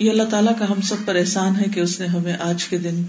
یہ 0.00 0.10
اللہ 0.10 0.22
تعالیٰ 0.22 0.52
کا 0.58 0.70
ہم 0.70 0.80
سب 0.80 0.96
پر 1.04 1.14
احسان 1.14 1.56
ہے 1.56 1.64
کہ 1.74 1.80
اس 1.80 2.00
نے 2.00 2.06
ہمیں 2.06 2.36
آج 2.40 2.64
کے 2.64 2.78
دن 2.78 3.02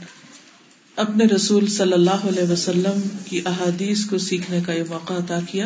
اپنے 0.95 1.25
رسول 1.25 1.67
صلی 1.67 1.93
اللہ 1.93 2.27
علیہ 2.27 2.51
وسلم 2.51 3.01
کی 3.25 3.41
احادیث 3.45 4.05
کو 4.05 4.17
سیکھنے 4.17 4.59
کا 4.65 4.73
یہ 4.73 4.83
موقع 4.89 5.13
عطا 5.13 5.39
کیا۔ 5.51 5.65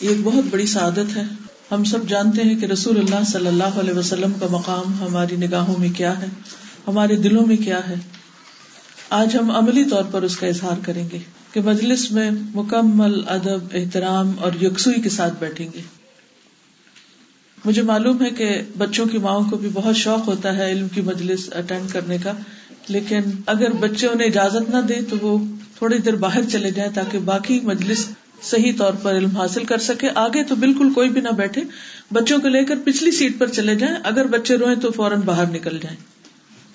یہ 0.00 0.08
ایک 0.08 0.18
بہت 0.22 0.44
بڑی 0.50 0.66
سعادت 0.66 1.16
ہے۔ 1.16 1.22
ہم 1.70 1.84
سب 1.84 2.08
جانتے 2.08 2.42
ہیں 2.42 2.54
کہ 2.54 2.66
رسول 2.66 2.98
اللہ 2.98 3.24
صلی 3.32 3.46
اللہ 3.46 3.64
علیہ 3.64 3.92
وسلم 3.92 4.32
کا 4.32 4.46
مقام 4.50 5.00
ہماری 5.00 5.36
نگاہوں 5.36 5.78
میں 5.78 5.88
کیا 5.96 6.22
ہے، 6.22 6.26
ہمارے 6.88 7.16
دلوں 7.16 7.46
میں 7.46 7.56
کیا 7.56 7.80
ہے۔ 7.88 7.94
آج 9.10 9.36
ہم 9.36 9.50
عملی 9.50 9.84
طور 9.84 10.04
پر 10.04 10.22
اس 10.22 10.36
کا 10.36 10.46
اظہار 10.46 10.76
کریں 10.84 11.08
گے 11.12 11.18
کہ 11.52 11.60
مجلس 11.60 12.10
میں 12.10 12.30
مکمل 12.54 13.22
ادب، 13.28 13.64
احترام 13.72 14.32
اور 14.40 14.62
یکسوئی 14.62 15.00
کے 15.00 15.08
ساتھ 15.08 15.34
بیٹھیں 15.40 15.68
گے۔ 15.74 15.99
مجھے 17.64 17.82
معلوم 17.82 18.24
ہے 18.24 18.30
کہ 18.30 18.62
بچوں 18.78 19.06
کی 19.06 19.18
ماؤں 19.18 19.44
کو 19.50 19.56
بھی 19.56 19.68
بہت 19.72 19.96
شوق 19.96 20.28
ہوتا 20.28 20.56
ہے 20.56 20.72
علم 20.72 20.88
کی 20.88 21.00
مجلس 21.00 21.48
اٹینڈ 21.52 21.92
کرنے 21.92 22.18
کا، 22.18 22.32
لیکن 22.88 23.20
اگر 23.46 23.70
بچے 23.72 24.06
انہیں 24.06 24.28
اجازت 24.28 24.70
نہ 24.70 24.80
دے 24.80 24.94
تو 25.10 25.16
وہ 25.22 25.38
تھوڑی 25.78 25.98
دیر 25.98 26.16
باہر 26.16 26.40
چلے 26.52 26.70
جائیں 26.70 26.90
تاکہ 26.94 27.18
باقی 27.18 27.60
مجلس 27.60 28.06
صحیح 28.42 28.72
طور 28.78 28.92
پر 28.92 29.16
علم 29.16 29.36
حاصل 29.36 29.64
کر 29.64 29.78
سکے۔ 29.78 30.08
آگے 30.14 30.44
تو 30.44 30.54
بالکل 30.54 30.92
کوئی 30.92 31.08
بھی 31.08 31.20
نہ 31.20 31.28
بیٹھے۔ 31.28 31.62
بچوں 32.12 32.38
کو 32.38 32.48
لے 32.48 32.64
کر 32.64 32.74
پچھلی 32.84 33.10
سیٹ 33.10 33.38
پر 33.38 33.46
چلے 33.46 33.74
جائیں۔ 33.74 33.96
اگر 34.04 34.26
بچے 34.26 34.56
روئیں 34.56 34.76
تو 34.76 34.90
فوراً 34.90 35.20
باہر 35.20 35.46
نکل 35.46 35.78
جائیں۔ 35.82 35.96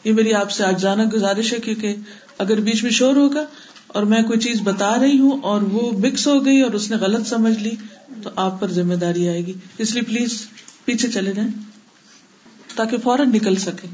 یہ 0.03 0.13
میری 0.13 0.33
آپ 0.33 0.51
سے 0.51 0.63
آج 0.63 0.81
جانا 0.81 1.03
گزارش 1.13 1.53
ہے، 1.53 1.59
کیونکہ 1.59 1.95
اگر 2.37 2.59
بیچ 2.59 2.83
میں 2.83 2.91
شور 2.91 3.15
ہوگا 3.15 3.45
اور 3.87 4.03
میں 4.03 4.21
کوئی 4.21 4.39
چیز 4.39 4.61
بتا 4.63 4.95
رہی 5.01 5.19
ہوں 5.19 5.41
اور 5.41 5.61
وہ 5.61 5.91
مکس 5.91 6.27
ہو 6.27 6.45
گئی 6.45 6.61
اور 6.61 6.71
اس 6.71 6.91
نے 6.91 6.97
غلط 6.97 7.27
سمجھ 7.27 7.59
لی، 7.59 7.71
تو 8.23 8.29
آپ 8.35 8.61
پر 8.61 8.71
ذمہ 8.71 8.93
داری 8.93 9.29
آئے 9.29 9.45
گی۔ 9.45 9.53
اس 9.77 9.93
لیے 9.93 10.03
پلیز 10.03 10.47
پیچھے 10.85 11.07
چلے 11.11 11.33
جائیں 11.33 11.49
تاکہ 12.75 12.97
فوراً 12.97 13.31
نکل 13.31 13.55
سکے 13.55 13.87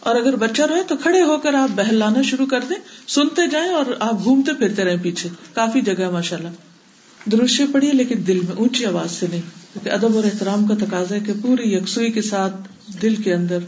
اور 0.00 0.16
اگر 0.16 0.36
بچہ 0.36 0.62
رہے 0.62 0.82
تو 0.88 0.96
کھڑے 0.96 1.22
ہو 1.22 1.36
کر 1.38 1.54
آپ 1.54 1.70
بہلانا 1.76 2.22
شروع 2.22 2.46
کر 2.46 2.64
دیں، 2.68 2.76
سنتے 3.08 3.46
جائیں 3.50 3.68
اور 3.70 3.86
آپ 4.00 4.24
گھومتے 4.24 4.52
پھرتے 4.54 4.84
رہے 4.84 4.96
پیچھے۔ 5.02 5.28
کافی 5.54 5.80
جگہ 5.80 6.10
ماشاء 6.10 6.36
اللہ 6.36 7.30
درشے 7.30 7.64
پڑیے 7.72 7.92
لیکن 7.92 8.26
دل 8.26 8.40
میں 8.40 8.56
اونچی 8.56 8.84
آواز 8.86 9.10
سے 9.10 9.26
نہیں، 9.30 9.40
کیونکہ 9.72 9.90
ادب 9.90 10.16
اور 10.16 10.24
احترام 10.24 10.66
کا 10.66 10.74
تقاضا 10.80 11.14
ہے 11.14 11.20
کہ 11.20 11.32
پوری 11.42 11.72
یکسوئی 11.72 12.12
کے 12.12 12.22
ساتھ 12.22 12.68
دل 13.02 13.16
کے 13.16 13.34
اندر۔ 13.34 13.58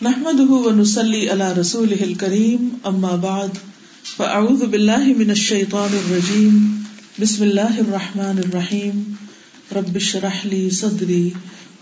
محمد 0.00 0.40
نسلی 0.76 1.28
اللہ 1.28 1.52
رسول 1.58 2.14
کریم 2.14 2.68
اما 2.82 3.14
بعد، 3.22 3.58
فاعوذ 4.16 4.62
باللہ 4.62 5.04
من 5.16 5.30
الشیطان 5.30 5.98
الرجیم، 5.98 6.82
بسم 7.20 7.42
اللہ 7.42 7.78
الرحمن 7.78 8.38
الرحیم۔ 8.38 9.13
ربش 9.76 10.14
رحلی 10.16 10.70
صدری 10.70 11.30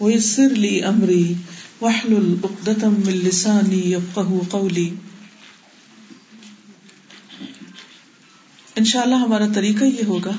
ویسر 0.01 0.55
لی 0.55 0.83
امری 0.83 1.35
وحل 1.83 2.15
العقدم 2.17 2.95
من 3.07 3.12
لسانی 3.12 3.81
یفقہ 3.93 4.29
قولی 4.48 4.91
انشاءاللہ 8.77 9.15
ہمارا 9.15 9.47
طریقہ 9.55 9.85
یہ 9.85 10.05
ہوگا 10.05 10.33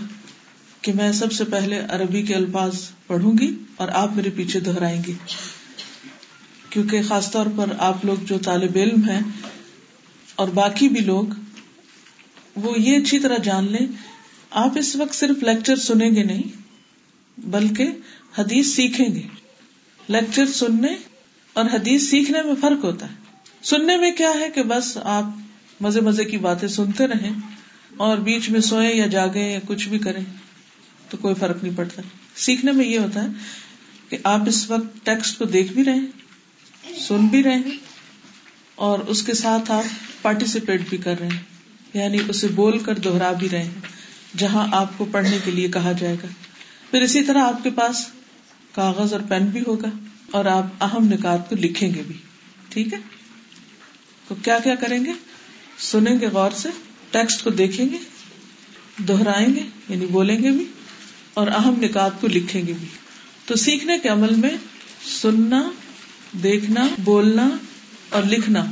کہ 0.81 0.93
میں 0.93 1.11
سب 1.11 1.31
سے 1.31 1.43
پہلے 1.43 1.79
عربی 1.89 2.21
کے 2.21 2.35
الفاظ 2.35 2.75
پڑھوں 3.07 3.37
گی 3.37 3.55
اور 3.75 3.87
آپ 3.87 4.15
میرے 4.15 4.29
پیچھے 4.29 4.59
دہرائیں 4.59 5.01
گے 5.07 5.13
کیونکہ 6.69 7.01
خاص 7.07 7.31
طور 7.31 7.45
پر 7.55 7.73
آپ 7.77 8.05
لوگ 8.05 8.23
جو 8.25 8.37
طالب 8.37 8.75
علم 8.75 9.03
ہیں 9.09 9.19
اور 10.35 10.47
باقی 10.47 10.87
بھی 10.89 11.01
لوگ، 11.01 11.25
وہ 12.55 12.79
یہ 12.79 12.97
اچھی 12.97 13.19
طرح 13.19 13.37
جان 13.37 13.71
لیں، 13.71 13.87
آپ 14.51 14.77
اس 14.77 14.95
وقت 14.95 15.15
صرف 15.15 15.43
لیکچر 15.43 15.75
سنیں 15.75 16.09
گے 16.15 16.23
نہیں 16.23 16.62
بلکہ 17.37 17.87
حدیث 18.37 18.67
سیکھیں 18.67 19.15
گے۔ 19.15 19.21
لیکچر 20.07 20.45
سننے 20.45 20.95
اور 21.53 21.65
حدیث 21.73 22.09
سیکھنے 22.09 22.41
میں 22.41 22.53
فرق 22.61 22.83
ہوتا 22.83 23.09
ہے۔ 23.09 23.15
سننے 23.63 23.97
میں 23.97 24.11
کیا 24.11 24.31
ہے 24.39 24.49
کہ 24.49 24.63
بس 24.63 24.97
آپ 25.03 25.23
مزے 25.81 26.01
مزے 26.01 26.25
کی 26.25 26.37
باتیں 26.37 26.67
سنتے 26.67 27.07
رہیں 27.07 27.31
اور 27.97 28.17
بیچ 28.17 28.49
میں 28.49 28.59
سوئیں 28.59 28.95
یا 28.95 29.05
جاگیں 29.05 29.53
یا 29.53 29.59
کچھ 29.67 29.89
بھی 29.89 29.99
کریں 29.99 30.23
تو 31.09 31.17
کوئی 31.17 31.35
فرق 31.35 31.63
نہیں 31.63 31.77
پڑتا۔ 31.77 32.01
سیکھنے 32.35 32.71
میں 32.71 32.85
یہ 32.85 32.99
ہوتا 32.99 33.23
ہے 33.23 33.27
کہ 34.09 34.17
آپ 34.23 34.39
اس 34.47 34.71
وقت 34.71 35.05
ٹیکسٹ 35.05 35.37
کو 35.37 35.45
دیکھ 35.45 35.73
بھی 35.73 35.83
رہے 35.83 35.99
سن 36.99 37.27
بھی 37.27 37.43
رہے 37.43 37.55
ہیں 37.55 37.77
اور 38.75 38.99
اس 38.99 39.23
کے 39.23 39.33
ساتھ 39.33 39.71
آپ 39.71 39.83
پارٹیسپیٹ 40.21 40.81
بھی 40.89 40.97
کر 40.97 41.15
رہے 41.19 41.27
ہیں۔ 41.27 41.39
یعنی 41.93 42.17
اسے 42.29 42.47
بول 42.47 42.77
کر 42.79 42.95
دوہرا 42.95 43.31
بھی 43.31 43.49
رہے 43.49 43.63
ہیں، 43.63 43.81
جہاں 44.37 44.67
آپ 44.71 44.97
کو 44.97 45.05
پڑھنے 45.05 45.37
کے 45.45 45.51
لیے 45.51 45.67
کہا 45.67 45.91
جائے 45.91 46.15
گا۔ 46.23 46.27
پھر 46.93 47.01
اسی 47.01 47.23
طرح 47.23 47.43
آپ 47.43 47.63
کے 47.63 47.69
پاس 47.69 48.07
کاغذ 48.75 49.13
اور 49.13 49.21
پین 49.29 49.45
بھی 49.45 49.59
ہوگا 49.67 49.87
اور 50.31 50.45
آپ 50.45 50.83
اہم 50.83 51.05
نکات 51.05 51.49
کو 51.49 51.55
لکھیں 51.55 51.93
گے 51.95 52.01
بھی۔ 52.07 52.17
ٹھیک 52.69 52.93
ہے؟ 52.93 52.99
تو 54.27 54.35
کیا 54.35 54.59
کیا 54.59 54.75
کریں 54.75 55.05
گے؟ 55.05 55.11
سنیں 55.79 56.19
گے 56.19 56.27
غور 56.27 56.51
سے، 56.51 56.69
ٹیکسٹ 57.11 57.43
کو 57.43 57.49
دیکھیں 57.49 57.85
گے 57.85 57.97
دوہرائیں 58.97 59.55
گے 59.55 59.61
یعنی 59.89 60.05
بولیں 60.05 60.43
گے 60.43 60.51
بھی، 60.51 60.65
اور 61.33 61.47
اہم 61.47 61.75
نکات 61.81 62.21
کو 62.21 62.27
لکھیں 62.27 62.67
گے 62.67 62.73
بھی۔ 62.73 62.87
تو 63.45 63.55
سیکھنے 63.55 63.97
کے 63.97 64.09
عمل 64.09 64.35
میں 64.35 64.57
سننا، 65.21 65.71
دیکھنا، 66.43 66.87
بولنا 67.03 67.49
اور 68.09 68.23
لکھنا 68.23 68.65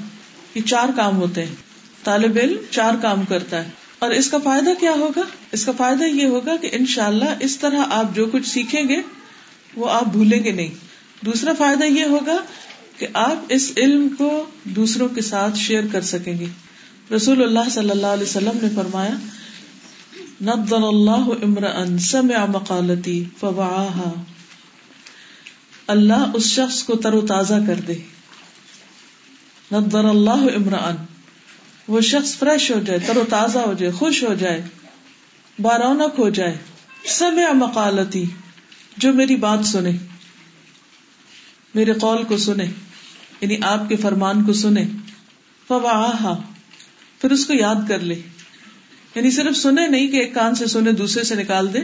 یہ 0.56 0.62
چار 0.62 0.90
کام 0.96 1.16
ہوتے 1.16 1.46
ہیں۔ 1.46 1.56
طالب 2.04 2.38
علم 2.42 2.58
چار 2.72 2.94
کام 3.02 3.26
کرتا 3.26 3.66
ہے۔ 3.66 3.70
اور 4.02 4.12
اس 4.12 4.30
کا 4.30 4.38
فائدہ 4.44 4.70
کیا 4.80 4.92
ہوگا؟ 4.92 5.22
اس 5.52 5.66
کا 5.66 5.72
فائدہ 5.78 6.04
یہ 6.04 6.26
ہوگا 6.26 6.56
کہ 6.56 6.70
ان 6.74 6.86
شاء 6.86 7.06
اللہ 7.06 7.26
اس 7.40 7.58
طرح 7.58 7.80
آپ 7.90 8.16
جو 8.16 8.26
کچھ 8.26 8.48
سیکھیں 8.48 8.90
گے، 8.90 9.02
وہ 9.76 9.90
آپ 9.90 10.06
بھولیں 10.06 10.44
گے 10.44 10.52
نہیں۔ 10.52 10.70
دوسرا 11.26 11.52
فائدہ 11.58 11.84
یہ 11.84 12.04
ہوگا 12.04 12.38
کہ 12.98 13.08
آپ 13.14 13.46
اس 13.50 13.72
علم 13.78 14.08
کو 14.18 14.46
دوسروں 14.64 15.10
کے 15.10 15.22
ساتھ 15.22 15.58
شیئر 15.58 15.84
کر 15.92 16.02
سکیں 16.02 16.40
گے۔ 16.40 16.46
رسول 17.16 17.44
اللہ 17.44 17.70
صلی 17.72 17.90
اللہ 17.90 18.08
علیہ 18.08 18.24
وسلم 18.24 18.58
نے 18.62 18.70
فرمایا 18.76 19.14
ندن 20.42 20.84
اللہ 20.84 21.46
عمر 21.46 21.64
ان 21.64 21.98
سمع 21.98 22.46
مقالتی 22.46 23.24
فوعاها۔ 23.40 24.24
اللہ 25.88 26.32
اس 26.34 26.44
شخص 26.44 26.84
کو 26.84 26.96
تر 26.96 27.14
و 27.14 27.22
تازہ 27.22 27.56
کر 27.68 27.76
دے۔ 27.76 27.96
ندن 29.72 30.06
اللہ 30.06 30.56
عمران 30.56 30.96
وہ 31.88 32.02
شخص 32.02 32.38
فریش 32.38 32.72
ہو 32.72 32.80
جائے، 32.80 33.00
تر 33.00 33.18
و 33.18 33.24
تازہ 33.30 33.60
ہو 33.60 33.74
جائے، 33.74 33.92
خوش 33.92 34.24
ہو 34.24 34.34
جائے، 34.34 34.62
بارونق 35.60 36.20
ہو 36.20 36.30
جائے۔ 36.30 36.58
سمع 37.06 37.54
مقالتی، 37.54 38.26
جو 38.98 39.14
میری 39.14 39.36
بات 39.36 39.66
سنے، 39.66 39.92
میرے 41.76 41.94
قول 41.94 42.24
کو 42.24 42.38
سنے 42.38 42.66
یعنی 43.42 43.58
آپ 43.62 43.90
کے 43.90 43.96
فرمان 43.96 44.44
کو 44.44 44.54
سنے۔ 44.54 44.84
فوا 45.68 46.42
پھر 47.22 47.32
اس 47.32 47.46
کو 47.46 47.54
یاد 47.54 47.76
کر 47.88 48.00
لے۔ 48.00 48.22
یعنی 49.16 49.32
صرف 49.32 49.58
سنے 49.58 49.88
نہیں 49.88 50.08
کہ 50.08 50.18
ایک 50.18 50.34
کان 50.34 50.56
سے 50.56 50.68
سنے، 50.68 50.92
دوسرے 50.92 51.24
سے 51.24 51.36
نکال 51.36 51.74
دے، 51.74 51.80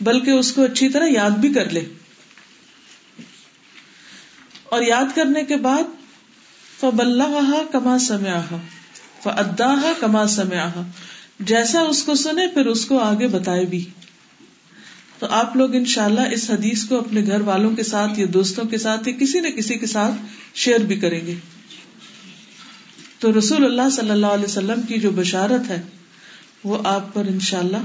بلکہ 0.00 0.30
اس 0.30 0.52
کو 0.52 0.62
اچھی 0.62 0.88
طرح 0.88 1.06
یاد 1.10 1.30
بھی 1.30 1.52
کر 1.52 1.70
لے۔ 1.70 1.80
اور 4.64 4.82
یاد 4.82 5.04
کرنے 5.14 5.44
کے 5.44 5.56
بعد 5.56 5.82
فبل 6.80 7.22
کما 7.72 7.98
سمیا 7.98 8.40
ادا 9.30 9.92
کما 10.00 10.26
سمیا 10.26 10.70
جیسا 11.40 11.80
اس 11.80 12.02
کو 12.02 12.14
سنے، 12.14 12.48
پھر 12.48 12.66
اس 12.66 12.84
کو 12.84 12.98
آگے 12.98 13.28
بتائے 13.28 13.64
بھی۔ 13.64 13.84
تو 15.18 15.26
آپ 15.30 15.56
لوگ 15.56 15.74
ان 15.74 15.84
شاء 15.84 16.04
اللہ 16.04 16.20
اس 16.32 16.50
حدیث 16.50 16.84
کو 16.84 16.98
اپنے 16.98 17.22
گھر 17.26 17.40
والوں 17.40 17.76
کے 17.76 17.82
ساتھ 17.82 18.20
یا 18.20 18.26
دوستوں 18.34 18.64
کے 18.64 18.78
ساتھ 18.78 19.08
یا 19.08 19.14
کسی 19.18 19.40
نہ 19.40 19.48
کسی 19.48 19.78
کے 19.78 19.86
ساتھ 19.86 20.14
شیئر 20.54 20.78
بھی 20.78 20.96
کریں 20.96 21.26
گے۔ 21.26 21.34
تو 23.18 23.38
رسول 23.38 23.64
اللہ 23.64 23.90
صلی 23.90 24.10
اللہ 24.10 24.26
علیہ 24.26 24.44
وسلم 24.44 24.82
کی 24.82 24.98
جو 24.98 25.10
بشارت 25.10 25.70
ہے، 25.70 25.82
وہ 26.64 26.78
آپ 26.84 27.14
پر 27.14 27.24
ان 27.24 27.40
شاء 27.40 27.58
اللہ 27.58 27.76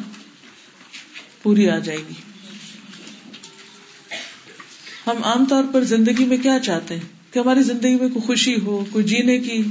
پوری 1.43 1.69
آ 1.69 1.79
جائے 1.79 1.97
گی۔ 1.97 2.13
ہم 5.07 5.23
عام 5.23 5.45
طور 5.45 5.63
پر 5.72 5.83
زندگی 5.83 6.25
میں 6.25 6.37
کیا 6.37 6.59
چاہتے 6.59 6.95
ہیں؟ 6.95 7.33
کہ 7.33 7.40
ہماری 7.40 7.63
زندگی 7.63 7.95
میں 7.95 8.09
کوئی 8.09 8.22
خوشی 8.22 8.55
ہو، 8.59 8.85
کوئی 8.91 9.05
جینے 9.05 9.37
کی 9.37 9.63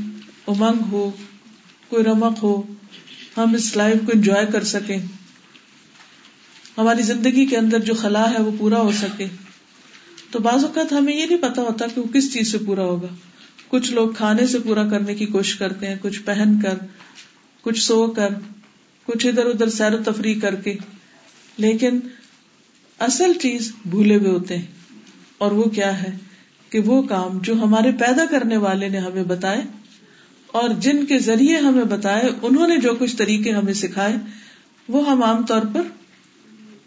امنگ 0.47 0.83
ہو 0.91 1.11
کوئی 1.89 2.05
رمق 2.05 2.43
ہو، 2.43 2.63
ہم 3.37 3.55
اس 3.55 3.77
لائف 3.77 3.97
کو 4.07 4.13
انجوائے 4.15 4.47
کر 4.53 4.65
سکیں۔ 4.65 4.99
ہماری 6.79 7.03
زندگی 7.03 7.47
کے 7.47 7.57
اندر 7.57 7.79
جو 7.79 7.95
خلا 7.95 8.31
ہے 8.31 8.43
وہ 8.43 8.51
پورا 8.59 8.81
ہو 8.81 8.93
سکے۔ 8.93 9.27
تو 10.31 10.39
بعض 10.39 10.65
اوقات 10.65 10.93
ہمیں 10.93 11.17
یہ 11.17 11.27
نہیں 11.27 11.39
پتا 11.39 11.63
ہوتا 11.63 11.87
کہ 11.87 12.01
وہ 12.01 12.13
کس 12.13 12.33
چیز 12.33 12.53
سے 12.53 12.59
پورا 12.59 12.83
ہوگا۔ 12.83 13.07
کچھ 13.69 13.93
لوگ 13.93 14.11
کھانے 14.11 14.47
سے 14.47 14.59
پورا 14.59 14.89
کرنے 14.89 15.15
کی 15.15 15.27
کوشش 15.27 15.57
کرتے 15.57 15.87
ہیں، 15.87 15.95
کچھ 16.03 16.23
پہن 16.23 16.61
کر، 16.63 16.75
کچھ 17.63 17.81
سو 17.81 18.07
کر، 18.07 18.29
کچھ 19.07 19.27
ادھر 19.27 19.47
ادھر 19.47 19.69
سیر 19.69 19.95
و 19.95 20.03
تفریح 20.03 20.41
کر 20.41 20.55
کے۔ 20.55 20.77
لیکن 21.57 22.01
اصل 22.99 23.33
چیز 23.43 23.73
بھولے 23.91 24.17
ہوئے 24.17 24.31
ہوتے 24.31 24.57
ہیں۔ 24.57 24.67
اور 25.39 25.53
وہ 25.53 25.65
کیا 25.65 26.03
ہے 26.03 26.17
کہ 26.71 26.79
وہ 26.79 27.03
کام 27.03 27.39
جو 27.39 27.55
ہمارے 27.55 27.93
پیدا 27.93 28.25
کرنے 28.31 28.57
والے 28.57 28.89
نے 28.89 28.99
ہمیں 28.99 29.23
بتائے 29.23 29.63
اور 30.57 30.75
جن 30.81 31.05
کے 31.07 31.19
ذریعے 31.21 31.59
ہمیں 31.61 31.85
بتائے، 31.87 32.29
انہوں 32.43 32.67
نے 32.67 32.77
جو 32.79 32.95
کچھ 32.99 33.17
طریقے 33.17 33.53
ہمیں 33.53 33.73
سکھائے، 33.75 34.17
وہ 34.89 35.09
ہم 35.09 35.23
عام 35.23 35.45
طور 35.47 35.63
پر 35.75 35.83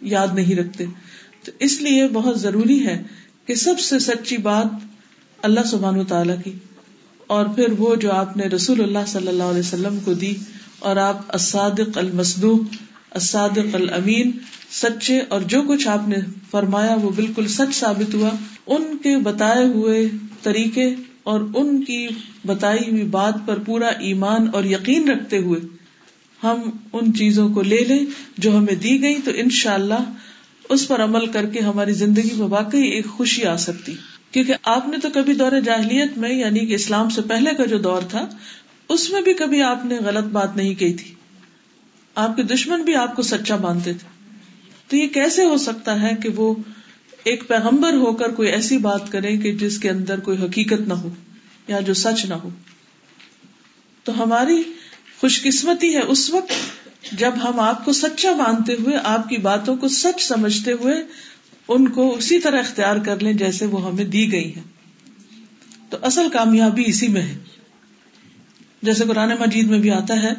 یاد 0.10 0.36
نہیں 0.36 0.56
رکھتے۔ 0.56 0.86
تو 1.45 1.51
اس 1.60 1.81
لیے 1.81 2.07
بہت 2.13 2.39
ضروری 2.42 2.86
ہے 2.86 3.01
کہ 3.48 3.56
سب 3.57 3.80
سے 3.80 4.00
سچی 4.01 4.38
بات 4.44 4.88
اللہ 5.39 5.68
سبحان 5.68 5.98
و 6.00 6.04
تعالی 6.04 6.33
کی، 6.44 6.51
اور 7.27 7.45
پھر 7.56 7.74
وہ 7.77 7.95
جو 7.95 8.12
آپ 8.12 8.38
نے 8.38 8.48
رسول 8.50 8.81
اللہ 8.81 9.06
صلی 9.07 9.27
اللہ 9.27 9.51
علیہ 9.54 9.60
وسلم 9.60 9.98
کو 10.06 10.13
دی، 10.13 10.33
اور 10.81 10.95
آپ 11.00 11.36
اسادق 11.36 11.98
المسدوق 11.98 12.75
اسادق 13.16 13.75
الامین، 13.75 14.31
سچے 14.71 15.19
اور 15.30 15.42
جو 15.51 15.62
کچھ 15.68 15.88
آپ 15.88 16.07
نے 16.07 16.18
فرمایا 16.51 16.95
وہ 17.01 17.10
بالکل 17.16 17.48
سچ 17.50 17.75
ثابت 17.75 18.13
ہوا، 18.16 18.30
ان 18.68 18.98
کے 19.04 19.18
بتائے 19.24 19.66
ہوئے 19.68 20.07
طریقے 20.44 20.89
اور 21.29 21.41
ان 21.55 21.83
کی 21.83 22.07
بتائی 22.45 22.91
ہوئی 22.91 23.03
بات 23.03 23.33
پر 23.45 23.59
پورا 23.59 23.87
ایمان 23.87 24.47
اور 24.53 24.63
یقین 24.63 25.09
رکھتے 25.09 25.37
ہوئے 25.37 25.59
ہم 26.43 26.61
ان 26.93 27.13
چیزوں 27.13 27.53
کو 27.53 27.61
لے 27.61 27.77
لیں 27.77 28.05
جو 28.37 28.57
ہمیں 28.57 28.75
دی 28.75 29.01
گئی، 29.01 29.15
تو 29.25 29.31
ان 29.35 29.49
شاء 29.49 29.73
اللہ 29.73 30.13
اس 30.69 30.87
پر 30.87 31.03
عمل 31.03 31.27
کر 31.27 31.45
کے 31.45 31.59
ہماری 31.59 31.93
زندگی 31.93 32.33
میں 32.35 32.47
واقعی 32.47 32.81
ایک 32.81 33.05
خوشی 33.05 33.45
آ 33.45 33.55
سکتی۔ 33.55 33.95
کیونکہ 34.31 34.53
آپ 34.63 34.87
نے 34.87 34.97
تو 34.97 35.09
کبھی 35.13 35.33
دور 35.33 35.51
جاہلیت 35.65 36.17
میں 36.17 36.33
یعنی 36.33 36.59
کہ 36.59 36.73
اسلام 36.73 37.09
سے 37.09 37.21
پہلے 37.21 37.55
کا 37.57 37.65
جو 37.65 37.77
دور 37.77 38.01
تھا، 38.09 38.27
اس 38.89 39.11
میں 39.11 39.21
بھی 39.21 39.33
کبھی 39.33 39.61
آپ 39.61 39.85
نے 39.85 39.95
غلط 39.95 40.25
بات 40.25 40.57
نہیں 40.57 40.73
کہی 40.73 40.93
تھی۔ 40.93 41.15
آپ 42.15 42.35
کے 42.35 42.43
دشمن 42.43 42.81
بھی 42.81 42.95
آپ 42.95 43.15
کو 43.15 43.21
سچا 43.21 43.55
مانتے 43.55 43.93
تھے۔ 43.93 44.07
تو 44.87 44.95
یہ 44.95 45.07
کیسے 45.07 45.45
ہو 45.45 45.57
سکتا 45.57 46.01
ہے 46.01 46.11
کہ 46.23 46.29
وہ 46.29 46.55
ایک 47.29 47.47
پیغمبر 47.47 47.93
ہو 47.93 48.13
کر 48.13 48.31
کوئی 48.31 48.49
ایسی 48.49 48.77
بات 48.77 49.11
کرے 49.11 49.37
کہ 49.37 49.53
جس 49.53 49.77
کے 49.77 49.89
اندر 49.89 50.19
کوئی 50.19 50.37
حقیقت 50.37 50.87
نہ 50.87 50.93
ہو 50.93 51.09
یا 51.67 51.79
جو 51.79 51.93
سچ 51.93 52.25
نہ 52.25 52.33
ہو۔ 52.33 52.49
تو 54.03 54.23
ہماری 54.23 54.63
خوش 55.21 55.41
قسمتی 55.43 55.95
ہے 55.95 56.01
اس 56.01 56.29
وقت 56.29 56.53
جب 57.11 57.31
ہم 57.43 57.59
آپ 57.59 57.85
کو 57.85 57.93
سچا 57.93 58.31
مانتے 58.35 58.73
ہوئے، 58.73 58.97
آپ 59.03 59.29
کی 59.29 59.37
باتوں 59.37 59.75
کو 59.77 59.87
سچ 59.87 60.23
سمجھتے 60.23 60.71
ہوئے 60.71 60.95
ان 61.67 61.87
کو 61.87 62.15
اسی 62.15 62.39
طرح 62.39 62.59
اختیار 62.59 62.95
کر 62.95 63.19
لیں 63.19 63.33
جیسے 63.33 63.65
وہ 63.65 63.85
ہمیں 63.85 64.03
دی 64.03 64.31
گئی 64.31 64.55
ہے 64.55 64.61
تو 65.89 65.97
اصل 66.01 66.29
کامیابی 66.33 66.83
اسی 66.85 67.07
میں 67.07 67.21
ہے۔ 67.21 67.37
جیسے 68.81 69.03
قرآن 69.07 69.29
مجید 69.39 69.69
میں 69.69 69.79
بھی 69.79 69.91
آتا 69.91 70.23
ہے 70.23 70.33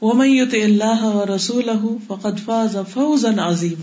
وہ 0.00 0.12
میت 0.14 0.54
اللہ 0.54 1.30
رسول 1.34 1.68
فقط 2.06 2.40
فاز 2.44 2.76
فوزن 2.92 3.38
عظیم 3.38 3.82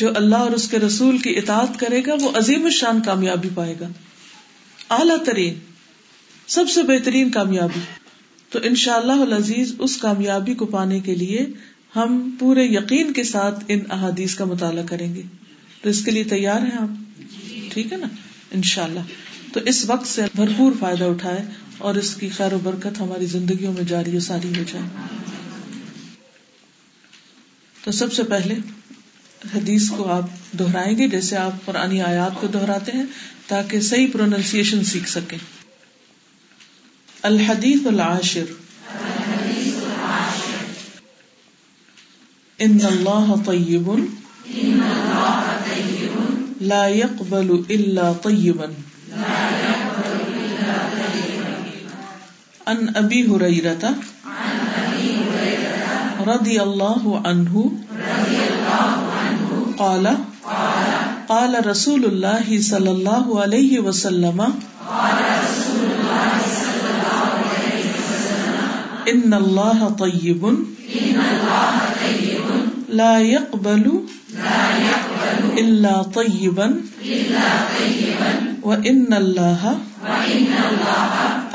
جو 0.00 0.10
اللہ 0.14 0.36
اور 0.36 0.50
اس 0.50 0.68
کے 0.68 0.78
رسول 0.78 1.18
کی 1.18 1.30
اطاعت 1.30 1.80
کرے 1.80 2.02
گا، 2.06 2.12
وہ 2.20 2.30
عظیم 2.34 2.70
شان 2.70 3.02
کامیابی 3.02 3.48
پائے 3.54 3.74
گا۔ 3.80 3.88
اعلی 4.90 5.24
ترین، 5.24 5.54
سب 6.46 6.64
سے 6.70 6.82
بہترین 6.82 7.30
کامیابی۔ 7.30 7.80
تو 8.50 8.58
ان 8.62 8.74
شاء 8.74 8.94
اللہ 8.94 9.34
عزیز 9.34 9.74
اس 9.78 9.96
کامیابی 9.96 10.54
کو 10.54 10.66
پانے 10.66 11.00
کے 11.00 11.14
لیے 11.14 11.46
ہم 11.96 12.36
پورے 12.38 12.64
یقین 12.64 13.12
کے 13.12 13.24
ساتھ 13.24 13.64
ان 13.68 13.80
احادیث 13.90 14.34
کا 14.34 14.44
مطالعہ 14.44 14.86
کریں 14.86 15.14
گے۔ 15.14 15.22
تو 15.82 15.88
اس 15.88 16.04
کے 16.04 16.10
لیے 16.10 16.24
تیار 16.24 16.60
ہیں 16.60 16.78
آپ؟ 16.78 17.20
ٹھیک 17.72 17.92
ہے 17.92 17.96
نا؟ 17.96 18.06
ان 18.50 18.62
شاء 18.62 18.84
اللہ 18.84 19.00
تو 19.52 19.60
اس 19.66 19.90
وقت 19.90 20.06
سے 20.06 20.22
بھرپور 20.34 20.72
فائدہ 20.80 21.04
اٹھائے 21.04 21.42
اور 21.78 21.94
اس 21.94 22.14
کی 22.14 22.28
خیر 22.28 22.52
و 22.52 22.58
برکت 22.58 23.00
ہماری 23.00 23.26
زندگیوں 23.26 23.72
میں 23.72 23.82
جاری 23.82 24.16
و 24.16 24.20
ساری 24.20 24.48
ہو 24.48 24.62
جائے۔ 24.72 25.06
تو 27.84 27.92
سب 27.92 28.12
سے 28.12 28.22
پہلے 28.22 28.54
حدیث 29.54 29.90
کو 29.90 30.08
آپ 30.08 30.58
دہرائیں 30.58 30.98
گے 30.98 31.08
جیسے 31.08 31.36
آپ 31.36 31.52
پرانی 31.64 32.02
آیات 32.02 32.40
کو 32.40 32.46
دہراتے 32.46 32.92
ہیں 32.92 33.04
تاکہ 33.46 33.80
صحیح 33.80 34.06
پروننسیشن 34.12 34.84
سیکھ 34.84 35.08
سکیں۔ 35.08 35.38
الحدیث 37.22 37.86
العاشر۔ 37.86 38.44
ان 42.58 42.78
اللہ 42.84 43.34
طیب۔ 43.46 43.92
لا 46.60 46.86
يقبل 46.86 47.62
الا 47.68 48.12
طیبا 48.22 48.64
ان 52.66 52.86
ابی 52.94 53.22
حریرتا 53.22 53.90
رضی 56.26 56.58
اللہ 56.58 57.08
عنہ۔ 57.24 57.58
قال 59.80 60.06
قال 61.26 61.54
رسول 61.66 62.04
اللہ 62.04 62.48
صلی 62.62 62.88
اللہ 62.88 63.28
علیہ 63.42 63.80
وسلم، 63.80 64.40
ان 69.06 69.32
اللہ 69.32 69.84
طیب، 69.98 70.46
لا 73.00 73.14
يقبل 73.18 73.86
الا 75.58 75.94
طیبا 76.14 76.66
وان 78.62 79.12
اللہ، 79.12 79.62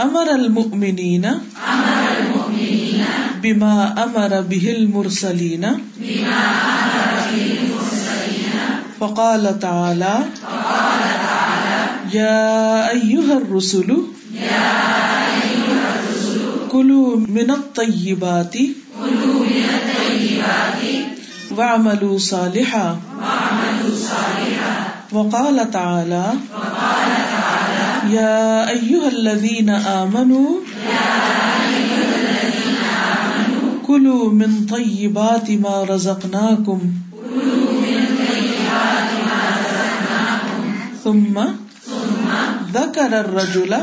امر 0.03 0.27
المؤمنین، 0.33 1.25
بما 3.41 3.75
امر 4.03 4.31
به 4.49 4.71
المرسلین 4.71 5.65
بما 5.97 6.45
امر 6.75 7.11
به 7.29 7.43
المرسلین 7.49 7.84
فقال 9.05 9.59
تعالى 9.59 10.19
يا 12.13 12.89
أيها 12.89 13.37
الرسل 13.37 13.97
كلوا 16.71 17.17
من 17.17 17.51
الطيبات 17.51 18.55
واعملوا 21.57 22.17
صالحا، 22.17 22.87
وقال 25.11 25.61
تعالى 25.71 26.25
یا 28.17 28.35
ایوہ 28.75 29.05
الذین 29.07 29.69
آمنوا، 29.69 30.59
کلو 33.87 34.29
من 34.31 34.51
طیبات 34.69 35.49
ما 35.61 35.83
رزقناکم 35.89 36.79
ثم 41.05 41.37
ذکر 42.73 43.19
الرجل 43.19 43.73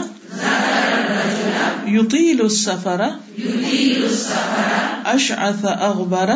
يطيل 1.86 2.40
السفر 2.46 3.10
اشعث 5.06 5.64
اغبر 5.64 6.30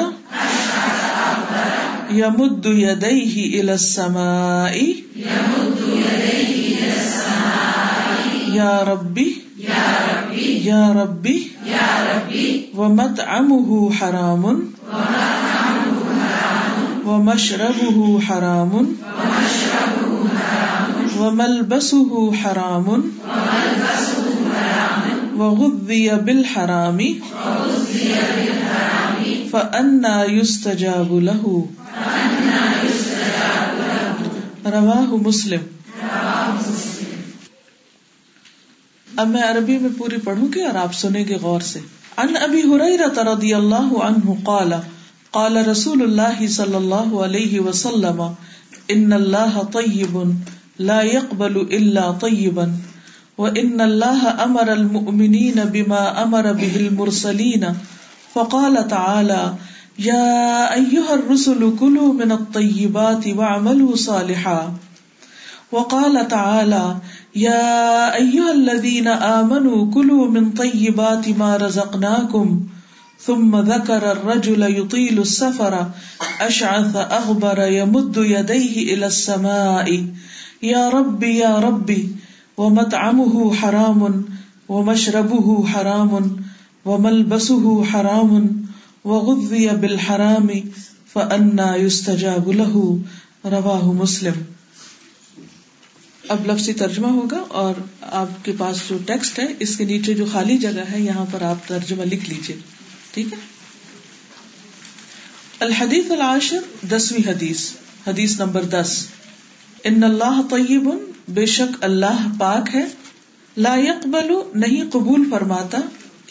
يمد 2.11 2.67
يديه 2.67 3.61
الى 3.61 3.75
السماء 3.75 4.77
يمد 5.17 5.81
يديه 6.05 6.47
یا 8.57 8.83
ربی 8.83 9.29
یا 10.63 10.93
ربی 11.03 11.39
و 12.75 12.89
مت 12.89 13.21
ام 13.21 13.51
حرام 13.99 14.45
و 17.07 17.19
مشرب 17.19 18.21
حرام 18.29 18.73
و 21.21 21.31
ملبس 21.31 21.95
حرام 22.43 22.89
و 25.39 25.51
غذی 25.51 26.09
بالحرام 26.25 27.01
فأنا 29.51 30.25
يستجاب 30.25 31.13
له 31.21 31.65
رواه 34.73 35.17
مسلم 35.27 35.63
اب 39.17 39.29
میں 39.29 39.43
عربی 39.43 39.79
میں 39.79 39.91
پوری 39.99 40.17
پڑھوں 40.17 40.49
گی 40.55 40.63
اور 40.63 40.75
آپ 40.75 40.95
سنیں 40.95 41.25
گے 41.29 41.37
غور 41.43 41.61
سے۔ 41.61 41.81
ان 42.17 42.37
ابی 42.41 42.61
ہریرہ 42.61 43.23
رضی 43.29 43.55
اللہ 43.55 43.95
عنہ 44.09 44.35
قال 44.45 44.73
قال 45.31 45.57
رسول 45.57 46.03
اللہ 46.03 46.47
صلی 46.47 46.75
اللہ 46.75 47.15
علیہ 47.25 47.61
وسلم، 47.61 48.23
ان 48.89 49.13
اللہ 49.13 49.57
طیب 49.73 50.19
لا 50.79 51.03
يقبل 51.03 51.57
الا 51.71 52.13
طیبا 52.21 52.65
وان 53.39 53.81
اللہ 53.81 54.27
امر 54.39 54.69
المؤمنین 54.69 55.61
بما 55.73 56.05
امر 56.23 56.53
به 56.53 56.77
المرسلین 56.77 57.65
فقال 58.33 58.89
تعالى 58.89 59.55
يا 59.99 60.75
ايها 60.75 61.15
الرسل 61.15 61.73
كلوا 61.81 62.13
من 62.13 62.33
الطيبات 62.33 63.27
واعملوا 63.27 63.97
صالحا. 63.97 64.73
وقال 65.73 66.29
تعالى 66.29 66.97
يا 67.37 68.15
أيها 68.15 68.53
الذين 68.53 69.09
آمنوا 69.09 69.93
كلوا 69.95 70.29
من 70.29 70.51
طيبات 70.51 71.29
ما 71.29 71.57
رزقناكم. 71.57 72.61
ثم 73.21 73.57
ذكر 73.57 74.13
الرجل 74.13 74.79
يطيل 74.79 75.21
السفر، 75.21 75.87
أشعث 76.41 76.97
أغبر 76.97 77.59
يمد 77.59 78.17
يديه 78.17 78.95
إلى 78.95 79.07
السماء. 79.07 80.05
يا 80.63 80.91
ربي 80.91 81.39
يا 81.39 81.61
ربي 81.61 82.13
ومطعمه 82.59 83.55
حرام، 83.63 84.23
ومشربه 84.69 85.71
حرام، 85.75 86.37
وملبسه 86.85 87.83
حرام، 87.95 88.63
وغذي 89.05 89.69
بالحرام، 89.81 90.47
فأنا 91.13 91.77
يستجاب 91.77 92.53
له، 92.53 92.95
رواه 93.45 93.93
مسلم. 93.93 94.43
اب 96.29 96.47
لفظی 96.47 96.73
ترجمہ 96.73 97.07
ہوگا 97.07 97.45
اور 97.49 97.75
آپ 98.01 98.45
کے 98.45 98.53
پاس 98.59 98.77
جو 98.89 98.99
ٹیکسٹ 99.07 99.39
ہے، 99.39 99.47
اس 99.59 99.77
کے 99.77 99.85
نیچے 99.85 100.15
جو 100.15 100.25
خالی 100.33 100.59
جگہ 100.59 100.93
ہے، 100.93 101.01
یہاں 101.01 101.25
پر 101.31 101.43
آپ 101.43 101.69
ترجمہ 101.69 102.03
لکھ 102.03 102.31
لیجیے 102.31 102.57
ٹھیک 103.15 103.33
ہے؟ 103.33 103.39
الحدیث 105.61 106.11
العاشر، 106.11 106.87
دسویں 106.91 107.29
حدیث 107.29 107.71
حدیث 108.07 108.41
نمبر 108.41 108.65
دس۔ 108.65 109.07
ان 109.87 110.05
اللہ 110.05 110.41
طیب، 110.51 110.89
بے 111.29 111.47
شک 111.47 111.85
اللہ 111.85 112.27
پاک 112.39 112.75
ہے۔ 112.75 112.85
لا 113.57 113.77
يقبل 113.77 114.33
نہیں 114.55 114.91
قبول 114.91 115.31
فرماتا 115.31 115.79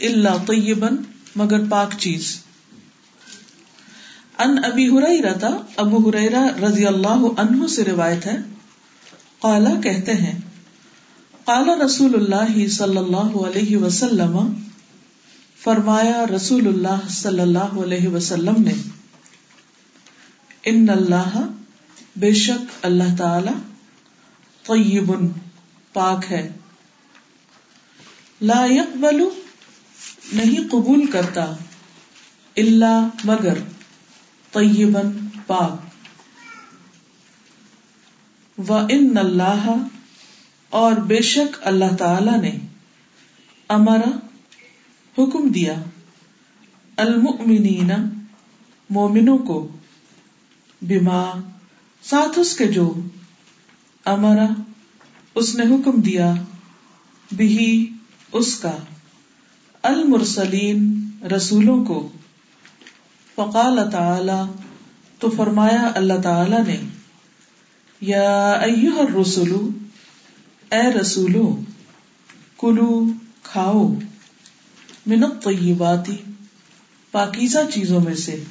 اللہ 0.01 0.37
طیبن 0.47 0.95
مگر 1.35 1.59
پاک 1.69 1.93
چیز۔ 1.99 2.39
ان 4.39 4.57
ابی 4.63 4.89
ہریرہ، 4.89 5.49
ابو 5.77 6.09
ہریرہ 6.09 6.43
رضی 6.63 6.85
اللہ 6.85 7.23
عنہ 7.37 7.67
سے 7.67 7.83
روایت 7.83 8.25
ہے۔ 8.25 8.37
قالا 9.39 9.79
کہتے 9.83 10.13
ہیں 10.13 10.39
قال 11.45 11.69
رسول 11.69 12.13
اللہ 12.15 12.67
صلی 12.67 12.97
اللہ 12.97 13.35
علیہ 13.47 13.77
وسلم، 13.77 14.53
فرمایا 15.63 16.25
رسول 16.35 16.67
اللہ 16.67 17.07
صلی 17.09 17.39
اللہ 17.39 17.75
علیہ 17.83 18.07
وسلم 18.07 18.55
نے، 18.57 18.73
ان 20.65 20.89
اللہ 20.89 21.45
بے 22.15 22.33
شک 22.33 22.85
اللہ 22.85 23.15
تعالی 23.17 23.51
طیب 24.63 25.11
پاک 25.93 26.25
ہے۔ 26.31 26.51
لا 28.41 28.65
يقبل 28.65 29.23
نہیں 30.33 30.69
قبول 30.71 31.05
کرتا 31.11 31.55
اللہ 32.57 33.07
مگر 33.23 33.57
طیبن 34.51 35.27
پاک۔ 35.47 35.85
و 38.69 38.73
ان 38.73 39.17
اللہ 39.17 39.75
اور 40.69 40.93
بے 40.93 41.21
شک 41.21 41.57
اللہ 41.61 41.95
تعالی 41.99 42.37
نے 42.41 42.57
امرا 43.69 44.17
حکم 45.17 45.47
دیا 45.47 45.73
المؤمنین 46.97 47.91
مومنوں 48.89 49.37
کو 49.37 49.67
بما 50.81 51.31
ساتھ 52.09 52.39
اس 52.39 52.57
کے 52.57 52.67
جو 52.67 52.93
امرا 54.05 54.45
اس 55.35 55.55
نے 55.55 55.63
حکم 55.63 56.01
دیا 56.01 56.33
بھی 57.31 57.89
اس 58.33 58.59
کا، 58.59 58.77
المرسلین 59.83 61.09
رسولوں 61.35 61.85
کو۔ 61.85 62.09
فقال 63.35 63.79
تعالی، 63.91 64.53
تو 65.19 65.29
فرمایا 65.29 65.91
اللہ 65.95 66.21
تعالی 66.23 66.55
نے، 66.67 66.77
یا 68.01 68.51
ایوہ 68.51 68.99
الرسول 68.99 69.69
اے 70.71 70.93
رسولو، 71.01 71.59
کلو، 72.57 73.05
کھاؤ 73.43 73.87
من 75.07 75.23
الطیباتی 75.23 76.17
پاکیزہ 77.11 77.59
چیزوں 77.73 77.99
میں 78.01 78.15
سے۔ 78.15 78.43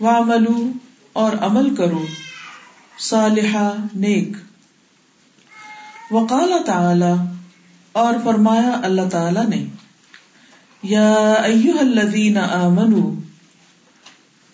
وعملو 0.00 0.72
اور 1.12 1.32
عمل 1.40 1.74
کرو۔ 1.74 2.06
صالحہ 2.98 3.74
نیک۔ 3.94 4.28
وقال 6.10 6.52
تعالی، 6.66 7.12
اور 7.92 8.14
فرمایا 8.24 8.80
اللہ 8.82 9.08
تعالی 9.12 9.40
نے، 9.48 9.64
یا 10.82 11.32
ایوہ 11.32 11.78
الذین 11.78 12.38
آمنوا، 12.38 13.20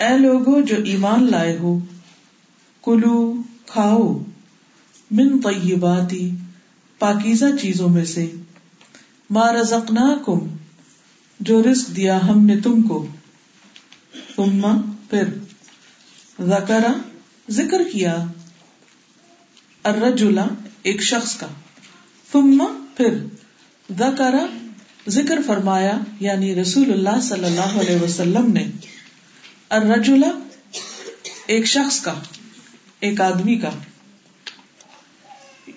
اے 0.04 0.18
لوگو 0.18 0.60
جو 0.60 0.76
ایمان 0.84 1.30
لائے 1.30 1.58
ہو، 1.58 1.78
کلو، 2.84 3.34
کھاؤ، 3.66 4.18
من 5.10 5.40
طیباتی، 5.40 6.30
پاکیزہ 6.98 7.56
چیزوں 7.62 7.88
میں 7.88 8.04
سے، 8.04 8.30
ما 9.30 9.52
رزقناکم، 9.52 10.38
جو 11.40 11.62
رزق 11.62 11.96
دیا 11.96 12.18
ہم 12.28 12.46
نے 12.46 12.60
تم 12.60 12.82
کو۔ 12.82 13.06
ثم 14.36 14.66
پھر 15.10 15.24
ذکر 16.40 16.84
ذکر 17.50 17.82
کیا 17.92 18.24
الرجل 19.82 20.38
ایک 20.82 21.02
شخص 21.02 21.36
کا۔ 21.36 21.46
ثم 22.32 22.64
پھر 22.96 23.18
ذکر 23.98 24.34
ذکر 25.08 25.38
فرمایا 25.46 25.98
یعنی 26.20 26.54
رسول 26.54 26.92
اللہ 26.92 27.20
صلی 27.20 27.44
اللہ 27.44 27.80
علیہ 27.80 27.96
وسلم 27.96 28.52
نے۔ 28.52 28.70
الرجلا 29.68 30.30
ایک 31.46 31.64
شخص 31.64 32.00
کا، 32.00 32.14
ایک 33.00 33.20
آدمی 33.20 33.56
کا۔ 33.56 33.70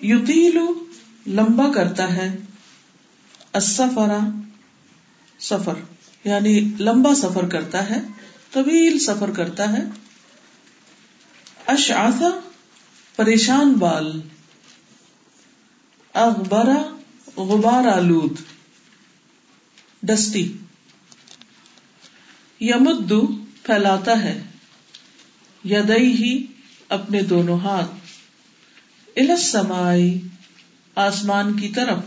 یتیلو 0.02 0.84
لمبا 1.26 1.72
کرتا 1.72 2.16
ہے۔ 2.16 2.36
السفر 3.52 4.18
سفر 5.40 5.74
یعنی 6.24 6.60
لمبا 6.80 7.14
سفر 7.14 7.48
کرتا 7.48 7.90
ہے، 7.90 8.00
طویل 8.52 8.98
سفر 8.98 9.30
کرتا 9.30 9.72
ہے۔ 9.72 9.82
اشعث 11.70 12.22
پریشان 13.16 13.72
بال 13.72 14.20
اغبرا 16.14 16.96
غبار 17.36 17.88
آلود 17.88 18.36
ڈسٹی 20.02 20.52
یمدو 22.60 23.44
پھیلاتا 23.62 24.22
ہے 24.22 24.42
یدئی 25.64 26.12
ہی 26.12 26.46
اپنے 26.88 27.22
دونوں 27.22 27.58
ہاتھ۔ 27.60 27.90
السمائی 29.16 30.20
آسمان 30.94 31.60
کی 31.60 31.68
طرف۔ 31.68 31.98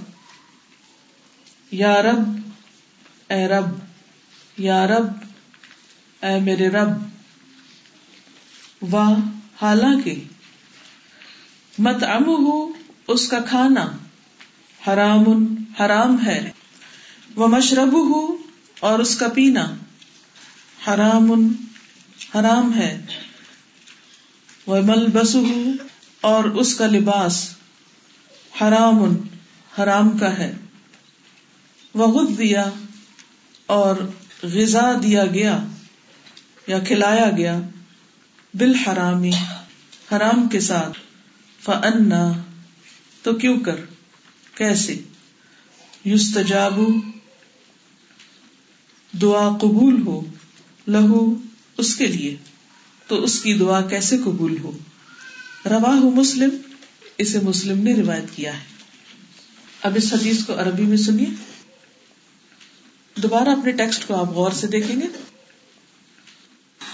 یا 1.71 2.01
رب، 2.01 2.49
اے 3.29 3.47
رب، 3.47 3.65
یا 4.57 4.87
رب، 4.87 5.07
اے 6.21 6.39
میرے 6.39 6.69
رب۔ 6.69 6.89
و 8.93 9.15
حالانکہ 9.63 10.23
مت 11.79 12.03
ام 12.03 12.25
ہو 12.25 12.73
اس 13.07 13.27
کا 13.27 13.39
کھانا 13.39 13.91
حرام 14.87 15.55
حرام 15.79 16.25
ہے 16.25 16.51
وہ 17.35 17.47
مشرب 17.47 17.93
ہو 17.93 18.37
اور 18.79 18.99
اس 18.99 19.15
کا 19.15 19.27
پینا 19.27 19.75
حرام 20.87 21.53
حرام 22.35 22.73
ہے 22.73 23.05
وہ 24.67 24.81
مل 24.81 25.07
بس 25.13 25.35
اور 26.21 26.43
اس 26.43 26.75
کا 26.75 26.87
لباس 26.87 27.55
حرام 28.61 29.15
حرام 29.79 30.17
کا 30.17 30.37
ہے۔ 30.37 30.53
وہ 31.93 32.07
خود 32.13 32.37
دیا 32.39 32.69
اور 33.65 33.95
غذا 34.43 34.93
دیا 35.03 35.25
گیا 35.25 35.59
یا 36.67 36.79
کھلایا 36.79 37.31
گیا۔ 37.37 37.59
بال 38.53 38.75
حرامی 38.75 39.31
حرام 40.11 40.49
کے 40.49 40.59
ساتھ۔ 40.59 40.99
فنا 41.63 42.31
تو 43.21 43.33
کیوں 43.33 43.59
کر؟ 43.59 43.75
کیسے؟ 44.55 45.01
یوستجابو 46.05 46.87
دعا 49.21 49.57
قبول 49.57 50.01
ہو، 50.07 50.21
لہو 50.87 51.35
اس 51.77 51.95
کے 51.95 52.07
لیے۔ 52.07 52.37
تو 53.07 53.23
اس 53.23 53.41
کی 53.41 53.53
دعا 53.53 53.81
کیسے 53.81 54.17
قبول 54.17 54.57
ہو؟ 54.57 54.77
روا 55.65 55.95
مسلم، 55.95 56.49
اسے 57.17 57.39
مسلم 57.39 57.83
نے 57.83 57.93
روایت 57.93 58.35
کیا 58.35 58.57
ہے۔ 58.57 58.65
اب 59.81 59.91
اس 59.95 60.13
حدیث 60.13 60.45
کو 60.45 60.53
عربی 60.53 60.83
میں 60.83 60.97
سنیے۔ 60.97 61.27
دوبارہ 63.15 63.49
اپنے 63.49 63.71
ٹیکسٹ 63.71 64.07
کو 64.07 64.15
آپ 64.15 64.29
غور 64.29 64.51
سے 64.51 64.67
دیکھیں 64.67 65.01
گے۔ 65.01 65.32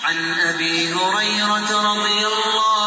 عن 0.03 0.17
أبي 0.39 0.93
هريرة 0.93 1.69
رضي 1.91 2.21
الله 2.27 2.78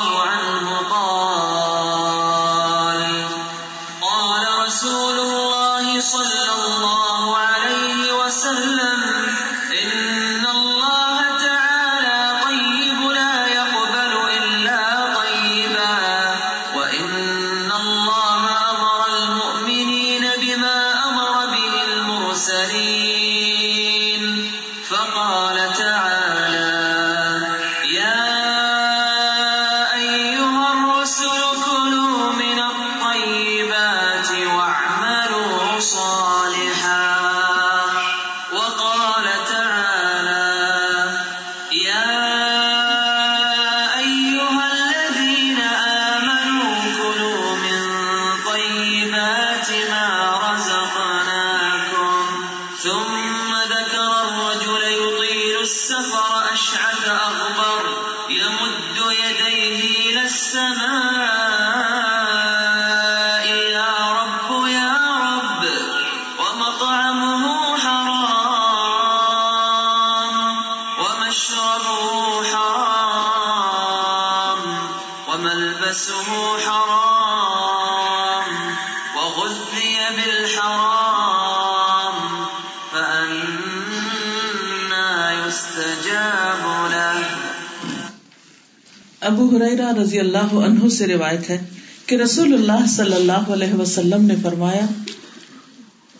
رضی 89.94 90.18
اللہ 90.20 90.54
عنہ 90.60 90.88
سے 90.88 91.06
روایت 91.06 91.50
ہے 91.50 91.58
کہ 92.06 92.14
رسول 92.14 92.54
اللہ 92.54 92.86
صلی 92.88 93.14
اللہ 93.14 93.50
علیہ 93.52 93.74
وسلم 93.74 94.24
نے 94.24 94.34
فرمایا، 94.42 94.86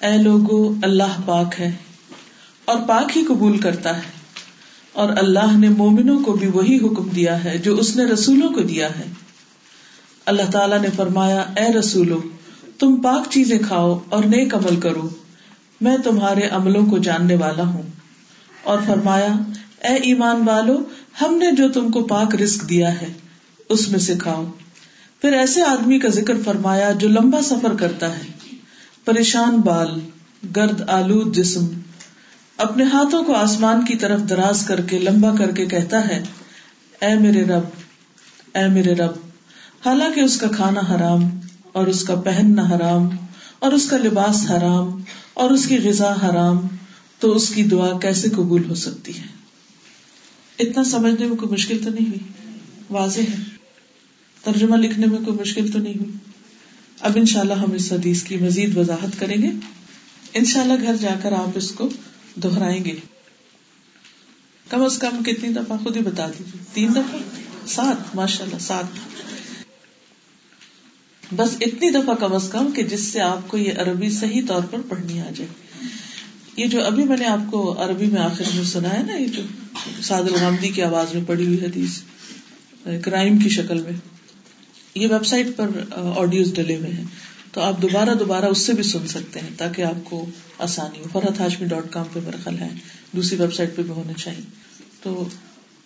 اے 0.01 0.17
لوگو، 0.19 0.59
اللہ 0.83 1.21
پاک 1.27 1.61
ہے 1.61 1.71
اور 2.65 2.79
پاک 2.87 3.17
ہی 3.17 3.25
قبول 3.25 3.59
کرتا 3.59 3.97
ہے، 3.97 4.11
اور 4.95 5.17
اللہ 5.17 5.57
نے 5.59 5.69
مومنوں 5.69 6.19
کو 6.19 6.33
بھی 6.33 6.49
وہی 6.49 6.77
حکم 6.77 7.09
دیا 7.09 7.43
ہے 7.45 7.57
جو 7.59 7.77
اس 7.77 7.95
نے 7.97 8.05
رسولوں 8.05 8.49
کو 8.49 8.61
دیا 8.65 8.89
ہے۔ 8.99 9.07
اللہ 10.27 10.51
تعالیٰ 10.51 10.81
نے 10.81 10.89
فرمایا، 10.97 11.41
اے 11.57 11.73
رسولو، 11.73 12.21
تم 12.79 12.95
پاک 13.03 13.31
چیزیں 13.31 13.59
کھاؤ 13.59 13.99
اور 14.09 14.25
نیک 14.25 14.55
عمل 14.55 14.81
کرو، 14.81 15.09
میں 15.81 15.97
تمہارے 16.05 16.49
عملوں 16.51 16.85
کو 16.87 16.99
جاننے 16.99 17.35
والا 17.37 17.65
ہوں۔ 17.65 17.83
اور 18.65 18.79
فرمایا، 18.87 19.33
اے 19.81 19.95
ایمان 20.03 20.43
والو، 20.47 20.77
ہم 21.21 21.35
نے 21.35 21.51
جو 21.57 21.69
تم 21.69 21.91
کو 21.91 22.03
پاک 22.07 22.35
رسک 22.35 22.69
دیا 22.69 22.91
ہے 23.01 23.13
اس 23.73 23.89
میں 23.89 23.99
سے 23.99 24.15
کھاؤ۔ 24.19 24.45
پھر 25.21 25.33
ایسے 25.33 25.63
آدمی 25.63 25.99
کا 25.99 26.09
ذکر 26.09 26.35
فرمایا 26.45 26.93
جو 26.93 27.09
لمبا 27.09 27.43
سفر 27.43 27.75
کرتا 27.75 28.19
ہے۔ 28.19 28.57
پریشان 29.05 29.57
بال، 29.57 30.01
گرد 30.57 30.89
آلود 30.89 31.37
جسم، 31.37 31.67
اپنے 32.57 32.85
ہاتھوں 32.85 33.25
کو 33.25 33.35
آسمان 33.35 33.85
کی 33.85 33.97
طرف 33.97 34.21
دراز 34.29 34.65
کر 34.67 34.81
کے 34.81 34.99
لمبا 34.99 35.35
کر 35.37 35.51
کے 35.51 35.67
کہتا 35.67 36.09
ہے، 36.09 36.23
اے 37.01 37.15
میرے 37.15 37.45
رب، 37.45 37.63
اے 38.55 38.69
میرے 38.69 38.95
رب، 38.95 39.13
حالانکہ 39.87 40.21
اس 40.21 40.37
کا 40.37 40.49
کھانا 40.49 40.81
حرام، 40.81 41.25
اور 41.73 41.87
اس 41.87 42.05
کا 42.05 42.15
پہننا 42.15 42.63
حرام، 42.63 43.09
اور 43.59 43.73
اس 43.73 43.89
کا 43.89 43.97
لباس 43.97 44.51
حرام، 44.51 45.03
اور 45.35 45.51
اس 45.51 45.67
کی 45.67 45.79
غذا 45.79 46.13
حرام، 46.13 46.67
تو 47.19 47.33
اس 47.33 47.49
کی 47.49 47.63
دعا 47.63 47.99
کیسے 47.99 48.29
قبول 48.31 48.63
ہو 48.69 48.75
سکتی 48.75 49.13
ہے؟ 49.19 49.27
اتنا 50.59 50.85
سمجھنے 50.85 51.27
میں 51.27 51.37
کوئی 51.37 51.53
مشکل 51.53 51.79
تو 51.85 51.91
نہیں 51.91 52.09
ہوئی؟ 52.09 52.21
واضح 52.91 53.21
ہے۔ 53.21 53.52
ترجمہ 54.45 54.77
لکھنے 54.77 55.07
میں 55.07 55.19
کوئی 55.19 55.39
مشکل 55.41 55.73
تو 55.73 55.79
نہیں 55.79 55.95
ہوئی۔ 55.95 56.11
اب 57.01 57.13
ان 57.15 57.27
شاء 57.27 57.41
اللہ 57.41 57.53
ہم 57.53 57.73
اس 57.73 57.93
حدیث 57.93 58.23
کی 58.23 58.37
مزید 58.37 58.77
وضاحت 58.77 59.21
کریں 59.21 59.43
گے۔ 59.43 59.51
ان 60.35 60.45
شاء 60.45 60.61
اللہ 60.61 60.73
گھر 60.83 60.97
جا 60.97 61.15
کر 61.23 61.33
آپ 61.33 61.51
اس 61.55 61.71
کو 61.71 61.89
دہرائیں 62.43 62.85
گے۔ 62.85 62.95
کم 64.69 64.83
از 64.83 64.99
کم 64.99 65.23
کتنی 65.27 65.49
دفعہ 65.49 65.77
خود 65.85 65.97
ہی 65.97 66.03
بتا 66.03 66.27
دیجیے 66.27 66.65
تین 66.73 66.91
دفعہ؟ 66.91 67.19
سات؟ 67.67 68.17
ماشاء 68.17 68.45
اللہ 68.45 68.59
سات۔ 68.61 68.85
بس 71.37 71.49
اتنی 71.61 71.91
دفعہ 71.91 72.15
کم 72.15 72.35
از 72.35 72.49
کم 72.53 72.71
کہ 72.71 72.83
جس 72.83 73.01
سے 73.01 73.21
آپ 73.21 73.49
کو 73.49 73.59
یہ 73.59 73.73
عربی 73.73 74.11
صحیح 74.11 74.43
طور 74.49 74.63
پر 74.71 74.79
پڑھنی 74.89 75.21
آ 75.21 75.31
جائے۔ 75.37 75.47
یہ 76.57 76.67
جو 76.67 76.85
ابھی 76.85 77.05
میں 77.05 77.17
نے 77.17 77.27
آپ 77.27 77.51
کو 77.51 77.85
عربی 77.85 78.07
میں 78.07 78.21
آخر 78.21 78.45
میں 78.55 78.65
سنا 78.65 78.93
ہے 78.93 79.03
نا، 79.03 79.17
یہ 79.17 79.27
جو 79.27 79.43
سعد 80.03 80.23
الحمدی 80.23 80.69
کی 80.69 80.83
آواز 80.83 81.15
میں 81.15 81.23
پڑھی 81.27 81.47
ہوئی 81.47 81.65
حدیث، 81.65 82.01
کرائم 83.05 83.39
کی 83.39 83.49
شکل 83.49 83.81
میں۔ 83.81 84.12
یہ 84.95 85.09
ویب 85.11 85.27
سائٹ 85.27 85.47
پر 85.57 85.69
آڈیوز 86.17 86.55
ڈلے 86.55 86.77
ہوئے 86.77 86.91
ہیں۔ 86.91 87.05
تو 87.53 87.61
آپ 87.61 87.83
دوبارہ 87.83 88.15
دوبارہ 88.15 88.45
اس 88.45 88.59
سے 88.59 88.73
بھی 88.73 88.83
سن 88.83 89.07
سکتے 89.07 89.41
ہیں 89.41 89.51
تاکہ 89.57 89.83
آپ 89.83 90.05
کو 90.05 90.27
آسانی 90.59 90.99
ہو۔ 90.99 91.05
فرحت 91.13 91.41
ہاشمی 91.41 91.67
ڈاٹ 91.67 91.85
کام 91.91 92.07
پہ 92.13 92.21
میرا 92.25 92.37
خیال 92.45 92.59
ہے 92.59 92.69
دوسری 93.17 93.39
ویب 93.41 93.55
سائٹ 93.55 93.77
پہ 93.77 93.83
بھی 93.83 93.91
ہونے 93.91 94.13
چاہیے۔ 94.17 94.41
تو 95.03 95.29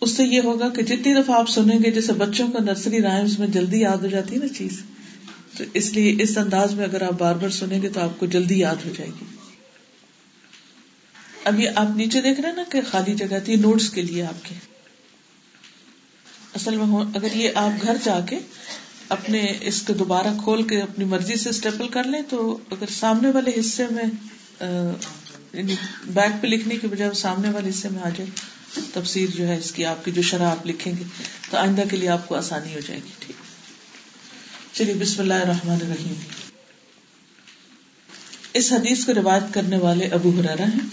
اس 0.01 0.17
سے 0.17 0.25
یہ 0.25 0.41
ہوگا 0.45 0.69
کہ 0.69 0.83
جتنی 0.83 1.15
دفعہ 1.15 1.39
آپ 1.39 1.49
سنیں 1.49 1.79
گے، 1.85 1.91
جیسے 1.91 2.13
بچوں 2.13 2.49
کا 2.49 2.59
نرسری 2.65 3.03
رائمس 3.03 3.39
میں 3.39 3.47
جلدی 3.47 3.81
یاد 3.81 3.97
ہو 3.97 4.07
جاتی 4.07 4.35
ہے 4.35 4.41
نا 4.41 4.49
چیز۔ 4.49 4.83
تو 5.59 5.65
اس 5.75 5.93
لیے 5.93 6.23
اس 6.23 6.39
انداز 6.39 6.75
میں 6.75 6.85
اگر 6.85 7.03
آپ 7.03 7.19
بار 7.19 7.35
بار 7.35 7.49
سنیں 7.49 7.83
گے 7.83 7.89
تو 7.89 8.01
آپ 8.01 8.21
کو 8.21 8.27
جلدی 8.27 8.59
یاد 8.59 8.87
ہو 8.87 8.91
جائے 8.99 9.11
گی۔ 9.11 9.25
اب 11.45 11.61
یہ 11.61 11.71
آپ 11.77 11.97
نیچے 11.97 12.21
دیکھ 12.21 12.41
رہے 12.41 12.49
ہیں 12.49 12.57
نا 12.57 12.63
کہ 12.71 12.81
خالی 12.91 13.15
جگہ 13.15 13.39
تھی، 13.45 13.57
نوٹس 13.57 13.91
کے 13.91 14.03
لیے 14.03 14.23
آپ 14.23 14.45
کے۔ 14.45 14.55
اصل 16.55 16.77
میں 16.77 17.05
اگر 17.15 17.37
یہ 17.37 17.51
آپ 17.55 17.83
گھر 17.83 17.97
جا 18.05 18.21
کے 18.21 18.39
اپنے 19.09 19.53
اس 19.61 19.83
کو 19.83 19.93
دوبارہ 19.93 20.27
کھول 20.45 20.63
کے 20.63 20.81
اپنی 20.81 21.05
مرضی 21.05 21.37
سے 21.37 21.49
اسٹیپل 21.49 21.89
کر 21.89 22.05
لیں 22.05 22.23
تو 22.31 22.59
اگر 22.71 22.87
سامنے 22.91 23.31
والے 23.31 23.61
حصے 23.61 23.87
میں 23.91 24.05
بیک 24.61 25.57
یعنی 25.57 25.75
پہ 26.41 26.47
لکھنے 26.47 26.77
کے 26.77 26.87
بجائے 26.87 27.15
سامنے 27.15 27.51
والے 27.51 27.71
حصے 27.71 27.89
میں 27.89 28.03
آ 28.03 28.09
جائے، 28.09 28.31
تفسیر 28.93 29.29
جو 29.37 29.49
ہے 29.49 29.57
اس 29.57 29.73
کی 29.73 29.85
آپ 29.85 30.05
کی 30.05 30.11
جو 30.11 30.23
شرح 30.23 30.51
آپ 30.51 30.67
لکھیں 30.67 30.93
گے، 30.99 31.05
تو 31.51 31.57
آئندہ 31.57 31.83
کے 31.91 31.97
لیے 31.97 32.09
آپ 32.09 32.29
کو 32.29 32.35
آسانی 32.35 32.75
ہو 32.75 32.81
جائے 32.81 33.01
گی، 33.05 33.11
ٹھیک۔ 33.19 33.37
چلیے، 34.77 34.95
بسم 34.95 35.23
اللہ 35.23 35.35
الرحمن 35.35 35.75
الرحیم۔ 35.75 36.15
اس 38.55 38.73
حدیث 38.73 39.05
کو 39.05 39.15
روایت 39.15 39.55
کرنے 39.55 39.79
والے 39.79 40.07
ابو 40.07 40.31
حرارا 40.41 40.65
ہیں، 40.65 40.87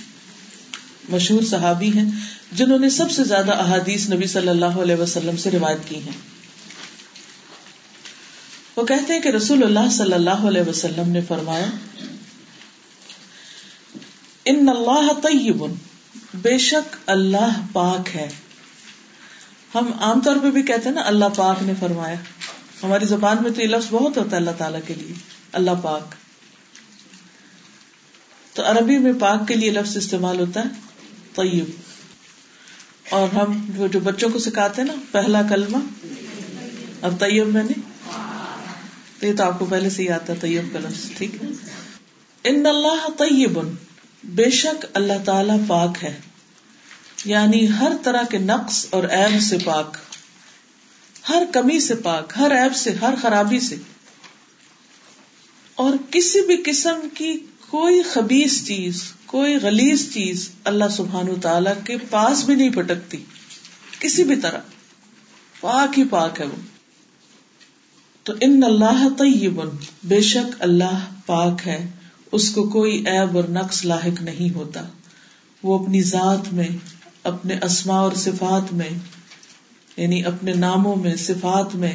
مشہور 1.10 1.44
صحابی 1.44 1.92
ہیں، 1.94 2.12
جنہوں 2.52 2.80
نے 2.80 2.90
سب 2.90 3.12
سے 3.12 3.24
زیادہ 3.24 3.52
احادیث 3.52 4.10
نبی 4.10 4.28
صلی 4.28 4.48
اللہ 4.48 4.80
علیہ 4.82 4.96
وسلم 4.96 5.38
سے 5.38 5.52
روایت 5.52 5.90
کی 5.90 5.96
ہیں۔ 5.96 6.43
وہ 8.76 8.86
کہتے 8.86 9.14
ہیں 9.14 9.22
کہ 9.22 9.30
رسول 9.30 9.64
اللہ 9.64 9.90
صلی 9.92 10.14
اللہ 10.14 10.30
علیہ 10.30 10.70
وسلم 10.70 11.10
نے 11.10 11.22
فرمایا، 11.22 11.66
ان 14.46 14.70
اللہ 14.70 15.14
طیب، 15.14 15.64
بے 16.34 16.58
شک 16.58 16.96
اللہ 17.06 17.62
پاک 17.74 18.16
ہے۔ 18.16 18.30
ہم 19.76 19.92
عام 20.00 20.22
طور 20.22 20.36
پہ 20.44 20.52
بھی 20.52 20.62
کہتے 20.62 20.90
ہیں 20.90 20.96
نا، 20.96 21.02
اللہ 21.06 21.26
پاک 21.36 21.64
نے 21.64 21.74
فرمایا۔ 21.80 22.16
ہماری 22.84 23.06
زبان 23.06 23.38
میں 23.42 23.52
تو 23.52 23.62
یہ 23.62 23.68
لفظ 23.68 23.88
بہت 23.92 24.18
ہوتا 24.18 24.32
ہے 24.32 24.36
اللہ 24.36 24.52
تعالیٰ 24.58 24.80
کے 24.88 24.94
لیے، 24.94 25.14
اللہ 25.52 25.72
پاک۔ 25.84 26.16
تو 28.54 28.64
عربی 28.66 28.98
میں 28.98 29.14
پاک 29.20 29.48
کے 29.48 29.56
لیے 29.56 29.70
لفظ 29.70 29.98
استعمال 29.98 30.40
ہوتا 30.40 30.60
ہے، 30.60 30.70
طیب۔ 31.36 31.66
اور 33.10 33.36
ہم 33.36 33.68
جو 33.92 34.00
بچوں 34.00 34.30
کو 34.30 34.40
سکھاتے 34.40 34.82
ہیں 34.82 34.88
نا، 34.88 35.02
پہلا 35.12 35.42
کلمہ 35.42 35.78
اور 37.00 37.12
طیب 37.20 37.48
میں 37.48 37.64
نے۔ 37.64 37.93
یہ 39.28 39.38
تو 39.38 39.44
آپ 39.44 39.60
کو 39.60 39.66
پہلے 39.66 39.90
سے 39.90 40.04
ہی 40.04 40.10
آتا 40.10 40.34
طیب 40.42 40.74
کا 40.74 40.80
لفظ، 40.80 41.12
ٹھیک 41.18 41.36
ہے؟ 41.36 41.48
ان 42.44 42.66
اللہ 42.66 43.08
طیب، 43.18 43.60
بے 44.24 44.50
شک 44.50 44.86
اللہ 44.94 45.14
تعالی 45.26 45.54
پاک 45.68 46.04
ہے۔ 46.04 46.20
یعنی 47.26 47.68
ہر 47.70 47.92
طرح 48.04 48.24
کے 48.24 48.38
نقص 48.38 48.88
اور 48.90 49.04
عیب 49.04 49.42
سے 49.42 49.58
پاک۔ 49.66 49.98
ہر 51.30 51.44
کمی 51.54 51.80
سے 51.80 51.96
پاک، 51.96 52.34
ہر 52.38 52.64
عیب 52.64 52.76
سے، 52.76 52.92
ہر 52.92 53.14
خرابی 53.22 53.60
سے۔ 53.60 53.76
اور 55.76 55.94
کسی 56.12 56.42
بھی 56.42 56.64
قسم 56.66 57.08
کی 57.14 57.46
کوئی 57.70 58.02
خبیص 58.04 58.66
چیز، 58.66 59.14
کوئی 59.26 59.56
غلیظ 59.56 60.14
چیز 60.14 60.50
اللہ 60.64 60.90
سبحان 60.92 61.30
و 61.30 61.36
تعالی 61.36 61.70
کے 61.86 61.98
پاس 62.10 62.44
بھی 62.44 62.56
نہیں 62.56 62.74
پٹکتی 62.74 63.24
کسی 64.00 64.24
بھی 64.24 64.36
طرح، 64.36 64.60
پاک 65.60 66.00
ہی 66.00 66.04
پاک 66.04 66.42
ہے 66.42 66.46
وہ۔ 66.46 66.73
تو 68.24 68.34
ان 68.42 68.62
اللہ 68.64 69.10
طیب 69.18 69.62
بے 70.04 70.22
شک 70.22 70.56
اللہ 70.60 71.06
پاک 71.26 71.68
ہے، 71.68 71.88
اس 72.32 72.52
کو 72.52 72.70
کوئی 72.70 73.04
عیب 73.08 73.38
اور 73.38 73.44
نقص 73.44 73.86
لاحق 73.86 74.22
نہیں 74.22 74.56
ہوتا۔ 74.56 74.82
وہ 75.64 75.80
اپنی 75.80 76.02
ذات 76.02 76.54
میں، 76.54 76.68
اپنے 77.24 77.56
اسما 77.62 78.00
اور 78.00 78.12
صفات 78.16 78.74
میں 78.74 78.90
یعنی 79.98 80.26
اپنے 80.26 80.54
ناموں 80.54 80.96
میں، 80.96 81.16
صفات 81.16 81.76
میں، 81.76 81.92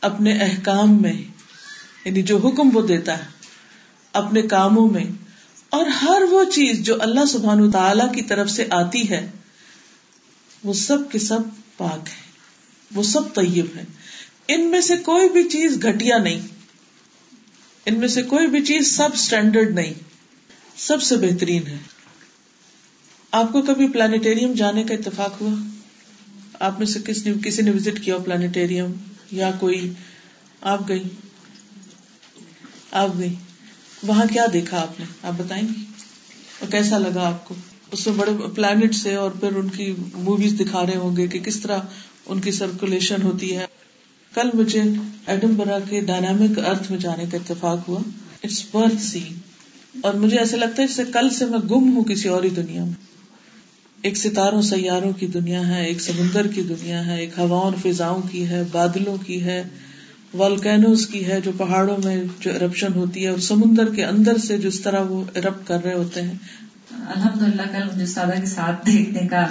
اپنے 0.00 0.32
احکام 0.32 1.02
میں 1.02 1.12
یعنی 2.04 2.22
جو 2.22 2.38
حکم 2.38 2.70
وہ 2.72 2.86
دیتا 2.86 3.18
ہے، 3.18 3.24
اپنے 4.12 4.42
کاموں 4.42 4.88
میں۔ 4.88 5.04
اور 5.70 5.86
ہر 5.86 6.22
وہ 6.30 6.44
چیز 6.44 6.80
جو 6.80 7.02
اللہ 7.02 7.26
سبحان 7.26 7.70
تعالی 7.70 8.14
کی 8.14 8.22
طرف 8.22 8.50
سے 8.50 8.66
آتی 8.70 9.10
ہے، 9.10 9.30
وہ 10.64 10.72
سب 10.72 10.98
کے 11.12 11.18
سب 11.18 11.38
پاک 11.76 12.08
ہے، 12.08 12.30
وہ 12.94 13.02
سب 13.02 13.34
طیب 13.34 13.66
ہے۔ 13.76 13.84
ان 14.48 14.70
میں 14.70 14.80
سے 14.80 14.96
کوئی 14.96 15.28
بھی 15.28 15.44
چیز 15.44 15.84
گٹیا 15.84 16.18
نہیں۔ 16.18 16.40
ان 17.86 17.98
میں 17.98 18.08
سے 18.08 18.22
کوئی 18.22 18.46
بھی 18.46 18.64
چیز 18.64 18.96
سب 18.96 19.08
اسٹینڈرڈ 19.12 19.74
نہیں۔ 19.74 19.94
سب 20.76 21.02
سے 21.02 21.16
بہترین 21.16 21.66
ہے۔ 21.66 21.78
آپ 23.32 23.52
کو 23.52 23.62
کبھی 23.62 23.88
پلانیٹوریم 23.88 24.52
جانے 24.52 24.84
کا 24.84 24.94
اتفاق 24.94 25.40
ہوا؟ 25.40 25.68
آپ 26.60 26.78
میں 26.78 26.86
سے 26.86 26.98
کس 27.06 27.26
نے 27.26 27.32
کسی 27.44 27.62
نے 27.62 27.70
وزٹ 27.70 28.04
کیا 28.04 28.18
پلانیٹوریم 28.18 28.92
یا 29.30 29.50
کوئی 29.60 29.92
آپ 30.60 30.88
گئی؟ 30.88 31.02
آپ 32.90 33.18
گئی۔ 33.18 33.34
وہاں 34.02 34.24
کیا 34.32 34.46
دیکھا 34.52 34.82
آپ 34.82 35.00
نے؟ 35.00 35.06
آپ 35.22 35.32
بتائیں 35.36 35.68
گی 35.68 35.84
اور 36.60 36.70
کیسا 36.70 36.98
لگا 36.98 37.26
آپ 37.26 37.48
کو؟ 37.48 37.54
اس 37.92 38.06
میں 38.06 38.14
بڑے 38.14 38.32
پلانٹ 38.54 38.94
سے 38.94 39.14
اور 39.14 39.30
پھر 39.30 39.56
ان 39.56 39.68
کی 39.68 39.94
موویز 40.12 40.54
دکھا 40.60 40.86
رہے 40.86 40.96
ہوں 40.96 41.16
گے 41.16 41.26
کہ 41.26 41.38
کس 41.38 41.60
طرح 41.60 41.78
ان 42.26 42.40
کی 42.40 42.50
سرکولیشن 42.50 43.22
ہوتی 43.22 43.56
ہے۔ 43.56 43.66
کل 44.34 44.50
مجھے 44.54 44.82
ایڈمبرا 45.26 45.78
کے 45.88 46.00
ڈائنامک 46.00 46.58
ارتھ 46.58 46.90
میں 46.90 46.98
جانے 46.98 47.24
کا 47.32 47.36
اتفاق 47.36 47.88
ہوا۔ 47.88 48.00
اٹس 48.44 48.64
برتھ 48.74 49.02
سی 49.02 49.20
اور 50.00 50.14
مجھے 50.14 50.38
ایسا 50.38 50.56
لگتا 50.56 50.82
ہے 50.82 50.86
جسے 50.86 51.02
کل 51.12 51.30
سے 51.30 51.44
میں 51.44 51.58
گم 51.58 51.96
ہوں 51.96 52.04
کسی 52.04 52.28
اور 52.28 52.42
دنیا 52.56 52.84
میں۔ 52.84 52.92
ایک 54.02 54.16
ستاروں، 54.16 54.62
سیاروں 54.62 55.12
کی 55.12 55.26
دنیا 55.26 55.66
ہے، 55.68 55.86
ایک 55.86 56.00
سمندر 56.00 56.46
کی 56.46 56.62
دنیا 56.62 57.06
ہے، 57.06 57.20
ایک 57.20 57.38
ہوا 57.38 57.70
فضاؤں 57.82 58.22
کی 58.30 58.48
ہے، 58.48 58.62
بادلوں 58.72 59.16
کی 59.26 59.42
ہے 59.44 59.62
والکینوز 60.34 61.06
کی 61.06 61.24
ہے 61.24 61.40
جو 61.40 61.50
پہاڑوں 61.56 61.96
میں 62.04 62.24
جو 62.40 62.50
ارپشن 62.50 62.92
ہوتی 62.94 63.22
ہے 63.22 63.28
اور 63.28 63.38
سمندر 63.38 63.94
کے 63.94 64.04
اندر 64.04 64.36
سے 64.36 64.58
جس 64.58 64.80
طرح 64.80 65.00
وہ 65.00 65.24
ارپٹ 65.36 65.66
کر 65.68 65.84
رہے 65.84 65.94
ہوتے 65.94 66.22
ہیں۔ 66.22 66.34
الحمد 66.90 67.42
للہ 67.42 67.62
کل 67.62 67.84
مجھے 67.94 68.06
سادہ 68.06 68.40
کے 68.40 68.46
ساتھ 68.46 68.86
دیکھنے 68.86 69.28
کا 69.28 69.46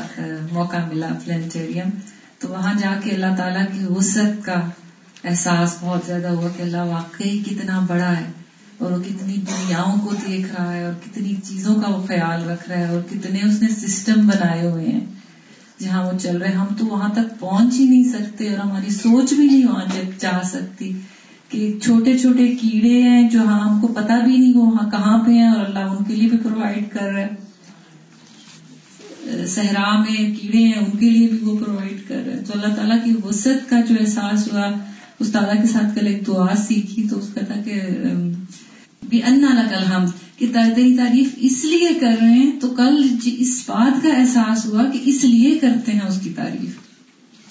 موقع 0.52 0.78
ملا۔ 0.94 1.08
پلانٹوریم 1.26 1.90
تو 2.39 2.47
وہاں 2.47 2.73
جا 2.73 3.00
کے 3.04 3.12
اللہ 3.12 3.36
تعالیٰ 3.38 3.65
کی 3.65 3.86
وسعت 3.89 4.45
کا 4.45 4.62
احساس 5.23 5.78
بہت 5.82 6.08
زیادہ 6.08 6.28
ہوا 6.28 6.50
کہ 6.58 6.62
اللہ 6.62 6.78
واقعی 6.78 7.39
کتنا 7.39 7.80
بڑا 7.88 8.17
ہے 8.17 8.32
اور 8.78 8.91
وہ 8.91 8.97
کتنی 8.97 9.38
دنیاؤں 9.38 9.97
کو 10.00 10.13
دیکھ 10.28 10.52
رہا 10.52 10.73
ہے 10.73 10.86
اور 10.86 10.93
کتنی 11.06 11.36
چیزوں 11.43 11.76
کا 11.76 11.88
وہ 11.88 12.08
خیال 12.08 12.50
رکھ 12.50 12.69
رہا 12.69 12.78
ہے 12.78 12.88
اور 12.88 13.02
کتنے 13.10 13.41
اس 13.43 13.62
نے 13.62 13.69
سسٹم 13.69 14.28
بنائے 14.28 14.67
ہوئے 14.67 14.86
ہیں۔ 14.86 15.06
جہاں 15.80 16.04
وہ 16.04 16.17
چل 16.17 16.38
رہے 16.38 16.52
ہم 16.52 16.67
تو 16.78 16.86
وہاں 16.86 17.10
تک 17.10 17.39
پہنچ 17.39 17.80
ہی 17.80 17.86
نہیں 17.86 18.04
سکتے 18.04 18.50
اور 18.50 18.58
ہماری 18.58 18.89
سوچ 18.89 19.34
بھی 19.34 19.45
نہیں 19.45 19.65
وہاں 19.65 19.86
جا 20.19 20.41
سکتی 20.43 20.91
کہ 21.50 21.80
چھوٹے 21.84 22.17
چھوٹے 22.17 22.47
کیڑے 22.47 23.02
ہیں 23.02 23.30
جو 23.30 23.41
ہم 23.41 23.82
کو 23.82 23.88
پتا 23.88 24.19
بھی 24.19 24.38
نہیں 24.38 24.58
وہ 24.58 24.71
وہاں 24.71 24.89
کہاں 24.89 25.23
پہ 25.23 25.32
ہیں 25.32 25.47
اور 25.47 25.65
اللہ 25.65 25.80
ان 25.80 26.04
کے 26.04 26.15
لیے 26.15 26.30
بھی 26.30 26.38
پرووائڈ 26.38 26.93
کر 26.93 27.12
رہا 27.12 27.21
ہے۔ 27.21 27.46
صحرا 29.48 30.00
میں 30.00 30.42
کیڑے 30.42 30.58
ہیں، 30.58 30.74
ان 30.74 30.98
کے 30.98 31.10
لیے 31.10 31.28
بھی 31.28 31.38
وہ 31.42 31.58
پرووائڈ 31.60 32.08
کر 32.08 32.22
رہے 32.26 32.44
تو 32.48 32.54
اللہ 32.56 32.76
تعالیٰ 32.76 32.98
کی 33.06 33.13
وسعت 33.24 33.70
کا 33.70 33.82
جو 33.90 33.96
احساس 34.00 34.54
ہوا، 34.54 34.72
اس 35.20 35.32
تعالیٰ 35.32 35.62
کے 35.62 35.68
ساتھ 35.68 36.00
کل 36.00 36.08
ایک 36.08 36.28
دعا 36.28 36.56
سیکھی، 36.68 37.08
تو 37.10 37.20
اس 37.20 37.28
کا 37.34 37.42
تھا 37.42 37.62
کہ 37.62 37.82
بھی 39.10 39.24
انا 39.24 39.96
ہم 39.96 40.06
کہ 40.38 40.48
تیری 40.54 40.98
تعریف 40.98 41.28
اس 41.38 41.66
لیے 41.66 41.90
کر 42.00 42.16
رہے 42.22 42.30
ہیں، 42.30 42.52
تو 42.62 42.68
کل 42.68 43.08
جی 43.24 43.36
اس 43.40 43.63
بات 43.66 44.04
کا 44.04 44.10
احساس 44.10 44.66
ہوا 44.66 44.84
کہ 44.84 45.00
اس 45.04 45.24
لیے 45.24 45.58
کرتے 45.60 45.92
ہیں 45.92 46.08
اس 46.08 46.20
کی 46.24 46.30
تعریف۔ 46.36 46.76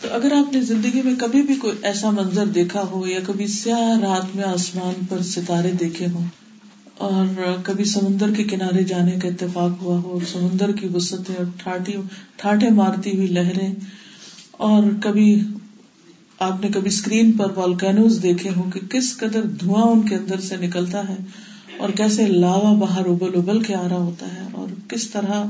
تو 0.03 0.09
اگر 0.11 0.33
آپ 0.33 0.53
نے 0.53 0.61
زندگی 0.61 1.03
میں 1.05 1.15
کبھی 1.19 1.43
بھی 1.43 1.55
کوئی 1.55 1.73
ایسا 1.83 2.11
منظر 2.11 2.47
دیکھا 2.47 2.83
ہو 2.91 3.07
یا 3.07 3.21
کبھی 3.27 3.47
سیاہ 3.47 3.99
رات 4.01 4.37
میں 4.37 4.45
آسمان 4.45 5.05
پر 5.09 5.23
ستارے 5.23 5.73
دیکھے 5.81 6.07
ہوں 6.07 6.27
اور 6.98 7.26
کبھی 7.62 7.85
سمندر 7.85 8.35
کے 8.35 8.44
کنارے 8.44 8.85
جانے 8.85 9.12
کا 9.22 9.28
اتفاق 9.28 9.82
ہوا 9.82 9.98
ہو 9.98 10.12
اور 10.12 10.20
سمندر 10.32 10.72
کی 10.72 10.88
وسطیں 10.94 11.37
اور 11.37 11.78
ٹھاٹے 12.37 12.70
مارتی 12.70 13.16
ہوئی 13.16 13.26
لہریں 13.26 13.74
اور 14.50 14.82
کبھی 15.02 15.40
آپ 16.38 16.62
نے 16.62 16.68
کبھی 16.68 16.88
اسکرین 16.88 17.32
پر 17.32 17.59
والکینوز 17.59 18.22
دیکھے 18.22 18.50
ہوں 18.50 18.70
کہ 18.70 18.80
کس 18.80 19.16
قدر 19.16 19.42
دھواں 19.42 19.82
ان 19.82 20.09
کے 20.09 20.14
اندر 20.14 20.40
سے 20.40 20.56
نکلتا 20.56 21.09
ہے 21.09 21.16
اور 21.78 21.88
کیسے 21.88 22.26
لاوا 22.26 22.72
باہر 22.72 23.06
ابل 23.06 23.30
ابل 23.35 23.62
کے 23.62 23.74
آ 23.74 23.88
رہا 23.88 23.96
ہوتا 23.96 24.35
ہے 24.35 24.46
اور 24.52 24.68
کس 24.88 25.11
طرح 25.11 25.44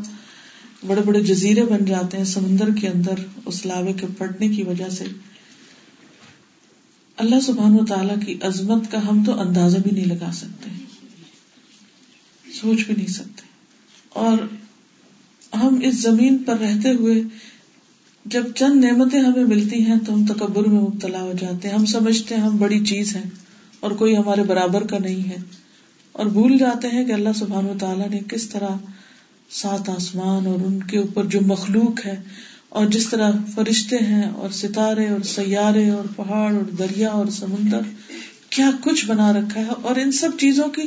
بڑے 0.86 1.00
بڑے 1.00 1.20
جزیرے 1.20 1.64
بن 1.64 1.84
جاتے 1.84 2.16
ہیں 2.16 2.24
سمندر 2.24 2.68
کے 2.80 2.88
اندر 2.88 3.14
اس 3.46 3.66
لاوے 3.66 3.92
کے 3.92 4.06
پڑنے 4.18 4.48
کی 4.48 4.62
وجہ 4.62 4.88
سے۔ 4.88 5.04
اللہ 7.16 7.40
سبحان 7.40 7.80
و 7.80 7.84
تعالی 7.84 8.26
کی 8.26 8.34
عظمت 8.42 8.92
کا 8.92 8.98
ہم 9.10 9.24
تو 9.24 9.40
اندازہ 9.40 9.78
بھی 9.78 9.90
نہیں 9.90 10.04
لگا 10.04 10.30
سکتے۔ 10.32 10.85
سوچ 12.60 12.86
بھی 12.86 12.94
نہیں 12.96 13.06
سکتے۔ 13.06 13.42
اور 14.08 14.38
ہم 15.56 15.78
اس 15.82 16.02
زمین 16.02 16.38
پر 16.38 16.58
رہتے 16.58 16.92
ہوئے 16.92 17.22
جب 18.24 18.42
چند 18.54 18.84
نعمتیں 18.84 19.20
ہمیں 19.20 19.44
ملتی 19.44 19.82
ہیں 19.82 19.96
تو 20.06 20.14
ہم 20.14 20.26
تکبر 20.26 20.64
میں 20.68 20.80
مبتلا 20.80 21.20
ہو 21.22 21.32
جاتے 21.40 21.68
ہیں۔ 21.68 21.74
ہم 21.74 21.86
سمجھتے 21.86 22.34
ہیں 22.34 22.42
ہم 22.42 22.56
بڑی 22.56 22.84
چیز 22.84 23.16
ہیں 23.16 23.30
اور 23.80 23.90
کوئی 23.90 24.16
ہمارے 24.16 24.42
برابر 24.42 24.86
کا 24.86 24.98
نہیں 24.98 25.30
ہے۔ 25.30 25.36
اور 26.12 26.26
بھول 26.26 26.58
جاتے 26.58 26.88
ہیں 26.88 27.04
کہ 27.04 27.12
اللہ 27.12 27.28
سبحان 27.36 27.64
و 27.64 27.74
تعالیٰ 27.80 28.08
نے 28.08 28.20
کس 28.28 28.48
طرح 28.48 28.68
سات 29.50 29.88
آسمان 29.88 30.46
اور 30.46 30.58
ان 30.64 30.82
کے 30.82 30.98
اوپر 30.98 31.24
جو 31.24 31.40
مخلوق 31.46 32.06
ہے 32.06 32.22
اور 32.68 32.86
جس 32.86 33.08
طرح 33.08 33.30
فرشتے 33.54 33.96
ہیں 33.96 34.30
اور 34.30 34.50
ستارے 34.50 35.08
اور 35.08 35.20
سیارے 35.20 35.90
اور 35.90 36.04
پہاڑ 36.16 36.54
اور 36.54 36.62
دریا 36.62 37.08
اور 37.08 37.26
سمندر 37.26 37.80
کیا 38.56 38.70
کچھ 38.80 39.06
بنا 39.06 39.32
رکھا 39.32 39.60
ہے 39.60 39.66
اور 39.82 39.96
ان 39.96 40.12
سب 40.12 40.28
چیزوں 40.40 40.68
کی 40.68 40.82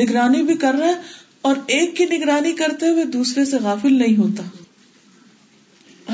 نگرانی 0.00 0.42
بھی 0.42 0.54
کر 0.54 0.74
رہا 0.74 0.86
ہے 0.86 0.94
اور 1.42 1.56
ایک 1.66 1.96
کی 1.96 2.04
نگرانی 2.04 2.52
کرتے 2.52 2.88
ہوئے 2.88 3.04
دوسرے 3.04 3.44
سے 3.44 3.56
غافل 3.56 3.94
نہیں 3.94 4.16
ہوتا۔ 4.16 4.42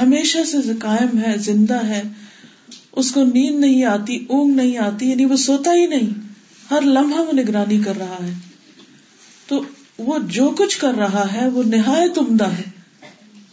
ہمیشہ 0.03 0.38
سے 0.44 0.59
قائم 0.79 1.18
ہے، 1.18 1.38
زندہ 1.38 1.87
ہے۔ 1.87 2.03
اس 2.92 3.12
کو 3.12 3.25
نیند 3.25 3.61
نہیں 3.61 3.85
آتی، 3.85 4.25
اونگ 4.29 4.55
نہیں 4.55 4.79
آتی 4.79 5.11
یعنی 5.11 5.25
وہ 5.25 5.37
سوتا 5.37 5.73
ہی 5.73 5.87
نہیں۔ 5.87 6.20
ہر 6.70 6.83
لمحہ 6.83 7.20
وہ 7.20 7.33
نگرانی 7.33 7.81
کر 7.85 7.96
رہا 7.99 8.16
ہے۔ 8.23 8.33
تو 9.46 9.62
وہ 9.99 10.18
جو 10.18 10.49
کچھ 10.49 10.79
کر 10.79 10.94
رہا 10.94 11.33
ہے، 11.33 11.49
وہ 11.49 11.62
نہایت 11.62 12.18
عمدہ 12.18 12.49
ہے۔ 12.49 12.62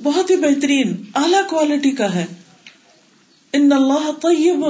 بہت 0.04 0.30
ہی 0.30 0.36
بہترین، 0.36 0.96
اعلی 1.16 1.38
کوالٹی 1.50 1.92
کا 1.92 2.16
ہے۔ 2.16 2.26
ان 3.54 3.72
اللہ 3.72 4.12
طیب۔ 4.22 4.66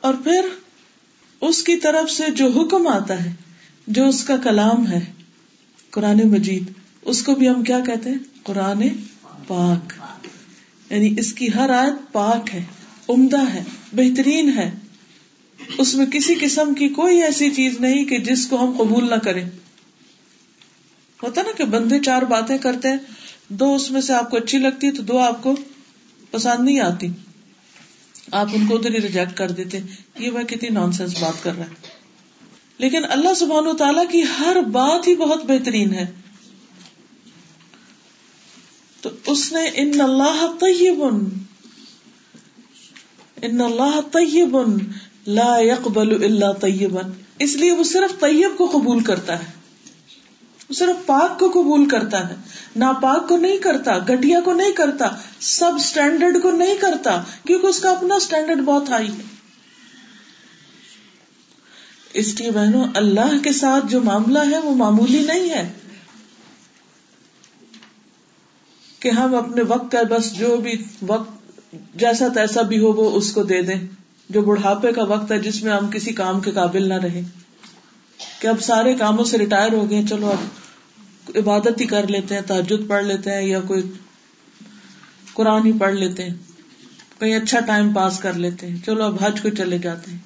اور 0.00 0.14
پھر 0.14 0.61
اس 1.42 1.62
کی 1.64 1.76
طرف 1.76 2.10
سے 2.10 2.30
جو 2.30 2.50
حکم 2.50 2.86
آتا 2.86 3.24
ہے، 3.24 3.32
جو 3.86 4.08
اس 4.08 4.24
کا 4.24 4.36
کلام 4.36 4.86
ہے، 4.86 5.00
قرآن 5.90 6.20
مجید، 6.24 6.62
اس 7.02 7.22
کو 7.22 7.34
بھی 7.34 7.48
ہم 7.48 7.64
کیا 7.64 7.80
کہتے 7.80 8.10
ہیں؟ 8.10 8.18
قرآن 8.42 8.82
پاک۔ 9.46 9.92
یعنی 10.92 11.14
اس 11.18 11.32
کی 11.32 11.54
ہر 11.54 11.70
آیت 11.70 12.12
پاک 12.12 12.54
ہے، 12.54 12.64
عمدہ 13.08 13.52
ہے، 13.54 13.62
بہترین 13.92 14.58
ہے۔ 14.58 14.70
اس 15.78 15.94
میں 15.94 16.06
کسی 16.06 16.34
قسم 16.40 16.74
کی 16.74 16.88
کوئی 16.88 17.22
ایسی 17.22 17.50
چیز 17.50 17.80
نہیں 17.80 18.04
کہ 18.04 18.18
جس 18.18 18.46
کو 18.46 18.64
ہم 18.64 18.72
قبول 18.78 19.10
نہ 19.10 19.14
کریں۔ 19.14 19.44
ہوتا 21.22 21.42
نا 21.42 21.52
کہ 21.56 21.64
بندے 21.64 21.98
چار 22.00 22.22
باتیں 22.22 22.58
کرتے 22.58 22.88
ہیں، 22.88 22.98
دو 23.48 23.74
اس 23.74 23.90
میں 23.90 24.00
سے 24.00 24.12
آپ 24.12 24.30
کو 24.30 24.36
اچھی 24.36 24.58
لگتی 24.58 24.90
تو 24.90 25.02
دو 25.02 25.18
آپ 25.18 25.42
کو 25.42 25.56
پسند 26.30 26.64
نہیں 26.64 26.80
آتی۔ 26.80 27.08
آپ 28.32 28.46
ان 28.52 28.66
کو 28.66 28.76
ادھر 28.76 28.94
ہی 28.94 29.02
ریجیکٹ 29.02 29.36
کر 29.36 29.50
دیتے 29.50 29.80
یہ 30.18 30.30
وہ 30.30 30.42
کتنی 30.42 30.68
نان 30.68 30.92
سینس 30.92 31.22
بات 31.22 31.44
کر 31.44 31.56
رہا 31.58 31.64
ہے 31.64 31.74
لیکن 32.78 33.02
اللہ 33.08 33.34
سبحان 33.34 33.66
و 33.66 33.72
تعالیٰ 33.72 34.04
کی 34.10 34.22
ہر 34.38 34.56
بات 34.72 35.08
ہی 35.08 35.16
بہت 35.16 35.44
بہترین 35.44 35.94
ہے۔ 35.94 36.06
تو 39.00 39.10
اس 39.26 39.52
نے 39.52 39.60
ان 39.74 40.00
اللہ 40.00 40.46
طیب 40.60 41.04
ان 43.42 43.60
اللہ 43.60 44.00
طیب 44.12 44.58
لا 45.26 45.58
يقبل 45.58 46.24
الا 46.24 46.52
طیبا 46.52 47.00
اس 47.38 47.56
لیے 47.56 47.72
وہ 47.72 47.84
صرف 47.84 48.20
طیب 48.20 48.58
کو 48.58 48.66
قبول 48.66 49.02
کرتا 49.04 49.38
ہے۔ 49.38 49.61
صرف 50.72 51.06
پاک 51.06 51.38
کو 51.38 51.48
قبول 51.48 51.88
کرتا 51.88 52.28
ہے 52.28 52.34
ناپاک 52.76 53.28
کو 53.28 53.36
نہیں 53.36 53.58
کرتا 53.58 53.98
گٹیا 53.98 54.40
کو 54.40 54.52
نہیں 54.52 54.72
کرتا، 54.72 55.08
سب 55.40 55.70
اسٹینڈرڈ 55.76 56.42
کو 56.42 56.50
نہیں 56.50 56.76
کرتا، 56.76 57.22
کیونکہ 57.46 57.66
اس 57.66 57.80
کا 57.80 57.90
اپنا 57.90 58.14
اسٹینڈرڈ 58.14 58.60
بہت 58.64 58.90
ہائی 58.90 59.08
ہے۔ 59.08 59.22
اس 62.14 62.40
لیے 62.40 62.50
بہنوں، 62.50 62.84
اللہ 62.94 63.38
کے 63.44 63.52
ساتھ 63.52 63.86
جو 63.86 64.00
معاملہ 64.00 64.38
ہے 64.50 64.58
وہ 64.58 64.74
معمولی 64.74 65.22
نہیں 65.22 65.50
ہے۔ 65.50 65.72
کہ 69.00 69.08
ہم 69.08 69.34
اپنے 69.34 69.62
وقت 69.62 69.92
کا 69.92 70.02
بس 70.02 70.32
جو 70.32 70.56
بھی 70.56 70.84
وقت، 71.06 71.30
جیسا 71.94 72.28
تیسا 72.28 72.62
بھی 72.62 72.78
ہو 72.78 72.92
وہ 72.92 73.10
اس 73.10 73.32
کو 73.32 73.42
دے 73.42 73.62
دیں۔ 73.62 73.80
جو 74.30 74.42
بڑھاپے 74.42 74.92
کا 74.92 75.04
وقت 75.04 75.32
ہے 75.32 75.38
جس 75.38 75.62
میں 75.62 75.72
ہم 75.72 75.90
کسی 75.90 76.12
کام 76.12 76.40
کے 76.40 76.50
قابل 76.50 76.88
نہ 76.88 76.94
رہے 76.94 77.22
کہ 78.38 78.46
اب 78.46 78.60
سارے 78.60 78.94
کاموں 78.94 79.24
سے 79.24 79.38
ریٹائر 79.38 79.72
ہو 79.72 79.90
گئے، 79.90 80.02
چلو 80.10 80.30
اب 80.30 80.61
عبادت 81.28 81.80
ہی 81.80 81.86
کر 81.86 82.08
لیتے 82.08 82.34
ہیں 82.34 82.42
تحجد 82.42 82.88
پڑھ 82.88 83.04
لیتے 83.04 83.30
ہیں 83.30 83.46
یا 83.46 83.60
کوئی 83.60 83.82
قرآن 85.34 85.66
ہی 85.66 85.72
پڑھ 85.78 85.94
لیتے 85.94 86.24
ہیں 86.24 86.34
کہیں 87.20 87.36
اچھا 87.36 87.60
ٹائم 87.60 87.92
پاس 87.92 88.18
کر 88.18 88.32
لیتے 88.32 88.66
ہیں۔ 88.68 88.76
چلو 88.86 89.04
اب 89.04 89.16
حج 89.20 89.40
کو 89.40 89.48
چلے 89.48 89.78
جاتے 89.78 90.10
ہیں۔ 90.10 90.18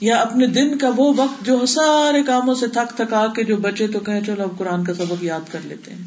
یا 0.00 0.16
اپنے 0.16 0.46
دن 0.46 0.78
کا 0.78 0.90
وہ 0.96 1.14
وقت 1.16 1.44
جو 1.44 1.66
سارے 1.66 2.22
کاموں 2.22 2.54
سے 2.54 2.66
تھک 2.68 2.96
تھکا 2.96 3.26
کے 3.36 3.44
جو 3.44 3.56
بچے 3.56 3.86
تو 3.86 4.00
کہیں 4.00 4.20
چلو 4.26 4.42
اب 4.42 4.58
قرآن 4.58 4.84
کا 4.84 4.94
سبق 4.94 5.24
یاد 5.24 5.40
کر 5.52 5.58
لیتے 5.64 5.92
ہیں۔ 5.92 6.02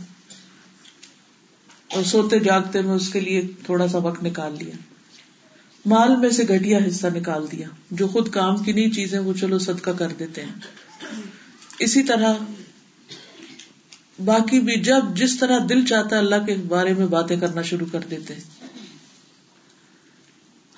اور 1.93 2.03
سوتے 2.03 2.39
جاگتے 2.39 2.81
میں 2.81 2.95
اس 2.95 3.09
کے 3.09 3.19
لیے 3.19 3.41
تھوڑا 3.65 3.87
سا 3.87 3.97
وقت 3.97 4.23
نکال 4.23 4.55
لیا۔ 4.59 4.75
مال 5.85 6.15
میں 6.15 6.29
سے 6.29 6.43
گٹیا 6.43 6.79
حصہ 6.87 7.07
نکال 7.07 7.45
دیا۔ 7.51 7.67
جو 7.91 8.07
خود 8.07 8.29
کام 8.29 8.57
کی 8.57 8.71
نہیں 8.71 8.89
چیزیں 8.89 9.19
وہ 9.19 9.33
چلو 9.33 9.59
صدقہ 9.59 9.89
کر 9.89 10.07
دیتے 10.19 10.43
ہیں۔ 10.43 10.51
اسی 11.79 12.03
طرح 12.03 12.33
باقی 14.25 14.59
بھی 14.59 14.73
جب 14.81 14.99
جس 15.13 15.39
طرح 15.39 15.57
دل 15.69 15.85
چاہتا 15.85 16.15
ہے 16.15 16.21
اللہ 16.21 16.35
کے 16.45 16.55
بارے 16.67 16.93
میں 16.93 17.07
باتیں 17.07 17.37
کرنا 17.37 17.61
شروع 17.61 17.87
کر 17.91 17.99
دیتے 18.11 18.33
ہیں۔ 18.33 18.41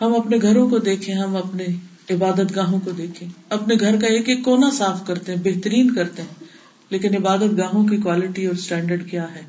ہم 0.01 0.15
اپنے 0.15 0.37
گھروں 0.41 0.69
کو 0.69 0.77
دیکھیں، 0.77 1.15
ہم 1.15 1.35
اپنے 1.35 1.65
عبادت 2.11 2.55
گاہوں 2.55 2.79
کو 2.79 2.91
دیکھیں۔ 2.91 3.27
اپنے 3.49 3.75
گھر 3.79 4.01
کا 4.01 4.07
ایک 4.07 4.29
ایک 4.29 4.43
کونا 4.45 4.69
صاف 4.73 5.07
کرتے 5.07 5.35
ہیں، 5.35 5.41
بہترین 5.43 5.95
کرتے 5.95 6.21
ہیں۔ 6.21 6.43
لیکن 6.89 7.15
عبادت 7.15 7.57
گاہوں 7.57 7.87
کی 7.87 7.97
کوالٹی 7.97 8.45
اور 8.45 8.55
اسٹینڈرڈ 8.55 9.09
کیا 9.09 9.35
ہے؟ 9.35 9.41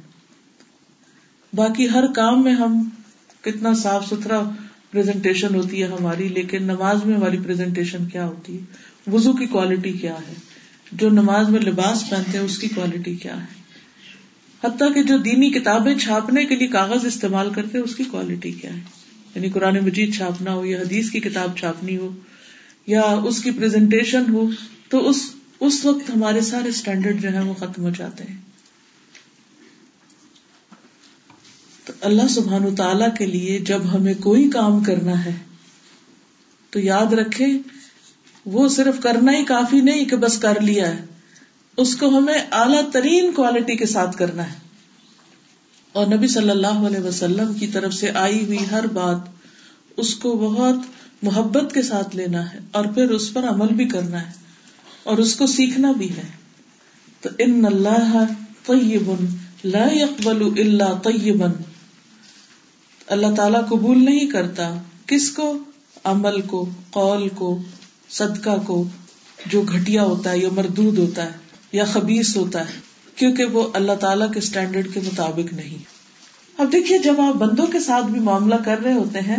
باقی 1.53 1.91
ہر 1.91 2.13
کام 2.13 2.43
میں 2.43 2.53
ہم 2.53 2.89
کتنا 3.41 3.75
صاف 3.75 4.07
ستھرا 4.07 4.43
پریزنٹیشن 4.91 5.55
ہوتی 5.55 5.83
ہے 5.83 5.89
ہماری، 6.01 6.29
لیکن 6.29 6.63
نماز 6.63 7.05
میں 7.05 7.17
ہماری 7.17 7.37
پریزنٹیشن 7.45 8.07
کیا 8.07 8.27
ہوتی 8.27 8.59
ہے؟ 8.59 8.65
وزو 9.11 9.33
کی 9.33 9.47
کوالٹی 9.47 9.93
کیا 9.93 10.15
ہے؟ 10.15 10.35
جو 10.93 11.11
نماز 11.11 11.49
میں 11.49 11.61
لباس 11.61 12.11
پہنتے 12.11 12.39
ہیں، 12.39 12.45
اس 12.45 12.59
کی 12.59 12.69
کوالٹی 12.69 13.15
کیا 13.15 13.41
ہے؟ 13.41 13.62
حتیٰ 14.65 14.95
کہ 14.95 15.03
جو 15.03 15.17
دینی 15.17 15.51
کتابیں 15.51 15.99
چھاپنے 15.99 16.45
کے 16.45 16.57
لیے 16.57 16.69
کاغذ 16.69 17.07
استعمال 17.07 17.53
کرتے 17.55 17.79
اس 17.79 17.95
کی 17.97 18.05
کوالٹی 18.05 18.53
کیا 18.53 18.75
ہے؟ 18.75 18.81
یعنی 19.35 19.51
قرآن 19.51 19.79
مجید 19.85 20.15
چھاپنا 20.15 20.55
ہو 20.55 20.65
یا 20.65 20.81
حدیث 20.81 21.11
کی 21.11 21.21
کتاب 21.21 21.59
چھاپنی 21.59 21.97
ہو 21.97 22.17
یا 22.87 23.01
اس 23.01 23.43
کی 23.43 23.51
پریزنٹیشن 23.51 24.23
ہو، 24.29 24.51
تو 24.89 25.09
اس 25.09 25.31
اس 25.61 25.85
وقت 25.85 26.11
ہمارے 26.11 26.41
سارے 26.41 26.69
اسٹینڈرڈ 26.69 27.23
جو 27.23 27.33
ہے 27.33 27.41
وہ 27.41 27.55
ختم 27.55 27.83
ہو 27.83 27.91
جاتے 27.91 28.25
ہیں۔ 28.25 28.37
تو 31.85 31.93
اللہ 32.01 32.29
سبحان 32.29 32.75
تعالی 32.75 33.05
کے 33.19 33.27
لیے 33.27 33.59
جب 33.59 33.95
ہمیں 33.95 34.15
کوئی 34.15 34.51
کام 34.51 34.85
کرنا 34.85 35.25
ہے، 35.25 35.37
تو 36.71 36.81
یاد 36.81 37.13
رکھے 37.13 37.47
وہ 38.47 38.69
صرف 38.69 39.03
کرنا 39.03 39.33
ہی 39.33 39.45
کافی 39.45 39.81
نہیں 39.81 40.05
کہ 40.05 40.17
بس 40.17 40.39
کر 40.39 40.61
لیا 40.61 40.89
ہے۔ 40.89 41.05
اس 41.77 41.97
کو 41.97 42.09
ہمیں 42.09 42.39
اعلی 42.51 42.79
ترین 42.93 43.33
کوالٹی 43.33 43.77
کے 43.77 43.87
ساتھ 43.87 44.17
کرنا 44.17 44.53
ہے۔ 44.53 44.57
اور 45.93 46.07
نبی 46.07 46.29
صلی 46.29 46.51
اللہ 46.51 46.87
علیہ 46.87 47.01
وسلم 47.01 47.55
کی 47.55 47.67
طرف 47.67 47.95
سے 47.95 48.11
آئی 48.11 48.45
ہوئی 48.45 48.59
ہر 48.71 48.87
بات 48.87 49.17
اس 49.97 50.15
کو 50.15 50.33
بہت 50.33 50.77
محبت 51.23 51.75
کے 51.75 51.83
ساتھ 51.83 52.17
لینا 52.17 52.53
ہے 52.53 52.59
اور 52.73 52.85
پھر 52.85 53.11
اس 53.11 53.33
پر 53.33 53.49
عمل 53.49 53.67
بھی 53.67 53.89
کرنا 53.89 54.27
ہے 54.27 54.33
اور 55.03 55.19
اس 55.19 55.37
کو 55.37 55.47
سیکھنا 55.47 55.93
بھی 55.93 56.17
ہے۔ 56.17 56.23
تو 57.21 57.29
ان 57.39 57.65
اللہ 57.65 58.25
طیب 58.67 59.13
لا 59.65 59.87
يقبل 59.93 60.61
الا 60.61 60.93
طیبا 60.93 61.47
اللہ 63.07 63.27
تعالی 63.37 63.59
قبول 63.69 64.05
نہیں 64.05 64.27
کرتا 64.27 64.83
کس 65.07 65.31
کو؟ 65.31 65.59
عمل 66.05 66.41
کو، 66.41 66.71
قول 66.91 67.29
کو، 67.29 67.63
صدقہ 68.11 68.63
کو 68.67 68.89
جو 69.47 69.63
گھٹیا 69.63 70.03
ہوتا 70.03 70.31
ہے 70.31 70.39
یا 70.39 70.49
مردود 70.53 70.99
ہوتا 70.99 71.25
ہے۔ 71.25 71.42
یا 71.73 71.85
خبیص 71.85 72.37
ہوتا 72.37 72.61
ہے، 72.61 72.81
کیونکہ 73.17 73.45
وہ 73.45 73.69
اللہ 73.75 73.93
تعالیٰ 73.93 74.33
کے 74.33 74.39
اسٹینڈرڈ 74.39 74.95
کے 74.95 75.01
مطابق 75.01 75.53
نہیں۔ 75.53 75.79
اب 76.59 76.73
دیکھیے، 76.73 76.99
جب 76.99 77.21
آپ 77.21 77.35
بندوں 77.35 77.67
کے 77.67 77.81
ساتھ 77.81 78.05
بھی 78.05 78.21
معاملہ 78.21 78.55
کر 78.65 78.79
رہے 78.79 78.93
ہوتے 78.93 79.21
ہیں، 79.21 79.37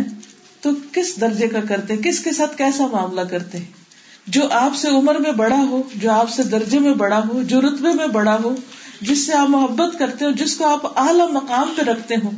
تو 0.60 0.70
کس 0.92 1.20
درجے 1.20 1.48
کا 1.48 1.58
کرتے 1.68 1.96
کس 1.96 2.20
کے 2.20 2.32
ساتھ 2.32 2.56
کیسا 2.56 2.86
معاملہ 2.86 3.20
کرتے 3.20 3.58
ہیں؟ 3.58 3.84
جو 4.26 4.42
آپ 4.50 4.76
سے 4.76 4.88
عمر 4.88 5.14
میں 5.14 5.32
بڑا 5.32 5.58
ہو، 5.58 5.82
جو 5.94 6.10
آپ 6.10 6.30
سے 6.30 6.42
درجے 6.42 6.78
میں 6.78 6.94
بڑا 6.94 7.20
ہو، 7.28 7.42
جو 7.42 7.60
رتبے 7.60 7.92
میں 7.94 8.06
بڑا 8.06 8.36
ہو، 8.44 8.54
جس 9.00 9.26
سے 9.26 9.32
آپ 9.32 9.48
محبت 9.50 9.98
کرتے 9.98 10.24
ہو، 10.24 10.30
جس 10.30 10.56
کو 10.56 10.66
آپ 10.66 10.98
اعلی 10.98 11.32
مقام 11.32 11.74
پہ 11.76 11.82
رکھتے 11.82 12.14
ہو، 12.24 12.30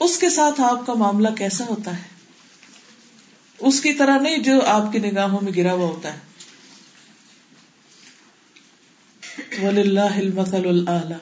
اس 0.00 0.18
کے 0.18 0.30
ساتھ 0.30 0.60
آپ 0.60 0.86
کا 0.86 0.94
معاملہ 0.94 1.28
کیسا 1.28 1.64
ہوتا 1.68 1.96
ہے؟ 1.96 2.02
اس 3.58 3.80
کی 3.80 3.92
طرح 3.92 4.18
نہیں 4.18 4.38
جو 4.38 4.60
آپ 4.66 4.92
کی 4.92 4.98
نگاہوں 4.98 5.40
میں 5.42 5.52
گرا 5.56 5.72
ہوا 5.72 5.86
ہوتا 5.86 6.14
ہے۔ 6.14 6.27
ولی 9.62 9.80
اللہ 9.80 11.12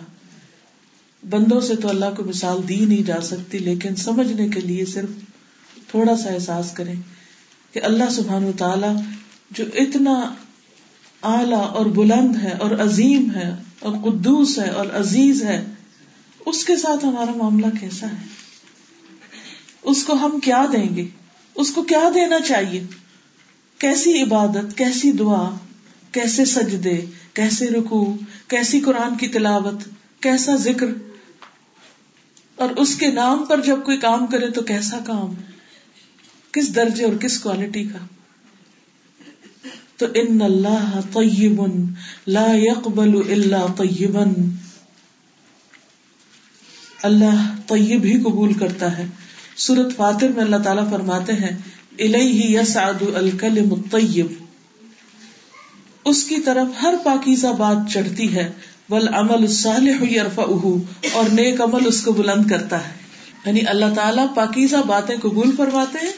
بندوں 1.23 1.61
سے 1.61 1.77
تو 1.77 1.89
اللہ 1.89 2.15
کو 2.17 2.25
مثال 2.25 2.61
دی 2.69 2.85
نہیں 2.85 3.03
جا 3.03 3.21
سکتی، 3.21 3.59
لیکن 3.59 3.97
سمجھنے 3.97 4.49
کے 4.49 4.61
لیے 4.61 4.85
صرف 4.87 5.11
تھوڑا 5.91 6.17
سا 6.17 6.31
احساس 6.31 6.73
کریں 6.73 6.95
کہ 7.73 7.81
اللہ 7.83 8.11
سبحان 8.11 8.45
و 8.45 8.53
تعالی 8.59 8.93
جو 9.51 9.65
اتنا 9.75 10.15
اعلی 11.23 11.63
اور 11.75 11.87
بلند 11.95 12.37
ہے 12.43 12.53
اور 12.59 12.71
عظیم 12.81 13.31
ہے 13.35 13.51
اور 13.81 13.97
قدوس 14.05 14.59
ہے 14.59 14.69
اور 14.71 14.87
عزیز 14.95 15.43
ہے، 15.45 15.59
اس 16.47 16.65
کے 16.65 16.77
ساتھ 16.77 17.05
ہمارا 17.05 17.33
معاملہ 17.37 17.67
کیسا 17.81 18.07
ہے؟ 18.07 18.25
اس 19.83 20.03
کو 20.05 20.13
ہم 20.13 20.39
کیا 20.41 20.65
دیں 20.73 20.89
گے؟ 20.97 21.07
اس 21.57 21.71
کو 21.71 21.83
کیا 21.83 22.09
دینا 22.15 22.41
چاہیے؟ 22.41 22.83
کیسی 23.81 24.23
عبادت، 24.23 24.77
کیسی 24.79 25.13
دعا، 25.13 25.45
کیسے 26.13 26.45
سجدے؟ 26.45 26.99
کیسے 27.37 27.67
رکو 27.67 28.17
کیسی 28.49 28.81
قرآن 28.81 29.17
کی 29.17 29.29
تلاوت، 29.29 29.75
کیسا 30.21 30.57
ذکر۔ 30.57 30.87
اور 32.57 32.71
اس 32.71 32.95
کے 32.95 33.07
نام 33.11 33.45
پر 33.49 33.61
جب 33.61 33.85
کوئی 33.85 33.97
کام 33.97 34.27
کرے 34.27 34.51
تو 34.51 34.63
کیسا 34.63 34.99
کام؟ 35.07 35.35
کس 36.53 36.75
درجے 36.75 37.05
اور 37.05 37.17
کس 37.17 37.39
کوالٹی 37.39 37.85
کا؟ 37.85 37.99
تو 39.97 40.07
ان 40.15 40.43
اللہ 40.43 41.01
طیب، 41.13 41.63
لا 42.27 42.47
يقبل 42.55 43.33
الا 43.33 43.67
طیبا 43.77 44.25
اللہ 47.03 47.55
طیب 47.67 48.05
ہی 48.05 48.21
قبول 48.21 48.53
کرتا 48.53 48.99
ہے۔ 48.99 49.07
سورت 49.57 49.97
فاتر 49.97 50.29
میں 50.29 50.45
اللہ 50.45 50.57
تعالیٰ 50.57 50.91
فرماتے 50.91 51.33
ہیں، 51.33 51.59
الیہ 51.99 52.61
یسعد 52.61 53.03
الکلم 53.15 53.73
الطیب۔ 53.73 54.46
اس 56.07 56.25
کی 56.25 56.41
طرف 56.41 56.83
ہر 56.83 56.95
پاکیزہ 57.05 57.47
بات 57.47 57.77
چڑھتی 57.93 58.35
ہے۔ 58.37 58.53
بل 58.89 59.15
عمل 59.15 59.35
الصالح 59.35 60.05
یرفعہ 60.05 60.45
اور 61.13 61.25
نیک 61.33 61.61
عمل 61.61 61.87
اس 61.87 62.03
کو 62.03 62.13
بلند 62.13 62.51
کرتا 62.51 62.89
ہے۔ 62.89 62.93
یعنی 63.47 63.61
اللہ 63.67 63.95
تعالیٰ 63.97 64.35
پاکیزہ 64.35 64.77
باتیں 64.77 65.17
قبول 65.23 65.57
فرماتے 65.57 66.07
ہیں، 66.07 66.13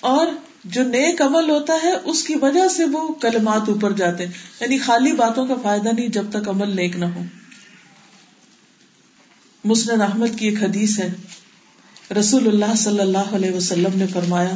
اور 0.00 0.26
جو 0.64 0.82
نیک 0.82 1.22
عمل 1.22 1.50
ہوتا 1.50 1.74
ہے، 1.82 1.92
اس 2.04 2.22
کی 2.22 2.34
وجہ 2.42 2.68
سے 2.68 2.84
وہ 2.84 3.08
کلمات 3.08 3.68
اوپر 3.68 3.92
جاتے 3.92 4.24
ہیں۔ 4.26 4.32
یعنی 4.60 4.78
خالی 4.78 5.12
باتوں 5.12 5.46
کا 5.46 5.54
فائدہ 5.62 5.88
نہیں 5.88 6.08
جب 6.08 6.24
تک 6.30 6.48
عمل 6.48 6.76
نیک 6.76 6.96
نہ 6.96 7.04
ہو۔ 7.04 7.22
مسند 9.64 10.00
احمد 10.00 10.38
کی 10.38 10.48
ایک 10.48 10.62
حدیث 10.62 10.98
ہے۔ 10.98 11.12
رسول 12.20 12.46
اللہ 12.46 12.74
صلی 12.76 13.00
اللہ 13.00 13.32
علیہ 13.32 13.50
وسلم 13.50 13.90
نے 13.94 14.06
فرمایا 14.06 14.54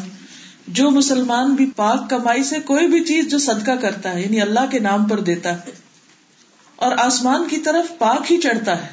جو 0.68 0.90
مسلمان 0.90 1.55
بھی 1.55 1.70
پاک 1.76 2.09
کمائی 2.11 2.42
سے 2.42 2.61
کوئی 2.61 2.87
بھی 2.88 3.00
چیز 3.05 3.29
جو 3.31 3.38
صدقہ 3.38 3.76
کرتا 3.81 4.12
ہے 4.14 4.22
یعنی 4.22 4.40
اللہ 4.40 4.70
کے 4.70 4.79
نام 4.79 5.05
پر 5.05 5.20
دیتا 5.20 5.52
ہے، 5.57 5.72
اور 6.79 6.92
آسمان 6.98 7.48
کی 7.48 7.57
طرف 7.57 7.96
پاک 7.98 8.33
ہی 8.33 8.37
چڑھتا 8.40 8.83
ہے، 8.83 8.88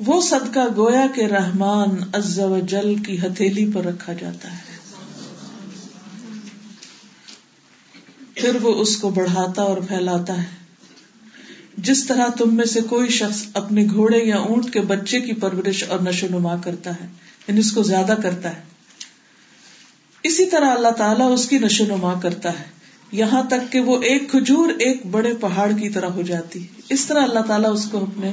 وہ 0.00 0.20
صدقہ 0.20 0.66
گویا 0.76 1.06
کے 1.14 1.28
رحمان 1.28 1.96
عز 2.12 2.38
و 2.38 2.58
جل 2.68 2.94
کی 3.06 3.18
ہتھیلی 3.20 3.70
پر 3.74 3.84
رکھا 3.84 4.12
جاتا 4.12 4.52
ہے۔ 4.52 4.78
پھر 8.34 8.56
وہ 8.62 8.74
اس 8.74 8.96
کو 8.96 9.10
بڑھاتا 9.10 9.62
اور 9.62 9.76
پھیلاتا 9.88 10.36
ہے۔ 10.38 10.48
جس 11.78 12.04
طرح 12.04 12.28
تم 12.38 12.54
میں 12.56 12.64
سے 12.64 12.80
کوئی 12.80 13.08
شخص 13.08 13.42
اپنے 13.54 13.84
گھوڑے 13.92 14.18
یا 14.18 14.38
اونٹ 14.38 14.72
کے 14.72 14.80
بچے 14.80 15.20
کی 15.20 15.32
پرورش 15.32 15.82
اور 15.88 16.00
نشو 16.00 16.26
نما 16.30 16.56
کرتا 16.56 16.90
ہے 16.90 17.06
یعنی 17.48 17.60
اس 17.60 17.72
کو 17.72 17.82
زیادہ 17.82 18.14
کرتا 18.22 18.56
ہے۔ 18.56 18.68
اسی 20.22 20.46
طرح 20.46 20.66
اللہ 20.66 20.90
تعالیٰ 20.90 21.32
اس 21.32 21.48
کی 21.48 21.58
نشو 21.58 21.84
نما 21.84 22.20
کرتا 22.20 22.60
ہے۔ 22.60 22.64
یہاں 23.12 23.42
تک 23.42 23.72
کہ 23.72 23.80
وہ 23.80 24.02
ایک 24.02 24.30
کھجور 24.30 24.68
ایک 24.68 25.06
بڑے 25.06 25.34
پہاڑ 25.34 25.72
کی 25.72 25.88
طرح 25.88 26.06
ہو 26.06 26.22
جاتی۔ 26.22 26.66
اس 26.88 27.06
طرح 27.06 27.22
اللہ 27.22 27.40
تعالیٰ 27.40 27.72
اس 27.72 27.84
کو 27.90 27.98
اپنے 27.98 28.32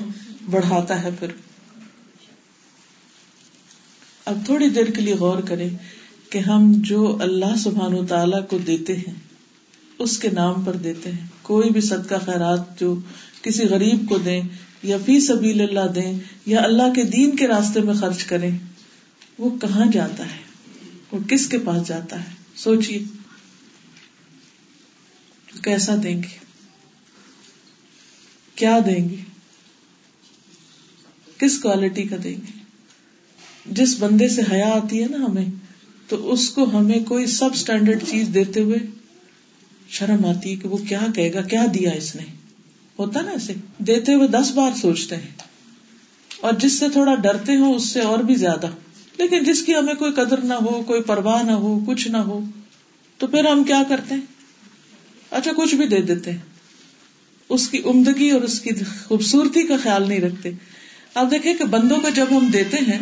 بڑھاتا 0.49 1.03
ہے 1.03 1.09
پھر۔ 1.19 1.27
اب 4.25 4.37
تھوڑی 4.45 4.69
دیر 4.69 4.85
کے 4.85 5.01
لیے 5.01 5.13
غور 5.13 5.39
کریں 5.39 5.69
کہ 6.29 6.37
ہم 6.37 6.73
جو 6.75 7.17
اللہ 7.21 7.55
سبحان 7.57 7.93
و 7.93 8.05
تعالی 8.05 8.37
کو 8.49 8.57
دیتے 8.57 8.95
ہیں، 8.95 9.13
اس 9.99 10.17
کے 10.17 10.29
نام 10.29 10.63
پر 10.63 10.73
دیتے 10.73 11.11
ہیں۔ 11.11 11.27
کوئی 11.41 11.69
بھی 11.69 11.81
صدقہ 11.81 12.15
خیرات 12.25 12.79
جو 12.79 12.95
کسی 13.41 13.67
غریب 13.67 14.09
کو 14.09 14.17
دیں 14.17 14.41
یا 14.83 14.97
فی 15.05 15.19
سبیل 15.19 15.61
اللہ 15.61 15.91
دیں 15.91 16.19
یا 16.45 16.61
اللہ 16.61 16.93
کے 16.95 17.03
دین 17.03 17.35
کے 17.35 17.47
راستے 17.47 17.81
میں 17.81 17.93
خرچ 17.93 18.23
کریں، 18.23 18.57
وہ 19.37 19.57
کہاں 19.57 19.85
جاتا 19.91 20.23
ہے؟ 20.23 20.46
وہ 21.11 21.19
کس 21.29 21.47
کے 21.47 21.57
پاس 21.59 21.87
جاتا 21.87 22.19
ہے؟ 22.19 22.29
سوچیے۔ 22.55 23.03
کیسا 25.61 25.95
دیں 26.03 26.23
گے؟ 26.23 26.37
کیا 28.55 28.79
دیں 28.85 29.09
گے؟ 29.09 29.15
کس 31.37 31.59
کوالٹی 31.59 32.03
کا 32.03 32.15
دیں 32.23 32.37
گے؟ 32.37 32.59
جس 33.65 33.95
بندے 33.99 34.29
سے 34.29 34.41
حیا 34.51 34.69
آتی 34.69 35.03
ہے 35.03 35.07
نا 35.07 35.17
ہمیں، 35.17 35.45
تو 36.07 36.31
اس 36.31 36.49
کو 36.49 36.77
ہمیں 36.77 36.99
کوئی 36.99 37.25
سب 37.25 37.49
اسٹینڈرڈ 37.53 38.03
چیز 38.09 38.27
دیتے 38.33 38.59
ہوئے 38.59 38.77
شرم 39.89 40.25
آتی 40.25 40.51
ہے 40.51 40.55
کہ 40.55 40.67
وہ 40.67 40.77
کیا 40.77 41.01
کہے 41.15 41.33
گا، 41.33 41.41
کیا 41.41 41.65
دیا 41.73 41.91
اس 41.91 42.15
نے؟ 42.15 42.23
ہوتا 42.99 43.21
نا 43.21 43.31
ایسے۔ 43.31 43.53
دیتے 43.77 44.13
ہوئے 44.13 44.27
دس 44.27 44.51
بار 44.51 44.71
سوچتے 44.81 45.15
ہیں۔ 45.15 45.31
اور 46.41 46.53
جس 46.53 46.79
سے 46.79 46.89
تھوڑا 46.89 47.15
ڈرتے 47.15 47.55
ہو، 47.55 47.75
اس 47.75 47.89
سے 47.89 48.01
اور 48.01 48.19
بھی 48.19 48.35
زیادہ۔ 48.35 48.67
لیکن 49.17 49.43
جس 49.43 49.63
کی 49.63 49.75
ہمیں 49.75 49.93
کوئی 49.93 50.11
قدر 50.11 50.41
نہ 50.41 50.53
ہو، 50.53 50.83
کوئی 50.83 51.01
پرواہ 51.01 51.43
نہ 51.43 51.51
ہو، 51.51 51.79
کچھ 51.85 52.07
نہ 52.07 52.17
ہو، 52.17 52.39
تو 53.17 53.27
پھر 53.27 53.45
ہم 53.45 53.63
کیا 53.63 53.83
کرتے 53.89 54.15
ہیں؟ 54.15 54.21
اچھا 55.31 55.51
کچھ 55.57 55.75
بھی 55.75 55.87
دے 55.87 56.01
دیتے 56.01 56.31
ہیں۔ 56.31 56.39
اس 57.49 57.69
کی 57.69 57.81
عمدگی 57.85 58.29
اور 58.29 58.41
اس 58.41 58.59
کی 58.59 58.69
خوبصورتی 59.05 59.63
کا 59.63 59.77
خیال 59.83 60.09
نہیں 60.09 60.19
رکھتے۔ 60.19 60.51
آپ 61.15 61.31
دیکھیں 61.31 61.53
کہ 61.53 61.63
بندوں 61.63 61.97
کو 61.97 62.09
جب 62.09 62.25
ہم 62.31 62.47
دیتے 62.47 62.77
ہیں 62.77 62.99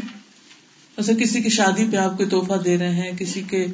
جیسے 0.98 1.14
کسی 1.16 1.42
کی 1.42 1.50
شادی 1.50 1.86
پہ 1.92 1.98
آپ 1.98 2.18
کو 2.18 2.26
تحفہ 2.26 2.62
دے 2.62 2.78
رہے 2.78 2.94
ہیں، 2.94 3.12
کسی 3.18 3.42
کے، 3.42 3.68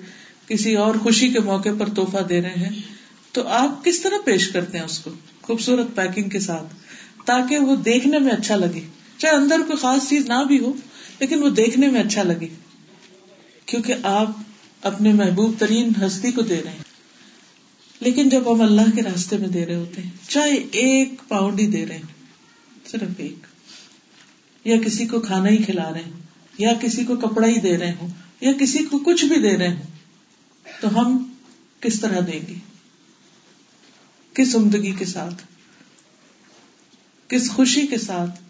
کسی 0.48 0.76
اور 0.76 0.96
خوشی 0.96 1.30
کے 1.30 1.40
موقع 1.40 1.70
پر 1.80 1.90
تحفہ 1.90 2.24
دے 2.30 2.42
رہے 2.42 2.50
ہیں، 2.50 2.70
تو 3.32 3.48
آپ 3.48 3.86
کس 3.86 4.02
طرح 4.02 4.16
پیش 4.26 4.48
کرتے 4.48 4.78
ہیں 4.78 4.86
اس 4.86 5.00
کو؟ 5.00 5.12
خوبصورت 5.42 5.88
پیکنگ 5.96 6.30
کے 6.30 6.40
ساتھ، 6.40 6.74
تاکہ 7.26 7.58
وہ 7.58 7.76
دیکھنے 7.76 8.20
میں 8.20 8.32
اچھا 8.32 8.56
لگے۔ 8.56 8.82
چاہے 9.18 9.36
اندر 9.36 9.58
کوئی 9.58 9.78
خاص 9.78 10.10
چیز 10.10 10.26
نہ 10.26 10.44
بھی 10.48 10.60
ہو 10.60 10.74
لیکن 11.22 11.44
وہ 11.44 11.50
دیکھنے 11.50 11.88
میں 11.88 12.04
اچھا 12.04 12.24
لگے 12.24 12.48
کیونکہ 13.66 13.94
آپ 14.04 14.30
اپنے 14.82 15.14
محبوب 15.14 15.54
ترین 15.60 15.90
ہستی 16.06 16.32
کو 16.32 16.42
دے 16.42 16.62
رہے 16.64 16.72
ہیں۔ 16.72 16.84
لیکن 18.00 18.30
جب 18.30 18.54
ہم 18.54 18.62
اللہ 18.62 18.96
کے 18.96 19.02
راستے 19.02 19.38
میں 19.38 19.48
دے 19.48 19.66
رہے 19.66 19.76
ہوتے 19.76 20.02
ہیں، 20.02 20.10
چاہے 20.28 20.56
ایک 20.72 21.10
پاؤنڈ 21.28 21.60
ہی 21.60 21.68
دے 21.68 21.86
رہے 21.86 21.96
ہیں، 21.96 22.26
صرف 22.88 23.10
ایک۔ 23.18 23.48
یا 24.68 24.76
کسی 24.86 25.06
کو 25.06 25.20
کھانا 25.20 25.50
ہی 25.50 25.58
کھلا 25.58 25.94
رہے 25.94 26.02
ہیں، 26.02 26.22
یا 26.58 26.74
کسی 26.82 27.06
کو 27.06 27.16
کپڑا 27.16 27.48
ہی 27.48 27.60
دے 27.60 27.78
رہے 27.78 27.92
ہوں، 27.92 28.10
یا 28.42 28.52
کسی 28.60 28.80
کو 28.80 29.00
کچھ 29.00 29.26
بھی 29.26 29.36
دے 29.36 29.58
رہے 29.58 29.74
ہوں، 29.74 29.84
تو 30.82 31.00
ہم 31.00 31.34
کس 31.80 32.00
طرح 32.00 32.20
دیں 32.20 32.40
گے؟ 32.48 32.54
کس 34.34 34.56
عمدگی 34.56 34.92
کے 34.92 35.06
ساتھ؟ 35.06 35.44
کس 37.28 37.50
خوشی 37.50 37.88
کے 37.88 37.98
ساتھ؟ 37.98 38.44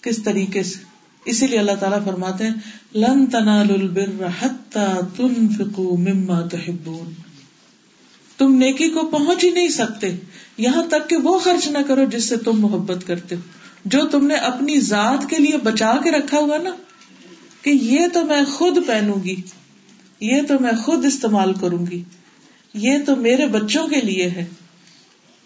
کس 0.00 0.22
طریقے 0.24 0.62
سے؟ 0.62 0.93
اسی 1.24 1.46
لیے 1.46 1.58
اللہ 1.58 1.76
تعالیٰ 1.80 2.04
فرماتے 2.04 2.44
ہیں، 2.44 2.54
لن 2.94 3.24
مما 5.78 6.40
تحبون. 6.40 7.12
تم 8.38 8.54
نیکی 8.54 8.88
کو 8.88 9.06
پہنچ 9.06 9.44
ہی 9.44 9.50
نہیں 9.50 9.68
سکتے، 9.68 10.16
یہاں 10.58 10.82
تک 10.82 11.10
کہ 11.10 11.16
وہ 11.16 11.38
خرچ 11.38 11.68
نہ 11.68 11.78
کرو 11.86 12.04
جس 12.04 12.24
سے 12.24 12.36
تم 12.36 12.60
محبت 12.60 13.06
کرتے 13.06 13.34
ہو۔ 13.34 13.40
جو 13.84 14.06
تم 14.06 14.26
نے 14.26 14.34
اپنی 14.34 14.80
ذات 14.80 15.30
کے 15.30 15.36
لیے 15.36 15.56
بچا 15.56 15.92
کے 16.04 16.10
رکھا 16.10 16.38
ہوا 16.38 16.58
نا، 16.58 16.70
کہ 17.62 17.70
یہ 17.70 18.00
تو 18.12 18.24
میں 18.24 18.44
خود 18.52 18.78
پہنوں 18.86 19.24
گی، 19.24 19.36
یہ 20.20 20.42
تو 20.48 20.54
میں 20.60 20.72
خود 20.84 21.04
استعمال 21.04 21.52
کروں 21.52 21.86
گی، 21.86 22.02
یہ 22.74 22.98
تو 23.06 23.16
میرے 23.16 23.46
بچوں 23.46 23.86
کے 23.88 24.00
لیے 24.00 24.30
ہے، 24.30 24.44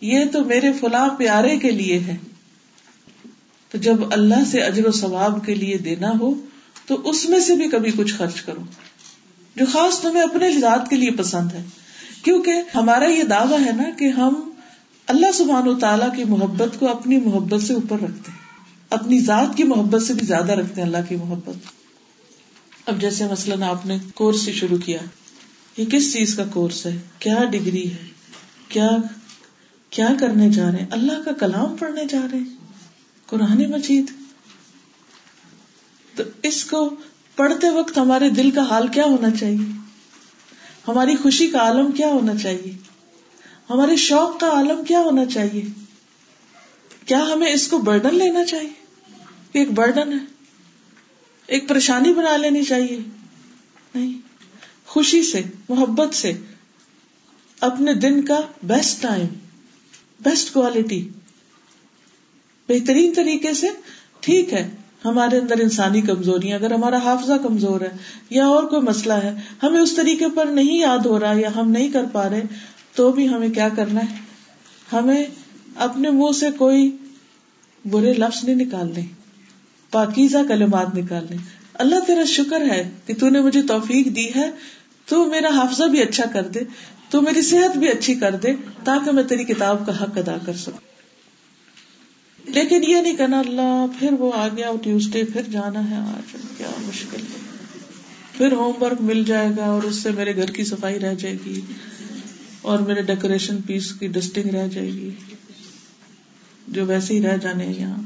یہ 0.00 0.24
تو 0.32 0.44
میرے 0.44 0.72
فلاں 0.72 1.08
پیارے 1.08 1.58
کے 1.58 1.70
لیے 1.70 1.98
ہے۔ 1.98 2.16
تو 3.70 3.78
جب 3.78 3.96
اللہ 4.12 4.44
سے 4.50 4.60
اجر 4.60 4.86
و 4.86 4.90
ثواب 4.90 5.46
کے 5.46 5.54
لیے 5.54 5.78
دینا 5.78 6.12
ہو 6.20 6.34
تو 6.86 7.10
اس 7.10 7.28
میں 7.28 7.40
سے 7.40 7.54
بھی 7.54 7.68
کبھی 7.68 7.90
کچھ 7.96 8.14
خرچ 8.14 8.40
کرو۔ 8.40 8.60
جو 9.56 9.66
خاص 9.72 10.00
تمہیں 10.00 10.22
اپنے 10.22 10.60
ذات 10.60 10.90
کے 10.90 10.96
لیے 10.96 11.10
پسند 11.10 11.52
ہے۔ 11.52 11.62
کیونکہ 12.22 12.52
ہمارا 12.74 13.04
یہ 13.04 13.22
دعویٰ 13.22 13.60
ہے 13.66 13.72
نا 13.72 13.90
کہ 13.98 14.04
ہم 14.04 14.50
اللہ 15.06 15.32
سبحان 15.34 15.68
و 15.68 15.78
تعالیٰ 15.78 16.16
کی 16.16 16.24
محبت 16.24 16.80
کو 16.80 16.88
اپنی 16.90 17.16
محبت 17.16 17.62
سے 17.62 17.74
اوپر 17.74 17.96
رکھتے 18.00 18.30
ہیں۔ 18.30 18.38
اپنی 18.90 19.20
ذات 19.20 19.56
کی 19.56 19.64
محبت 19.64 20.02
سے 20.02 20.14
بھی 20.14 20.26
زیادہ 20.26 20.52
رکھتے 20.52 20.80
ہیں 20.80 20.88
اللہ 20.88 21.08
کی 21.08 21.16
محبت۔ 21.16 21.56
اب 22.86 23.00
جیسے 23.00 23.24
مثلاً 23.24 23.62
آپ 23.62 23.86
نے 23.86 23.98
کورس 24.14 24.48
ہی 24.48 24.52
شروع 24.52 24.78
کیا۔ 24.78 24.98
یہ 25.76 25.84
کس 25.84 26.12
چیز 26.12 26.34
کا 26.34 26.44
کورس 26.44 26.86
ہے؟ 26.86 26.98
کیا 27.18 27.44
ڈگری 27.50 27.90
ہے؟ 27.90 28.06
کیا 28.68 28.90
کیا 29.90 30.08
کرنے 30.20 30.50
جا 30.50 30.70
رہے 30.70 30.78
ہیں؟ 30.78 30.86
اللہ 30.90 31.22
کا 31.24 31.32
کلام 31.32 31.76
پڑھنے 31.76 32.04
جا 32.08 32.26
رہے 32.32 32.38
ہیں۔ 32.38 32.57
قرآن 33.28 33.70
مجید۔ 33.70 34.10
تو 36.16 36.22
اس 36.42 36.64
کو 36.64 36.96
پڑھتے 37.36 37.70
وقت 37.70 37.98
ہمارے 37.98 38.30
دل 38.30 38.50
کا 38.50 38.62
حال 38.62 38.88
کیا 38.88 39.04
ہونا 39.04 39.30
چاہیے؟ 39.40 39.78
ہماری 40.88 41.16
خوشی 41.16 41.46
کا 41.46 41.58
عالم 41.58 41.92
کیا 41.92 42.06
ہونا 42.06 42.36
چاہیے؟ 42.36 42.76
ہمارے 43.70 43.96
شوق 43.96 44.40
کا 44.40 44.50
عالم 44.50 44.84
کیا 44.84 45.00
ہونا 45.00 45.24
چاہیے؟ 45.24 45.62
کیا 47.06 47.18
ہمیں 47.32 47.52
اس 47.52 47.68
کو 47.68 47.78
برڈن 47.78 48.14
لینا 48.14 48.44
چاہیے؟ 48.44 48.86
ایک 49.52 49.70
برڈن 49.70 50.12
ہے۔ 50.12 50.24
ایک 51.46 51.68
پریشانی 51.68 52.14
بنا 52.14 52.36
لینی 52.36 52.62
چاہیے۔ 52.64 52.98
نہیں، 53.94 54.18
خوشی 54.86 55.22
سے، 55.22 55.42
محبت 55.68 56.14
سے، 56.14 56.32
اپنے 57.60 57.94
دن 57.94 58.22
کا 58.22 58.40
بیسٹ 58.62 59.02
ٹائم 59.02 59.26
بیسٹ 60.20 60.52
کوالٹی 60.52 61.08
بہترین 62.68 63.12
طریقے 63.16 63.52
سے 63.52 63.66
ٹھیک 64.20 64.52
ہے۔ 64.52 64.68
ہمارے 65.04 65.38
اندر 65.38 65.60
انسانی 65.60 66.00
کمزوری 66.00 66.52
اگر 66.52 66.72
ہمارا 66.72 66.96
حافظہ 66.96 67.32
کمزور 67.42 67.80
ہے 67.80 67.90
یا 68.30 68.46
اور 68.46 68.62
کوئی 68.62 68.82
مسئلہ 68.82 69.12
ہے، 69.12 69.34
ہمیں 69.62 69.80
اس 69.80 69.94
طریقے 69.94 70.24
پر 70.34 70.46
نہیں 70.46 70.78
یاد 70.78 71.06
ہو 71.06 71.20
رہا 71.20 71.32
یا 71.36 71.48
ہم 71.56 71.70
نہیں 71.70 71.88
کر 71.88 72.04
پا 72.12 72.28
رہے، 72.28 72.42
تو 72.94 73.12
بھی 73.12 73.28
ہمیں 73.28 73.48
کیا 73.48 73.68
کرنا 73.76 74.00
ہے؟ 74.00 74.16
ہمیں 74.92 75.24
اپنے 75.76 76.10
منہ 76.10 76.32
سے 76.40 76.46
کوئی 76.58 76.96
برے 77.84 78.12
لفظ 78.12 78.44
نہیں 78.44 78.56
نکالنے، 78.56 79.00
پاکیزہ 79.90 80.38
کلمات 80.48 80.94
نکالنے۔ 80.94 81.36
اللہ 81.74 82.00
تیرا 82.06 82.24
شکر 82.24 82.60
ہے 82.60 82.90
کہ 83.06 83.14
تو 83.14 83.28
نے 83.28 83.40
مجھے 83.40 83.62
توفیق 83.62 84.06
دی 84.16 84.28
ہے، 84.36 84.50
تو 85.06 85.24
میرا 85.24 85.48
حافظہ 85.48 85.84
بھی 85.84 86.02
اچھا 86.02 86.24
کر 86.32 86.42
دے، 86.42 86.60
تو 87.10 87.22
میری 87.22 87.42
صحت 87.42 87.78
بھی 87.78 87.88
اچھی 87.88 88.14
کر 88.14 88.34
دے، 88.34 88.52
تاکہ 88.84 89.10
میں 89.10 89.22
تیری 89.22 89.44
کتاب 89.44 89.86
کا 89.86 90.02
حق 90.02 90.18
ادا 90.18 90.36
کر 90.46 90.52
سکوں۔ 90.52 90.87
لیکن 92.48 92.84
یہ 92.84 92.96
نہیں 92.96 93.16
کرنا 93.16 93.38
اللہ، 93.38 93.86
پھر 93.98 94.12
وہ 94.12 94.32
آ 94.34 94.48
گیا 94.48 94.70
ٹیوزڈے، 94.82 95.24
پھر 95.24 95.42
جانا 95.50 95.90
ہے 95.90 95.96
آج، 95.96 96.36
کیا 96.58 96.68
مشکل 96.78 97.20
ہے۔ 97.20 97.38
پھر 98.32 98.52
ہوم 98.52 98.82
ورک 98.82 99.00
مل 99.00 99.24
جائے 99.24 99.48
گا 99.56 99.64
اور 99.64 99.82
اس 99.82 99.96
سے 99.96 100.10
میرے 100.10 100.36
گھر 100.36 100.50
کی 100.50 100.64
صفائی 100.64 101.00
رہ 101.00 101.14
جائے 101.14 101.36
گی 101.46 101.60
اور 102.62 102.78
میرے 102.78 103.02
ڈیکوریشن 103.02 103.62
پیس 103.62 103.92
کی 103.92 104.06
ڈسٹنگ 104.06 104.50
رہ 104.50 104.68
جائے 104.68 104.86
گی، 104.86 105.10
جو 106.68 106.84
ویسے 106.84 107.14
ہی 107.14 107.22
رہ 107.22 107.36
جانے 107.36 107.74
یہاں۔ 107.78 108.02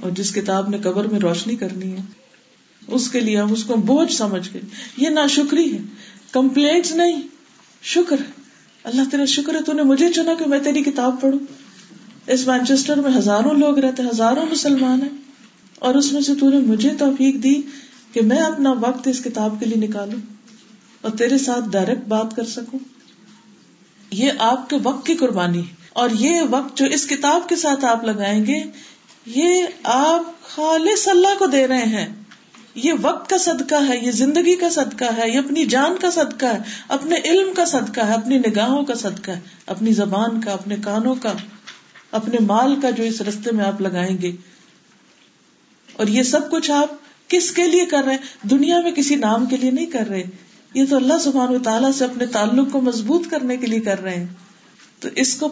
اور 0.00 0.10
جس 0.10 0.34
کتاب 0.34 0.68
نے 0.68 0.78
قبر 0.78 1.04
میں 1.04 1.20
روشنی 1.20 1.56
کرنی 1.56 1.92
ہے، 1.92 2.00
اس 2.86 3.10
کے 3.10 3.20
لیے 3.20 3.38
ہم 3.38 3.52
اس 3.52 3.64
کو 3.64 3.74
بوجھ 3.74 4.12
سمجھ 4.12 4.48
گئے 4.54 4.62
یہ 4.96 5.08
نا 5.08 5.26
شکری 5.26 5.74
ہے۔ 5.74 5.78
کمپلینٹ 6.32 6.92
نہیں، 6.92 7.22
شکر 7.82 8.16
اللہ 8.84 9.02
تیرا 9.10 9.24
شکر 9.24 9.54
ہے، 9.54 9.60
تو 9.60 9.72
نے 9.72 9.82
مجھے 9.82 10.12
چنا 10.12 10.34
کہ 10.38 10.46
میں 10.46 10.58
تیری 10.58 10.82
کتاب 10.82 11.20
پڑھوں۔ 11.20 11.63
اس 12.26 12.46
مانچسٹر 12.46 12.96
میں 12.96 13.18
ہزاروں 13.18 13.54
لوگ 13.54 13.78
رہتے 13.78 14.02
ہزاروں 14.02 14.46
مسلمان 14.50 15.02
ہیں۔ 15.02 15.24
اور 15.78 15.94
اس 15.94 16.12
میں 16.12 16.20
سے 16.20 16.34
تو 16.34 16.48
نے 16.48 16.58
مجھے 16.58 16.90
توفیق 16.98 17.34
دی 17.42 17.62
کہ 18.12 18.20
میں 18.20 18.36
اپنا 18.36 18.72
وقت 18.72 19.08
اس 19.08 19.20
کتاب 19.24 19.56
کے 19.60 19.66
لیے 19.66 19.88
نکالوں 19.88 20.20
اور 21.00 21.10
تیرے 21.10 21.38
ساتھ 21.38 21.64
ڈائریکٹ 21.70 22.08
بات 22.08 22.36
کر 22.36 22.44
سکوں۔ 22.44 22.78
یہ 24.10 24.30
آپ 24.38 24.70
کے 24.70 24.76
وقت 24.82 25.06
کی 25.06 25.14
قربانی 25.14 25.62
اور 25.92 26.10
یہ 26.10 26.40
وقت 26.50 26.76
جو 26.76 26.86
اس 26.86 27.06
کتاب 27.06 27.48
کے 27.48 27.56
ساتھ 27.56 27.84
آپ 27.84 28.04
لگائیں 28.04 28.46
گے، 28.46 28.62
یہ 29.26 29.62
آپ 29.84 30.22
خالص 30.42 31.08
اللہ 31.08 31.38
کو 31.38 31.46
دے 31.46 31.68
رہے 31.68 31.84
ہیں۔ 31.84 32.14
یہ 32.74 32.92
وقت 33.02 33.30
کا 33.30 33.38
صدقہ 33.38 33.88
ہے، 33.88 33.98
یہ 33.98 34.10
زندگی 34.10 34.54
کا 34.54 34.70
صدقہ 34.70 35.04
ہے، 35.16 35.30
یہ 35.30 35.38
اپنی 35.38 35.64
جان 35.64 35.96
کا 36.00 36.10
صدقہ 36.10 36.46
ہے، 36.46 36.58
اپنے 36.88 37.16
علم 37.24 37.54
کا 37.54 37.64
صدقہ 37.64 38.00
ہے، 38.00 38.12
اپنی 38.12 38.38
نگاہوں 38.38 38.84
کا 38.84 38.94
صدقہ 38.94 39.30
ہے، 39.30 39.40
اپنی 39.66 39.92
زبان 39.92 40.40
کا، 40.40 40.52
اپنے 40.52 40.76
کانوں 40.84 41.14
کا۔ 41.14 41.32
اپنے 42.14 42.38
مال 42.40 42.80
کا 42.80 42.90
جو 42.90 43.04
اس 43.04 43.20
رستے 43.20 43.50
میں 43.52 43.64
آپ 43.64 43.80
لگائیں 43.80 44.22
گے۔ 44.22 44.32
اور 45.92 46.06
یہ 46.06 46.22
سب 46.22 46.50
کچھ 46.50 46.70
آپ 46.70 46.88
کس 47.28 47.52
کے 47.52 47.68
لیے 47.68 47.86
کر 47.86 48.02
رہے 48.04 48.14
ہیں؟ 48.14 48.48
دنیا 48.50 48.80
میں 48.80 48.92
کسی 48.92 49.14
نام 49.14 49.46
کے 49.46 49.56
لیے 49.56 49.70
نہیں 49.70 49.86
کر 49.86 50.08
رہے۔ 50.08 50.22
یہ 50.74 50.84
تو 50.90 50.96
اللہ 50.96 51.18
سبحان 51.20 51.54
و 51.54 51.58
تعالیٰ 51.58 51.92
سے 51.92 52.04
اپنے 52.04 52.26
تعلق 52.26 52.72
کو 52.72 52.80
مضبوط 52.80 53.30
کرنے 53.30 53.56
کے 53.56 53.66
لیے 53.66 53.80
کر 53.80 54.02
رہے 54.02 54.16
ہیں۔ 54.16 54.26
تو 55.00 55.08
اس 55.16 55.36
کو 55.36 55.48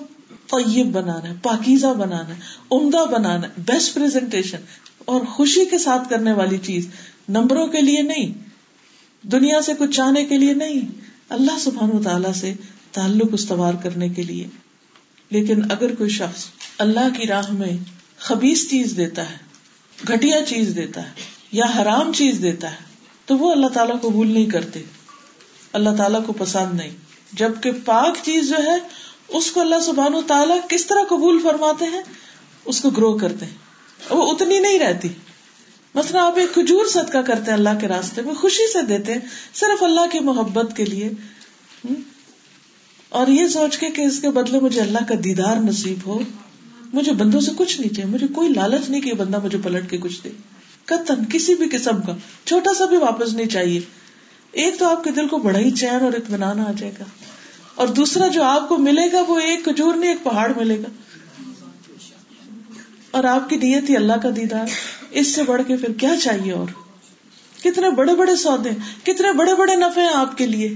طیب 0.51 0.87
بنانا 0.87 1.29
ہے، 1.29 1.35
پاکیزہ 1.43 1.87
بنانا 1.87 2.29
ہے، 2.29 2.35
عمدہ 2.73 3.05
بنانا 3.11 3.47
ہے 3.47 3.53
بیسٹ 3.59 3.95
پریزنٹیشن 3.95 4.59
اور 4.99 5.21
خوشی 5.21 5.65
کے 5.65 5.79
ساتھ 5.79 6.11
کرنے 6.11 6.33
والی 6.33 6.59
چیز۔ 6.59 6.89
نمبروں 7.29 7.67
کے 7.67 7.81
لیے 7.81 8.03
نہیں، 8.03 8.33
دنیا 9.27 9.63
سے 9.63 9.73
کچھ 9.79 9.91
چاہنے 9.91 10.25
کے 10.25 10.39
لیے 10.39 10.53
نہیں، 10.53 10.81
اللہ 11.29 11.59
سبحان 11.61 11.91
و 11.91 12.03
تعالیٰ 12.03 12.33
سے 12.33 12.55
تعلق 12.93 13.29
استوار 13.33 13.75
کرنے 13.83 14.09
کے 14.09 14.23
لیے۔ 14.23 14.47
لیکن 15.33 15.71
اگر 15.71 15.95
کوئی 15.95 16.11
شخص 16.11 16.45
اللہ 16.79 17.19
کی 17.19 17.27
راہ 17.27 17.53
میں 17.53 17.71
خبیص 18.19 18.71
چیز 18.71 18.95
دیتا 18.97 19.31
ہے 19.31 19.37
گٹیا 20.11 20.47
چیز 20.47 20.73
دیتا 20.77 21.03
ہے 21.03 21.11
یا 21.53 21.65
حرام 21.79 22.13
چیز 22.13 22.39
دیتا 22.43 22.71
ہے، 22.71 22.77
تو 23.27 23.37
وہ 23.37 23.53
اللہ 23.53 23.67
تعالیٰ 23.67 24.01
کو 24.01 24.09
قبول 24.09 24.31
نہیں 24.31 24.47
کرتے۔ 24.47 24.83
اللہ 25.73 25.91
تعالیٰ 25.99 26.27
کو 26.27 26.33
پسند 26.33 26.75
نہیں۔ 26.75 26.91
جبکہ 27.33 27.73
پاک 27.85 28.19
چیز 28.23 28.49
جو 28.49 28.57
ہے، 28.57 28.79
اس 29.29 29.51
کو 29.51 29.61
اللہ 29.61 29.75
سبحان 29.83 30.15
و 30.15 30.23
تعالیٰ 30.23 30.59
کس 30.69 30.87
طرح 30.87 31.05
قبول 31.09 31.43
فرماتے 31.43 31.85
ہیں؟ 31.85 32.03
اس 32.65 32.81
کو 32.81 32.91
گرو 32.91 33.19
کرتے 33.19 33.47
ہیں۔ 33.47 33.55
وہ 34.11 34.33
اتنی 34.33 34.59
نہیں 34.59 34.79
رہتی۔ 34.79 35.09
مثلا 35.95 36.27
آپ 36.27 36.39
ایک 36.39 36.55
کھجور 36.55 36.87
صدقہ 36.87 37.19
کرتے 37.19 37.51
ہیں 37.51 37.59
اللہ 37.59 37.79
کے 37.81 37.89
راستے 37.89 38.23
میں، 38.23 38.35
خوشی 38.35 38.73
سے 38.73 38.83
دیتے 38.83 39.13
ہیں، 39.13 39.21
صرف 39.55 39.83
اللہ 39.83 40.07
کی 40.13 40.19
محبت 40.19 40.77
کے 40.77 40.85
لیے۔ 40.85 41.11
اور 43.13 43.27
یہ 43.27 43.49
سوچ 43.49 43.79
کے 43.79 43.91
کہ 43.91 44.03
اس 44.03 44.21
کے 44.21 44.31
بدلے 44.31 44.61
مجھے 44.61 44.81
اللہ 44.81 44.99
کا 45.09 45.15
دیدار 45.25 45.57
نصیب 45.57 46.07
ہو، 46.07 46.19
مجھے 46.93 47.13
بندوں 47.13 47.41
سے 47.41 47.51
کچھ 47.57 47.81
نہیں 47.81 47.95
چاہیے، 47.95 48.11
مجھے 48.11 48.27
کوئی 48.27 48.49
لالچ 48.49 48.91
نہیں 48.91 49.01
کہ 49.01 49.15
بندہ 49.15 49.39
مجھے 49.45 49.59
پلٹ 49.65 49.91
کے 49.91 49.99
کچھ 49.99 50.25
دے۔ 50.25 50.31
قطن، 50.85 51.25
کسی 51.33 51.55
بھی 51.55 51.69
قسم 51.69 52.03
کا، 52.03 52.17
چھوٹا 52.45 52.75
سا 52.75 52.85
بھی 52.85 52.97
واپس 52.97 53.35
نہیں 53.35 53.47
چاہیے۔ 53.47 53.81
ایک 54.53 54.79
تو 54.79 54.89
آپ 54.89 55.05
کے 55.05 55.11
دل 55.11 55.29
کو 55.29 55.39
بڑا 55.39 55.59
ہی 55.59 55.71
چین 55.71 56.05
اور 56.05 56.13
اطمینان 56.13 56.61
آ 56.61 56.73
جائے 56.79 56.93
گا۔ 57.01 57.05
اور 57.75 57.89
دوسرا 57.89 58.27
جو 58.27 58.43
آپ 58.43 58.69
کو 58.69 58.77
ملے 58.77 59.13
گا، 59.13 59.23
وہ 59.29 59.39
ایک 59.39 59.65
کھجور 59.65 59.95
نہیں، 59.95 60.11
ایک 60.11 60.25
پہاڑ 60.25 60.53
ملے 60.57 60.79
گا۔ 60.79 60.89
اور 63.11 63.25
آپ 63.25 63.49
کی 63.49 63.57
نیت 63.57 63.91
ہی 63.91 63.97
اللہ 63.97 64.13
کا 64.23 64.29
دیدار۔ 64.37 64.67
اس 65.11 65.35
سے 65.35 65.43
بڑھ 65.43 65.63
کے 65.67 65.77
پھر 65.77 65.93
کیا 65.93 66.17
چاہیے 66.23 66.53
اور؟ 66.53 66.67
کتنے 67.65 67.91
بڑے 67.91 68.15
بڑے 68.15 68.37
سودے، 68.37 68.71
کتنے 69.03 69.33
بڑے 69.33 69.55
بڑے 69.55 69.77
نفے 69.77 70.01
ہیں 70.01 70.13
آپ 70.15 70.39
کے 70.39 70.47
لیے۔ 70.47 70.75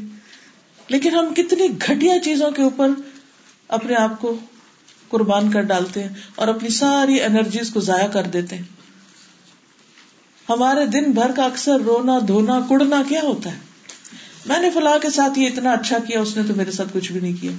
لیکن 0.89 1.15
ہم 1.15 1.35
کتنی 1.35 1.69
گٹیا 1.69 2.19
چیزوں 2.19 2.51
کے 2.51 2.63
اوپر 2.63 2.89
اپنے 3.69 3.95
آپ 3.95 4.21
کو 4.21 4.37
قربان 5.09 5.51
کر 5.51 5.61
ڈالتے 5.61 6.03
ہیں 6.03 6.09
اور 6.35 6.49
اپنی 6.49 6.69
ساری 6.69 7.23
انرجیز 7.23 7.71
کو 7.71 7.81
ضائع 7.81 8.07
کر 8.07 8.23
دیتے 8.23 8.57
ہیں۔ 8.57 8.63
ہمارے 10.49 10.87
دن 10.87 11.11
بھر 11.11 11.31
کا 11.37 11.45
اکثر 11.45 11.81
رونا، 11.81 12.19
دھونا، 12.29 12.61
کڑنا 12.69 13.03
کیا 13.09 13.21
ہوتا 13.23 13.53
ہے؟ 13.53 13.59
میں 14.47 14.59
نے 14.59 14.71
فلاح 14.71 14.99
کے 14.99 15.11
ساتھ 15.11 15.39
یہ 15.39 15.47
اتنا 15.47 15.71
اچھا 15.71 15.99
کیا، 15.99 16.21
اس 16.21 16.37
نے 16.37 16.43
تو 16.49 16.55
میرے 16.55 16.71
ساتھ 16.71 16.89
کچھ 16.93 17.13
بھی 17.13 17.21
نہیں 17.21 17.41
کیا۔ 17.41 17.51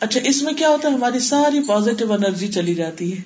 اچھا 0.00 0.20
اس 0.24 0.42
میں 0.42 0.52
کیا 0.52 0.68
ہوتا 0.68 0.88
ہے؟ 0.88 0.94
ہماری 0.94 1.18
ساری 1.18 1.60
پازیٹیو 1.60 2.12
انرجی 2.12 2.48
چلی 2.48 2.74
جاتی 2.74 3.16
ہے 3.16 3.22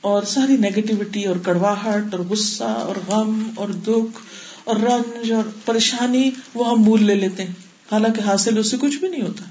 اور 0.00 0.22
ساری 0.22 0.56
نیگیٹیوٹی 0.56 1.24
اور 1.24 1.36
کڑواہٹ 1.36 2.14
اور 2.14 2.20
غصہ 2.20 2.64
اور 2.64 2.96
غم 3.08 3.50
اور 3.54 3.68
دکھ 3.68 4.20
اور 4.64 4.76
رنج 4.76 5.32
اور 5.32 5.44
پریشانی 5.64 6.30
وہ 6.54 6.70
ہم 6.70 6.82
مول 6.82 7.04
لے 7.04 7.14
لیتے 7.14 7.44
ہیں۔ 7.44 7.61
حالانکہ 7.92 8.20
حاصل 8.20 8.58
اس 8.58 8.70
سے 8.70 8.76
کچھ 8.80 8.98
بھی 8.98 9.08
نہیں 9.08 9.22
ہوتا۔ 9.22 9.44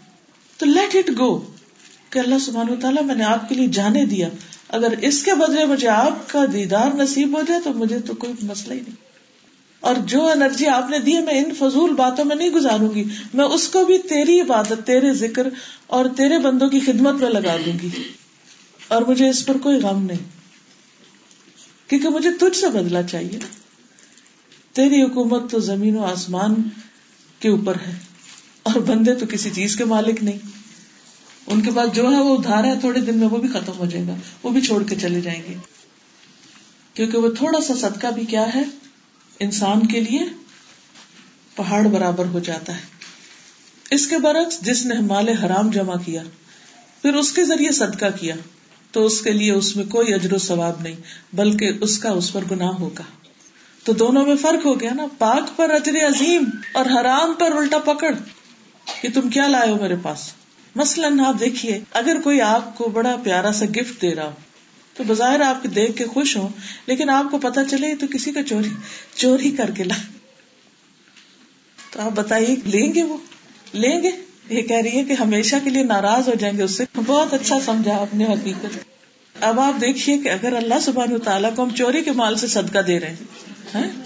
تو 0.58 0.66
لیٹ 0.66 0.96
اٹ 0.96 1.20
گو 1.20 1.52
کہ 2.10 2.20
اللہ 2.20 2.40
سبحان 2.40 2.70
و 2.70 2.76
تعالیٰ 2.82 3.04
میں 3.04 3.16
نے 3.16 3.24
آپ 3.24 3.50
کے 3.50 3.56
لیے 3.56 3.68
جانے 3.68 4.06
دیا۔ 4.06 4.30
اگر 4.70 4.94
اس 5.02 5.24
کے 5.24 5.34
بدلے 5.34 5.66
مجھے 5.66 5.88
آپ 5.88 6.30
کا 6.30 6.46
دیدار 6.54 6.88
نصیب 6.94 7.38
ہو 7.38 7.42
جائے 7.48 7.62
تو 7.64 7.74
مجھے 7.74 8.00
تو 8.00 8.14
کوئی 8.14 8.34
مسئلہ 8.42 8.74
ہی 8.74 8.80
نہیں۔ 8.80 8.96
اور 9.80 9.96
جو 10.06 10.28
انرجی 10.28 10.68
آپ 10.68 10.90
نے 10.90 11.00
دی 11.00 11.14
میں 11.14 11.34
ان 11.34 11.54
فضول 11.60 11.94
باتوں 11.94 12.26
میں 12.26 12.36
نہیں 12.36 12.50
گزاروں 12.50 12.96
گی۔ 12.96 13.04
میں 13.34 13.46
اس 13.46 13.68
کو 13.68 13.86
بھی 13.86 13.98
تیری 13.98 14.42
عبادت، 14.42 14.74
تیرے 14.86 15.14
ذکر 15.14 15.48
اور 15.88 16.06
تیرے 16.18 16.40
بندوں 16.40 16.70
کی 16.70 16.80
خدمت 16.80 17.22
میں 17.22 17.30
لگا 17.30 17.58
دوں 17.66 17.80
گی۔ 17.82 17.90
اور 18.88 19.02
مجھے 19.02 19.30
اس 19.30 19.46
پر 19.46 19.58
کوئی 19.58 19.78
غم 19.78 20.06
نہیں۔ 20.06 20.30
کیونکہ 21.90 22.10
مجھے 22.10 22.30
تجھ 22.40 22.58
سے 22.58 22.70
بدلا 22.70 23.04
چاہیے۔ 23.04 23.40
تیری 24.74 25.04
حکومت 25.04 25.52
تو 25.52 25.60
زمین 25.60 25.98
و 25.98 26.04
آسمان 26.04 26.56
کے 27.40 27.50
اوپر 27.50 27.76
ہے۔ 27.88 28.11
اور 28.64 28.76
بندے 28.76 29.16
تو 29.16 29.26
کسی 29.30 29.50
چیز 29.50 29.76
کے 29.76 29.86
مالک 29.86 30.24
نہیں۔ 30.24 30.38
ان 31.48 31.62
کے 31.62 31.72
پاس 31.76 31.96
جو 31.96 32.12
ہے 32.12 32.22
وہ 32.22 32.38
ادھار 32.38 32.64
ہے، 32.64 32.80
تھوڑے 32.80 33.00
دن 33.00 33.18
میں 33.18 33.28
وہ 33.28 33.38
بھی 33.38 33.50
ختم 33.50 33.74
ہو 33.78 33.86
جائے 33.86 34.06
گا، 34.08 34.16
وہ 34.44 34.50
بھی 34.50 34.62
چھوڑ 34.62 34.84
کے 34.84 34.96
چلے 34.96 35.22
جائیں 35.22 35.42
گے۔ 35.48 35.54
کیونکہ 36.94 37.18
وہ 37.18 37.30
تھوڑا 37.38 37.62
سا 37.62 37.74
صدقہ 37.74 38.08
بھی 38.08 38.26
کیا 38.26 38.56
ہے، 38.56 38.64
انسان 39.40 39.88
کے 39.88 40.00
لیے 40.00 40.20
پہاڑ 41.56 41.88
برابر 41.88 42.26
ہو 42.26 42.40
جاتا 42.40 42.76
ہے۔ 42.76 42.82
اس 43.92 44.08
کے 44.08 44.18
برعکس، 44.18 44.62
جس 44.62 44.86
نے 44.86 44.96
مال 45.00 45.30
حرام 45.30 45.72
جمع 45.72 45.96
کیا، 46.06 46.24
پھر 47.02 47.14
اس 47.14 47.32
کے 47.32 47.46
ذریعے 47.46 47.72
صدقہ 47.72 48.06
کیا، 48.20 48.36
تو 48.92 49.06
اس 49.06 49.22
کے 49.22 49.32
لیے 49.32 49.52
اس 49.52 49.76
میں 49.76 49.86
کوئی 49.86 50.14
اجر 50.14 50.34
و 50.34 50.38
ثواب 50.38 50.82
نہیں، 50.82 50.96
بلکہ 51.34 51.72
اس 51.82 51.98
کا 51.98 52.10
اس 52.10 52.34
پر 52.34 52.42
گناہ 52.52 52.72
ہوگا۔ 52.72 53.04
تو 53.84 53.94
دونوں 53.94 54.26
میں 54.26 54.36
فرق 54.36 54.66
ہو 54.66 54.80
گیا 54.80 54.94
نا، 54.94 55.06
پاک 55.18 55.58
پر 55.58 55.70
اجر 55.70 55.96
عظیم 56.08 56.44
اور 56.74 56.86
حرام 56.86 57.34
پر 57.34 57.52
الٹا 57.52 57.78
پکڑ۔ 57.78 58.16
کہ 59.02 59.08
تم 59.14 59.30
کیا 59.30 59.48
لائے 59.48 59.70
ہو 59.70 59.78
میرے 59.82 59.96
پاس؟ 60.02 60.34
مثلاً 60.76 61.20
آپ 61.20 61.40
دیکھیے، 61.40 61.80
اگر 61.92 62.22
کوئی 62.24 62.42
آپ 62.42 62.78
کو 62.78 62.90
بڑا 62.90 63.16
پیارا 63.24 63.52
سا 63.52 63.66
گفٹ 63.66 64.02
دے 64.02 64.16
رہا 64.16 64.26
ہو، 64.26 64.32
تو 64.94 65.04
بظاہر 65.08 65.42
آپ 65.42 65.64
دیکھ 65.76 65.98
کے 65.98 66.06
خوش 66.06 66.38
ہوں، 66.38 66.50
لیکن 66.86 67.10
آپ 67.10 67.32
کو 67.32 67.38
پتا 67.38 67.64
چلے 67.64 67.96
تو 67.96 68.08
کسی 68.14 68.32
کا 68.32 68.44
چوری 68.44 68.70
چوری 69.16 69.52
کر 69.52 69.72
کے 69.72 69.84
لا۔ 69.84 69.96
تو 71.92 72.02
آپ 72.02 72.12
بتائیے، 72.12 72.56
لیں 72.66 72.94
گے 72.94 73.04
وہ؟ 73.04 73.18
لیں 73.74 74.04
گے؟ 74.04 74.12
یہ 74.50 74.62
کہہ 74.62 74.78
رہی 74.78 74.98
ہے 74.98 75.04
کہ 75.04 75.14
ہمیشہ 75.14 75.56
کے 75.64 75.70
لیے 75.70 75.84
ناراض 75.84 76.30
ہو 76.30 76.34
جائیں 76.34 76.58
گے 76.58 76.64
اس 76.64 76.72
سے۔ 76.72 76.84
بہت 77.06 77.34
اچھا 77.34 77.60
سمجھا 77.66 77.98
آپ 77.98 78.16
نے 78.16 78.26
حقیقت۔ 78.26 78.78
اب 79.42 79.60
آپ 79.60 79.82
دیکھیے 79.82 80.18
کہ 80.18 80.30
اگر 80.30 80.56
اللہ 80.56 80.80
سبحانہ 80.82 81.18
تعالیٰ 81.18 81.56
کو 81.56 81.64
ہم 81.64 81.70
چوری 81.70 82.04
کے 82.04 82.12
مال 82.12 82.38
سے 82.38 82.48
صدقہ 82.48 82.80
دے 82.80 83.00
رہے 83.00 83.10
ہیں 83.10 83.16
ہاں؟ 83.76 84.02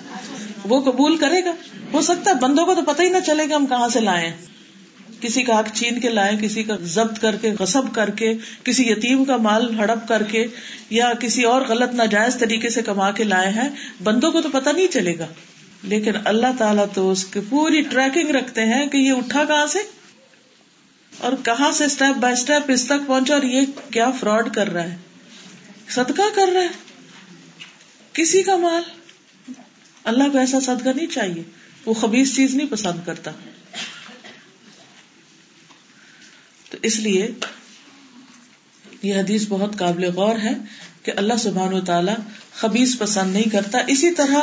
وہ 0.65 0.81
قبول 0.81 1.17
کرے 1.17 1.45
گا؟ 1.45 1.51
ہو 1.93 2.01
سکتا 2.01 2.31
ہے، 2.31 2.35
بندوں 2.35 2.65
کو 2.65 2.75
تو 2.75 2.81
پتہ 2.81 3.01
ہی 3.01 3.09
نہ 3.09 3.17
چلے 3.25 3.43
گا 3.49 3.55
ہم 3.55 3.65
کہاں 3.65 3.89
سے 3.89 3.99
لائے 3.99 4.31
کسی 5.25 5.43
کا 5.43 5.59
حق 5.59 5.67
چھین 5.73 5.99
کے 5.99 6.09
لائے 6.09 6.31
کسی 6.41 6.63
کا 6.63 6.75
ضبط 6.81 7.19
کر 7.19 7.35
کے، 7.35 7.51
غصب 7.59 7.95
کر 7.95 8.09
کے، 8.09 8.33
کسی 8.63 8.89
یتیم 8.89 9.25
کا 9.25 9.37
مال 9.37 9.79
ہڑپ 9.79 10.07
کر 10.07 10.23
کے 10.23 10.47
یا 10.89 11.13
کسی 11.19 11.43
اور 11.43 11.61
غلط 11.61 11.93
ناجائز 11.93 12.37
طریقے 12.39 12.69
سے 12.69 12.81
کما 12.81 13.11
کے 13.11 13.23
لائے 13.23 13.49
ہیں، 13.49 13.69
بندوں 14.03 14.31
کو 14.31 14.41
تو 14.41 14.49
پتا 14.49 14.71
نہیں 14.71 14.87
چلے 14.87 15.17
گا۔ 15.19 15.27
لیکن 15.83 16.11
اللہ 16.25 16.47
تعالیٰ 16.57 16.85
تو 16.93 17.11
اس 17.11 17.25
کی 17.25 17.39
پوری 17.49 17.81
ٹریکنگ 17.81 18.29
رکھتے 18.29 18.65
ہیں 18.65 18.85
کہ 18.85 18.97
یہ 18.97 19.11
اٹھا 19.11 19.43
کہاں 19.43 19.67
سے 19.67 19.79
اور 21.17 21.33
کہاں 21.43 21.71
سے 21.71 21.85
اسٹیپ 21.85 22.17
بائی 22.17 22.33
اسٹیپ 22.33 22.71
اس 22.71 22.85
تک 22.85 23.07
پہنچا 23.07 23.33
اور 23.33 23.43
یہ 23.43 23.61
کیا 23.91 24.11
فراڈ 24.11 24.53
کر 24.53 24.69
رہا 24.69 24.83
ہے۔ 24.83 24.97
صدقہ 25.89 26.35
کر 26.35 26.47
رہا 26.53 26.61
ہے۔ 26.61 26.67
کسی 28.13 28.43
کا 28.43 28.57
مال۔ 28.57 28.83
اللہ 30.03 30.23
کو 30.31 30.37
ایسا 30.37 30.59
صدقہ 30.59 30.89
نہیں 30.95 31.07
چاہیے۔ 31.07 31.43
وہ 31.85 31.93
خبیص 31.93 32.35
چیز 32.35 32.55
نہیں 32.55 32.67
پسند 32.67 33.05
کرتا۔ 33.05 33.31
تو 36.75 36.79
اس 36.87 36.99
لیے 36.99 37.31
یہ 39.01 39.15
حدیث 39.15 39.45
بہت 39.49 39.77
قابل 39.77 40.03
غور 40.03 40.35
ہے 40.35 40.51
کہ 41.03 41.11
اللہ 41.15 41.33
سبحان 41.39 41.73
و 41.73 41.81
تعالی 41.81 42.11
خبیز 42.53 42.99
پسند 42.99 43.33
نہیں 43.33 43.49
کرتا۔ 43.51 43.77
اسی 43.87 44.11
طرح 44.11 44.35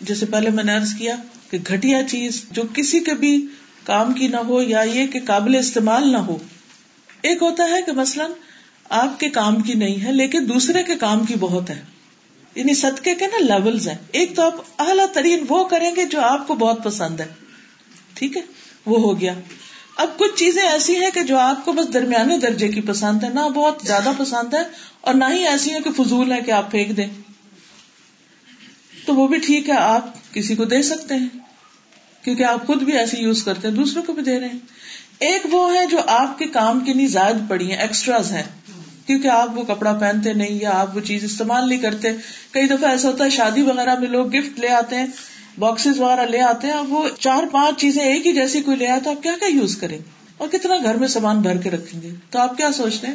جیسے 0.00 0.26
پہلے 0.26 0.50
میں 0.50 0.64
نے 0.64 0.74
ارض 0.74 0.94
کیا 0.94 1.16
کہ 1.50 1.58
گٹیا 1.72 1.98
چیز 2.08 2.44
جو 2.50 2.62
کسی 2.74 3.00
کے 3.00 3.14
بھی 3.14 3.46
کام 3.84 4.12
کی 4.12 4.28
نہ 4.28 4.36
ہو 4.36 4.62
یا 4.62 4.80
یہ 4.80 5.06
کہ 5.06 5.20
قابل 5.26 5.54
استعمال 5.54 6.12
نہ 6.12 6.16
ہو۔ 6.16 6.38
ایک 7.22 7.42
ہوتا 7.42 7.64
ہے 7.64 7.82
کہ 7.86 7.92
مثلاً 7.92 8.30
آپ 8.88 9.20
کے 9.20 9.28
کام 9.28 9.62
کی 9.62 9.74
نہیں 9.74 10.04
ہے 10.04 10.12
لیکن 10.12 10.48
دوسرے 10.48 10.82
کے 10.82 10.94
کام 10.94 11.24
کی 11.24 11.34
بہت 11.40 11.70
ہے۔ 11.70 11.82
یعنی 12.54 12.74
صدقے 12.74 13.14
کے 13.14 13.26
نا 13.26 13.58
لیولز 13.58 13.88
ہیں۔ 13.88 13.98
ایک 14.12 14.36
تو 14.36 14.42
آپ 14.42 14.54
اعلیٰ 14.78 15.06
ترین 15.12 15.44
وہ 15.48 15.68
کریں 15.68 15.96
گے 15.96 16.04
جو 16.04 16.20
آپ 16.20 16.48
کو 16.48 16.54
بہت 16.54 16.84
پسند 16.84 17.20
ہے۔ 17.20 17.26
ٹھیک 18.14 18.36
ہے؟ 18.36 18.42
وہ 18.86 19.00
ہو 19.00 19.20
گیا۔ 19.20 19.34
اب 19.96 20.18
کچھ 20.18 20.38
چیزیں 20.38 20.62
ایسی 20.62 20.96
ہیں 20.96 21.10
کہ 21.14 21.22
جو 21.22 21.38
آپ 21.38 21.64
کو 21.64 21.72
بس 21.72 21.94
درمیانے 21.94 22.38
درجے 22.38 22.68
کی 22.68 22.80
پسند 22.80 23.24
ہے 23.24 23.28
نہ 23.28 23.40
بہت 23.40 23.82
زیادہ 23.86 24.12
پسند 24.18 24.54
ہے 24.54 24.62
اور 25.00 25.14
نہ 25.14 25.24
ہی 25.30 25.46
ایسی 25.46 25.74
ہے 25.74 25.78
کہ 25.84 25.90
فضول 25.90 26.32
ہے 26.32 26.40
کہ 26.40 26.50
آپ 26.50 26.70
پھینک 26.70 26.96
دیں۔ 26.96 27.08
تو 29.06 29.14
وہ 29.14 29.28
بھی 29.28 29.38
ٹھیک 29.38 29.68
ہے، 29.68 29.74
آپ 29.74 30.34
کسی 30.34 30.54
کو 30.54 30.64
دے 30.64 30.82
سکتے 30.82 31.14
ہیں، 31.14 31.28
کیونکہ 32.22 32.42
آپ 32.42 32.66
خود 32.66 32.82
بھی 32.82 32.98
ایسے 32.98 33.16
یوز 33.18 33.42
کرتے 33.42 33.68
ہیں، 33.68 33.74
دوسروں 33.74 34.02
کو 34.02 34.12
بھی 34.12 34.22
دے 34.22 34.40
رہے 34.40 34.48
ہیں۔ 34.48 34.58
ایک 35.18 35.54
وہ 35.54 35.74
ہے 35.74 35.86
جو 35.86 35.98
آپ 36.06 36.38
کے 36.38 36.44
کام 36.44 36.80
کے 36.80 36.92
لیے 36.92 37.06
زائد 37.06 37.36
پڑی 37.48 37.70
ہیں 37.70 37.78
ایکسٹراز 37.78 38.32
ہیں۔ 38.32 38.42
کیونکہ 39.06 39.28
آپ 39.28 39.58
وہ 39.58 39.62
کپڑا 39.62 39.92
پہنتے 39.92 40.32
نہیں 40.32 40.58
یا 40.62 40.70
آپ 40.74 40.96
وہ 40.96 41.00
چیز 41.00 41.24
استعمال 41.24 41.68
نہیں 41.68 41.78
کرتے۔ 41.78 42.08
کئی 42.50 42.66
دفعہ 42.66 42.90
ایسا 42.90 43.08
ہوتا 43.08 43.24
ہے، 43.24 43.30
شادی 43.30 43.62
وغیرہ 43.62 43.98
میں 43.98 44.08
لوگ 44.08 44.34
گفٹ 44.34 44.58
لے 44.58 44.68
آتے 44.68 44.96
ہیں 44.96 45.06
باکسز 45.58 46.00
وغیرہ 46.00 46.26
لے 46.26 46.40
آتے 46.40 46.66
ہیں 46.66 46.80
وہ 46.88 47.08
چار 47.18 47.42
پانچ 47.52 47.80
چیزیں 47.80 48.04
ایک 48.04 48.26
ہی 48.26 48.32
جیسی 48.32 48.60
کوئی 48.60 48.76
لے 48.76 48.86
آئے 48.86 49.00
تو 49.00 49.10
آپ 49.10 49.22
کیا 49.22 49.32
کیا 49.40 49.48
یوز 49.48 49.76
کریں؟ 49.76 49.98
گے 49.98 50.04
اور 50.36 50.48
کتنا 50.48 50.74
گھر 50.82 50.94
میں 50.94 51.08
سامان 51.08 51.40
بھر 51.40 51.56
کے 51.56 51.70
رکھیں 51.70 52.02
گے؟ 52.02 52.10
تو 52.30 52.38
آپ 52.38 52.56
کیا 52.56 52.72
سوچتے 52.72 53.06
ہیں؟ 53.06 53.14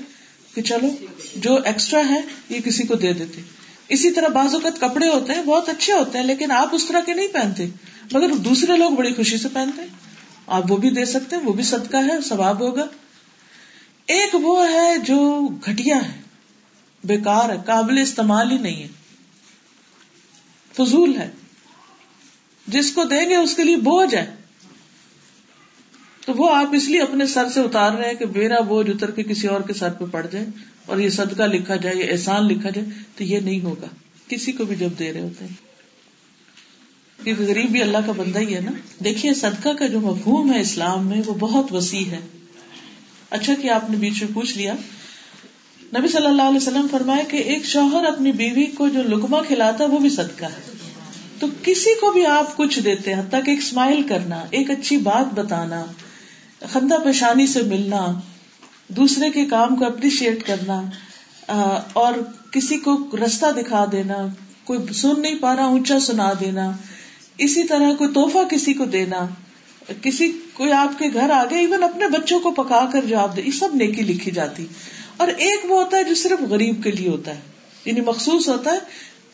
کہ 0.55 0.61
چلو، 0.61 0.87
جو 1.35 1.57
ایکسٹرا 1.65 2.01
ہے، 2.09 2.21
یہ 2.49 2.59
کسی 2.59 2.83
کو 2.83 2.95
دے 2.95 3.13
دیتے۔ 3.13 3.41
اسی 3.87 4.11
طرح 4.11 4.27
بعض 4.27 4.53
اوقات 4.53 4.81
کپڑے 4.81 5.07
ہوتے 5.07 5.33
ہیں، 5.33 5.41
بہت 5.41 5.69
اچھے 5.69 5.93
ہوتے 5.93 6.17
ہیں، 6.17 6.25
لیکن 6.25 6.51
آپ 6.51 6.69
اس 6.71 6.85
طرح 6.87 7.01
کے 7.01 7.13
نہیں 7.13 7.27
پہنتے۔ 7.27 7.65
مگر 8.11 8.29
دوسرے 8.29 8.77
لوگ 8.77 8.91
بڑی 8.91 9.13
خوشی 9.13 9.37
سے 9.37 9.47
پہنتے 9.53 9.81
ہیں۔ 9.81 9.89
آپ 10.47 10.71
وہ 10.71 10.77
بھی 10.77 10.89
دے 10.89 11.05
سکتے 11.05 11.35
ہیں، 11.35 11.43
وہ 11.43 11.53
بھی 11.53 11.63
صدقہ 11.63 11.97
ہے، 11.97 12.21
ثواب 12.29 12.59
ہوگا۔ 12.59 12.85
ایک 14.05 14.29
وہ 14.33 14.69
ہے 14.69 14.97
جو 14.97 15.47
گٹیا 15.69 15.95
ہے، 15.95 16.21
بیکار 17.03 17.49
ہے، 17.49 17.57
قابل 17.65 17.97
استعمال 17.97 18.51
ہی 18.51 18.57
نہیں 18.57 18.83
ہے۔ 18.83 18.87
فضول 20.73 21.17
ہے۔ 21.17 21.29
جس 22.71 22.91
کو 22.91 23.03
دیں 23.03 23.29
گے 23.29 23.35
اس 23.35 23.55
کے 23.55 23.63
لیے 23.63 23.77
بوجھ 23.77 24.15
ہے۔ 24.15 24.35
تو 26.25 26.33
وہ 26.33 26.55
آپ 26.55 26.67
اس 26.73 26.87
لیے 26.87 27.01
اپنے 27.01 27.25
سر 27.25 27.49
سے 27.49 27.59
اتار 27.59 27.91
رہے 27.91 28.07
ہیں 28.07 28.13
کہ 28.13 28.25
میرا 28.25 28.59
بوجھ 28.59 28.89
اتر 28.89 29.11
کے 29.11 29.23
کسی 29.23 29.47
اور 29.47 29.61
کے 29.61 29.73
سر 29.73 29.89
پہ 29.89 30.05
پڑ 30.05 30.27
جائے 30.31 30.45
اور 30.85 30.97
یہ 30.97 31.09
صدقہ 31.09 31.43
لکھا 31.43 31.75
جائے، 31.75 31.95
یہ 31.95 32.11
احسان 32.11 32.45
لکھا 32.45 32.69
جائے، 32.69 32.87
تو 33.15 33.23
یہ 33.23 33.39
نہیں 33.39 33.61
ہوگا۔ 33.61 33.87
کسی 34.27 34.51
کو 34.51 34.65
بھی 34.65 34.75
جب 34.75 34.89
دے 34.99 35.13
رہے 35.13 35.21
ہوتے 35.21 35.45
ہیں۔ 35.45 35.71
کیونکہ 37.23 37.43
غریب 37.43 37.71
بھی 37.71 37.81
اللہ 37.81 37.97
کا 38.05 38.11
بندہ 38.11 38.39
ہی 38.39 38.55
ہے 38.55 38.59
نا۔ 38.59 38.71
دیکھیے، 39.03 39.33
صدقہ 39.33 39.69
کا 39.69 39.87
جو 39.87 39.99
مفہوم 39.99 40.53
ہے 40.53 40.61
اسلام 40.61 41.07
میں، 41.07 41.21
وہ 41.25 41.33
بہت 41.33 41.73
وسیع 41.73 42.05
ہے۔ 42.05 42.19
اچھا 43.29 43.53
کہ 43.61 43.69
آپ 43.69 43.89
نے 43.89 43.97
بیچ 43.97 44.23
میں 44.23 44.31
پوچھ 44.33 44.57
لیا۔ 44.57 44.73
نبی 45.97 46.07
صلی 46.07 46.25
اللہ 46.25 46.41
علیہ 46.41 46.57
وسلم 46.57 46.87
فرمائے 46.91 47.23
کہ 47.31 47.37
ایک 47.37 47.65
شوہر 47.65 48.05
اپنی 48.05 48.31
بیوی 48.31 48.65
کو 48.65 48.87
جو 48.87 49.03
لکما 49.03 49.41
کھلاتا 49.41 49.85
وہ 49.85 49.97
بھی 49.97 50.09
صدقہ 50.09 50.45
ہے۔ 50.45 50.80
تو 51.41 51.47
کسی 51.63 51.93
کو 51.99 52.11
بھی 52.11 52.25
آپ 52.25 52.57
کچھ 52.57 52.79
دیتے 52.79 53.13
ہیں 53.13 53.21
تک 53.29 53.47
ایک 53.47 53.57
اسمائل 53.57 54.01
کرنا، 54.03 54.41
ایک 54.51 54.71
اچھی 54.71 54.97
بات 54.97 55.33
بتانا، 55.33 55.85
خندہ 56.73 56.95
پیشانی 57.03 57.47
سے 57.47 57.61
ملنا، 57.61 58.05
دوسرے 58.87 59.29
کے 59.29 59.45
کام 59.45 59.75
کو 59.75 59.85
اپریشیٹ 59.85 60.43
کرنا 60.47 60.81
اور 61.93 62.13
کسی 62.51 62.77
کو 62.77 62.97
رستہ 63.25 63.51
دکھا 63.51 63.85
دینا، 63.91 64.17
کوئی 64.63 64.93
سن 64.93 65.21
نہیں 65.21 65.35
پا 65.35 65.55
رہا، 65.55 65.65
اونچا 65.65 65.99
سنا 65.99 66.31
دینا، 66.39 66.71
اسی 67.37 67.63
طرح 67.63 67.93
کوئی 67.97 68.13
توحفہ 68.13 68.47
کسی 68.51 68.73
کو 68.73 68.85
دینا، 68.85 69.25
کسی، 70.01 70.31
کوئی 70.53 70.71
آپ 70.71 70.99
کے 70.99 71.05
گھر 71.13 71.29
آ 71.29 71.43
گیا 71.49 71.59
ایون 71.59 71.83
اپنے 71.83 72.07
بچوں 72.07 72.39
کو 72.39 72.51
پکا 72.51 72.89
کر 72.93 73.05
جواب 73.05 73.35
دے، 73.35 73.41
یہ 73.41 73.51
سب 73.51 73.75
نیکی 73.75 74.01
لکھی 74.01 74.31
جاتی۔ 74.31 74.65
اور 75.17 75.27
ایک 75.27 75.71
وہ 75.71 75.83
ہوتا 75.83 75.97
ہے 75.97 76.03
جو 76.03 76.15
صرف 76.15 76.41
غریب 76.49 76.83
کے 76.83 76.91
لیے 76.91 77.09
ہوتا 77.09 77.35
ہے 77.35 77.39
یعنی 77.85 78.01
مخصوص 78.01 78.49
ہوتا 78.49 78.71
ہے 78.71 78.77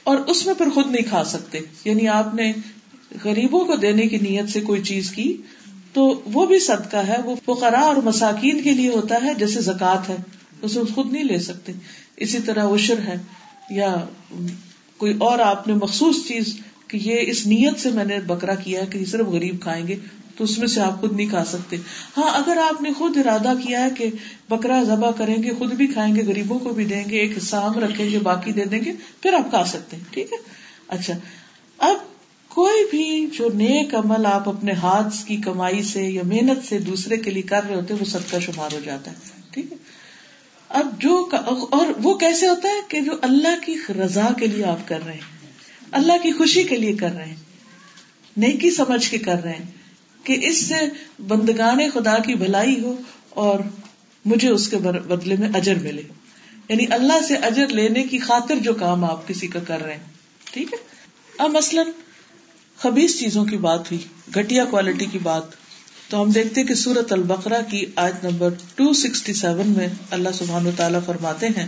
اور 0.08 0.18
اس 0.18 0.46
میں 0.46 0.54
پھر 0.54 0.70
خود 0.70 0.92
نہیں 0.92 1.10
کھا 1.10 1.24
سکتے۔ 1.24 1.60
یعنی 1.86 2.08
آپ 2.08 2.36
نے 2.36 2.54
غریبوں 3.24 3.66
کو 3.66 3.76
دینے 3.76 4.08
کی 4.08 4.18
نیت 4.18 4.50
سے 4.50 4.62
کوئی 4.62 4.82
چیز 4.82 5.12
کی 5.12 5.38
تو 5.94 6.22
وہ 6.26 6.46
بھی 6.46 6.60
صدقہ 6.60 6.98
ہے، 6.98 7.16
وہ 7.26 7.36
فقراء 7.46 7.82
اور 7.82 7.96
مساکین 7.96 8.62
کے 8.62 8.72
لیے 8.72 8.90
ہوتا 8.90 9.16
ہے 9.24 9.34
جیسے 9.34 9.62
زکات 9.62 10.10
ہے۔ 10.10 10.16
اسے 10.62 10.80
خود 10.96 11.12
نہیں 11.12 11.24
لے 11.24 11.40
سکتے۔ 11.40 11.72
اسی 12.18 12.38
طرح 12.46 12.76
عشر 12.76 13.00
ہے 13.00 13.16
یا 13.70 13.96
کوئی 14.98 15.14
اور 15.18 15.40
آپ 15.40 15.68
نے 15.68 15.74
مخصوص 15.74 16.28
چیز 16.28 16.60
کہ 16.88 16.98
یہ 16.98 17.16
اس 17.20 17.48
نیت 17.48 17.80
سے 17.80 17.90
میں 17.90 18.06
نے 18.06 18.20
بکرا 18.20 18.56
کیا 18.56 18.84
کہ 18.84 19.06
صرف 19.06 19.26
غریب 19.28 19.62
کھائیں 19.62 19.88
گے۔ 19.88 19.96
تو 20.38 20.44
اس 20.44 20.58
میں 20.58 20.68
سے 20.68 20.82
آپ 20.82 21.02
خود 21.02 21.14
نہیں 21.14 21.28
کھا 21.28 21.46
سکتے۔ 21.46 21.76
ہاں 22.18 22.30
اگر 22.34 22.58
آپ 22.58 22.82
نے 22.82 22.94
خود 22.94 23.18
ارادہ 23.18 23.54
کیا 23.64 23.84
ہے 23.84 23.90
کہ 23.90 24.10
بکرا 24.50 24.84
ذبح 24.84 25.12
کریں 25.12 25.44
گے، 25.44 25.52
خود 25.58 25.74
بھی 25.74 25.88
کھائیں 25.88 26.16
گے، 26.16 26.24
غریبوں 26.28 26.60
کو 26.60 26.70
بھی 26.70 26.86
دیں 26.86 27.04
گے، 27.10 27.20
ایک 27.20 27.38
حصہ 27.38 27.56
ہم 27.56 27.80
رکھیں 27.80 28.10
گے، 28.10 28.20
باقی 28.20 28.52
دے 28.52 28.66
دیں 28.66 28.86
گے، 28.86 28.94
پھر 29.22 29.34
آپ 29.34 29.50
کھا 29.50 29.66
سکتے 29.66 29.98
ہیں۔ 29.98 30.04
ٹھیک 30.12 30.34
ہے؟ 30.34 30.38
اچھا۔ 30.88 31.14
اب 31.78 31.96
کوئی 32.50 32.84
بھی 32.92 33.28
جو 33.38 33.50
نیک 33.54 33.96
عمل 33.96 34.26
آپ 34.26 34.50
اپنے 34.50 34.72
ہاتھ 34.72 35.26
کی 35.26 35.38
کمائی 35.38 35.84
سے 35.84 36.04
یا 36.04 36.22
محنت 36.26 36.68
سے 36.70 36.80
دوسرے 36.80 37.18
کے 37.18 37.32
لیے 37.32 37.44
کر 37.44 37.64
رہے 37.68 37.76
ہوتے 37.76 37.94
ہیں، 37.94 38.02
وہ 38.02 38.06
سب 38.06 38.20
کا 38.32 38.40
شمار 38.40 38.74
ہو 38.74 38.80
جاتا 38.86 39.12
ہے۔ 39.12 39.16
ٹھیک 39.52 39.72
ہے؟ 39.72 39.78
اب 40.70 41.02
جو 41.02 41.30
اور 41.70 41.88
وہ 42.04 42.14
کیسے 42.14 42.48
ہوتا 42.48 42.70
ہے 42.70 42.80
کہ 42.88 43.02
جو 43.02 43.12
اللہ 43.22 43.66
کی 43.66 43.76
رضا 43.90 44.28
کے 44.40 44.48
لیے 44.48 44.64
آپ 44.64 44.88
کر 44.88 45.00
رہے 45.06 45.14
ہیں، 45.14 45.48
اللہ 45.92 46.14
کی 46.24 46.32
خوشی 46.32 46.64
کے 46.64 46.78
لیے 46.78 46.94
کر 46.94 47.12
رہے 47.12 47.26
ہیں، 47.26 47.36
نیکی 48.38 48.72
سمجھ 48.72 49.10
کے 49.10 49.18
کر 49.18 49.44
رہے 49.44 49.54
ہیں۔ 49.54 49.77
کہ 50.28 50.38
اس 50.42 50.68
سے 50.68 50.76
بندگان 51.28 51.78
خدا 51.94 52.18
کی 52.18 52.36
بھلائی 52.36 52.80
ہو 52.80 53.02
اور 53.30 53.60
مجھے 54.26 54.50
اس 54.50 54.68
کے 54.68 54.78
بدلے 54.78 55.36
میں 55.36 55.50
اجر 55.54 55.76
ملے۔ 55.76 56.02
یعنی 56.70 56.86
اللہ 56.90 57.26
سے 57.28 57.36
اجر 57.36 57.68
لینے 57.68 58.04
کی 58.04 58.18
خاطر 58.18 58.56
جو 58.56 58.74
کام 58.74 59.04
آپ 59.04 59.28
کسی 59.28 59.48
کا 59.48 59.60
کر 59.60 59.84
رہے 59.84 59.94
ہیں۔ 59.94 60.04
ٹھیک 60.44 60.74
ہے؟ 60.74 60.78
اب 61.38 61.52
مثلاً 61.52 61.88
خبیص 62.78 63.20
چیزوں 63.20 63.46
کی 63.46 63.58
بات 63.58 63.92
ہوئی 63.92 64.32
گٹیا 64.40 64.66
کوالٹی 64.66 65.06
کی 65.06 65.20
بات۔ 65.20 65.44
تو 66.10 66.22
ہم 66.22 66.30
دیکھتے 66.30 66.64
کہ 66.64 66.74
سورت 66.74 67.12
البقرا 67.12 67.62
کی 67.62 67.86
آج 67.96 68.14
نمبر 68.24 68.50
ٹو 68.76 68.94
سکسٹی 68.94 69.34
سیون 69.34 69.68
میں 69.68 69.88
اللہ 70.12 70.30
سبحان 70.34 70.68
و 70.68 70.72
تعالیٰ 70.78 71.00
فرماتے 71.06 71.48
ہیں۔ 71.48 71.68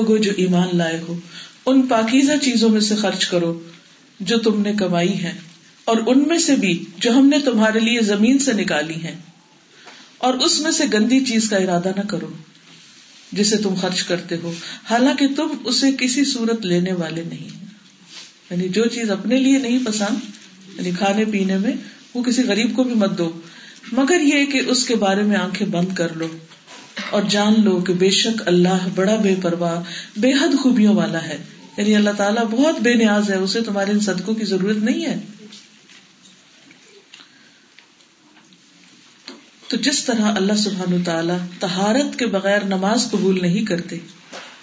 لوگوں 0.00 0.18
جو 0.18 0.30
ایمان 0.36 0.68
لائے 0.72 1.00
ہو، 1.08 1.18
ان 1.66 1.82
پاکیزہ 1.82 2.32
چیزوں 2.42 2.68
میں 2.68 2.80
سے 2.80 2.96
خرچ 2.96 3.26
کرو 3.26 3.62
جو 4.20 4.38
تم 4.38 4.60
نے 4.62 4.72
کمائی 4.78 5.22
ہے 5.22 5.32
اور 5.84 5.96
ان 6.06 6.28
میں 6.28 6.38
سے 6.38 6.56
بھی 6.56 6.84
جو 6.98 7.12
ہم 7.12 7.28
نے 7.28 7.38
تمہارے 7.44 7.80
لیے 7.80 8.00
زمین 8.00 8.38
سے 8.38 8.52
نکالی 8.52 9.02
ہے 9.02 9.14
اور 10.18 10.34
اس 10.34 10.60
میں 10.60 10.70
سے 10.70 10.84
گندی 10.92 11.24
چیز 11.24 11.48
کا 11.50 11.56
ارادہ 11.56 11.92
نہ 11.96 12.00
کرو 12.08 12.28
جسے 13.32 13.56
تم 13.56 13.74
خرچ 13.74 14.02
کرتے 14.02 14.36
ہو۔ 14.42 14.52
حالانکہ 14.90 15.26
تم 15.36 15.48
اسے 15.64 15.86
کسی 15.98 16.24
صورت 16.24 16.66
لینے 16.66 16.92
والے 16.92 17.22
نہیں 17.28 17.48
یعنی 18.50 18.68
جو 18.68 18.84
چیز 18.84 19.10
اپنے 19.10 19.36
لیے 19.36 19.58
نہیں 19.58 19.78
پسند 19.86 20.16
یعنی 20.78 20.90
کھانے 20.98 21.24
پینے 21.24 21.58
میں، 21.58 21.72
وہ 22.14 22.22
کسی 22.22 22.42
غریب 22.42 22.76
کو 22.76 22.84
بھی 22.84 22.94
مت 22.94 23.18
دو، 23.18 23.40
مگر 23.92 24.20
یہ 24.20 24.44
کہ 24.44 24.62
اس 24.66 24.84
کے 24.84 24.94
بارے 24.94 25.22
میں 25.22 25.36
آنکھیں 25.36 25.66
بند 25.66 25.94
کر 25.94 26.16
لو۔ 26.16 26.28
اور 27.10 27.22
جان 27.22 27.54
لو 27.64 27.80
کہ 27.80 27.92
بے 27.92 28.10
شک 28.10 28.42
اللہ 28.46 28.88
بڑا 28.94 29.16
بے 29.16 29.34
پرواہ، 29.42 29.82
بے 30.16 30.32
حد 30.32 30.62
خوبیوں 30.62 30.94
والا 30.94 31.22
ہے۔ 31.22 31.38
یعنی 31.76 31.96
اللہ 31.96 32.10
تعالیٰ 32.16 32.44
بہت 32.44 32.80
بے 32.80 32.94
نیاز 32.94 33.30
ہے، 33.30 33.36
اسے 33.36 33.60
تمہارے 33.60 33.90
ان 33.90 34.00
صدقوں 34.00 34.34
کی 34.34 34.44
ضرورت 34.44 34.76
نہیں 34.76 35.06
ہے۔ 35.06 35.18
تو 39.68 39.76
جس 39.76 40.04
طرح 40.04 40.22
اللہ 40.22 40.52
سبحان 40.52 41.02
تعالیٰ 41.04 41.38
تہارت 41.60 42.18
کے 42.18 42.26
بغیر 42.26 42.64
نماز 42.64 43.08
قبول 43.10 43.42
نہیں 43.42 43.64
کرتے 43.64 43.98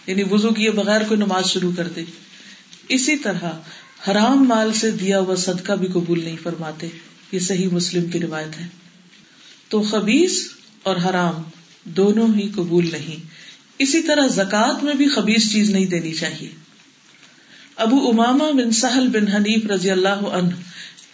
یعنی 0.07 0.23
وزو 0.31 0.49
کیے 0.49 0.71
بغیر 0.71 1.01
کوئی 1.07 1.19
نماز 1.19 1.45
شروع 1.45 1.71
کر 1.77 1.87
دے، 1.87 2.03
اسی 2.89 3.17
طرح 3.17 3.49
حرام 4.07 4.47
مال 4.47 4.73
سے 4.73 4.91
دیا 4.91 5.19
ہوا 5.19 5.35
صدقہ 5.35 5.73
بھی 5.73 5.87
قبول 5.87 6.23
نہیں 6.23 6.35
فرماتے۔ 6.43 6.87
یہ 7.31 7.39
صحیح 7.39 7.67
مسلم 7.71 8.05
کی 8.05 8.19
روایت 8.19 8.59
ہے۔ 8.59 8.67
تو 9.69 9.81
خبیص 9.81 10.47
اور 10.83 10.95
حرام 10.95 11.43
دونوں 11.87 12.27
ہی 12.35 12.49
قبول 12.55 12.89
نہیں۔ 12.91 13.29
اسی 13.79 14.01
طرح 14.01 14.27
زکات 14.27 14.83
میں 14.83 14.93
بھی 14.93 15.07
خبیص 15.07 15.51
چیز 15.51 15.69
نہیں 15.69 15.85
دینی 15.85 16.13
چاہیے۔ 16.13 16.49
ابو 17.75 18.09
اماما 18.09 18.51
بن 18.51 18.71
سہل 18.71 19.07
بن 19.07 19.27
حنیف 19.27 19.65
رضی 19.65 19.91
اللہ 19.91 20.09
عنہ 20.09 20.49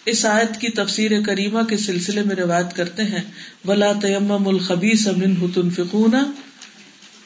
اس 0.05 0.25
آیت 0.25 0.61
کی 0.61 0.69
تفسیر 0.69 1.11
کریمہ 1.25 1.63
کے 1.63 1.77
سلسلے 1.77 2.21
میں 2.21 2.35
روایت 2.35 2.75
کرتے 2.75 3.03
ہیں، 3.03 3.21
ولا 3.65 3.91
تیم 4.01 4.47
الخبیس 4.47 5.07
امن 5.07 5.69
فکون 5.69 6.11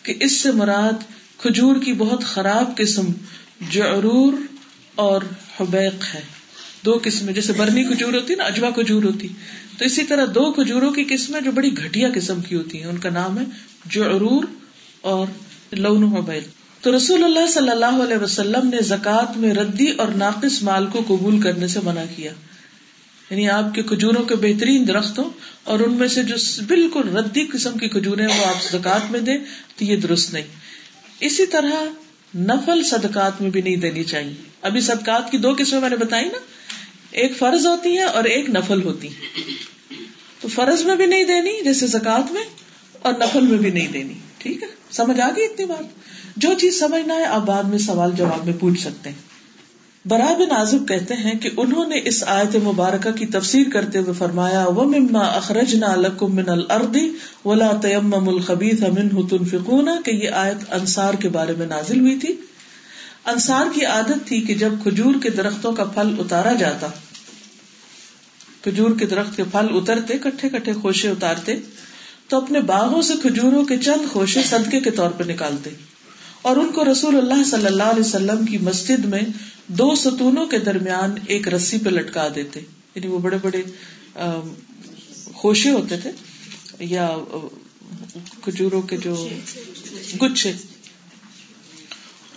کہ 0.04 0.14
اس 0.20 0.42
سے 0.42 0.52
مراد 0.52 1.04
کھجور 1.38 1.76
کی 1.86 1.94
بہت 1.94 2.24
خراب 2.24 2.78
قسم 2.78 3.06
جعرور 3.72 4.34
اور 4.96 5.22
حبیق 5.60 6.16
ہے۔ 6.16 6.37
دو 6.86 7.00
قسمیں، 7.04 7.34
جیسے 7.34 7.54
برنی 7.54 7.84
کھجور 7.84 8.14
ہوتی 8.14 8.36
نا، 8.36 8.44
اجوا 8.44 8.70
کھجور 8.70 9.04
ہوتی۔ 9.04 9.28
تو 9.78 9.86
اسی 9.86 10.04
طرح 10.04 10.26
دو 10.26 10.52
کھجوروں 10.52 10.92
کی 10.92 11.04
قسمیں 11.04 11.42
جو 11.42 11.52
بڑی 11.52 11.78
گھٹیا 11.78 12.10
قسم 12.16 12.42
کی 12.42 12.56
ہوتی 12.56 12.78
ہیں، 12.78 12.86
ان 12.86 12.98
کا 12.98 13.10
نام 13.10 13.40
ہے 13.40 13.44
جو 13.86 14.04
اور 15.02 15.28
لون 15.72 16.04
حبیل 16.04 16.44
تو 16.82 16.98
رسول 16.98 17.24
اللہ 17.24 17.48
صلی 17.48 17.70
اللہ 17.70 18.04
علیہ 18.04 18.18
وسلم 18.18 18.70
نے 18.70 18.78
زکوٰۃ 18.82 19.36
میں 19.36 19.54
ردی 19.54 19.90
اور 19.90 20.08
ناقص 20.08 20.64
مال 20.64 20.88
کو 20.88 21.04
قبول 21.08 21.42
کرنے 21.42 21.68
سے 21.68 21.80
منع 21.84 22.04
کیا۔ 22.16 22.32
یعنی 23.30 23.50
آپ 23.50 23.76
کے 23.76 23.84
کھجوروں 23.84 24.24
کے 24.24 24.36
بہترین 24.36 24.88
درختوں 24.88 25.24
اور 25.64 25.80
ان 25.80 25.94
میں 25.94 26.08
سے 26.08 26.24
جو 26.24 26.36
بالکل 26.68 27.10
ردی 27.10 27.44
قسم 27.44 27.78
کی 27.78 27.88
کھجورے 27.88 28.26
وہ 28.26 28.46
آپ 28.46 28.72
زکات 28.72 29.12
میں 29.12 29.20
دیں 29.20 29.38
تو 29.78 29.86
یہ 29.86 29.96
درست 29.96 30.34
نہیں۔ 30.34 30.44
اسی 31.20 31.46
طرح 31.46 31.74
نفل 32.38 32.84
صدقات 32.84 33.42
میں 33.42 33.50
بھی 33.50 33.62
نہیں 33.62 33.76
دینی 33.76 34.04
چاہیے۔ 34.04 34.34
ابھی 34.62 34.82
صدقات 34.82 35.32
کی 35.32 35.38
دو 35.38 35.54
قسمیں 35.58 35.82
میں 35.82 35.90
نے 35.90 35.96
بتائی 35.96 36.26
نا۔ 36.26 36.38
ایک 37.18 37.38
فرض 37.38 37.66
ہوتی 37.66 37.98
ہے 37.98 38.04
اور 38.04 38.24
ایک 38.24 38.50
نفل 38.50 38.84
ہوتی 38.84 39.08
ہے۔ 39.08 39.42
تو 40.42 40.48
فرض 40.48 40.84
میں 40.86 40.96
بھی 40.96 41.06
نہیں 41.06 41.24
دینی، 41.24 41.64
جیسے 41.64 41.88
زکات 41.88 42.32
میں، 42.32 42.44
اور 43.02 43.14
نفل 43.14 43.42
میں 43.42 43.58
بھی 43.58 43.70
نہیں 43.70 43.88
دینی۔ 43.88 44.14
ٹھیک 44.38 44.64
ہے؟ 44.64 44.68
سمجھ 44.92 45.20
آ 45.20 45.30
گئی 45.36 45.46
اتنی 45.46 45.66
بات؟ 45.66 45.84
جو 46.38 46.50
چیز 46.60 46.80
سمجھنا 46.80 47.16
ہے، 47.16 47.26
آپ 47.26 47.42
بعد 47.42 47.64
میں 47.64 47.78
سوال 47.78 48.12
جواب 48.16 48.46
میں 48.46 48.54
پوچھ 48.60 48.80
سکتے 48.82 49.10
ہیں۔ 49.10 49.38
برا 50.06 50.34
بن 50.38 50.52
آزب 50.52 50.88
کہتے 50.88 51.14
ہیں 51.14 51.34
کہ 51.34 51.50
انہوں 51.58 51.88
نے 51.88 52.02
اس 52.06 52.24
آیت 52.28 52.56
مبارکہ 52.56 53.12
کی 53.12 53.26
تفسیر 53.26 53.70
کرتے 53.74 54.00
ہوئے 54.00 54.14
فرمایا 54.18 54.66
وہ 54.68 54.84
مما 54.84 55.20
اخرج 55.20 55.76
نہ 55.76 55.96
لکم 55.96 56.36
من 56.36 56.50
الردی 56.50 57.12
ولا 57.46 57.72
تیم 57.82 58.30
الخبیث 58.30 58.84
امن 58.84 59.28
تنفقون 59.28 59.90
کہ 60.06 60.12
یہ 60.12 60.30
آیت 60.30 60.74
انصار 60.74 61.14
کے 61.14 61.30
بارے 61.30 61.54
میں 61.58 61.68
نازل 61.68 62.00
ہوئی 62.00 62.20
تھی۔ 62.20 62.36
انصار 63.26 63.66
کی 63.74 63.86
عادت 63.86 64.28
تھی 64.28 64.42
کہ 64.42 64.54
جب 64.54 64.74
کھجور 64.84 65.14
کے 65.24 65.30
درختوں 65.30 65.72
کا 65.72 65.84
پھل 65.84 66.16
اتارا 66.20 66.54
جاتا 66.54 66.88
کھجور 68.62 68.92
کے 69.00 69.06
درخت 69.06 69.36
کے 69.36 69.44
پھل 69.44 69.68
اترتے، 69.72 70.18
کٹھے 70.18 70.50
کٹھے 70.50 70.74
خوشے 70.74 71.10
اتارتے، 71.10 71.56
تو 72.28 72.38
اپنے 72.38 72.60
باغوں 72.60 73.02
سے 73.02 73.14
کھجوروں 73.22 73.66
کے 73.66 73.78
چند 73.78 74.12
خوشے 74.12 74.42
صدقے 74.44 74.80
کے 74.80 74.92
طور 74.92 75.10
پہ 75.10 75.24
نکالتے۔ 75.24 75.70
اور 76.42 76.58
ان 76.58 76.72
کو 76.72 76.92
رسول 76.92 77.18
اللہ 77.18 77.44
صلی 77.44 77.66
اللہ 77.66 77.84
علیہ 77.84 78.04
وسلم 78.04 78.46
کی 78.46 78.58
مسجد 78.58 79.06
میں 79.06 79.22
دو 79.68 79.96
ستونوں 79.96 80.46
کے 80.46 80.60
درمیان 80.60 81.16
ایک 81.28 81.48
رسی 81.48 81.78
پہ 81.78 81.90
لٹکا 81.90 82.28
دیتے۔ 82.36 82.60
یعنی 82.96 83.08
وہ 83.08 83.20
بڑے 83.20 83.38
بڑے 83.42 83.64
خوشے 85.34 85.72
ہوتے 85.72 85.98
تھے، 85.98 86.12
یا 86.80 87.18
کھجوروں 88.42 88.82
کے 88.82 88.98
جو 88.98 89.30
گچھے، 90.22 90.54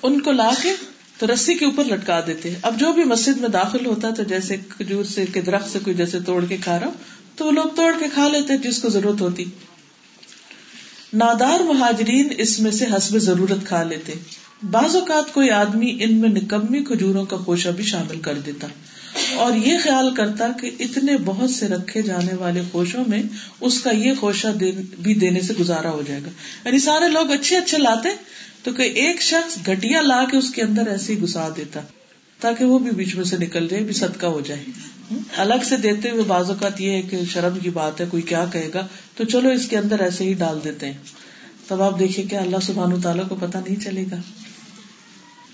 ان 0.02 0.20
کو 0.20 0.32
لا 0.32 0.50
کے 0.62 0.74
تو 1.20 1.26
رسی 1.34 1.54
کے 1.54 1.64
اوپر 1.64 1.84
لٹکا 1.84 2.20
دیتے 2.26 2.54
اب 2.62 2.80
جو 2.80 2.92
بھی 2.92 3.04
مسجد 3.04 3.40
میں 3.40 3.48
داخل 3.48 3.86
ہوتا 3.86 4.10
تو 4.10 4.22
جیسے 4.22 4.56
کھجور 4.56 5.04
سے 5.04 5.24
کے 5.26 5.40
درخت 5.40 5.72
سے 5.72 5.78
کوئی 5.78 5.96
جیسے 5.96 6.20
توڑ 6.20 6.44
کے 6.44 6.56
کھا 6.56 6.80
رہا 6.80 6.90
تو 7.36 7.46
وہ 7.46 7.50
لوگ 7.50 7.64
توڑ 7.76 7.92
کے 7.98 8.04
کھا 8.14 8.28
لیتے 8.28 8.58
جس 8.58 8.82
کو 8.82 8.88
ضرورت 8.88 9.20
ہوتی۔ 9.20 9.44
نادار 11.14 11.60
مہاجرین 11.60 12.28
اس 12.38 12.60
میں 12.60 12.70
سے 12.70 12.84
حسب 12.96 13.18
ضرورت 13.18 13.66
کھا 13.66 13.82
لیتے۔ 13.82 14.12
بعض 14.70 14.96
اوقات 14.96 15.34
کوئی 15.34 15.50
آدمی 15.50 15.98
ان 16.00 16.14
میں 16.14 16.28
نکمی 16.28 16.84
کھجوروں 16.84 17.24
کا 17.24 17.36
خوشہ 17.36 17.68
بھی 17.68 17.84
شامل 17.84 18.20
کر 18.20 18.34
دیتا۔ 18.34 18.66
اور 19.34 19.52
یہ 19.56 19.78
خیال 19.82 20.14
کرتا 20.14 20.48
کہ 20.60 20.70
اتنے 20.80 21.16
بہت 21.16 21.50
سے 21.50 21.68
رکھے 21.68 22.02
جانے 22.02 22.34
والے 22.34 22.60
خوشوں 22.72 23.04
میں 23.08 23.22
اس 23.60 23.80
کا 23.80 23.90
یہ 23.90 24.12
خوشہ 24.20 24.48
بھی 24.98 25.14
دینے 25.14 25.40
سے 25.40 25.52
گزارا 25.60 25.90
ہو 25.90 26.02
جائے 26.06 26.20
گا۔ 26.26 26.30
یعنی 26.64 26.78
سارے 26.78 27.08
لوگ 27.08 27.30
اچھے 27.30 27.56
اچھے 27.56 27.78
لاتے 27.78 28.08
تو 28.62 28.72
کہ 28.72 28.82
ایک 28.82 29.22
شخص 29.22 29.68
گٹیا 29.68 30.00
لا 30.00 30.24
کے 30.30 30.36
اس 30.36 30.50
کے 30.50 30.62
اندر 30.62 30.86
ایسے 30.86 31.14
ہی 31.14 31.20
گسا 31.20 31.48
دیتا 31.56 31.80
تاکہ 32.40 32.64
وہ 32.64 32.78
بھی 32.78 32.90
بیچ 32.90 33.14
میں 33.14 33.24
سے 33.24 33.36
نکل 33.36 33.68
جائے، 33.68 33.82
بھی 33.82 33.92
صدقہ 33.92 34.26
ہو 34.26 34.40
جائے۔ 34.40 34.64
الگ 35.36 35.54
سے 35.64 35.76
دیتے 35.76 36.10
ہوئے 36.10 36.22
بعض 36.26 36.50
اوقات 36.50 36.80
یہ 36.80 36.90
ہے 36.90 37.02
کہ 37.02 37.18
شرم 37.24 37.58
کی 37.58 37.70
بات 37.70 38.00
ہے، 38.00 38.06
کوئی 38.10 38.22
کیا 38.22 38.44
کہے 38.52 38.70
گا، 38.74 38.86
تو 39.16 39.24
چلو 39.24 39.48
اس 39.48 39.68
کے 39.68 39.78
اندر 39.78 40.00
ایسے 40.00 40.24
ہی 40.24 40.32
ڈال 40.32 40.58
دیتے 40.64 40.86
ہیں۔ 40.86 40.98
تب 41.68 41.82
آپ 41.82 41.98
دیکھیے 41.98 42.26
کہ 42.26 42.36
اللہ 42.36 42.56
سبحان 42.62 43.00
تعالیٰ 43.00 43.28
کو 43.28 43.36
پتا 43.40 43.60
نہیں 43.60 43.80
چلے 43.80 44.04
گا۔ 44.10 44.16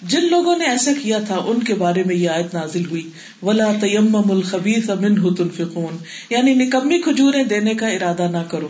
جن 0.02 0.28
لوگوں 0.30 0.58
نے 0.58 0.64
ایسا 0.64 0.90
کیا 1.02 1.18
تھا، 1.18 1.36
ان 1.36 1.62
کے 1.62 1.74
بارے 1.74 2.04
میں 2.04 2.16
یہ 2.16 2.28
آیت 2.28 2.54
نازل 2.54 2.86
ہوئی۔ 2.86 3.10
ولا 3.42 3.72
تیم 3.80 4.16
الخبیث 4.16 4.90
منہ 4.90 5.34
تنفقون۔ 5.34 5.96
یعنی 6.30 6.54
نکمی 6.54 6.98
کھجورے 6.98 7.44
دینے 7.44 7.74
کا 7.74 7.88
ارادہ 7.88 8.28
نہ 8.32 8.42
کرو۔ 8.50 8.68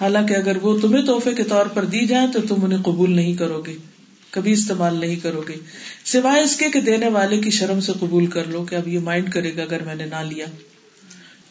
حالانکہ 0.00 0.34
اگر 0.34 0.56
وہ 0.56 0.80
تمہیں 0.80 1.06
تحفے 1.06 1.34
کے 1.34 1.44
طور 1.44 1.66
پر 1.66 1.84
دی 1.84 2.06
جائے 2.06 2.26
تو 2.32 2.40
تم 2.48 2.64
انہیں 2.64 2.82
قبول 2.82 3.16
نہیں 3.16 3.34
کرو 3.34 3.60
گے، 3.60 3.76
کبھی 4.30 4.52
استعمال 4.52 5.00
نہیں 5.00 5.16
کرو 5.16 5.42
گے۔ 5.48 5.56
سوائے 6.04 6.42
اس 6.42 6.56
کے 6.56 6.70
کہ 6.70 6.80
دینے 6.80 7.08
والے 7.08 7.40
کی 7.40 7.50
شرم 7.50 7.80
سے 7.80 7.92
قبول 8.00 8.26
کر 8.26 8.44
لو 8.44 8.64
کہ 8.64 8.74
اب 8.74 8.88
یہ 8.88 8.98
مائنڈ 8.98 9.32
کرے 9.32 9.56
گا 9.56 9.62
اگر 9.62 9.82
میں 9.82 9.94
نے 9.94 10.06
نہ 10.06 10.22
لیا۔ 10.28 10.46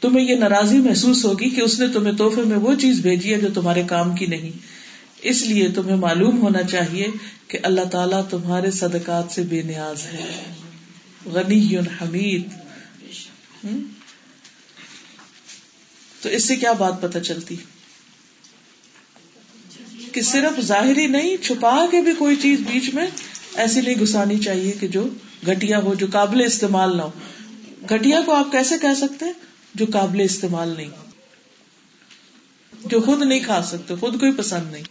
تمہیں 0.02 0.30
یہ 0.30 0.36
ناراضی 0.36 0.78
محسوس 0.78 1.26
ہوگی 1.26 1.50
کہ 1.50 1.62
اس 1.62 1.80
نے 1.80 1.88
تمہیں 1.88 2.18
تحفے 2.18 2.41
میں 2.41 2.58
وہ 2.58 2.76
چیز 2.76 3.00
بھیجی 3.00 3.34
ہے 3.34 3.39
جو 3.39 3.48
تمہارے 3.54 3.84
کام 3.88 4.16
کی 4.16 4.26
نہیں۔ 4.26 4.52
اس 5.22 5.41
لیے 5.41 5.70
تمہیں 5.70 5.95
معلوم 5.95 6.41
ہونا 6.41 6.64
چاہیے 6.64 7.08
کہ 7.48 7.58
اللہ 7.64 7.82
تعالیٰ 7.82 8.30
تمہارے 8.30 8.72
صدقات 8.72 9.32
سے 9.32 9.41
بے 9.41 9.62
نیاز 9.62 10.04
ہے۔ 10.04 10.54
غنی 11.26 11.78
حمید۔ 11.78 12.43
تو 16.22 16.30
اس 16.30 16.43
سے 16.43 16.56
کیا 16.56 16.72
بات 16.72 17.02
پتہ 17.02 17.20
چلتی؟ 17.20 17.56
کہ 20.18 20.24
صرف 20.24 20.61
ظاہری 20.61 21.07
نہیں، 21.07 21.38
چھپا 21.43 21.86
کے 21.91 22.01
بھی 22.01 22.13
کوئی 22.13 22.36
چیز 22.36 22.59
بیچ 22.59 22.93
میں 22.93 23.07
ایسی 23.55 23.82
نہیں 23.82 23.95
گسانی 23.95 24.39
چاہیے 24.39 24.72
کہ 24.72 24.88
جو 24.88 25.07
گٹیا 25.47 25.80
ہو، 25.80 25.93
جو 25.93 26.07
قابل 26.13 26.41
استعمال 26.45 26.97
نہ 26.97 27.01
ہو۔ 27.01 27.09
گٹیا 27.91 28.22
کو 28.26 28.34
آپ 28.34 28.51
کیسے 28.51 28.76
کہہ 28.82 28.93
سکتے؟ 28.97 29.26
جو 29.76 29.86
قابل 29.93 30.22
استعمال 30.22 30.74
نہیں۔ 30.78 30.89
جو 32.86 33.01
خود 33.01 33.22
نہیں 33.22 33.39
کھا 33.39 33.63
سکتے، 33.63 33.95
خود 33.99 34.20
کوئی 34.20 34.32
پسند 34.32 34.72
نہیں۔ 34.72 34.84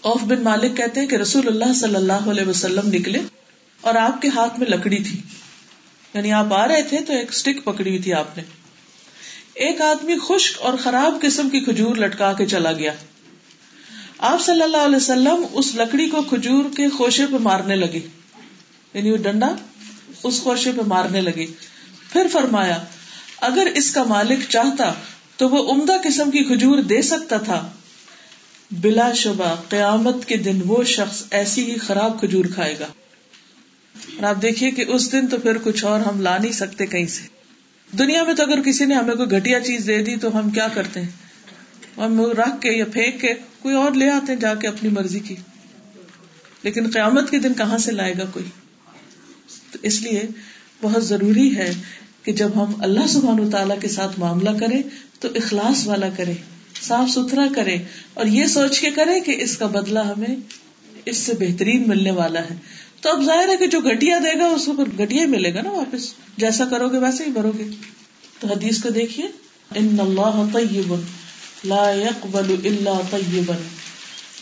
اوف 0.00 0.22
بن 0.22 0.42
مالک 0.42 0.76
کہتے 0.76 1.00
ہیں 1.00 1.06
کہ 1.06 1.16
رسول 1.16 1.46
اللہ 1.46 1.72
صلی 1.72 1.94
اللہ 1.94 2.12
علیہ 2.12 2.46
وسلم 2.46 2.88
نکلے 2.88 3.18
اور 3.80 3.94
آپ 3.94 4.22
کے 4.22 4.28
ہاتھ 4.28 4.58
میں 4.60 4.66
لکڑی 4.66 4.98
تھی۔ 4.98 5.20
یعنی 6.14 6.32
آپ 6.32 6.52
آ 6.52 6.68
رہے 6.68 6.82
تھے 6.82 7.00
تو 7.00 7.12
ایک 7.12 7.28
اسٹک 7.28 7.64
پکڑی 7.64 7.90
ہوئی 7.90 8.02
تھی 8.02 8.12
آپ 8.12 8.36
نے۔ 8.36 8.42
ایک 9.54 9.80
آدمی 9.80 10.14
خشک 10.28 10.60
اور 10.60 10.78
خراب 10.78 11.18
قسم 11.22 11.48
کی 11.48 11.60
کھجور 11.60 11.96
لٹکا 11.96 12.32
کے 12.32 12.46
چلا 12.46 12.72
گیا۔ 12.72 12.92
آپ 14.26 14.40
صلی 14.40 14.62
اللہ 14.62 14.76
علیہ 14.76 14.96
وسلم 14.96 15.46
اس 15.52 15.74
لکڑی 15.74 16.08
کو 16.08 16.22
کھجور 16.22 16.64
کے 16.76 16.88
خوشے 16.88 17.26
پہ 17.26 17.36
مارنے 17.40 17.76
لگے۔ 17.76 18.00
یعنی 18.94 19.10
وہ 19.10 19.16
ڈنڈا 19.16 19.56
اس 20.22 20.40
خوشے 20.40 20.72
پہ 20.72 20.80
مارنے 20.86 21.20
لگے۔ 21.20 21.46
پھر 22.12 22.26
فرمایا، 22.32 22.78
اگر 23.40 23.66
اس 23.74 23.90
کا 23.90 24.02
مالک 24.02 24.38
چاہتا 24.48 24.92
تو 25.36 25.48
وہ 25.48 25.72
عمدہ 25.72 25.92
قسم 26.04 26.30
کی 26.30 26.38
کھجور 26.38 26.78
دے 26.78 27.02
سکتا 27.02 27.36
تھا۔ 27.38 27.70
بلا 28.70 29.12
شبہ، 29.12 29.56
قیامت 29.68 30.24
کے 30.24 30.36
دن 30.36 30.60
وہ 30.66 30.84
شخص 30.84 31.22
ایسی 31.30 31.64
ہی 31.64 31.78
خراب 31.78 32.20
کھجور 32.20 32.44
کھائے 32.54 32.74
گا۔ 32.80 32.86
اور 33.94 34.22
آپ 34.22 34.42
دیکھیے 34.42 34.70
کہ 34.70 34.84
اس 34.88 35.12
دن 35.12 35.26
تو 35.26 35.36
پھر 35.36 35.58
کچھ 35.58 35.84
اور 35.84 36.00
ہم 36.00 36.20
لا 36.20 36.38
نہیں 36.38 36.52
سکتے 36.52 36.86
کہیں 36.86 37.06
سے۔ 37.06 37.22
دنیا 37.98 38.22
میں 38.22 38.34
تو 38.34 38.42
اگر 38.42 38.62
کسی 38.62 38.84
نے 38.84 38.94
ہمیں 38.94 39.14
کوئی 39.14 39.28
گٹیا 39.28 39.60
چیز 39.60 39.86
دے 39.86 40.02
دی 40.02 40.16
تو 40.16 40.38
ہم 40.38 40.50
کیا 40.50 40.68
کرتے 40.68 41.00
ہیں؟ 41.00 41.23
ہم 41.98 42.20
رکھ 42.20 42.60
کے 42.60 42.72
یا 42.72 42.84
پھینک 42.84 43.20
کے 43.20 43.34
کوئی 43.62 43.74
اور 43.74 43.92
لے 43.92 44.10
آتے 44.10 44.32
ہیں 44.32 44.40
جا 44.40 44.54
کے 44.54 44.68
اپنی 44.68 44.88
مرضی 44.88 45.18
کی۔ 45.18 45.36
لیکن 46.62 46.90
قیامت 46.92 47.30
کے 47.30 47.38
دن 47.38 47.54
کہاں 47.54 47.78
سے 47.78 47.92
لائے 47.92 48.14
گا 48.18 48.24
کوئی؟ 48.24 48.44
تو 49.70 49.78
اس 49.82 50.02
لیے 50.02 50.22
بہت 50.80 51.04
ضروری 51.04 51.56
ہے 51.56 51.72
کہ 52.22 52.32
جب 52.32 52.48
ہم 52.56 52.72
اللہ 52.78 53.06
سبحان 53.06 53.40
و 53.40 53.50
تعالیٰ 53.50 53.80
کے 53.80 53.88
ساتھ 53.88 54.20
معاملہ 54.20 54.50
کریں 54.60 54.82
تو 55.20 55.28
اخلاص 55.34 55.86
والا 55.86 56.08
کرے 56.16 56.32
صاف 56.82 57.10
ستھرا 57.10 57.46
کرے 57.54 57.78
اور 58.14 58.26
یہ 58.26 58.46
سوچ 58.46 58.80
کے 58.80 58.90
کرے 58.90 59.20
کہ 59.20 59.34
اس 59.38 59.56
کا 59.56 59.66
بدلہ 59.66 59.98
ہمیں 59.98 60.36
اس 61.04 61.16
سے 61.16 61.32
بہترین 61.40 61.88
ملنے 61.88 62.10
والا 62.10 62.40
ہے۔ 62.40 62.56
تو 63.00 63.10
اب 63.10 63.24
ظاہر 63.24 63.48
ہے 63.48 63.56
کہ 63.56 63.66
جو 63.66 63.80
گٹیا 63.80 64.18
دے 64.18 64.38
گا 64.38 64.46
اس 64.46 64.64
کو 64.66 64.72
گٹیا 64.72 65.26
ملے 65.26 65.54
گا 65.54 65.62
نا 65.62 65.70
واپس۔ 65.70 66.14
جیسا 66.36 66.64
کرو 66.64 66.88
گے 66.88 66.98
ویسے 66.98 67.24
ہی 67.24 67.30
بھرو 67.30 67.52
گے۔ 67.58 67.64
تو 68.40 68.48
حدیث 68.48 68.82
کو 68.82 68.88
دیکھیے، 68.88 69.26
ان 69.74 69.96
اللہ 70.00 70.44
طیب 70.52 70.94
لا 71.64 71.90
يقبل 71.90 72.56
الا 72.64 73.00
طیبا 73.10 73.54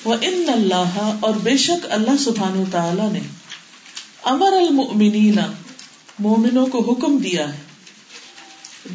و 0.08 0.12
ان 0.12 0.44
اللہ 0.48 1.16
اور 1.20 1.34
بے 1.34 1.56
شک 1.56 1.86
اللہ 1.90 2.16
سبحانہ 2.18 2.62
تعالی 2.70 3.02
نے 3.12 3.20
امر 4.22 4.52
المؤمنین، 4.52 5.36
مومنوں 6.18 6.66
کو 6.66 6.92
حکم 6.92 7.16
دیا 7.16 7.52
ہے، 7.52 7.58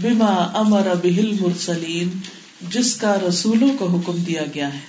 بما 0.02 0.52
امر 0.54 0.88
به 1.04 1.18
المرسلین، 1.18 2.10
جس 2.62 2.96
کا 2.96 3.18
رسولوں 3.30 3.70
کو 3.80 3.88
حکم 3.88 4.16
دیا 4.16 4.42
گیا 4.56 4.74
ہے۔ 4.74 4.80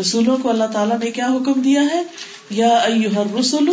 رسولوں 0.00 0.36
کو 0.42 0.50
اللہ 0.50 0.64
تعالیٰ 0.64 0.98
نے 0.98 1.10
کیا 1.10 1.26
حکم 1.26 1.60
دیا 1.60 1.80
ہے؟ 1.80 2.02
یا 2.50 2.68
ایوہ 2.68 3.40
رسول 3.40 3.70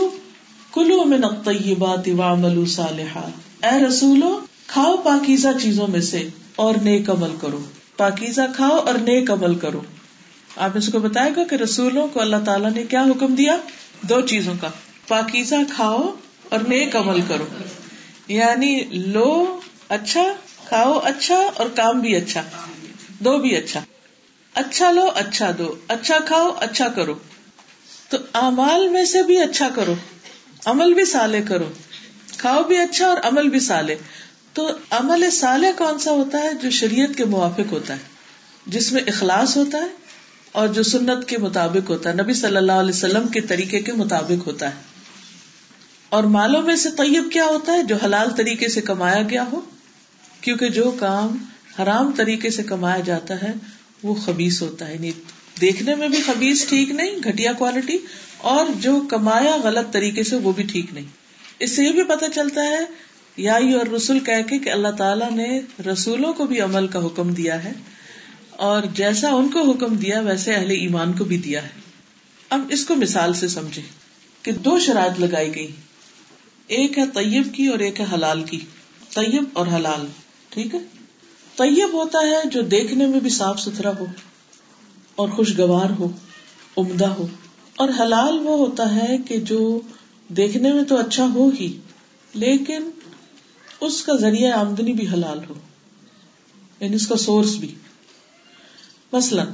کلو 0.74 1.04
من 1.04 1.24
الطیبات 1.24 2.08
وعملوا 2.08 2.66
صالحا۔ 2.68 3.30
اے 3.64 3.86
رسولو، 3.88 4.40
کھاؤ 4.68 4.98
پاکیزہ 4.98 5.48
چیزوں 5.62 5.88
میں 5.88 6.02
سے 6.02 6.30
اور 6.56 6.76
نیک 6.76 7.10
عمل 7.10 7.36
کرو۔ 7.42 7.60
پاکیزہ 7.98 8.42
کھاؤ 8.56 8.78
اور 8.78 8.94
نیک 8.94 9.32
عمل 9.32 9.56
کرو۔ 9.56 9.82
آپ 10.56 10.70
اس 10.76 10.88
کو 10.92 11.00
بتائے 11.00 11.32
گا 11.36 11.44
کہ 11.44 11.56
رسولوں 11.56 12.08
کو 12.08 12.22
اللہ 12.22 12.36
تعالیٰ 12.46 12.72
نے 12.72 12.84
کیا 12.84 13.04
حکم 13.04 13.36
دیا؟ 13.36 13.58
دو 14.02 14.22
چیزوں 14.22 14.54
کا۔ 14.62 14.70
پاکیزہ 15.08 15.56
کھاؤ 15.76 16.16
اور 16.50 16.60
نیک 16.60 16.96
عمل 16.96 17.22
کرو۔ 17.28 17.46
یعنی 18.28 18.84
لو 18.92 19.60
اچھا 19.90 20.24
کھاؤ 20.68 21.00
اچھا 21.00 21.36
اور 21.56 21.66
کام 21.76 22.00
بھی 22.00 22.16
اچھا۔ 22.16 22.42
دو 23.20 23.38
بھی 23.38 23.58
اچھا۔ 23.58 23.80
اچھا 24.54 24.92
لو 24.92 25.10
اچھا 25.16 25.52
دو۔ 25.58 25.76
اچھا 25.88 26.18
کھاؤ 26.20 26.52
اچھا 26.60 26.88
کرو۔ 26.88 27.14
تو 28.10 28.18
امال 28.34 28.90
میں 28.90 29.06
سے 29.06 29.24
بھی 29.24 29.40
اچھا 29.40 29.70
کرو۔ 29.76 29.94
عمل 30.66 30.94
بھی 30.94 31.06
سالے 31.06 31.42
کرو۔ 31.42 31.66
کھاؤ 32.38 32.64
بھی 32.64 32.78
اچھا 32.78 33.08
اور 33.08 33.18
عمل 33.24 33.50
بھی 33.50 33.60
سالے 33.60 33.96
تو 34.54 34.70
عمل 34.90 35.30
سالے 35.32 35.72
کون 35.78 36.00
سا 36.00 36.12
ہوتا 36.12 36.38
ہے 36.38 36.54
جو 36.54 36.70
شریعت 36.70 37.18
کے 37.18 37.26
موافق 37.26 37.72
ہوتا 37.72 37.94
ہے؟ 37.94 38.00
جس 38.68 38.92
میں 38.92 39.02
اخلاص 39.08 39.58
ہوتا 39.58 39.78
ہے 39.78 39.88
اور 40.52 40.68
جو 40.68 40.84
سنت 40.84 41.28
کے 41.28 41.38
مطابق 41.38 41.90
ہوتا 41.90 42.10
ہے، 42.10 42.16
نبی 42.16 42.34
صلی 42.34 42.58
اللہ 42.58 42.72
علیہ 42.72 42.90
وسلم 42.90 43.28
کے 43.28 43.42
طریقے 43.42 43.80
کے 43.80 43.94
مطابق 43.94 44.48
ہوتا 44.48 44.76
ہے۔ 44.76 44.82
اور 46.10 46.24
مالوں 46.24 46.62
میں 46.62 46.76
سے 46.76 46.90
طیب 46.90 47.32
کیا 47.34 47.46
ہوتا 47.46 47.74
ہے؟ 47.74 47.84
جو 47.84 47.96
حلال 48.06 48.30
طریقے 48.38 48.68
سے 48.68 48.82
کمایا 48.82 49.22
گیا 49.22 49.44
ہو، 49.52 49.62
کیونکہ 50.42 50.68
جو 50.68 50.96
کام 51.00 51.38
حرام 51.80 52.12
طریقے 52.12 52.50
سے 52.50 52.64
کمایا 52.64 53.00
جاتا 53.00 53.42
ہے، 53.42 53.54
وہ 54.04 54.16
خبیص 54.16 54.62
ہوتا 54.62 54.88
ہے۔ 54.88 54.94
یعنی 54.94 55.12
دیکھنے 55.62 55.96
میں 55.96 56.10
بھی 56.10 56.22
خبیص 56.22 56.68
ٹھیک 56.68 56.92
نہیں 56.92 57.12
گٹیا 57.30 57.54
کوالٹی، 57.54 57.98
اور 58.38 58.66
جو 58.80 59.02
کمایا 59.10 59.58
غلط 59.64 59.94
طریقے 59.94 60.24
سے 60.24 60.36
وہ 60.36 60.52
بھی 60.52 60.64
ٹھیک 60.64 60.94
نہیں۔ 60.94 61.06
اس 61.60 61.76
سے 61.76 61.84
یہ 61.84 61.92
بھی 61.92 62.04
پتہ 62.04 62.26
چلتا 62.36 62.62
ہے 62.62 63.03
یا 63.38 63.54
اور 63.54 63.86
رسول 63.86 64.20
کہہ 64.20 64.42
کے 64.50 64.60
کہ 64.60 64.70
اللہ 64.70 64.88
تعالیٰ 64.88 65.32
نے 65.32 65.62
رسولوں 65.94 66.34
کو 66.34 66.46
بھی 66.46 66.62
عمل 66.62 66.88
کا 66.88 67.06
حکم 67.06 67.34
دیا 67.34 67.64
ہے 67.64 67.72
اور 68.50 68.84
جیسا 68.94 69.30
ان 69.30 69.50
کو 69.50 69.72
حکم 69.72 69.96
دیا، 69.96 70.20
ویسے 70.20 70.54
اہل 70.54 70.72
ایمان 70.72 71.14
کو 71.14 71.24
بھی 71.24 71.38
دیا 71.38 71.64
ہے۔ 71.64 71.70
اب 72.50 72.62
اس 72.70 72.86
کو 72.86 72.96
مثال 72.96 73.34
سے 73.34 73.48
سمجھے 73.48 73.82
کہ 74.42 74.52
دو 74.52 74.80
شرائط 74.80 75.20
لگائی 75.20 75.56
گئی۔ 75.56 75.72
ایک 76.68 76.98
ہے 76.98 77.04
طیب 77.14 77.48
کی 77.54 77.68
اور 77.68 77.80
ایک 77.80 78.00
ہے 78.00 78.06
حلال 78.14 78.44
کی۔ 78.44 78.60
طیب 79.14 79.44
اور 79.54 79.68
حلال، 79.68 80.06
ٹھیک 80.50 80.76
ہے؟ 80.76 80.80
طیب 81.58 81.94
ہوتا 81.94 82.20
ہے 82.20 82.50
جو 82.50 82.62
دیکھنے 82.62 83.06
میں 83.06 83.20
بھی 83.20 83.30
صاف 83.30 83.60
ستھرا 83.60 83.92
ہو 84.00 84.06
اور 85.16 85.30
خوشگوار 85.30 85.90
ہو، 85.90 86.12
عمدہ 86.78 87.08
ہو۔ 87.08 87.28
اور 87.76 87.90
حلال 88.00 88.40
وہ 88.40 88.58
ہوتا 88.58 88.96
ہے 88.96 89.18
کہ 89.18 89.38
جو 89.38 89.82
دیکھنے 90.28 90.74
میں 90.74 90.84
تو 90.84 90.98
اچھا 90.98 91.26
ہو 91.34 91.50
ہی، 91.60 91.80
لیکن 92.34 92.90
اس 93.86 94.04
کا 94.04 94.14
ذریعہ 94.16 94.54
آمدنی 94.54 94.94
بھی 94.94 95.08
حلال 95.08 95.40
ہو۔ 95.50 95.54
یعنی 96.80 96.96
اس 96.96 97.08
کا 97.08 97.16
سورس 97.16 97.56
بھی۔ 97.56 97.76
مثلاً، 99.12 99.48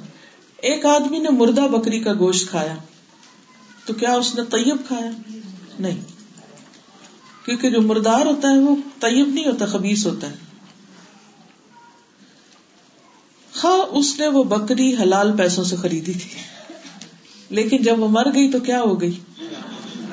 ایک 0.57 0.85
آدمی 0.85 1.19
نے 1.19 1.29
مردہ 1.29 1.61
بکری 1.61 1.99
کا 1.99 2.13
گوشت 2.13 2.49
کھایا، 2.49 2.75
تو 3.85 3.93
کیا 3.93 4.13
اس 4.13 4.35
نے 4.35 4.41
طیب 4.43 4.75
کھایا؟ 4.87 5.11
نہیں۔ 5.79 5.99
کیونکہ 7.45 7.69
جو 7.69 7.81
مردار 7.81 8.25
ہوتا 8.25 8.51
ہے، 8.51 8.59
وہ 8.59 8.75
طیب 8.99 9.27
نہیں 9.27 9.45
ہوتا 9.45 9.65
خبیص 9.65 10.07
ہوتا 10.07 10.29
ہے۔ 10.29 10.35
ہاں، 13.63 13.77
اس 13.77 14.19
نے 14.19 14.27
وہ 14.27 14.43
بکری 14.43 14.95
حلال 14.95 15.37
پیسوں 15.37 15.63
سے 15.63 15.75
خریدی 15.75 16.13
تھی۔ 16.13 16.29
لیکن 17.49 17.77
جب 17.77 17.99
وہ 17.99 18.07
مر 18.07 18.25
گئی، 18.33 18.51
تو 18.51 18.59
کیا 18.59 18.81
ہو 18.81 19.01
گئی؟ 19.01 19.19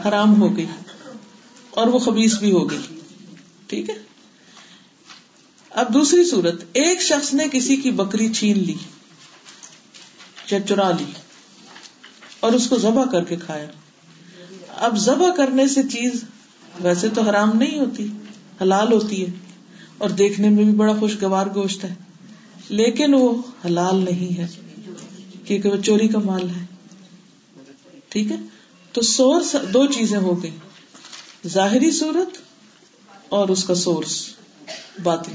حرام 0.04 0.42
ہو 0.42 0.56
گئی۔ 0.56 0.66
اور 1.70 1.86
وہ 1.86 1.98
خبیص 1.98 2.38
بھی 2.38 2.52
ہو 2.52 2.70
گئی۔ 2.70 3.00
ٹھیک 3.66 3.90
ہے؟ 3.90 4.05
اب 5.76 5.92
دوسری 5.94 6.24
صورت، 6.24 6.62
ایک 6.74 7.02
شخص 7.02 7.32
نے 7.34 7.44
کسی 7.52 7.76
کی 7.76 7.90
بکری 7.90 8.32
چھین 8.32 8.58
لی 8.58 8.74
یا 10.50 10.60
چرا 10.60 10.90
لی، 10.90 11.10
اور 12.40 12.52
اس 12.52 12.68
کو 12.68 12.78
ذبح 12.78 13.04
کر 13.04 13.24
کے 13.24 13.36
کھایا۔ 13.36 13.66
اب 14.80 14.96
ذبح 14.98 15.30
کرنے 15.36 15.66
سے 15.68 15.82
چیز 15.92 16.22
ویسے 16.80 17.08
تو 17.08 17.22
حرام 17.22 17.50
نہیں 17.58 17.78
ہوتی، 17.78 18.06
حلال 18.62 18.92
ہوتی 18.92 19.24
ہے، 19.24 19.30
اور 19.98 20.10
دیکھنے 20.10 20.48
میں 20.48 20.64
بھی 20.64 20.72
بڑا 20.72 20.94
خوشگوار 20.98 21.46
گوشت 21.54 21.84
ہے، 21.84 21.94
لیکن 22.68 23.14
وہ 23.14 23.30
حلال 23.64 24.04
نہیں 24.04 24.38
ہے، 24.38 24.46
کیونکہ 25.46 25.68
وہ 25.68 25.76
چوری 25.82 26.08
کا 26.08 26.18
مال 26.18 26.48
ہے۔ 26.50 26.64
ٹھیک 28.08 28.30
ہے؟ 28.32 28.36
تو 28.94 29.02
سورس 29.02 29.54
دو 29.74 29.86
چیزیں 29.86 30.18
ہو 30.18 30.42
گئی 30.42 31.48
ظاہری 31.48 31.90
صورت 31.90 32.38
اور 33.28 33.48
اس 33.48 33.64
کا 33.64 33.74
سورس 33.74 34.14
بات 35.02 35.28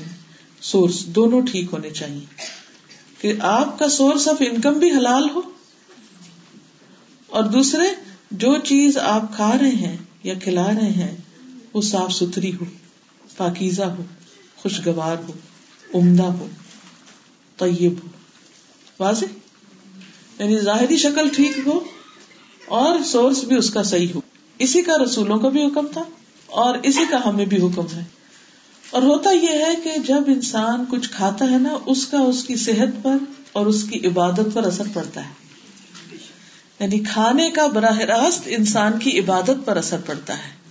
سورس 0.61 1.05
دونوں 1.05 1.41
ٹھیک 1.41 1.65
ہونے 1.71 1.89
چاہیے۔ 1.89 2.25
کہ 3.21 3.33
آپ 3.39 3.79
کا 3.79 3.89
سورس 3.89 4.27
آف 4.27 4.35
انکم 4.39 4.73
بھی 4.73 4.91
حلال 4.91 5.29
ہو 5.29 5.41
اور 7.27 7.43
دوسرے 7.43 7.83
جو 8.31 8.57
چیز 8.63 8.97
آپ 8.97 9.35
کھا 9.35 9.57
رہے 9.61 9.69
ہیں 9.69 9.97
یا 10.23 10.33
کھلا 10.33 10.67
رہے 10.67 10.89
ہیں، 10.89 11.15
وہ 11.73 11.81
صاف 11.81 12.13
ستھری 12.13 12.51
ہو، 12.53 12.65
پاکیزہ 13.37 13.83
ہو، 13.83 14.03
خوشگوار 14.57 15.15
ہو، 15.27 15.33
عمدہ 15.99 16.23
ہو، 16.23 16.47
طیب 17.57 17.93
ہو۔ 17.93 18.09
واضح؟ 18.99 19.25
یعنی 20.39 20.59
ظاہری 20.59 20.97
شکل 20.97 21.29
ٹھیک 21.35 21.59
ہو 21.65 21.79
اور 22.67 23.03
سورس 23.03 23.43
بھی 23.43 23.55
اس 23.55 23.69
کا 23.69 23.83
صحیح 23.83 24.07
ہو۔ 24.15 24.21
اسی 24.59 24.81
کا 24.81 24.93
رسولوں 25.03 25.39
کا 25.39 25.49
بھی 25.49 25.65
حکم 25.65 25.87
تھا 25.87 26.03
اور 26.45 26.77
اسی 26.83 27.05
کا 27.09 27.17
ہمیں 27.25 27.45
بھی 27.45 27.57
حکم 27.57 27.85
ہے۔ 27.95 28.03
اور 28.91 29.01
ہوتا 29.01 29.31
یہ 29.31 29.47
ہے 29.47 29.75
کہ 29.83 29.91
جب 30.07 30.23
انسان 30.27 30.85
کچھ 30.89 31.09
کھاتا 31.09 31.45
ہے 31.51 31.57
نا، 31.57 31.77
اس 31.85 32.07
کا 32.07 32.19
اس 32.19 32.43
کی 32.43 32.55
صحت 32.55 33.03
پر 33.03 33.17
اور 33.51 33.65
اس 33.65 33.83
کی 33.83 34.07
عبادت 34.07 34.49
پر 34.53 34.63
اثر 34.63 34.83
پڑتا 34.93 35.21
ہے۔ 35.25 35.29
یعنی 36.79 36.99
کھانے 36.99 37.49
کا 37.49 37.67
براہ 37.67 37.99
راست 37.99 38.41
انسان 38.45 38.99
کی 38.99 39.19
عبادت 39.19 39.65
پر 39.65 39.77
اثر 39.77 39.97
پڑتا 40.05 40.37
ہے۔ 40.37 40.61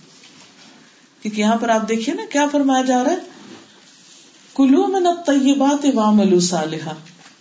کیونکہ 1.21 1.41
یہاں 1.41 1.55
پر 1.55 1.69
آپ 1.69 1.89
دیکھیے 1.89 2.15
نا 2.15 2.21
کیا 2.29 2.47
فرمایا 2.51 2.83
جا 2.83 3.03
رہا 3.03 3.11
ہے۔ 3.11 3.17
کلو 4.55 4.87
میں 4.87 4.99
طیبات 5.25 5.85
صالحہ 6.43 6.93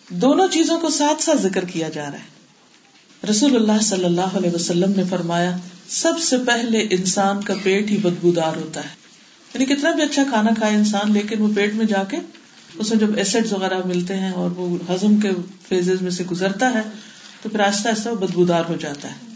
دونوں 0.09 0.49
چیزوں 0.49 0.79
کو 0.81 0.91
ساتھ 0.91 1.23
ساتھ 1.23 1.39
ذکر 1.39 1.65
کیا 1.65 1.89
جا 1.89 2.05
رہا 2.05 2.19
ہے۔ 2.19 2.41
رسول 3.31 3.57
اللہ 3.57 3.83
صلی 3.83 4.05
اللہ 4.05 4.21
علیہ 4.21 4.51
وسلم 4.51 4.93
نے 4.97 5.03
فرمایا، 5.11 5.57
سب 5.89 6.19
سے 6.19 6.37
پہلے 6.47 6.79
انسان 6.91 7.43
کا 7.43 7.55
پیٹ 7.63 7.91
ہی 7.91 7.97
بدبودار 7.97 8.57
ہوتا 8.57 8.85
ہے۔ 8.85 9.00
یعنی 9.55 9.65
کتنا 9.65 9.91
بھی 9.91 10.03
اچھا 10.03 10.23
کھانا 10.29 10.51
کھائے 10.59 10.75
انسان، 10.75 11.13
لیکن 11.13 11.43
وہ 11.43 11.49
پیٹ 11.57 11.75
میں 11.75 11.85
جا 11.85 12.05
کے 12.05 12.17
اس 12.79 12.91
میں 12.91 12.99
جب 12.99 13.17
ایسڈ 13.17 13.53
وغیرہ 13.53 13.79
ملتے 13.85 14.15
ہیں 14.15 14.31
اور 14.31 14.51
وہ 14.51 14.79
ہزم 14.91 15.21
کے 15.21 15.31
فیز 15.69 16.03
میں 16.03 16.11
سے 16.11 16.25
گزرتا 16.25 16.75
ہے، 16.75 16.81
تو 17.43 17.49
پھر 17.49 17.61
آہستہ 17.61 17.89
آہستہ 17.89 18.09
وہ 18.09 18.15
بدبودار 18.15 18.63
ہو 18.69 18.77
جاتا 18.77 19.11
ہے۔ 19.11 19.31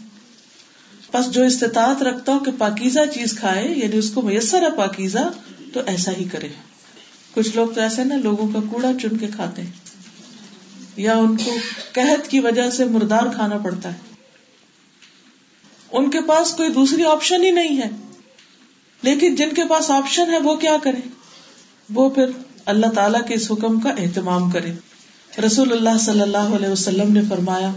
بس 1.13 1.31
جو 1.31 1.43
استطاعت 1.43 2.03
رکھتا 2.03 2.33
ہو 2.33 2.39
کہ 2.39 2.51
پاکیزہ 2.57 2.99
چیز 3.13 3.37
کھائے 3.39 3.67
یعنی 3.67 3.97
اس 3.97 4.11
کو 4.11 4.21
میسر 4.21 4.61
ہے 4.61 4.77
پاکیزہ، 4.77 5.31
تو 5.73 5.79
ایسا 5.85 6.11
ہی 6.11 6.23
کرے۔ 6.23 6.47
کچھ 7.33 7.55
لوگ 7.55 7.67
تو 7.67 7.81
ایسے 7.81 8.03
نا، 8.03 8.15
لوگوں 8.15 8.47
کا 8.47 8.59
کوڑا 8.69 8.91
چن 9.01 9.17
کے 9.17 9.27
کھاتے 9.27 9.61
ہیں۔ 9.61 9.71
یا 10.95 11.17
ان 11.17 11.37
کو 11.37 11.55
قحط 11.91 12.27
کی 12.27 12.39
وجہ 12.39 12.69
سے 12.69 12.85
مردار 12.85 13.23
کھانا 13.35 13.57
پڑتا 13.57 13.89
ہے۔ 13.89 13.97
ان 15.91 16.09
کے 16.09 16.21
پاس 16.21 16.51
کوئی 16.51 16.69
دوسری 16.69 17.03
آپشن 17.03 17.43
ہی 17.43 17.51
نہیں 17.51 17.77
ہے۔ 17.77 17.89
لیکن 19.05 19.35
جن 19.35 19.53
کے 19.53 19.61
پاس 19.69 19.91
آپشن 19.91 20.29
ہے 20.29 20.37
وہ 20.37 20.55
کیا 20.55 20.77
کرے 20.83 21.09
وہ 21.93 22.09
پھر 22.09 22.25
اللہ 22.65 22.85
تعالی 22.85 23.17
کے 23.27 23.33
اس 23.33 23.51
حکم 23.51 23.79
کا 23.79 23.89
اہتمام 23.89 24.51
کرے 24.51 24.71
رسول 25.45 25.71
اللہ 25.71 25.97
صلی 25.99 26.21
اللہ 26.21 26.37
علیہ 26.37 26.67
وسلم 26.67 27.13
نے 27.13 27.21
فرمایا، 27.29 27.71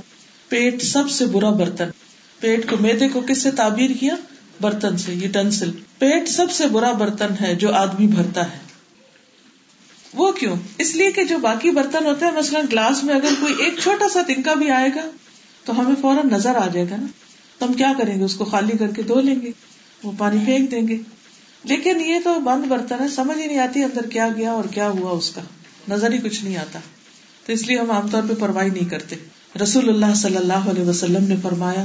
پیٹ 0.48 0.82
سب 0.82 1.10
سے 1.10 1.26
برا 1.26 1.50
برتن۔ 1.50 1.88
پیٹ 2.40 2.70
کو 2.70 2.76
میدے 2.80 3.08
کو 3.08 3.20
کس 3.20 3.42
سے 3.42 3.50
تعبیر 3.50 3.90
کیا؟ 4.00 4.16
برتن 4.60 4.96
سے، 4.96 5.14
یہ 5.14 5.28
پیٹ 5.98 6.28
سب 6.28 6.50
سے 6.50 6.66
برا 6.66 6.92
برتن 6.92 7.26
ہے 7.40 7.54
جو 7.54 7.74
آدمی 7.74 8.06
بھرتا 8.06 8.52
ہے۔ 8.52 8.58
وہ 10.14 10.32
کیوں؟ 10.32 10.56
اس 10.78 10.94
لیے 10.94 11.12
کہ 11.12 11.24
جو 11.24 11.38
باقی 11.38 11.70
برتن 11.70 12.06
ہوتے 12.06 12.24
ہیں، 12.24 12.32
مثلاً 12.32 12.66
گلاس 12.72 13.04
میں 13.04 13.14
اگر 13.14 13.28
کوئی 13.40 13.54
ایک 13.58 13.78
چھوٹا 13.78 14.08
سا 14.08 14.20
تنکا 14.26 14.54
بھی 14.54 14.70
آئے 14.70 14.88
گا، 14.96 15.10
تو 15.64 15.80
ہمیں 15.80 15.94
فوراً 16.00 16.30
نظر 16.30 16.54
آ 16.54 16.66
جائے 16.66 16.86
گا 16.90 16.96
نا۔ 16.96 17.06
تو 17.58 17.66
ہم 17.66 17.72
کیا 17.72 17.92
کریں 17.98 18.18
گے؟ 18.18 18.24
اس 18.24 18.34
کو 18.34 18.44
خالی 18.44 18.78
کر 18.78 18.88
کے 18.88 19.02
دھو 19.02 19.20
لیں 19.20 19.42
گے۔ 19.42 19.50
وہ 20.02 20.12
پانی 20.18 20.44
پھینک 20.44 20.70
دیں 20.70 20.88
گے۔ 20.88 20.98
لیکن 21.64 22.00
یہ 22.00 22.18
تو 22.24 22.40
بند 22.40 22.66
برتن 22.66 22.96
ہے، 23.00 23.08
سمجھ 23.08 23.38
ہی 23.38 23.46
نہیں 23.46 23.58
آتی 23.58 23.82
اندر 23.82 24.06
کیا 24.06 24.28
گیا 24.36 24.52
اور 24.52 24.64
کیا 24.64 24.88
ہوا 24.88 25.10
اس 25.10 25.30
کا۔ 25.30 25.40
نظر 25.88 26.12
ہی 26.12 26.18
کچھ 26.18 26.44
نہیں 26.44 26.56
آتا۔ 26.56 26.78
تو 27.46 27.52
اس 27.52 27.62
لیے 27.66 27.78
ہم 27.78 27.90
عام 27.90 28.08
طور 28.08 28.22
پہ 28.28 28.34
پرواہ 28.34 28.64
نہیں 28.64 28.88
کرتے۔ 28.88 29.16
رسول 29.62 29.88
اللہ 29.88 30.14
صلی 30.14 30.36
اللہ 30.36 30.52
علیہ 30.52 30.84
وسلم 30.84 31.24
نے 31.24 31.34
فرمایا، 31.42 31.84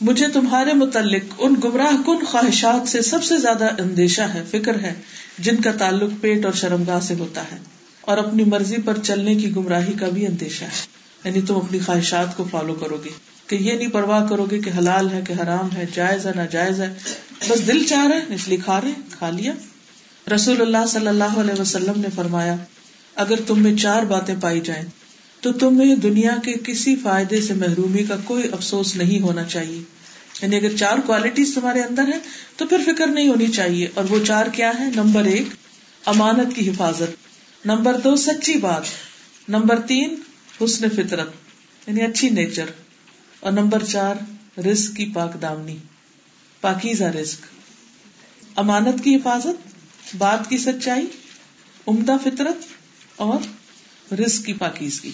مجھے 0.00 0.28
تمہارے 0.28 0.72
متعلق 0.72 1.22
ان 1.38 1.54
گمراہ 1.64 2.02
کن 2.06 2.24
خواہشات 2.24 2.88
سے 2.88 3.02
سب 3.02 3.24
سے 3.24 3.36
زیادہ 3.36 3.82
اندیشہ 3.82 4.22
ہے، 4.22 4.44
فکر 4.50 4.78
ہے، 4.78 4.94
جن 5.38 5.56
کا 5.56 5.72
تعلق 5.72 6.10
پیٹ 6.20 6.44
اور 6.44 6.52
شرمگاہ 6.52 7.00
سے 7.00 7.14
ہوتا 7.14 7.42
ہے۔ 7.42 7.56
اور 8.00 8.18
اپنی 8.18 8.44
مرضی 8.44 8.76
پر 8.84 8.98
چلنے 8.98 9.34
کی 9.34 9.56
گمراہی 9.56 9.92
کا 9.92 10.08
بھی 10.08 10.26
اندیشہ 10.26 10.64
ہے۔ 10.64 10.86
یعنی 11.24 11.40
تم 11.40 11.56
اپنی 11.56 11.78
خواہشات 11.78 12.36
کو 12.36 12.44
فالو 12.50 12.74
کرو 12.74 12.96
گے۔ 13.04 13.10
کہ 13.46 13.56
یہ 13.56 13.72
نہیں 13.72 13.88
پرواہ 13.88 14.28
کرو 14.28 14.46
گے 14.50 14.58
کہ 14.58 14.70
حلال 14.78 15.10
ہے 15.10 15.20
کہ 15.28 15.32
حرام 15.32 15.76
ہے، 15.76 15.84
جائز 15.94 16.26
ہے، 16.26 16.32
ناجائز 16.36 16.80
ہے۔ 16.80 16.94
بس 17.48 17.66
دل 17.66 17.86
چاہ 17.86 18.06
رہے 18.06 18.34
اس 18.34 18.48
لیے 18.48 18.58
کھا 18.64 18.80
رہے 18.80 18.90
کھا 19.18 19.30
لیا۔ 19.30 19.52
رسول 20.34 20.60
اللہ 20.60 20.86
صلی 20.88 21.06
اللہ 21.06 21.24
علیہ 21.24 21.60
وسلم 21.60 22.00
نے 22.00 22.08
فرمایا، 22.14 22.56
اگر 23.14 23.36
تم 23.46 23.62
میں 23.62 23.76
چار 23.76 24.02
باتیں 24.02 24.34
پائی 24.40 24.60
جائیں، 24.60 24.84
تو 25.40 25.52
تمہیں 25.52 25.96
دنیا 25.96 26.36
کے 26.44 26.54
کسی 26.64 26.96
فائدے 26.96 27.40
سے 27.40 27.54
محرومی 27.54 28.04
کا 28.04 28.16
کوئی 28.24 28.42
افسوس 28.52 28.96
نہیں 28.96 29.20
ہونا 29.20 29.44
چاہیے۔ 29.44 29.82
یعنی 30.42 30.56
اگر 30.56 30.76
چار 30.76 30.98
کوالٹیز 31.06 31.54
تمہارے 31.54 31.80
اندر 31.80 32.02
ہے 32.02 32.18
تو 32.56 32.66
پھر 32.66 32.78
فکر 32.86 33.06
نہیں 33.06 33.28
ہونی 33.28 33.46
چاہیے۔ 33.46 33.88
اور 33.94 34.04
وہ 34.08 34.18
چار 34.26 34.46
کیا 34.46 34.72
ہے 34.80 34.84
نمبر 34.96 35.24
ایک، 35.24 35.46
امانت 36.04 36.56
کی 36.56 36.70
حفاظت۔ 36.70 37.26
نمبر 37.66 38.00
دو، 38.04 38.16
سچی 38.16 38.54
بات۔ 38.54 38.82
نمبر 39.48 39.80
تین، 39.80 40.14
حسن 40.64 40.88
فطرت۔ 40.88 41.30
یعنی 41.86 42.02
اچھی 42.02 42.28
نیچر۔ 42.28 42.64
اور 43.40 43.52
نمبر 43.52 43.84
چار، 43.84 44.14
رزق 44.60 44.96
کی 44.96 45.04
پاک 45.14 45.42
دامنی۔ 45.42 45.76
پاکیزہ 46.60 47.04
رزق۔ 47.04 47.40
امانت 48.58 49.04
کی 49.04 49.16
حفاظت، 49.16 49.76
بات 50.18 50.50
کی 50.50 50.58
سچائی، 50.58 51.06
عمدہ 51.86 52.16
فطرت 52.24 52.56
اور 53.16 53.38
رزق 54.14 54.46
کی 54.46 54.52
پاکیزگی۔ 54.52 55.12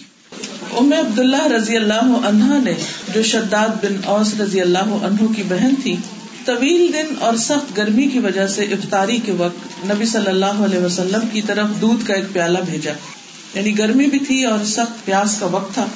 ام 0.73 0.93
عبداللہ 0.93 1.47
رضی 1.47 1.77
اللہ 1.77 2.17
عنہا 2.25 2.59
نے، 2.63 2.75
جو 3.15 3.23
شداد 3.23 3.69
بن 3.69 4.01
اوس 4.05 4.41
رضی 4.41 4.61
اللہ 4.61 4.79
عنہ 4.79 5.35
کی 5.37 5.43
بہن 5.43 5.75
تھی، 5.83 5.97
طویل 6.45 6.93
دن 6.93 7.15
اور 7.19 7.37
سخت 7.37 7.77
گرمی 7.77 8.09
کی 8.09 8.19
وجہ 8.19 8.47
سے 8.47 8.65
افطاری 8.65 9.19
کے 9.19 9.33
وقت 9.33 9.91
نبی 9.91 10.05
صلی 10.05 10.27
اللہ 10.27 10.47
علیہ 10.47 10.79
وسلم 10.79 11.29
کی 11.33 11.43
طرف 11.43 11.69
دودھ 11.81 12.07
کا 12.07 12.15
ایک 12.15 12.25
پیالہ 12.33 12.59
بھیجا۔ 12.59 12.93
یعنی 13.55 13.79
گرمی 13.79 14.07
بھی 14.07 14.19
تھی 14.19 14.45
اور 14.45 14.65
سخت 14.65 15.05
پیاس 15.05 15.37
کا 15.41 15.47
وقت 15.47 15.75
تھا۔ 15.75 15.87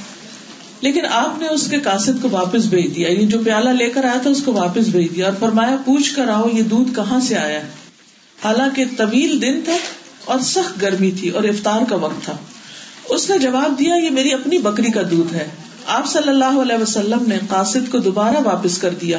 لیکن 0.80 1.00
آپ 1.10 1.38
نے 1.38 1.48
اس 1.48 1.66
کے 1.70 1.80
کاسد 1.80 2.22
کو 2.22 2.28
واپس 2.30 2.64
بھیج 2.64 2.96
دیا 2.96 3.08
یعنی 3.08 3.26
جو 3.26 3.38
پیالہ 3.44 3.68
لے 3.68 3.90
کر 3.90 4.04
آیا 4.04 4.18
تھا 4.22 4.30
اس 4.30 4.42
کو 4.42 4.52
واپس 4.52 4.86
بھیج 4.86 5.16
دیا 5.16 5.26
اور 5.26 5.34
فرمایا، 5.40 5.76
پوچھ 5.84 6.14
کر 6.14 6.28
آؤ 6.28 6.48
یہ 6.52 6.62
دودھ 6.62 6.96
کہاں 6.96 7.20
سے 7.20 7.36
آیا 7.36 7.60
حالانکہ 8.44 8.84
طویل 8.96 9.42
دن 9.42 9.60
تھا 9.64 9.76
اور 10.24 10.40
سخت 10.40 10.82
گرمی 10.82 11.10
تھی 11.10 11.28
اور 11.28 11.44
افطار 11.44 11.80
کا 11.88 11.96
وقت 11.96 12.24
تھا۔ 12.24 12.36
اس 13.08 13.30
نے 13.30 13.38
جواب 13.38 13.78
دیا، 13.78 13.94
یہ 13.94 14.10
میری 14.10 14.32
اپنی 14.32 14.58
بکری 14.58 14.90
کا 14.90 15.00
دودھ 15.10 15.34
ہے۔ 15.34 15.48
آپ 15.86 16.06
صلی 16.06 16.28
اللہ 16.28 16.60
علیہ 16.62 16.82
وسلم 16.82 17.24
نے 17.26 17.38
قاصد 17.48 17.90
کو 17.90 17.98
دوبارہ 17.98 18.36
واپس 18.44 18.78
کر 18.78 18.90
دیا 18.90 19.18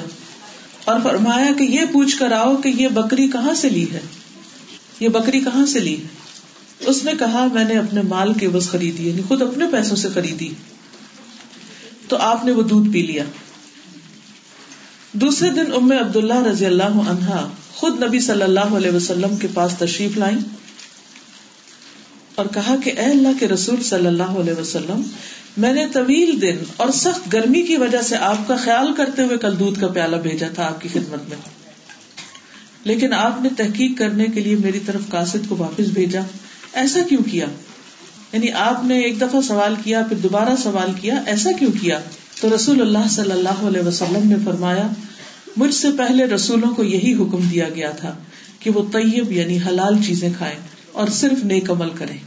اور 0.86 1.00
فرمایا 1.04 1.52
کہ 1.58 1.64
یہ 1.64 1.82
پوچھ 1.92 2.18
کر 2.18 2.32
آؤ 2.32 2.56
کہ 2.56 2.70
یہ 2.70 2.88
بکری 2.88 3.28
کہاں 3.28 3.54
سے 3.54 3.70
لی 3.70 3.86
ہے؟ 3.92 4.00
یہ 5.00 5.10
بکری 5.10 5.40
کہاں 5.40 5.66
سے 5.66 5.80
لی 5.80 5.94
ہے؟ 5.94 6.08
اس 6.80 7.04
نے 7.06 7.12
کہا، 7.20 7.48
میں 7.54 7.64
نے 7.64 7.78
اپنے 7.78 8.02
مال 8.02 8.34
کے 8.34 8.50
بس 8.50 8.70
خریدی 8.70 9.10
یعنی 9.10 9.22
خود 9.28 9.42
اپنے 9.42 9.66
پیسوں 9.72 9.96
سے 9.96 10.08
خریدی۔ 10.14 10.50
تو 12.08 12.18
آپ 12.18 12.46
نے 12.46 12.52
وہ 12.52 12.64
دودھ 12.64 12.90
پی 12.90 13.02
لیا۔ 13.02 13.24
دوسرے 15.12 15.50
دن 15.50 15.74
ام 15.76 15.92
عبد 15.92 16.16
اللہ 16.16 16.44
رضی 16.44 16.66
اللہ 16.66 16.84
عنہا 16.84 17.50
خود 17.74 18.04
نبی 18.04 18.20
صلی 18.20 18.42
اللہ 18.42 18.60
علیہ 18.60 18.92
وسلم 18.92 19.36
کے 19.36 19.48
پاس 19.54 19.74
تشریف 19.78 20.18
لائیں 20.18 20.38
اور 22.36 22.46
کہا 22.54 22.76
کہ 22.84 22.90
اے 22.90 23.06
اللہ 23.06 23.28
کے 23.40 23.48
رسول 23.48 23.84
صلی 23.84 24.08
اللہ 24.08 24.24
علیہ 24.24 24.60
وسلم، 24.60 25.02
میں 25.58 25.74
نے 25.74 25.88
طویل 25.94 26.42
دن 26.42 26.58
اور 26.78 26.90
سخت 26.90 27.34
گرمی 27.34 27.62
کی 27.62 27.76
وجہ 27.76 28.02
سے 28.02 28.18
آپ 28.18 28.48
کا 28.48 28.56
خیال 28.56 28.94
کرتے 28.94 29.24
ہوئے 29.24 29.38
کل 29.38 29.60
دودھ 29.60 29.80
کا 29.80 29.88
پیالہ 29.88 30.16
بھیجا 30.16 30.48
تھا 30.56 30.66
آپ 30.66 30.82
کی 30.82 30.90
خدمت 30.94 31.30
میں۔ 31.30 31.38
لیکن 32.84 33.14
آپ 33.14 33.42
نے 33.42 33.50
تحقیق 33.58 33.98
کرنے 33.98 34.26
کے 34.26 34.40
لیے 34.40 34.56
میری 34.56 34.80
طرف 34.80 35.02
کاسد 35.10 35.50
کو 35.50 35.56
واپس 35.58 35.86
بھیجا۔ 35.86 36.22
ایسا 36.74 37.00
کیوں 37.10 37.24
کیا؟ 37.32 37.46
یعنی 38.34 38.52
آپ 38.52 38.84
نے 38.84 39.00
ایک 39.00 39.22
دفعہ 39.22 39.42
سوال 39.42 39.76
کیا، 39.84 40.02
پھر 40.10 40.18
دوبارہ 40.18 40.56
سوال 40.64 40.92
کیا، 41.02 41.24
ایسا 41.26 41.52
کیوں 41.52 41.72
کیا؟ 41.82 42.00
تو 42.42 42.56
رسول 42.56 42.82
اللہ 42.82 43.08
صلی 43.10 43.32
اللہ 43.32 43.68
علیہ 43.68 43.82
وسلم 43.82 44.30
نے 44.30 44.36
فرمایا، 44.46 44.88
مجھ 45.58 45.74
سے 45.74 45.88
پہلے 45.98 46.26
رسولوں 46.26 46.76
کو 46.76 46.84
یہی 46.84 47.14
حکم 47.14 47.40
دیا 47.52 47.70
گیا 47.70 47.92
تھا 47.92 48.16
کہ 48.60 48.70
وہ 48.70 48.84
طیب 48.92 49.32
یعنی 49.32 49.58
حلال 49.58 50.04
چیزیں 50.04 50.30
کھائیں 50.38 50.56
اور 50.92 51.08
صرف 51.08 51.44
نیک 51.44 51.72
عمل 51.72 51.90
کریں۔ 51.90 52.18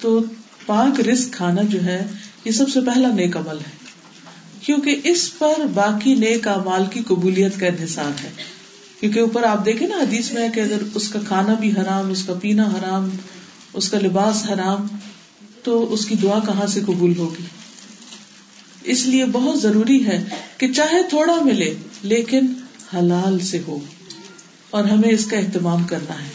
تو 0.00 0.20
پاک 0.66 1.00
رزق 1.00 1.34
کھانا 1.34 1.62
جو 1.62 1.84
ہے، 1.84 2.06
یہ 2.44 2.50
سب 2.50 2.70
سے 2.70 2.80
پہلا 2.80 3.08
نیک 3.08 3.36
عمل 3.36 3.56
ہے۔ 3.56 3.88
کیونکہ 4.62 5.00
اس 5.04 5.38
پر 5.38 5.66
باقی 5.74 6.14
نیک 6.14 6.48
مال 6.64 6.84
کی 6.90 7.00
قبولیت 7.06 7.60
کا 7.60 7.66
انحصار 7.66 8.24
ہے۔ 8.24 8.30
کیونکہ 9.00 9.20
اوپر 9.20 9.42
آپ 9.42 9.66
دیکھیں 9.66 9.88
نا 9.88 9.96
حدیث 9.96 10.32
میں 10.32 10.48
کہ 10.48 10.60
اگر 10.60 10.76
اس 10.94 11.08
کا 11.08 11.18
کھانا 11.28 11.54
بھی 11.54 11.70
حرام، 11.70 12.10
اس 12.10 12.22
کا 12.22 12.34
پینا 12.34 12.62
حرام، 12.62 13.08
اس 13.72 13.88
کا 13.88 13.98
لباس 14.02 14.50
حرام 14.50 14.86
تو 15.68 15.92
اس 15.92 16.06
کی 16.06 16.14
دعا 16.14 16.38
کہاں 16.38 16.66
سے 16.66 16.80
قبول 16.80 17.18
ہوگی؟ 17.18 17.42
اس 18.84 19.06
لیے 19.06 19.24
بہت 19.24 19.62
ضروری 19.62 20.06
ہے 20.06 20.24
کہ 20.58 20.72
چاہے 20.72 21.02
تھوڑا 21.08 21.34
ملے، 21.42 21.74
لیکن 22.02 22.46
حلال 22.94 23.38
سے 23.38 23.60
ہو، 23.66 23.78
اور 24.70 24.84
ہمیں 24.84 25.08
اس 25.08 25.26
کا 25.26 25.36
اہتمام 25.36 25.84
کرنا 25.84 26.14
ہے۔ 26.14 26.30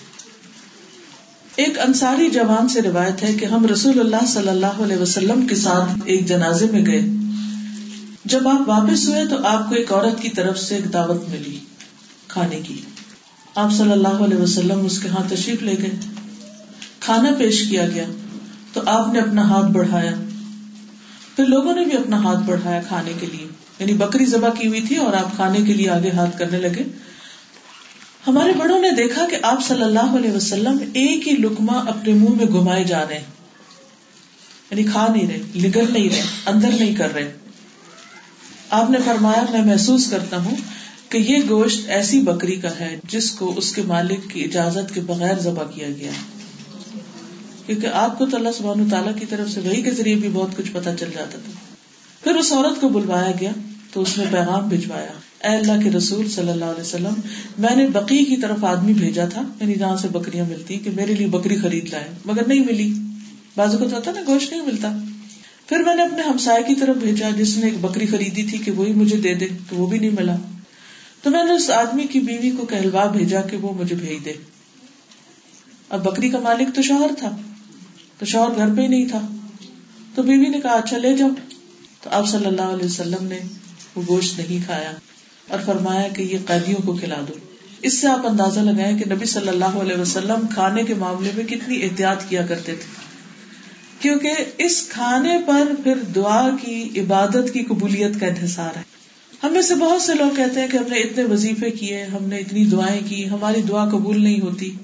ایک 1.55 1.79
انصاری 1.79 2.29
جوان 2.29 2.67
سے 2.67 2.81
روایت 2.81 3.23
ہے 3.23 3.33
کہ 3.33 3.45
ہم 3.45 3.65
رسول 3.65 3.99
اللہ 3.99 4.25
صلی 4.27 4.47
اللہ 4.47 4.65
علیہ 4.65 4.97
وسلم 4.97 5.47
کے 5.47 5.55
ساتھ 5.55 5.99
ایک 6.05 6.25
جنازے 6.25 6.65
میں 6.71 6.85
گئے۔ 6.85 7.01
جب 8.25 8.47
آپ 8.47 8.69
واپس 8.69 9.07
ہوئے 9.07 9.27
تو 9.27 9.45
آپ 9.45 9.69
کو 9.69 9.75
ایک 9.75 9.91
عورت 9.91 10.21
کی 10.21 10.29
طرف 10.29 10.59
سے 10.59 10.75
ایک 10.75 10.93
دعوت 10.93 11.29
ملی 11.29 11.59
کھانے 12.27 12.61
کی۔ 12.63 12.81
آپ 13.55 13.71
صلی 13.71 13.91
اللہ 13.91 14.07
علیہ 14.07 14.37
وسلم 14.37 14.85
اس 14.85 14.99
کے 14.99 15.07
ہاتھ 15.07 15.33
تشریف 15.33 15.61
لے 15.61 15.75
گئے۔ 15.81 15.91
کھانا 16.99 17.31
پیش 17.37 17.67
کیا 17.69 17.87
گیا۔ 17.87 18.05
تو 18.73 18.81
آپ 18.85 19.13
نے 19.13 19.19
اپنا 19.19 19.49
ہاتھ 19.49 19.71
بڑھایا۔ 19.71 20.11
پھر 21.35 21.45
لوگوں 21.45 21.75
نے 21.75 21.85
بھی 21.85 21.97
اپنا 21.97 22.17
ہاتھ 22.23 22.39
بڑھایا 22.45 22.81
کھانے 22.87 23.11
کے 23.19 23.25
لیے۔ 23.25 23.47
یعنی 23.79 23.93
بکری 23.93 24.25
ذبح 24.25 24.49
کی 24.49 24.67
ہوئی 24.67 24.81
تھی 24.81 24.95
اور 24.95 25.13
آپ 25.13 25.35
کھانے 25.35 25.57
کے 25.57 25.73
لیے 25.73 25.89
آگے 25.89 26.11
ہاتھ 26.11 26.37
کرنے 26.37 26.57
لگے۔ 26.57 26.83
ہمارے 28.27 28.53
بڑوں 28.53 28.79
نے 28.79 28.91
دیکھا 28.91 29.27
کہ 29.31 29.37
آپ 29.41 29.65
صلی 29.65 29.81
اللہ 29.81 30.15
علیہ 30.17 30.31
وسلم 30.31 30.77
ایک 30.93 31.27
ہی 31.27 31.31
لکما 31.31 31.79
اپنے 31.79 32.13
منہ 32.13 32.29
میں 32.29 32.45
گھمائے 32.45 32.83
جا 32.83 33.03
رہے 33.09 33.23
یعنی 34.71 34.83
کھا 34.83 35.07
نہیں 35.15 35.27
رہے 35.27 35.41
لگل 35.55 35.93
نہیں 35.93 36.09
رہے، 36.09 36.21
اندر 36.45 36.69
نہیں 36.79 36.95
کر 36.95 37.13
رہے۔ 37.13 37.37
آپ 38.69 38.89
نے 38.89 38.97
فرمایا، 39.05 39.45
میں 39.51 39.61
محسوس 39.61 40.07
کرتا 40.09 40.37
ہوں 40.37 40.55
کہ 41.09 41.17
یہ 41.17 41.37
گوشت 41.49 41.89
ایسی 41.89 42.21
بکری 42.21 42.55
کا 42.55 42.69
ہے 42.79 42.99
جس 43.07 43.31
کو 43.31 43.53
اس 43.57 43.75
کے 43.75 43.81
مالک 43.81 44.19
کی 44.33 44.43
اجازت 44.43 44.93
کے 44.93 45.01
بغیر 45.01 45.39
ذبح 45.39 45.63
کیا 45.63 45.87
گیا۔ 45.87 46.11
کیونکہ 47.65 47.87
آپ 47.87 48.17
کو 48.17 48.25
تو 48.25 48.37
اللہ 48.37 48.49
سبحانہ 48.57 48.89
تعالیٰ 48.91 49.15
کی 49.19 49.25
طرف 49.25 49.49
سے 49.49 49.59
وہی 49.59 49.81
کے 49.81 49.91
ذریعے 49.91 50.15
بھی 50.15 50.29
بہت 50.33 50.57
کچھ 50.57 50.71
پتا 50.71 50.95
چل 50.95 51.09
جاتا 51.13 51.37
تھا۔ 51.45 51.51
پھر 52.23 52.35
اس 52.35 52.51
عورت 52.51 52.81
کو 52.81 52.89
بلوایا 52.89 53.31
گیا 53.39 53.51
تو 53.91 54.01
اس 54.01 54.17
نے 54.17 54.23
پیغام 54.31 54.67
بھجوایا۔ 54.67 55.11
اے 55.43 55.57
اللہ 55.57 55.83
کے 55.83 55.91
رسول 55.91 56.29
صلی 56.29 56.51
اللہ 56.51 56.65
علیہ 56.65 56.81
وسلم، 56.81 57.13
میں 57.57 57.75
نے 57.75 57.87
بقی 57.87 58.25
کی 58.25 58.37
طرف 58.37 58.63
آدمی 58.63 58.93
بھیجا 58.93 59.25
تھا۔ 59.25 59.41
یعنی 59.61 59.73
جہاں 59.73 59.97
سے 59.97 60.07
بکریاں 60.07 60.45
ملتی 60.45 60.79
کہ 60.79 60.89
میرے 60.89 61.13
لیے 61.13 61.27
بکری 61.27 61.55
خرید 61.55 61.89
لائے، 61.89 62.07
مگر 62.25 62.47
نہیں 62.47 62.59
ملی۔ 62.59 62.93
بازو 63.55 63.77
کو 63.77 63.89
تو 63.89 63.95
ہوتا 63.95 64.11
نا، 64.11 64.21
گوشت 64.27 64.51
نہیں 64.51 64.61
ملتا۔ 64.61 64.97
پھر 65.67 65.79
میں 65.79 65.95
نے 65.95 66.03
اپنے 66.03 66.21
ہمسائے 66.21 66.63
کی 66.63 66.75
طرف 66.75 66.95
بھیجا، 66.95 67.29
جس 67.29 67.57
نے 67.57 67.65
ایک 67.65 67.81
بکری 67.81 68.05
خریدی 68.05 68.43
تھی 68.43 68.57
کہ 68.57 68.71
وہی 68.71 68.93
مجھے 68.93 69.17
دے 69.17 69.33
دے، 69.33 69.47
تو 69.69 69.75
وہ 69.75 69.87
بھی 69.87 69.99
نہیں 69.99 70.09
ملا۔ 70.09 70.35
تو 71.21 71.29
میں 71.29 71.43
نے 71.43 71.51
اس 71.51 71.69
آدمی 71.69 72.03
کی 72.03 72.19
بیوی 72.19 72.51
کو 72.51 72.65
کہلوا 72.65 73.05
بھیجا 73.05 73.41
کہ 73.41 73.57
وہ 73.57 73.73
مجھے 73.73 73.95
بھیج 73.95 74.25
دے۔ 74.25 74.33
اب 75.89 76.03
بکری 76.03 76.29
کا 76.29 76.39
مالک 76.39 76.75
تو 76.75 76.81
شوہر 76.81 77.11
تھا۔ 77.17 77.37
تو 78.23 78.27
شوہر 78.27 78.55
گھر 78.55 78.75
پہ 78.75 78.81
ہی 78.81 78.87
نہیں 78.87 79.05
تھا۔ 79.05 79.21
تو 80.15 80.23
بیوی 80.23 80.47
نے 80.47 80.59
کہا 80.59 80.71
اچھا 80.71 80.97
لے 80.97 81.17
جاؤ۔ 81.17 81.29
تو 82.01 82.09
آپ 82.09 82.27
صلی 82.27 82.45
اللہ 82.45 82.61
علیہ 82.61 82.85
وسلم 82.85 83.23
نے 83.23 83.39
وہ 83.95 84.01
گوشت 84.07 84.39
نہیں 84.39 84.65
کھایا 84.65 84.91
اور 85.47 85.59
فرمایا 85.65 86.07
کہ 86.07 86.21
یہ 86.21 86.37
قیدیوں 86.45 86.81
کو 86.85 86.93
کھلا 86.93 87.15
دو۔ 87.27 87.33
اس 87.81 87.99
سے 87.99 88.07
آپ 88.07 88.27
اندازہ 88.27 88.59
لگائیں 88.59 88.97
کہ 88.97 89.13
نبی 89.13 89.25
صلی 89.25 89.47
اللہ 89.47 89.65
علیہ 89.65 89.97
وسلم 89.97 90.47
کھانے 90.53 90.83
کے 90.83 90.93
معاملے 90.93 91.31
میں 91.35 91.43
کتنی 91.43 91.83
احتیاط 91.83 92.29
کیا 92.29 92.45
کرتے 92.45 92.75
تھے۔ 92.75 92.91
کیونکہ 93.99 94.33
اس 94.57 94.87
کھانے 94.89 95.39
پر 95.47 95.71
پھر 95.83 95.95
دعا 96.15 96.49
کی، 96.61 96.89
عبادت 96.95 97.53
کی 97.53 97.63
قبولیت 97.63 98.19
کا 98.19 98.27
انحصار 98.27 98.77
ہے۔ 98.77 98.83
ہم 99.43 99.53
میں 99.53 99.61
سے 99.61 99.75
بہت 99.75 100.01
سے 100.01 100.13
لوگ 100.13 100.35
کہتے 100.35 100.61
ہیں 100.61 100.67
کہ 100.67 100.77
ہم 100.77 100.85
نے 100.89 100.97
اتنے 100.97 101.23
وظیفے 101.23 101.71
کیے، 101.71 102.03
ہم 102.03 102.25
نے 102.25 102.37
اتنی 102.37 102.65
دعائیں 102.65 103.01
کی، 103.09 103.29
ہماری 103.29 103.61
دعا 103.61 103.85
قبول 103.85 104.23
نہیں 104.23 104.41
ہوتی۔ 104.41 104.75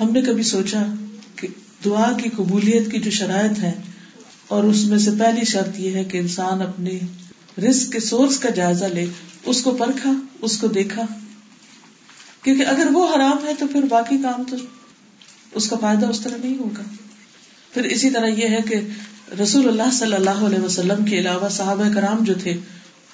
ہم 0.00 0.10
نے 0.10 0.22
کبھی 0.22 0.42
سوچا 0.42 0.86
دعا 1.84 2.12
کی 2.22 2.28
قبولیت 2.36 2.90
کی 2.90 3.00
جو 3.00 3.10
شرائط 3.10 3.58
ہے 3.58 3.72
اور 4.48 4.64
اس 4.64 4.84
میں 4.84 4.98
سے 4.98 5.10
پہلی 5.18 5.44
شرط 5.44 5.78
یہ 5.80 5.94
ہے 5.94 6.04
کہ 6.04 6.18
انسان 6.18 6.62
اپنے 6.62 6.98
رسک 7.58 7.92
کے 7.92 8.00
سورس 8.00 8.38
کا 8.38 8.50
جائزہ 8.50 8.84
لے، 8.84 9.06
اس 9.44 9.62
کو 9.62 9.70
پرکھا، 9.70 10.12
اس 10.40 10.56
کو 10.58 10.66
دیکھا۔ 10.66 11.02
کیونکہ 12.42 12.66
اگر 12.66 12.86
وہ 12.92 13.06
حرام 13.14 13.46
ہے 13.46 13.52
تو 13.58 13.66
پھر 13.72 13.82
باقی 13.82 14.18
کام 14.22 14.42
تو 14.50 14.56
اس 15.52 15.68
کا 15.68 15.76
فائدہ 15.80 16.06
اس 16.06 16.20
طرح 16.20 16.36
نہیں 16.44 16.58
ہوگا۔ 16.58 16.82
پھر 17.72 17.84
اسی 17.84 18.10
طرح 18.10 18.26
یہ 18.26 18.48
ہے 18.48 18.60
کہ 18.68 18.80
رسول 19.42 19.68
اللہ 19.68 19.90
صلی 19.92 20.14
اللہ 20.14 20.44
علیہ 20.46 20.58
وسلم 20.58 21.04
کے 21.04 21.18
علاوہ 21.18 21.48
صحابہ 21.48 21.88
کرام 21.94 22.24
جو 22.24 22.34
تھے، 22.42 22.58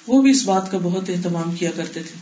وہ 0.07 0.21
بھی 0.21 0.31
اس 0.31 0.43
بات 0.45 0.71
کا 0.71 0.77
بہت 0.83 1.09
اہتمام 1.09 1.55
کیا 1.55 1.71
کرتے 1.75 2.03
تھے۔ 2.03 2.19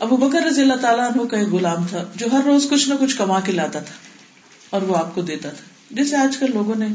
ابو 0.00 0.16
بکر 0.16 0.46
رضی 0.46 0.62
اللہ 0.62 0.80
تعالیٰ 0.80 1.10
عنہ 1.10 1.26
کا 1.26 1.38
ایک 1.38 1.48
غلام 1.48 1.86
تھا، 1.86 2.04
جو 2.16 2.26
ہر 2.32 2.40
روز 2.44 2.66
کچھ 2.70 2.88
نہ 2.88 2.94
کچھ 3.00 3.16
کما 3.16 3.40
کے 3.40 3.52
لاتا 3.52 3.78
تھا، 3.78 3.94
اور 4.70 4.82
وہ 4.82 4.96
آپ 4.96 5.14
کو 5.14 5.22
دیتا 5.22 5.48
تھا۔ 5.48 5.71
جیسے 5.92 6.16
آج 6.16 6.36
کل 6.36 6.46
لوگوں 6.54 6.74
نے 6.74 6.86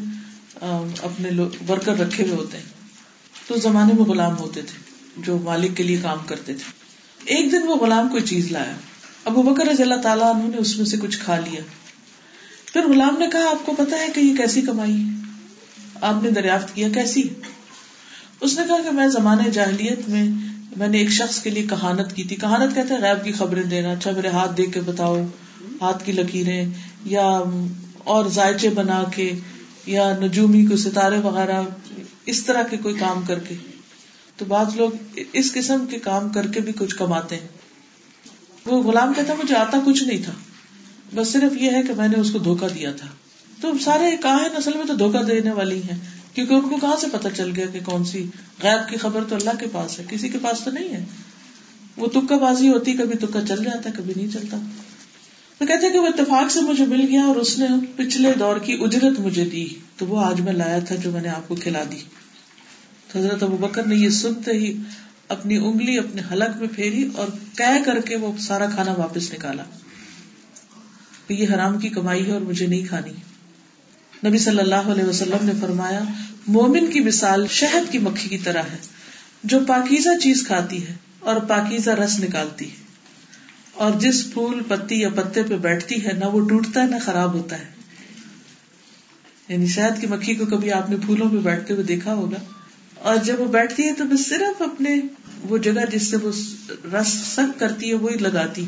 اپنے 1.01 1.29
ورکر 1.69 1.99
رکھے 1.99 2.23
ہوئے 2.23 2.35
ہوتے 2.35 2.57
ہیں۔ 2.57 2.65
تو 3.47 3.55
زمانے 3.57 3.93
میں 3.93 4.03
غلام 4.03 4.37
ہوتے 4.37 4.61
تھے، 4.61 4.77
جو 5.17 5.37
مالک 5.37 5.77
کے 5.77 5.83
لیے 5.83 5.97
کام 6.01 6.17
کرتے 6.25 6.53
تھے۔ 6.53 6.71
ایک 7.25 7.51
دن 7.51 7.67
وہ 7.67 7.75
غلام 7.75 8.09
کوئی 8.09 8.23
چیز 8.23 8.51
لایا۔ 8.51 8.73
ابو 9.25 9.41
بکر 9.41 9.65
رضی 9.65 9.83
اللہ 9.83 10.01
تعالیٰ 10.03 10.35
عنہ 10.35 10.43
نے 10.43 10.57
اس 10.57 10.77
میں 10.77 10.85
سے 10.85 10.97
کچھ 10.97 11.19
کھا 11.19 11.37
لیا۔ 11.39 11.61
پھر 12.73 12.87
غلام 12.87 13.15
نے 13.19 13.27
کہا، 13.31 13.49
آپ 13.49 13.65
کو 13.65 13.73
پتا 13.77 13.99
ہے 13.99 14.07
کہ 14.15 14.19
یہ 14.19 14.35
کیسی 14.37 14.61
کمائی 14.61 14.95
آپ 16.01 16.23
نے 16.23 16.31
دریافت 16.31 16.75
کیا 16.75 16.89
کیسی؟ 16.89 17.23
اس 18.41 18.57
نے 18.59 18.63
کہا 18.67 18.81
کہ 18.83 18.91
میں 18.91 19.07
زمانے 19.07 19.49
جاہلیت 19.49 20.09
میں 20.09 20.23
میں 20.77 20.87
نے 20.87 20.97
ایک 20.97 21.09
شخص 21.09 21.41
کے 21.41 21.49
لیے 21.49 21.63
کہانت 21.63 22.15
کی 22.15 22.23
تھی۔ 22.23 22.35
کہانت 22.35 22.75
کہتے 22.75 22.93
ہیں، 22.93 23.01
غیب 23.01 23.23
کی 23.25 23.31
خبریں 23.31 23.63
دینا 23.63 23.91
اچھا 23.91 24.11
میرے 24.11 24.27
ہاتھ 24.27 24.57
دیکھ 24.57 24.71
کے 24.71 24.81
بتاؤ، 24.81 25.25
ہاتھ 25.81 26.05
کی 26.05 26.11
لکیریں، 26.11 26.65
یا 27.05 27.25
اور 28.07 28.25
ذائچے 28.25 28.69
بنا 28.69 29.03
کے 29.15 29.31
یا 29.85 30.17
نجومی 30.21 30.65
کو 30.65 30.77
ستارے 30.77 31.17
وغیرہ 31.17 31.63
اس 32.25 32.43
طرح 32.43 32.63
کے 32.63 32.77
کوئی 32.77 32.95
کام 32.95 33.21
کر 33.27 33.39
کے۔ 33.39 33.55
تو 34.37 34.45
بعض 34.45 34.75
لوگ 34.75 34.91
اس 35.33 35.53
قسم 35.53 35.85
کے 35.89 35.99
کام 35.99 36.29
کر 36.29 36.47
کے 36.47 36.59
بھی 36.59 36.73
کچھ 36.79 36.95
کماتے 36.95 37.35
ہیں۔ 37.35 37.47
وہ 38.65 38.83
غلام 38.83 39.13
کہتا 39.13 39.33
مجھے 39.33 39.55
آتا 39.55 39.77
کچھ 39.85 40.03
نہیں 40.03 40.23
تھا۔ 40.23 40.31
بس 41.15 41.27
صرف 41.27 41.61
یہ 41.61 41.71
ہے 41.71 41.83
کہ 41.83 41.93
میں 41.93 42.07
نے 42.07 42.19
اس 42.19 42.31
کو 42.31 42.39
دھوکا 42.39 42.67
دیا 42.67 42.91
تھا۔ 42.91 43.07
تو 43.61 43.71
سارے 43.77 44.17
کہاں 44.23 44.39
نسل 44.57 44.71
میں 44.75 44.85
تو 44.85 44.93
دھوکا 44.93 45.21
دینے 45.27 45.51
والی 45.51 45.83
ہیں۔ 45.83 45.99
کیونکہ 46.33 46.53
ان 46.53 46.69
کو 46.69 46.77
کہاں 46.81 46.95
سے 47.01 47.07
پتا 47.11 47.29
چل 47.29 47.51
گیا 47.55 47.65
کہ 47.65 47.79
کون 47.85 48.05
سی 48.05 48.25
غیب 48.63 48.89
کی 48.89 48.97
خبر 48.97 49.23
تو 49.29 49.35
اللہ 49.35 49.49
کے 49.59 49.65
پاس 49.71 49.99
ہے؟ 49.99 50.05
کسی 50.09 50.29
کے 50.29 50.37
پاس 50.41 50.61
تو 50.63 50.71
نہیں 50.71 50.89
ہے۔ 50.89 51.05
وہ 51.97 52.07
تکا 52.07 52.37
بازی 52.37 52.67
ہوتی، 52.67 52.93
کبھی 52.93 53.17
تکا 53.17 53.41
چل 53.47 53.63
جاتا، 53.63 53.89
کبھی 53.97 54.13
نہیں 54.15 54.27
چلتا۔ 54.33 54.57
تو 55.57 55.65
کہتے 55.65 55.89
کہ 55.89 55.99
وہ 55.99 56.07
اتفاق 56.07 56.51
سے 56.51 56.61
مجھے 56.61 56.85
مل 56.85 57.05
گیا 57.09 57.21
اور 57.21 57.35
اس 57.35 57.59
نے 57.59 57.67
پچھلے 57.95 58.33
دور 58.39 58.57
کی 58.57 58.77
اجرت 58.81 59.19
مجھے 59.19 59.45
دی۔ 59.45 59.67
تو 59.97 60.05
وہ 60.05 60.25
آج 60.25 60.41
میں 60.41 60.53
لایا 60.53 60.79
تھا 60.79 60.95
جو 60.95 61.11
میں 61.11 61.21
نے 61.21 61.29
آپ 61.29 61.47
کو 61.47 61.55
کھلا 61.55 61.83
دی۔ 61.91 61.99
تو 63.11 63.19
حضرت 63.19 63.43
ابو 63.43 63.57
بکر 63.57 63.83
نے 63.83 63.95
یہ 63.95 64.09
سنتے 64.09 64.51
ہی 64.51 64.77
اپنی 65.27 65.57
انگلی 65.57 65.97
اپنے 65.97 66.21
حلق 66.31 66.57
میں 66.57 66.67
پھیری 66.75 67.09
اور 67.15 67.27
کہہ 67.57 67.83
کر 67.85 68.01
کے 68.01 68.15
وہ 68.15 68.31
سارا 68.39 68.65
کھانا 68.65 68.91
واپس 68.91 69.33
نکالا۔ 69.33 69.63
یہ 71.29 71.47
حرام 71.53 71.79
کی 71.79 71.89
کمائی 71.89 72.27
ہے 72.27 72.31
اور 72.31 72.41
مجھے 72.41 72.67
نہیں 72.67 72.85
کھانی۔ 72.85 73.11
نبی 74.27 74.37
صلی 74.37 74.59
اللہ 74.59 74.75
علیہ 74.75 75.03
وسلم 75.03 75.45
نے 75.45 75.51
فرمایا، 75.61 75.99
مومن 76.47 76.91
کی 76.91 76.99
مثال 76.99 77.47
شہد 77.49 77.91
کی 77.91 77.97
مکھی 77.97 78.29
کی 78.29 78.37
طرح 78.37 78.61
ہے، 78.61 78.77
جو 79.43 79.59
پاکیزہ 79.67 80.09
چیز 80.23 80.43
کھاتی 80.47 80.87
ہے 80.87 80.93
اور 81.19 81.35
پاکیزہ 81.35 81.89
رس 81.89 82.19
نکالتی 82.19 82.65
ہے۔ 82.65 82.86
اور 83.77 83.91
جس 83.99 84.33
پھول 84.33 84.61
پتی 84.67 84.99
یا 84.99 85.09
پتے 85.09 85.43
پہ 85.43 85.57
بیٹھتی 85.57 86.05
ہے، 86.05 86.11
نہ 86.13 86.25
وہ 86.25 86.49
ٹوٹتا 86.49 86.83
ہے، 86.83 86.87
نہ 86.87 86.95
خراب 87.05 87.33
ہوتا 87.33 87.59
ہے۔ 87.59 87.65
یعنی 89.47 89.67
شہد 89.67 90.01
کی 90.01 90.07
مکھی 90.07 90.35
کو 90.35 90.45
کبھی 90.45 90.71
آپ 90.71 90.89
نے 90.89 90.95
پھولوں 91.05 91.29
پہ 91.29 91.35
بیٹھتے 91.35 91.73
ہوئے 91.73 91.85
دیکھا 91.85 92.13
ہوگا۔ 92.13 92.37
اور 92.95 93.15
جب 93.15 93.39
وہ 93.39 93.45
بیٹھتی 93.45 93.83
ہے 93.83 93.93
تو 93.93 94.03
بس 94.03 94.27
صرف 94.27 94.61
اپنے 94.61 95.01
وہ 95.41 95.57
جگہ 95.57 95.85
جس 95.91 96.07
سے 96.07 96.17
وہ 96.17 96.31
رس 96.93 97.07
سک 97.07 97.59
کرتی 97.59 97.89
ہے، 97.89 97.93
وہی 97.93 98.15
لگاتی۔ 98.15 98.65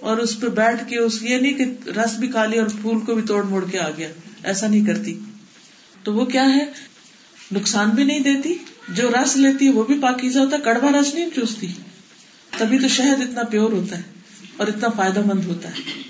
اور 0.00 0.16
اس 0.16 0.40
پہ 0.40 0.46
بیٹھ 0.46 0.88
کے 0.88 0.98
اس، 0.98 1.22
یہ 1.22 1.36
نہیں 1.36 1.52
کہ 1.52 1.90
رس 1.90 2.16
بھی 2.16 2.28
کالی 2.28 2.58
اور 2.58 2.66
پھول 2.80 3.00
کو 3.00 3.14
بھی 3.14 3.22
توڑ 3.22 3.44
موڑ 3.44 3.64
کے 3.70 3.78
آ 3.78 3.90
گیا۔ 3.90 4.08
ایسا 4.42 4.66
نہیں 4.66 4.86
کرتی۔ 4.86 5.18
تو 6.02 6.14
وہ 6.14 6.24
کیا 6.24 6.54
ہے؟ 6.54 6.64
نقصان 7.52 7.90
بھی 7.90 8.04
نہیں 8.04 8.20
دیتی۔ 8.20 8.54
جو 8.88 9.10
رس 9.22 9.36
لیتی 9.36 9.66
ہے، 9.66 9.72
وہ 9.72 9.84
بھی 9.84 9.98
پاکیزہ 10.02 10.38
ہوتا 10.38 10.56
ہے۔ 10.56 10.62
کڑوا 10.62 11.00
رس 11.00 11.14
نہیں 11.14 11.30
چوستی۔ 11.34 11.66
تبھی 12.58 12.78
تو 12.78 12.88
شہد 12.88 13.22
اتنا 13.22 13.42
پیور 13.42 13.72
ہوتا 13.72 13.98
ہے۔ 13.98 14.11
اور 14.56 14.66
اتنا 14.66 14.88
فائدہ 14.96 15.20
مند 15.20 15.44
ہوتا 15.44 15.68
ہے۔ 15.68 16.02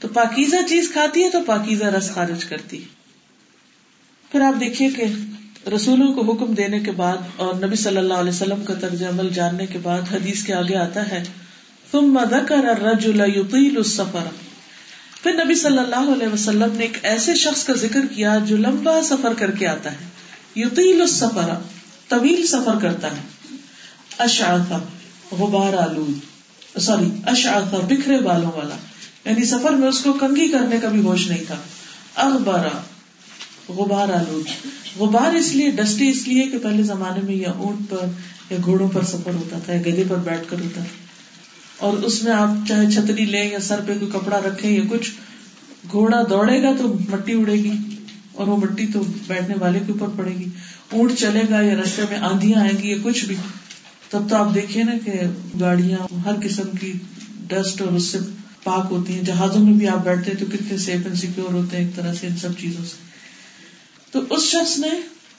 تو 0.00 0.08
پاکیزہ 0.08 0.56
چیز 0.68 0.90
کھاتی 0.92 1.24
ہے 1.24 1.30
تو 1.30 1.38
پاکیزہ 1.46 1.84
رس 1.84 2.10
خارج 2.14 2.44
کرتی 2.44 2.84
پھر 4.32 4.40
آپ 4.40 4.60
دیکھیے 4.60 4.90
کہ 4.90 5.04
رسولوں 5.68 6.12
کو 6.12 6.32
حکم 6.32 6.54
دینے 6.54 6.80
کے 6.80 6.90
بعد 6.90 7.16
اور 7.36 7.54
نبی 7.54 7.76
صلی 7.76 7.96
اللہ 7.96 8.14
علیہ 8.14 8.30
وسلم 8.30 8.64
کا 8.64 8.74
طرز 8.74 9.02
عمل 9.02 9.28
جاننے 9.28 9.66
کے 9.66 9.78
بعد 9.78 10.02
حدیث 10.12 10.44
کے 10.44 10.54
آگے 10.54 10.76
آتا 10.76 11.10
ہے 11.10 11.24
تم 11.90 12.18
الرجل 12.18 13.20
السفر۔ 13.76 14.28
پھر 15.22 15.44
نبی 15.44 15.54
صلی 15.54 15.78
اللہ 15.78 16.12
علیہ 16.12 16.28
وسلم 16.28 16.72
نے 16.72 16.84
ایک 16.84 16.98
ایسے 17.02 17.34
شخص 17.34 17.64
کا 17.64 17.72
ذکر 17.72 18.00
کیا 18.14 18.38
جو 18.46 18.56
لمبا 18.56 19.02
سفر 19.02 19.34
کر 19.34 19.50
کے 19.50 19.66
آتا 19.66 19.92
ہے۔ 19.92 19.96
یوتیل 20.54 21.00
السفر، 21.00 21.58
طویل 22.08 22.46
سفر 22.46 22.78
کرتا 22.82 23.08
ہے۔ 23.08 23.56
اشعث 24.18 24.72
غبار 25.32 25.72
آلود۔ 25.72 26.35
سوری، 26.80 27.08
اشعث 27.26 27.74
بکھرے 27.74 28.18
بالوں 28.18 28.50
والا۔ 28.56 28.74
یعنی 29.24 29.44
سفر 29.44 29.70
میں 29.70 29.88
اس 29.88 30.00
کو 30.00 30.12
کنگھی 30.12 30.48
کرنے 30.48 30.76
کا 30.82 30.88
بھی 30.88 31.00
ہوش 31.00 31.28
نہیں 31.28 31.44
تھا۔ 31.46 31.56
اخبارا 32.14 32.82
غبار 33.68 34.08
آلود۔ 34.08 34.66
غبار 34.98 35.34
اس 35.34 35.54
لیے 35.54 35.70
ڈسٹی 35.70 36.08
اس 36.08 36.28
لیے 36.28 36.42
کہ 36.42 36.58
پہلے 36.58 36.82
زمانے 36.82 37.20
میں 37.22 37.34
یا 37.34 37.50
اونٹ 37.50 37.90
پر 37.90 38.06
یا 38.50 38.58
گھوڑوں 38.64 38.88
پر 38.92 39.02
سفر 39.02 39.34
ہوتا 39.34 39.58
تھا، 39.64 39.72
یا 39.72 39.80
گدے 39.80 40.04
پر 40.08 40.16
بیٹھ 40.16 40.40
کر 40.48 40.56
ہوتا 40.60 40.80
تھا۔ 40.82 41.06
اور 41.76 41.92
اس 41.92 42.24
میں 42.24 42.32
آپ 42.32 42.68
چاہے 42.68 42.90
چھتری 42.90 43.24
لیں 43.24 43.50
یا 43.50 43.60
سر 43.60 43.80
پہ 43.86 43.92
کوئی 43.98 44.10
کپڑا 44.12 44.40
رکھیں 44.40 44.70
یا 44.70 44.82
کچھ، 44.88 45.12
گھوڑا 45.90 46.22
دوڑے 46.30 46.62
گا 46.62 46.70
تو 46.78 46.94
مٹی 47.08 47.32
اڑے 47.32 47.54
گی۔ 47.54 47.72
اور 48.32 48.46
وہ 48.46 48.56
مٹی 48.56 48.86
تو 48.86 49.02
بیٹھنے 49.26 49.54
والے 49.60 49.80
کے 49.86 49.92
اوپر 49.92 50.06
پڑے 50.16 50.30
گی۔ 50.30 50.44
اونٹ 50.92 51.12
چلے 51.18 51.42
گا 51.50 51.60
یا 51.60 51.74
رستے 51.74 52.02
میں 52.10 52.18
آندیاں 52.18 52.60
آئیں 52.60 52.82
گی 52.82 52.90
یا 52.90 52.96
کچھ 53.02 53.24
بھی۔ 53.24 53.34
تب 54.10 54.30
تو 54.30 54.36
آپ 54.36 54.54
دیکھیے 54.54 54.84
نا 54.84 54.92
کہ 55.04 55.12
گاڑیاں 55.60 56.14
ہر 56.24 56.32
قسم 56.42 56.76
کی 56.80 56.92
ڈسٹ 57.48 57.82
اور 57.82 57.92
اس 57.92 58.04
سے 58.04 58.18
پاک 58.62 58.86
ہوتی 58.90 59.14
ہیں۔ 59.14 59.22
جہازوں 59.22 59.64
میں 59.64 59.72
بھی 59.72 59.88
آپ 59.88 60.04
بیٹھتے 60.04 60.30
ہیں 60.30 60.38
تو 60.38 60.46
کتنے 60.46 60.78
سیف 60.78 61.00
اینڈ 61.04 61.16
سیکور 61.16 61.52
ہوتے 61.52 61.76
ہیں، 61.76 61.84
ایک 61.84 61.96
طرح 61.96 62.14
سے 62.14 62.26
ان 62.26 62.36
سب 62.36 62.48
چیزوں 62.58 62.84
سے۔ 62.84 62.96
تو 64.10 64.20
اس 64.30 64.42
شخص 64.42 64.78
نے 64.78 64.88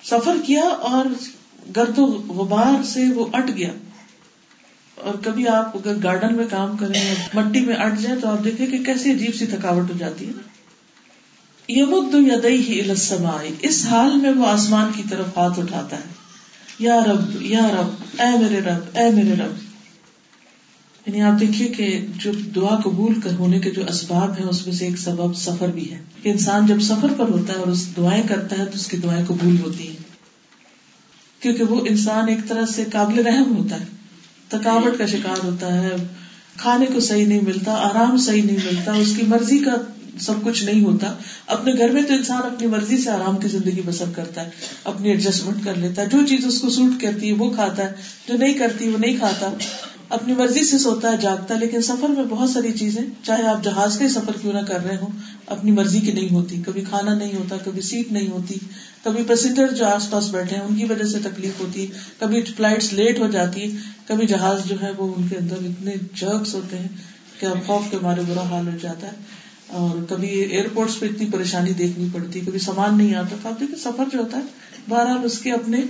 سفر 0.03 0.37
کیا 0.45 0.61
اور 0.61 1.05
گرد 1.75 1.99
و 1.99 2.05
غبار 2.05 2.83
سے 2.83 3.03
وہ 3.15 3.25
اٹ 3.33 3.51
گیا۔ 3.57 3.71
اور 4.95 5.13
کبھی 5.23 5.47
آپ 5.47 5.77
اگر 5.77 5.95
گارڈن 6.03 6.35
میں 6.35 6.45
کام 6.49 6.77
کریں 6.77 7.15
مٹی 7.33 7.59
میں 7.59 7.75
اٹ 7.75 7.99
جائیں 7.99 8.19
تو 8.21 8.27
آپ 8.29 8.43
دیکھیں 8.43 8.67
کہ 8.67 8.83
کیسی 8.83 9.11
عجیب 9.11 9.35
سی 9.35 9.45
تھکاوٹ 9.45 9.89
ہو 9.89 9.95
جاتی 9.97 10.25
ہے 10.25 10.31
نا۔ 10.35 10.41
یہ 11.67 11.83
مد 11.83 12.15
یدئی 12.31 12.61
ہی 12.61 12.89
السمائی 12.89 13.53
اس 13.61 13.85
حال 13.85 14.17
میں 14.17 14.31
وہ 14.31 14.45
آسمان 14.45 14.91
کی 14.95 15.03
طرف 15.09 15.37
ہاتھ 15.37 15.59
اٹھاتا 15.59 15.97
ہے۔ 15.97 16.16
یا 16.79 17.03
رب 17.05 17.41
یا 17.41 17.67
رب، 17.67 18.21
اے 18.21 18.39
میرے 18.39 18.59
رب، 18.59 18.97
اے 18.97 19.11
میرے 19.11 19.33
رب۔ 19.33 19.51
یعنی 21.07 21.21
آپ 21.21 21.39
دیکھیے 21.39 21.67
کہ 21.67 22.05
جو 22.15 22.31
دعا 22.55 22.79
قبول 22.79 23.13
ہونے 23.39 23.59
کے 23.59 23.71
جو 23.71 23.81
اسباب 23.89 24.31
ہیں، 24.31 24.45
اس 24.45 24.67
میں 24.67 24.75
سے 24.75 24.85
ایک 24.85 24.97
سبب 24.97 25.35
سفر 25.35 25.67
بھی 25.67 25.91
ہے۔ 25.91 25.99
کہ 26.23 26.29
انسان 26.29 26.67
جب 26.67 26.79
سفر 26.79 27.07
پر 27.17 27.29
ہوتا 27.29 27.53
ہے 27.53 27.57
اور 27.57 27.67
اس 27.67 27.97
دعائیں 27.97 28.23
کرتا 28.27 28.57
ہے، 28.57 28.65
تو 28.65 28.71
اس 28.73 28.87
کی 28.87 28.97
دعائیں 28.97 29.25
قبول 29.25 29.57
ہوتی 29.61 29.87
ہیں۔ 29.87 29.95
کیونکہ 31.39 31.63
وہ 31.63 31.85
انسان 31.89 32.27
ایک 32.27 32.39
طرح 32.47 32.65
سے 32.65 32.83
قابل 32.91 33.27
رحم 33.27 33.57
ہوتا 33.57 33.79
ہے۔ 33.79 33.85
تھکاوٹ 34.49 34.97
کا 34.97 35.05
شکار 35.05 35.45
ہوتا 35.45 35.81
ہے، 35.81 35.95
کھانے 36.57 36.85
کو 36.85 36.99
صحیح 36.99 37.25
نہیں 37.25 37.41
ملتا، 37.41 37.71
آرام 37.71 38.17
صحیح 38.17 38.43
نہیں 38.43 38.57
ملتا، 38.65 38.93
اس 38.93 39.13
کی 39.17 39.21
مرضی 39.27 39.59
کا 39.59 39.71
سب 40.19 40.33
کچھ 40.43 40.63
نہیں 40.63 40.83
ہوتا۔ 40.83 41.13
اپنے 41.47 41.73
گھر 41.77 41.89
میں 41.89 42.01
تو 42.01 42.13
انسان 42.13 42.37
اپنی 42.37 42.67
مرضی 42.67 42.97
سے 42.97 43.09
آرام 43.09 43.37
کی 43.37 43.47
زندگی 43.47 43.81
بسر 43.85 44.05
کرتا 44.15 44.45
ہے، 44.45 44.49
اپنی 44.83 45.09
ایڈجسٹمنٹ 45.09 45.65
کر 45.65 45.75
لیتا 45.75 46.01
ہے۔ 46.01 46.07
جو 46.07 46.17
چیز 46.27 46.45
اس 46.45 46.61
کو 46.61 46.69
سوٹ 46.69 47.01
کرتی 47.01 47.27
ہے، 47.27 47.33
وہ 47.33 47.53
کھاتا 47.53 47.83
ہے۔ 47.83 47.93
جو 48.27 48.37
نہیں 48.37 48.53
کرتی، 48.53 48.89
وہ 48.89 48.97
نہیں 48.97 49.17
کھاتا۔ 49.17 49.49
اپنی 50.09 50.33
مرضی 50.33 50.63
سے 50.63 50.77
سوتا 50.77 51.11
ہے، 51.11 51.17
جاگتا 51.17 51.55
ہے۔ 51.55 51.59
لیکن 51.59 51.81
سفر 51.81 52.07
میں 52.07 52.23
بہت 52.29 52.49
ساری 52.49 52.71
چیزیں، 52.71 53.01
چاہے 53.23 53.43
آپ 53.43 53.63
جہاز 53.63 53.97
کا 53.97 54.09
سفر 54.09 54.31
کیوں 54.41 54.53
نہ 54.53 54.65
کر 54.67 54.85
رہے 54.85 54.95
ہوں، 54.95 55.09
اپنی 55.45 55.71
مرضی 55.71 55.99
کی 55.99 56.11
نہیں 56.11 56.29
ہوتی۔ 56.31 56.61
کبھی 56.65 56.81
کھانا 56.89 57.13
نہیں 57.13 57.35
ہوتا، 57.35 57.55
کبھی 57.65 57.81
سیٹ 57.81 58.11
نہیں 58.11 58.27
ہوتی۔ 58.27 58.55
کبھی 59.03 59.23
پیسنجر 59.23 59.67
جو 59.67 59.85
آس 59.85 60.09
پاس 60.09 60.29
بیٹھے 60.29 60.55
ہیں، 60.55 60.63
ان 60.63 60.75
کی 60.75 60.85
وجہ 60.85 61.03
سے 61.03 61.17
تکلیف 61.23 61.59
ہوتی 61.59 61.87
کبھی 62.19 62.41
فلائٹ 62.41 62.93
لیٹ 62.93 63.19
ہو 63.19 63.27
جاتی 63.27 63.61
ہے 63.61 63.77
کبھی 64.07 64.27
جہاز 64.27 64.59
جو 64.65 64.75
ہے 64.81 64.91
وہ 64.97 65.15
ان 65.17 65.27
کے 65.27 65.35
اندر 65.37 65.55
اتنے 65.59 65.95
جرکس 66.13 66.53
ہوتے 66.53 66.77
ہیں 66.77 66.87
کہ 67.39 67.45
اب 67.45 67.57
خوف 67.67 67.91
کے 67.91 67.97
مارے 68.01 68.21
برا 68.27 68.43
حال 68.43 68.67
ہو 68.67 68.77
جاتا 68.81 69.07
ہے۔ 69.07 69.36
اور 69.69 70.01
کبھی 70.09 70.29
ایئرپورٹس 70.29 70.99
پہ 70.99 71.05
اتنی 71.05 71.25
پریشانی 71.31 71.73
دیکھنی 71.73 72.07
پڑتی، 72.11 72.39
کبھی 72.39 72.59
سامان 72.59 72.97
نہیں 72.97 73.15
آتا، 73.15 73.35
تو 73.41 73.49
آپ 73.49 73.59
دیکھیں 73.59 73.77
سفر 73.77 74.03
جو 74.11 74.19
ہوتا 74.19 74.37
ہے، 74.37 74.81
بہرحال 74.87 75.25
اس 75.25 75.39
کے 75.39 75.51
اپنے 75.51 75.81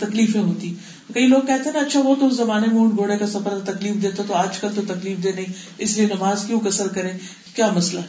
تکلیفیں 0.00 0.40
ہوتی۔ 0.40 0.72
کئی 1.14 1.26
لوگ 1.26 1.40
کہتے 1.40 1.68
ہیں 1.68 1.72
نا 1.72 1.80
اچھا 1.80 2.00
وہ 2.00 2.14
تو 2.20 2.26
اس 2.26 2.34
زمانے 2.34 2.66
میں 2.66 2.80
اونٹ 2.80 2.96
گھوڑے 2.96 3.16
کا 3.16 3.26
سفر 3.26 3.58
تکلیف 3.64 4.02
دیتا 4.02 4.22
تو 4.26 4.34
آج 4.34 4.58
کل 4.58 4.68
تو 4.74 4.82
تکلیف 4.86 5.22
دے 5.24 5.32
نہیں، 5.32 5.52
اس 5.78 5.96
لیے 5.96 6.06
نماز 6.06 6.44
کیوں 6.46 6.60
کسر 6.60 6.88
کرے 6.88 7.12
کیا 7.54 7.70
مسئلہ؟ 7.74 8.00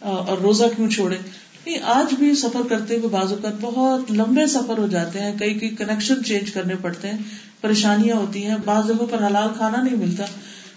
اور 0.00 0.38
روزہ 0.38 0.64
کیوں 0.76 0.88
چھوڑے 0.90 1.16
نہیں، 1.16 1.78
آج 1.82 2.14
بھی 2.14 2.34
سفر 2.34 2.60
کرتے 2.68 2.96
ہوئے 2.96 3.08
بعض 3.08 3.32
اوقات 3.32 3.60
بہت 3.60 4.10
لمبے 4.10 4.46
سفر 4.46 4.78
ہو 4.78 4.86
جاتے 4.86 5.20
ہیں، 5.20 5.32
کئی 5.38 5.54
کئی 5.54 5.68
کنیکشن 5.68 6.24
چینج 6.24 6.50
کرنے 6.50 6.76
پڑتے 6.82 7.08
ہیں، 7.08 7.18
پریشانیاں 7.60 8.16
ہوتی 8.16 8.44
ہیں، 8.46 8.56
بعض 8.64 8.86
جگہوں 8.86 9.06
پر 9.06 9.26
حلال 9.26 9.48
کھانا 9.56 9.82
نہیں 9.82 9.96
ملتا، 9.96 10.24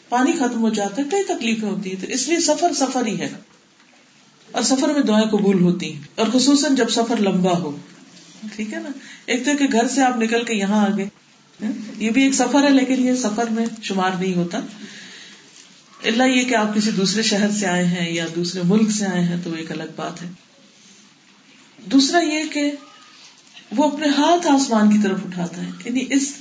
پانی 0.09 0.32
ختم 0.32 0.61
ہو 0.61 0.69
جاتا 0.69 1.01
ہے، 1.01 1.07
کئی 1.11 1.23
تکلیفیں 1.28 1.69
ہوتی 1.69 1.89
ہیں، 1.89 2.01
تو 2.01 2.07
اس 2.07 2.28
لیے 2.28 2.39
سفر 2.39 2.73
سفر 2.73 3.05
ہی 3.05 3.19
ہے۔ 3.19 3.30
اور 4.56 4.64
سفر 4.64 4.89
میں 4.89 5.01
دعائیں 5.01 5.28
قبول 5.28 5.62
ہوتی 5.62 5.93
ہیں، 5.93 6.01
اور 6.16 6.28
خصوصاً 6.34 6.76
جب 6.76 6.89
سفر 6.89 7.20
لمبا 7.20 7.58
ہو۔ 7.58 7.76
ٹھیک 8.56 8.74
ہے 8.74 8.80
نا؟ 8.80 8.89
ایک 9.26 9.45
تو 9.45 9.51
کہ 9.60 9.66
گھر 9.72 9.88
سے 9.88 10.03
آپ 10.03 10.18
نکل 10.18 10.43
کے 10.43 10.53
یہاں 10.53 10.86
آ 10.86 10.89
گئے 10.97 11.06
ہاں؟ 11.64 11.72
یہ 11.97 12.10
بھی 12.10 12.24
ایک 12.24 12.34
سفر 12.34 12.64
ہے، 12.64 12.70
لیکن 12.70 13.08
یہ 13.08 13.16
سفر 13.16 13.49
میں 13.49 13.66
شمار 13.84 14.12
نہیں 14.20 14.36
ہوتا۔ 14.36 14.60
اللہ 16.03 16.24
یہ 16.24 16.43
کہ 16.43 16.56
آپ 16.56 16.76
کسی 16.76 16.91
دوسرے 16.91 17.22
شہر 17.22 17.51
سے 17.51 17.68
آئے 17.68 17.86
ہیں 17.86 18.14
یا 18.14 18.26
دوسرے 18.36 18.62
ملک 18.66 18.91
سے 18.91 19.06
آئے 19.06 19.24
ہیں، 19.24 19.38
تو 19.43 19.53
ایک 19.53 19.72
الگ 19.72 19.93
بات 19.95 20.22
ہے۔ 20.22 20.28
دوسرا 21.86 22.20
یہ 22.20 22.43
کہ 22.53 22.72
وہ 23.78 23.84
اپنے 23.84 24.08
ہاتھ 24.08 24.47
آسمان 24.47 24.91
کی 24.91 24.97
طرف 25.03 25.20
اٹھاتا 25.26 25.62
ہے۔ 25.62 25.70
یعنی 25.86 26.06
اس 26.10 26.34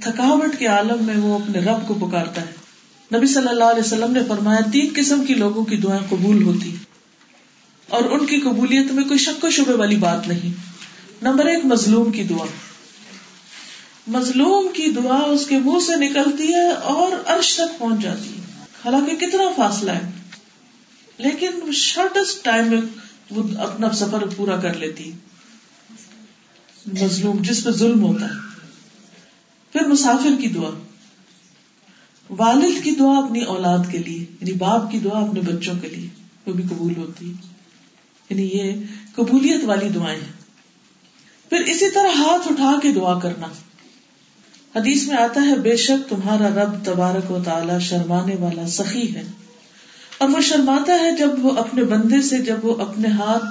تھکاوٹ 0.00 0.58
کے 0.58 0.66
عالم 0.66 1.04
میں 1.04 1.16
وہ 1.16 1.38
اپنے 1.38 1.58
رب 1.58 1.88
کو 1.88 1.94
پکارتا 1.94 2.40
ہے۔ 2.40 3.16
نبی 3.16 3.26
صلی 3.26 3.48
اللہ 3.48 3.64
علیہ 3.64 3.86
وسلم 3.86 4.12
نے 4.12 4.20
فرمایا، 4.28 4.70
تین 4.72 4.92
قسم 4.96 5.24
کی 5.24 5.34
لوگوں 5.34 5.64
کی 5.64 5.76
دعائیں 5.76 6.06
قبول 6.08 6.42
ہوتی 6.42 6.76
اور 7.94 8.04
ان 8.04 8.26
کی 8.26 8.40
قبولیت 8.40 8.90
میں 8.90 9.04
کوئی 9.04 9.18
شک 9.18 9.44
و 9.44 9.50
شبے 9.50 9.72
والی 9.72 9.96
بات 9.96 10.28
نہیں۔ 10.28 10.52
نمبر 11.22 11.44
ایک، 11.46 11.64
مظلوم 11.64 12.12
کی 12.12 12.22
دعا۔ 12.22 12.46
مظلوم 14.06 14.68
کی 14.74 14.90
دعا 14.90 15.16
اس 15.16 15.46
کے 15.46 15.58
منہ 15.58 15.78
سے 15.86 15.96
نکلتی 15.96 16.54
ہے 16.54 16.70
اور 16.70 17.12
عرش 17.26 17.54
تک 17.54 17.78
پہنچ 17.78 18.02
جاتی 18.02 18.28
ہے۔ 18.28 18.64
حالانکہ 18.84 19.16
کتنا 19.16 19.44
فاصلہ 19.56 19.90
ہے۔ 19.90 20.10
لیکن 21.18 21.72
شارٹیسٹ 21.72 22.44
ٹائم 22.44 22.68
میں 22.68 22.80
وہ 23.30 23.42
اپنا 23.58 23.90
سفر 23.90 24.24
پورا 24.36 24.56
کر 24.56 24.74
لیتی۔ 24.74 25.12
مظلوم، 26.86 27.36
جس 27.40 27.64
پہ 27.64 27.70
ظلم 27.70 28.02
ہوتا 28.02 28.26
ہے۔ 28.26 28.60
پھر 29.72 29.86
مسافر 29.86 30.40
کی 30.40 30.48
دعا۔ 30.48 30.70
والد 32.30 32.84
کی 32.84 32.90
دعا 32.90 33.18
اپنی 33.18 33.42
اولاد 33.42 33.78
کے 33.90 33.98
لیے 33.98 34.18
یعنی 34.18 34.52
باپ 34.52 34.90
کی 34.90 34.98
دعا 34.98 35.20
اپنے 35.20 35.40
بچوں 35.40 35.74
کے 35.82 35.88
لیے، 35.88 36.08
وہ 36.46 36.52
بھی 36.52 36.64
قبول 36.70 36.92
ہوتی۔ 36.96 37.30
ہے 37.30 37.53
یعنی 38.30 38.50
یہ 38.52 38.72
قبولیت 39.14 39.64
والی 39.64 39.88
دعائیں 39.88 40.20
ہیں۔ 40.20 40.44
پھر 41.48 41.60
اسی 41.60 41.90
طرح 41.90 42.08
ہاتھ 42.08 42.52
اٹھا 42.52 42.78
کے 42.82 42.92
دعا 42.92 43.18
کرنا۔ 43.18 43.46
حدیث 44.76 45.08
میں 45.08 45.16
آتا 45.16 45.42
ہے، 45.46 45.58
بے 45.58 45.76
شک 45.76 46.10
تمہارا 46.10 46.48
رب 46.48 46.84
تبارک 46.84 47.30
و 47.30 47.42
تعالی 47.44 47.72
شرمانے 47.80 48.36
والا 48.40 48.66
سخی 48.68 49.14
ہے۔ 49.14 49.22
اور 50.18 50.28
وہ 50.28 50.40
شرماتا 50.40 50.92
ہے 50.92 51.16
جب 51.16 51.30
وہ 51.38 51.50
اپنے 51.50 51.84
بندے 51.84 52.22
سے، 52.22 52.38
جب 52.38 52.56
وہ 52.62 52.82
اپنے 52.82 53.08
ہاتھ 53.08 53.44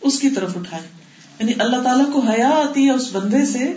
اس 0.00 0.18
کی 0.18 0.30
طرف 0.30 0.56
اٹھائے۔ 0.56 0.82
یعنی 1.38 1.52
اللہ 1.58 1.76
تعالیٰ 1.76 2.12
کو 2.12 2.20
حیا 2.20 2.48
آتی 2.48 2.86
ہے 2.86 2.90
اس 2.90 3.08
بندے 3.12 3.46
سے، 3.46 3.72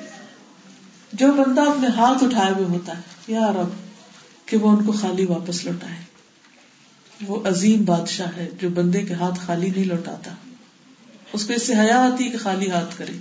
جو 1.14 1.32
بندہ 1.32 1.62
اپنے 1.62 1.88
ہاتھ 1.88 2.24
اٹھائے 2.24 2.54
ہوئے 2.54 2.66
ہوتا 2.66 2.98
ہے۔ 2.98 3.02
یا 3.28 3.52
رب، 3.52 3.70
کہ 4.48 4.58
وہ 4.58 4.70
ان 4.70 4.86
کو 4.86 4.92
خالی 4.92 5.26
واپس 5.26 5.66
لوٹائے۔ 5.66 6.15
وہ 7.22 7.48
عظیم 7.48 7.86
بادشاہ 7.86 8.28
ہے 8.38 8.50
جو 8.62 8.70
بندے 8.70 9.02
کے 9.02 9.14
ہاتھ 9.14 9.40
خالی 9.40 9.70
نہیں 9.70 9.86
لوٹاتا۔ 9.86 10.32
اس 11.34 11.46
کو 11.46 11.54
اس 11.54 11.68
سے 11.68 11.74
حیا 11.74 11.98
آتی 11.98 12.24
ہے 12.24 12.30
کہ 12.30 12.38
خالی 12.38 12.70
ہاتھ 12.72 12.98
کرے۔ 12.98 13.12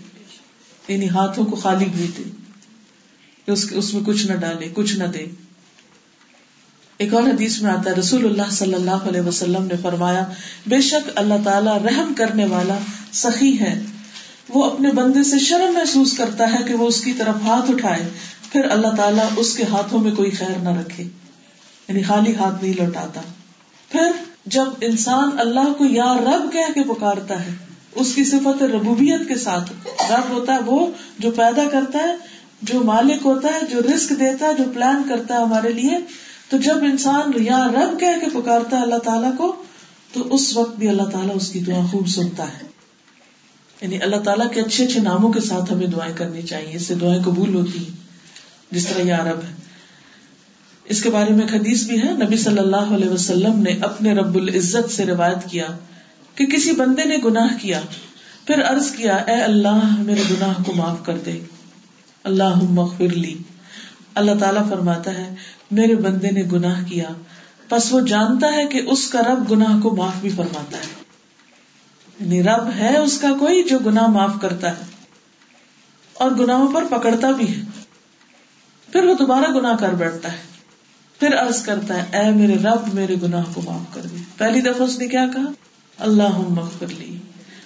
یعنی 0.89 1.09
ہاتھوں 1.09 1.45
کو 1.45 1.57
خالی 1.57 1.85
بھیجے۔ 1.85 2.23
اس 3.47 3.95
میں 3.95 4.03
کچھ 4.07 4.27
نہ 4.27 4.37
ڈالے، 4.37 4.69
کچھ 4.75 4.97
نہ 4.97 5.05
دے۔ 5.05 5.27
ایک 6.99 7.15
اور 7.15 7.23
حدیث 7.23 7.63
میں 7.63 7.71
آتا 7.71 7.91
ہے، 7.91 7.95
رسول 7.95 8.25
اللہ 8.25 8.51
صلی 8.51 8.75
اللہ 8.75 8.91
علیہ 8.91 9.21
وسلم 9.21 9.63
نے 9.63 9.75
فرمایا، 9.83 10.29
بے 10.67 10.81
شک 10.81 11.11
اللہ 11.15 11.35
تعالیٰ 11.45 11.83
رحم 11.83 12.13
کرنے 12.17 12.47
والا 12.47 12.79
سخی 13.13 13.61
ہے۔ 13.61 13.83
وہ 14.49 14.71
اپنے 14.71 14.91
بندے 14.91 15.23
سے 15.23 15.39
شرم 15.39 15.73
محسوس 15.73 16.17
کرتا 16.17 16.45
ہے 16.53 16.65
کہ 16.69 16.75
وہ 16.75 16.89
اس 16.89 17.01
کی 17.01 17.13
طرف 17.13 17.37
ہاتھ 17.43 17.71
اٹھائے۔ 17.71 18.09
پھر 18.53 18.65
اللہ 18.71 18.97
تعالیٰ 18.97 19.29
اس 19.37 19.57
کے 19.57 19.63
ہاتھوں 19.63 20.01
میں 20.01 20.13
کوئی 20.13 20.31
خیر 20.31 20.59
نہ 20.59 20.69
رکھے۔ 20.69 21.05
یعنی 21.89 22.03
خالی 22.03 22.35
ہاتھ 22.35 22.65
نہیں 22.65 22.75
لوٹاتا۔ 22.75 23.21
پھر 23.95 24.11
جب 24.47 24.65
انسان 24.81 25.31
اللہ 25.39 25.73
کو 25.79 25.85
یا 25.85 26.15
رب 26.15 26.53
کہہ 26.53 26.73
کے 26.75 26.83
پکارتا 26.83 27.47
ہے، 27.47 27.55
اس 27.95 28.15
کی 28.15 28.25
صفت 28.25 28.63
ربوبیت 28.63 29.29
کے 29.29 29.35
ساتھ۔ 29.35 29.73
رب 30.11 30.31
ہوتا 30.31 30.55
ہے 30.55 30.59
وہ 30.67 30.87
جو 31.19 31.31
پیدا 31.31 31.69
کرتا 31.73 31.99
ہے، 31.99 32.17
جو 32.63 32.81
مالک 32.85 33.21
ہوتا 33.25 33.49
ہے، 33.49 33.61
جو 33.71 33.81
رسک 33.95 34.11
دیتا 34.11 34.47
ہے، 34.47 34.55
جو 34.55 34.65
پلان 34.75 35.03
کرتا 35.09 35.35
ہے 35.35 35.43
ہمارے 35.43 35.73
لیے۔ 35.73 35.99
تو 36.49 36.57
جب 36.57 36.77
انسان 36.77 37.43
یا 37.43 37.67
رب 37.69 38.01
کہہ 38.01 38.25
کے 38.25 38.41
پکارتا 38.41 38.79
ہے 38.79 38.83
اللہ 38.83 38.99
تعالیٰ 38.99 39.37
کو، 39.37 39.63
تو 40.13 40.35
اس 40.35 40.57
وقت 40.57 40.77
بھی 40.77 40.89
اللہ 40.89 41.03
تعالیٰ 41.03 41.37
اس 41.37 41.51
کی 41.51 41.61
دعا 41.61 41.87
خوب 41.91 42.09
سنتا 42.09 42.45
ہے۔ 42.45 42.67
یعنی 43.81 44.03
اللہ 44.03 44.17
تعالیٰ 44.17 44.51
کے 44.51 44.61
اچھے 44.61 44.85
اچھے 44.85 45.01
ناموں 45.01 45.33
کے 45.33 45.41
ساتھ 45.41 45.73
ہمیں 45.73 45.87
دعائیں 45.87 46.17
کرنی 46.17 46.43
چاہیے، 46.43 46.77
اس 46.77 46.83
سے 46.83 46.95
دعائیں 46.95 47.23
قبول 47.23 47.55
ہوتی 47.55 47.79
ہیں۔ 47.79 47.97
جس 48.71 48.87
طرح 48.87 49.03
یا 49.03 49.19
رب 49.19 49.39
ہے۔ 49.39 49.64
اس 50.85 51.03
کے 51.03 51.11
بارے 51.11 51.31
میں 51.31 51.47
حدیث 51.53 51.87
بھی 51.87 52.03
ہے، 52.03 52.13
نبی 52.13 52.37
صلی 52.37 52.59
اللہ 52.59 52.77
علیہ 52.77 53.09
وسلم 53.09 53.63
نے 53.63 53.71
اپنے 53.71 54.15
رب 54.15 54.35
العزت 54.35 54.91
سے 54.91 55.07
روایت 55.07 55.51
کیا 55.51 55.67
کہ 56.35 56.47
کسی 56.47 56.73
بندے 56.73 57.05
نے 57.05 57.17
گناہ 57.25 57.49
کیا، 57.63 57.81
پھر 58.47 58.63
عرض 58.63 58.91
کیا، 58.91 59.15
اے 59.15 59.35
اللہ، 59.35 59.97
میرے 59.99 60.23
گناہ 60.31 60.63
کو 60.63 60.73
معاف 60.73 60.99
کر 61.07 61.19
دے۔ 61.19 61.41
اللہ 62.25 62.55
مغفر 62.63 63.09
لی۔ 63.09 63.39
اللہ 64.15 64.33
تعالیٰ 64.41 64.69
فرماتا 64.69 65.15
ہے، 65.15 65.35
میرے 65.71 65.95
بندے 65.95 66.31
نے 66.31 66.43
گناہ 66.53 66.85
کیا۔ 66.89 67.09
بس 67.71 67.93
وہ 67.93 68.01
جانتا 68.01 68.53
ہے 68.53 68.67
کہ 68.67 68.83
اس 68.87 69.09
کا 69.09 69.21
رب 69.21 69.51
گناہ 69.51 69.81
کو 69.81 69.97
معاف 69.97 70.17
بھی 70.21 70.31
فرماتا 70.31 70.79
ہے۔ 70.79 71.05
یعنی 72.21 72.43
رب 72.43 72.69
ہے 72.77 72.99
اس 72.99 73.19
کا 73.19 73.29
کوئی 73.41 73.63
جو 73.63 73.79
گناہ 73.79 74.07
معاف 74.07 74.31
کرتا 74.43 74.71
ہے 74.71 74.85
اور 76.15 76.31
گناہوں 76.31 76.73
پر 76.73 76.85
پکڑتا 76.91 77.31
بھی 77.31 77.57
ہے۔ 77.57 77.63
پھر 78.93 79.05
وہ 79.05 79.15
دوبارہ 79.15 79.55
گناہ 79.55 79.77
کر 79.77 79.89
بیٹھتا 79.89 80.33
ہے۔ 80.33 80.54
پھر 81.21 81.37
عرض 81.37 81.63
کرتا 81.63 82.03
ہے، 82.03 82.19
اے 82.19 82.31
میرے 82.31 82.55
رب، 82.55 82.95
میرے 82.95 83.17
گناہ 83.23 83.45
کو 83.55 83.63
معاف 83.63 83.95
کر 83.95 84.01
دے۔ 84.01 84.17
پہلی 84.37 84.61
دفعہ 84.61 84.83
اس 84.83 84.99
نے 84.99 85.09
کیا 85.09 85.27
کہا؟ 85.35 85.53
اللہ 85.99 86.39
مغفر 86.39 86.87
لی۔ 86.87 87.19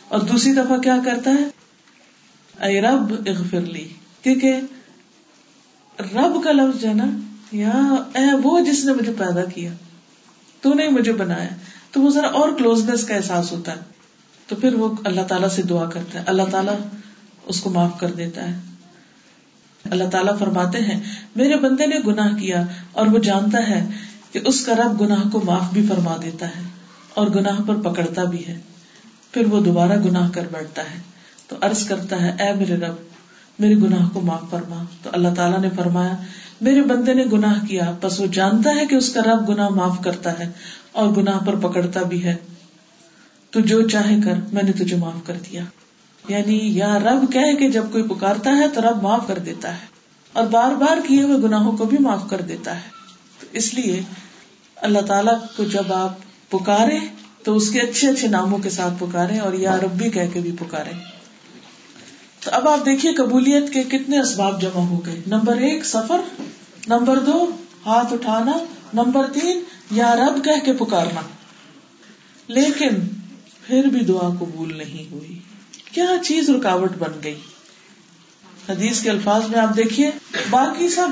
اور 0.08 0.20
دوسری 0.20 0.52
دفعہ 0.52 0.78
کیا 0.78 0.96
کرتا 1.04 1.30
ہے؟ 1.30 1.48
اے 2.66 2.80
رب، 2.80 3.14
اغفر 3.26 3.60
لی۔ 3.60 3.88
کیونکہ 4.22 4.60
رب 6.00 6.44
کا 6.44 6.52
لفظ 6.52 6.84
ہے 6.84 6.94
نا، 6.94 7.06
یا 7.52 7.94
اے 8.14 8.36
وہ 8.42 8.60
جس 8.60 8.84
نے 8.84 8.92
مجھے 8.92 9.12
پیدا 9.18 9.44
کیا، 9.44 9.72
تو 10.60 10.74
نہیں 10.74 10.88
مجھے 10.88 11.12
بنایا۔ 11.12 11.48
تو 11.92 12.02
وہ 12.02 12.10
ذرا 12.10 12.28
اور 12.28 12.48
کلوزنس 12.58 13.04
کا 13.04 13.14
احساس 13.14 13.52
ہوتا 13.52 13.72
ہے۔ 13.72 13.80
تو 14.46 14.56
پھر 14.56 14.74
وہ 14.74 14.88
اللہ 15.04 15.20
تعالیٰ 15.20 15.48
سے 15.48 15.62
دعا 15.62 15.90
کرتا 15.90 16.18
ہے۔ 16.18 16.24
اللہ 16.26 16.42
تعالیٰ 16.50 16.76
اس 17.46 17.60
کو 17.60 17.70
معاف 17.70 18.00
کر 18.00 18.10
دیتا 18.10 18.50
ہے۔ 18.50 18.60
اللہ 19.90 20.04
تعالیٰ 20.04 20.38
فرماتے 20.38 20.78
ہیں، 20.78 21.00
میرے 21.36 21.56
بندے 21.56 21.86
نے 21.86 21.96
گناہ 22.06 22.36
کیا 22.36 22.64
اور 22.92 23.06
وہ 23.06 23.18
جانتا 23.18 23.58
ہے 23.68 23.86
کہ 24.32 24.40
اس 24.44 24.66
کا 24.66 24.72
رب 24.72 25.00
گناہ 25.00 25.28
کو 25.32 25.40
معاف 25.44 25.72
بھی 25.72 25.86
فرما 25.88 26.16
دیتا 26.22 26.46
ہے 26.46 26.62
اور 27.14 27.26
گناہ 27.26 27.60
پر 27.66 27.74
پکڑتا 27.74 28.24
بھی 28.24 28.46
ہے۔ 28.46 28.58
پھر 29.32 29.46
وہ 29.46 29.60
دوبارہ 29.60 30.00
گناہ 30.04 30.30
کر 30.30 30.46
بیٹھتا 30.52 30.82
ہے۔ 30.82 31.00
تو 31.48 31.56
عرض 31.60 31.86
کرتا 31.86 32.22
ہے، 32.22 32.42
اے 32.42 32.54
میرے 32.54 32.76
رب، 32.76 32.94
میرے 33.58 33.74
گناہ 33.74 34.08
کو 34.08 34.20
معاف 34.20 34.50
فرما۔ 34.50 34.84
تو 35.02 35.10
اللہ 35.12 35.28
تعالیٰ 35.36 35.60
نے 35.60 35.68
فرمایا، 35.76 36.16
میرے 36.60 36.82
بندے 36.82 37.14
نے 37.14 37.24
گناہ 37.32 37.66
کیا، 37.66 37.92
بس 38.02 38.20
وہ 38.20 38.26
جانتا 38.26 38.70
ہے 38.70 38.86
کہ 38.86 38.94
اس 38.94 39.12
کا 39.12 39.20
رب 39.20 39.48
گناہ 39.48 39.68
معاف 39.68 39.98
کرتا 40.04 40.38
ہے 40.38 40.50
اور 40.92 41.08
گناہ 41.08 41.38
پر 41.38 41.56
پکڑتا 41.56 42.02
بھی 42.02 42.24
ہے۔ 42.24 42.36
تو 43.50 43.60
جو 43.60 43.88
چاہے 43.88 44.16
کر، 44.24 44.34
میں 44.52 44.62
نے 44.62 44.72
تجھے 44.72 44.96
معاف 44.96 45.26
کر 45.26 45.34
دیا۔ 45.34 45.62
یعنی 46.28 46.78
یا 46.78 46.98
رب 46.98 47.32
کہے 47.32 47.56
کہ 47.56 47.68
جب 47.68 47.84
کوئی 47.92 48.04
پکارتا 48.04 48.50
ہے 48.50 48.68
تو 48.68 48.80
رب 48.82 49.02
معاف 49.02 49.26
کر 49.26 49.38
دیتا 49.38 49.72
ہے 49.72 49.86
اور 50.32 50.46
بار 50.46 50.72
بار 50.72 50.98
کیے 51.08 51.22
ہوئے 51.22 51.36
گناہوں 51.38 51.76
کو 51.76 51.84
بھی 51.84 51.98
معاف 52.00 52.22
کر 52.30 52.40
دیتا 52.40 52.76
ہے۔ 52.76 52.88
تو 53.40 53.46
اس 53.52 53.74
لیے 53.74 54.02
اللہ 54.76 54.98
تعالیٰ 54.98 55.34
کو 55.56 55.64
جب 55.64 55.92
آپ 55.92 56.16
پکارے 56.50 56.98
تو 57.44 57.56
اس 57.56 57.70
کے 57.70 57.80
اچھے 57.80 58.08
اچھے 58.08 58.28
ناموں 58.28 58.58
کے 58.58 58.70
ساتھ 58.70 58.94
پکارے 58.98 59.38
اور 59.38 59.52
یا 59.52 59.76
رب 59.76 59.92
بھی 59.92 60.10
کہہ 60.10 60.30
کے 60.32 60.40
بھی 60.40 60.52
پکارے 60.52 60.90
تو 62.44 62.50
اب 62.54 62.68
آپ 62.68 62.86
دیکھیے 62.86 63.12
قبولیت 63.12 63.72
کے 63.72 63.82
کتنے 63.82 64.18
اسباب 64.18 64.62
جمع 64.62 64.80
ہو 64.80 65.06
گئے۔ 65.06 65.20
نمبر 65.26 65.56
ایک، 65.56 65.84
سفر۔ 65.84 66.20
نمبر 66.86 67.18
دو، 67.18 67.50
ہاتھ 67.86 68.12
اٹھانا۔ 68.12 68.52
نمبر 68.94 69.26
تین، 69.32 69.60
یا 69.90 70.16
رب 70.16 70.44
کہہ 70.44 70.64
کے 70.64 70.72
پکارنا۔ 70.72 71.20
لیکن 72.48 72.88
پھر 73.66 73.84
بھی 73.84 74.00
دعا 74.00 74.28
قبول 74.28 74.78
نہیں 74.78 75.12
ہوئی۔ 75.12 75.38
کیا 75.92 76.06
چیز 76.24 76.50
رکاوٹ 76.50 76.96
بن 76.98 77.12
گئی؟ 77.24 77.38
حدیث 78.68 79.00
کے 79.00 79.10
الفاظ 79.10 79.42
میں 79.48 79.58
آپ 79.58 79.76
دیکھیے، 79.76 80.10
باقی 80.50 80.88
سب 80.88 81.08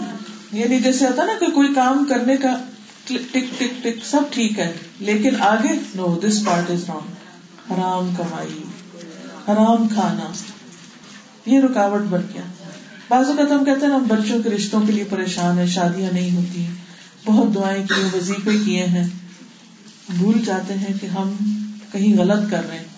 یعنی 0.53 0.81
جیسے 0.81 1.07
ہوتا 1.07 1.24
نا 1.24 1.33
کہ 1.41 1.47
کوئی 1.47 1.74
کام 1.74 2.05
کرنے 2.05 2.37
کا 2.37 2.57
ٹک 3.05 3.35
ٹک 3.35 3.61
ٹک 3.83 4.05
سب 4.05 4.20
ٹھیک 4.31 4.59
ہے، 4.59 4.72
لیکن 5.01 5.41
آگے 5.41 5.72
نو 5.95 6.18
دس 6.29 6.45
پارٹ 6.45 6.70
از 6.70 6.85
رانگ 6.89 7.72
حرام 7.72 8.14
کمائی، 8.16 8.62
حرام 9.49 9.89
کھانا، 9.89 10.33
یہ 11.47 11.61
رکاوٹ 11.61 12.01
بن 12.01 12.20
گیا۔ 12.35 12.43
بعض 13.09 13.29
اوقات 13.29 13.53
ہم 13.53 13.64
کہتے 13.64 13.87
ہیں 13.87 13.93
ہم 13.93 14.05
بچوں 14.09 14.43
کے 14.43 14.51
رشتوں 14.51 14.81
کے 14.81 14.93
لیے 14.93 15.05
پریشان 15.05 15.59
ہیں، 15.59 15.66
شادیاں 15.66 16.12
نہیں 16.12 16.37
ہوتی 16.37 16.64
ہیں، 16.64 16.74
بہت 17.24 17.55
دعائیں 17.55 17.87
کی 17.87 18.16
وظیفے 18.16 18.57
کیے 18.64 18.87
ہیں۔ 18.87 19.09
بھول 20.09 20.43
جاتے 20.45 20.74
ہیں 20.74 20.95
کہ 21.01 21.07
ہم 21.07 21.37
کہیں 21.93 22.18
غلط 22.18 22.51
کر 22.51 22.68
رہے 22.68 22.79
ہیں۔ 22.79 22.95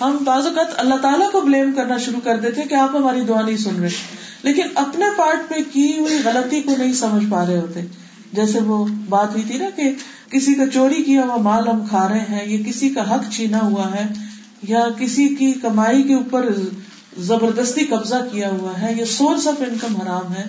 ہم 0.00 0.16
بعض 0.24 0.46
اوقات 0.46 0.66
اللہ 0.76 0.94
تعالیٰ 0.94 1.32
کو 1.32 1.40
بلیم 1.40 1.72
کرنا 1.72 1.98
شروع 1.98 2.20
کر 2.24 2.38
دیتے 2.38 2.62
کہ 2.62 2.74
آپ 2.74 2.96
ہماری 2.96 3.20
دعا 3.20 3.42
نہیں 3.42 3.56
سن 3.56 3.80
رہے۔ 3.80 3.88
لیکن 4.42 4.62
اپنے 4.74 5.04
پارٹ 5.16 5.48
پہ 5.48 5.54
کی 5.72 5.98
ہوئی 5.98 6.18
غلطی 6.24 6.60
کو 6.60 6.74
نہیں 6.78 6.92
سمجھ 6.92 7.24
پا 7.30 7.46
رہے 7.46 7.58
ہوتے۔ 7.58 7.80
جیسے 8.32 8.60
وہ 8.60 8.86
بات 9.08 9.30
ہوئی 9.30 9.42
تھی 9.42 9.58
نا 9.58 9.64
کہ 9.76 9.94
کسی 10.30 10.54
کا 10.54 10.66
چوری 10.66 11.02
کیا 11.02 11.22
ہوا، 11.24 11.36
مال 11.36 11.68
ہم 11.68 11.86
کھا 11.86 12.08
رہے 12.08 12.18
ہیں، 12.18 12.46
یا 12.46 12.58
کسی 12.66 12.88
کا 12.88 13.14
حق 13.14 13.32
چھینا 13.32 13.60
ہوا 13.62 13.94
ہے، 13.94 14.06
یا 14.62 14.88
کسی 14.98 15.28
کی 15.28 15.52
کمائی 15.52 16.02
کے 16.02 16.14
اوپر 16.14 16.48
زبردستی 17.18 17.84
قبضہ 17.84 18.14
کیا 18.32 18.50
ہوا 18.50 18.82
ہے، 18.82 18.94
یا 18.98 19.06
سورس 19.06 19.46
آف 19.46 19.62
انکم 19.68 19.96
حرام 19.96 20.34
ہے، 20.34 20.44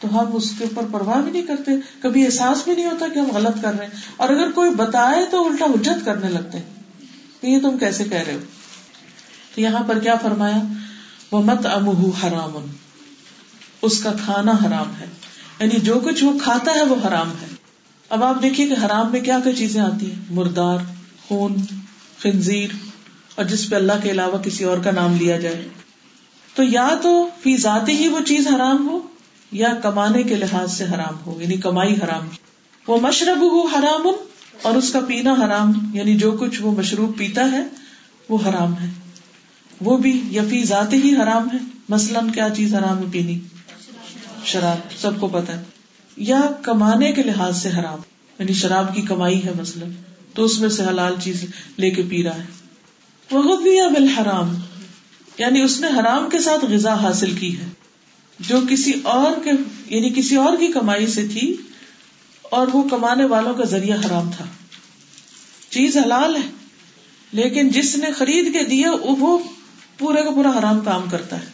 تو 0.00 0.20
ہم 0.20 0.36
اس 0.36 0.52
کے 0.58 0.64
اوپر 0.64 0.82
پرواہ 0.92 1.22
بھی 1.22 1.32
نہیں 1.32 1.42
کرتے۔ 1.42 1.72
کبھی 2.02 2.24
احساس 2.24 2.64
بھی 2.64 2.74
نہیں 2.74 2.86
ہوتا 2.86 3.06
کہ 3.14 3.18
ہم 3.18 3.26
غلط 3.34 3.62
کر 3.62 3.74
رہے 3.78 3.84
ہیں۔ 3.84 4.00
اور 4.16 4.28
اگر 4.28 4.50
کوئی 4.50 4.70
بتائے 4.70 5.24
تو 5.30 5.46
الٹا 5.46 5.64
حجت 5.64 6.04
کرنے 6.04 6.28
لگتے 6.28 6.58
ہیں۔ 6.58 6.64
یہ 7.42 7.60
تم 7.60 7.78
کیسے 7.78 8.04
کہہ 8.04 8.18
رہے 8.18 8.34
ہو؟ 8.34 8.38
تو 9.54 9.60
یہاں 9.60 9.82
پر 9.86 9.98
کیا 9.98 10.14
فرمایا؟ 10.16 10.58
وہ 11.32 11.42
مت 11.42 11.66
امہ 11.66 12.26
حرام۔ 12.26 12.66
اس 13.82 14.02
کا 14.02 14.12
کھانا 14.24 14.52
حرام 14.52 15.00
ہے۔ 15.00 15.06
یعنی 15.60 15.80
جو 15.80 16.00
کچھ 16.04 16.24
وہ 16.24 16.38
کھاتا 16.38 16.72
ہے 16.74 16.82
وہ 16.82 16.96
حرام 17.06 17.30
ہے۔ 17.30 17.46
اب 18.08 18.24
آپ 18.24 18.42
دیکھیے 18.42 18.68
کہ 18.68 18.86
حرام 18.86 19.12
میں 19.12 19.20
کیا 19.20 19.40
کیا 19.44 19.52
چیزیں 19.52 19.80
آتی 19.80 20.12
ہیں۔ 20.12 20.22
مردار، 20.30 20.78
خون، 21.28 21.56
خنزیر، 22.18 22.68
اور 23.34 23.44
جس 23.44 23.70
پہ 23.70 23.76
اللہ 23.76 23.92
کے 24.02 24.10
علاوہ 24.10 24.38
کسی 24.38 24.64
اور 24.64 24.78
کا 24.78 24.90
نام 24.90 25.16
لیا 25.16 25.38
جائے۔ 25.38 25.68
تو 26.54 26.62
یا 26.62 26.88
تو 27.02 27.28
فی 27.42 27.56
ذاتی 27.56 27.92
ہی 27.92 28.08
وہ 28.08 28.20
چیز 28.20 28.46
حرام 28.46 28.88
ہو، 28.88 29.00
یا 29.52 29.68
کمانے 29.82 30.22
کے 30.22 30.34
لحاظ 30.36 30.72
سے 30.72 30.84
حرام 30.84 31.14
ہو 31.26 31.42
یعنی 31.42 31.56
کمائی 31.56 31.94
حرام 31.94 32.28
وہ 32.86 33.00
مشرب 33.00 33.40
ہو 33.40 33.66
حرام 33.66 34.08
اور 34.62 34.74
اس 34.74 34.92
کا 34.92 35.00
پینا 35.00 35.32
حرام 35.32 35.90
یعنی 35.92 36.16
جو 36.16 36.32
کچھ 36.32 36.62
وہ 36.62 36.72
مشروب 36.72 37.18
پیتا 37.18 37.52
ہے 37.52 37.62
وہ 38.28 38.38
حرام 38.48 38.78
ہے۔ 38.78 38.99
وہ 39.80 39.96
بھی 39.96 40.22
یا 40.30 40.42
فی 40.50 40.64
ذاتی 40.64 40.96
ہی 40.96 41.16
حرام 41.16 41.50
ہے؟ 41.50 41.58
مثلاً 41.88 42.30
کیا 42.30 42.48
چیز 42.56 42.74
حرام 42.74 42.98
ہے 42.98 43.04
پینی؟ 43.10 43.38
شراب. 44.44 45.00
سب 45.00 45.20
کو 45.20 45.28
پتا 45.28 45.58
ہے. 45.58 45.64
یا 46.16 46.40
کمانے 46.62 47.12
کے 47.12 47.22
لحاظ 47.22 47.62
سے 47.62 47.68
حرام. 47.68 47.98
یعنی 48.38 48.52
شراب 48.52 48.94
کی 48.94 49.02
کمائی 49.02 49.44
ہے 49.44 49.50
مثلاً. 49.60 49.90
تو 50.34 50.44
اس 50.44 50.60
میں 50.60 50.68
سے 50.68 50.82
حلال 50.82 51.14
چیز 51.22 51.44
لے 51.78 51.90
کے 51.90 52.02
پی 52.02 52.22
رہا 52.22 52.34
ہے. 52.34 52.42
وہ 53.30 53.56
بالحرام 53.90 54.54
یعنی 55.38 55.60
اس 55.60 55.80
نے 55.80 55.86
حرام 55.86 56.30
کے 56.30 56.38
ساتھ 56.38 56.64
غذا 56.64 56.94
حاصل 56.94 57.34
کی 57.34 57.58
ہے. 57.58 57.68
جو 58.40 58.56
کسی 58.70 58.92
اور 59.02 59.32
کے 59.44 59.50
یعنی 59.86 60.12
کسی 60.16 60.36
اور 60.36 60.56
کی 60.56 60.66
کمائی 60.66 61.06
سے 61.06 61.28
تھی 61.28 61.56
اور 62.42 62.66
وہ 62.72 62.82
کمانے 62.82 63.24
والوں 63.24 63.54
کا 63.54 63.64
ذریعہ 63.64 63.98
حرام 64.06 64.30
تھا. 64.36 64.44
چیز 65.70 65.96
حلال 65.96 66.36
ہے. 66.36 66.50
لیکن 67.32 67.68
جس 67.68 67.96
نے 67.96 68.12
خرید 68.12 68.52
کے 68.52 68.64
دیا 68.64 68.90
وہ 69.02 69.38
پورا 70.00 70.22
کا 70.22 70.30
پورا 70.30 70.58
حرام 70.58 70.80
کام 70.80 71.02
کرتا 71.10 71.36
ہے۔ 71.36 71.46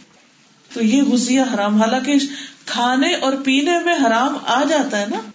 تو 0.74 0.84
یہ 0.84 1.02
غزیہ 1.02 1.40
حرام، 1.54 1.82
حالانکہ 1.82 2.14
کھانے 2.66 3.14
اور 3.14 3.32
پینے 3.44 3.78
میں 3.84 3.94
حرام 3.94 4.36
آ 4.46 4.64
جاتا 4.68 5.00
ہے 5.00 5.06
نا، 5.06 5.30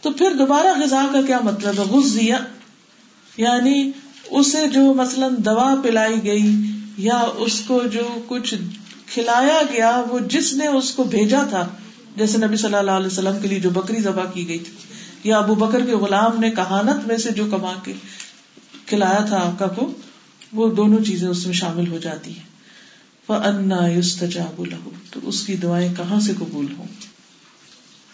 تو 0.00 0.10
پھر 0.10 0.34
دوبارہ 0.38 0.82
غذا 0.82 1.06
کا 1.12 1.22
کیا 1.22 1.38
مطلب 1.42 1.78
ہے؟ 1.78 1.84
غزیہ 1.84 2.34
یعنی 3.36 3.90
اسے 4.30 4.68
جو 4.68 4.94
مثلاً 4.94 5.34
دوا 5.38 5.74
پلائی 5.82 6.24
گئی 6.24 6.52
یا 6.96 7.24
اس 7.36 7.62
کو 7.66 7.82
جو 7.82 8.20
کچھ 8.28 8.54
کھلایا 9.06 9.62
گیا، 9.72 10.02
وہ 10.10 10.18
جس 10.18 10.54
نے 10.54 10.66
اس 10.66 10.90
کو 10.90 11.04
بھیجا 11.04 11.44
تھا، 11.50 11.68
جیسے 12.16 12.38
نبی 12.38 12.56
صلی 12.56 12.74
اللہ 12.74 12.90
علیہ 12.90 13.06
وسلم 13.06 13.38
کے 13.42 13.48
لیے 13.48 13.60
جو 13.60 13.70
بکری 13.70 14.00
ذبح 14.00 14.24
کی 14.24 14.48
گئی 14.48 14.58
تھی۔ 14.58 14.72
یا 15.24 15.38
ابو 15.38 15.54
بکر 15.54 15.86
کے 15.86 15.92
غلام 15.92 16.40
نے 16.40 16.50
کہانت 16.50 17.06
میں 17.06 17.16
سے 17.16 17.30
جو 17.30 17.46
کما 17.50 17.72
کے 17.84 17.92
کھلایا 18.86 19.24
تھا 19.24 19.36
آکا 19.36 19.66
کو 19.66 19.92
وہ 20.52 20.74
دونوں 20.74 21.04
چیزیں 21.04 21.28
اس 21.28 21.46
میں 21.46 21.54
شامل 21.54 21.88
ہو 21.88 21.98
جاتی 21.98 22.30
ہیں۔ 22.30 22.50
انا 23.28 23.86
یوستجاب 23.86 24.64
لہو 24.64 24.90
تو 25.10 25.20
اس 25.22 25.42
کی 25.42 25.56
دعائیں 25.56 25.94
کہاں 25.96 26.20
سے 26.20 26.32
قبول 26.38 26.66
ہوں؟ 26.78 26.86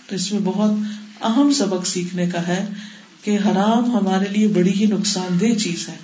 تو 0.06 0.14
اس 0.14 0.32
میں 0.32 0.40
بہت 0.44 0.70
اہم 1.20 1.52
سبق 1.52 1.86
سیکھنے 1.86 2.26
کا 2.26 2.48
ہے 2.48 2.66
کہ 3.22 3.38
حرام 3.46 3.96
ہمارے 3.96 4.24
لیے 4.28 4.48
بڑی 4.48 4.80
ہی 4.80 4.86
نقصان 4.86 5.40
دہ 5.40 5.58
چیز 5.58 5.88
ہے۔ 5.88 5.96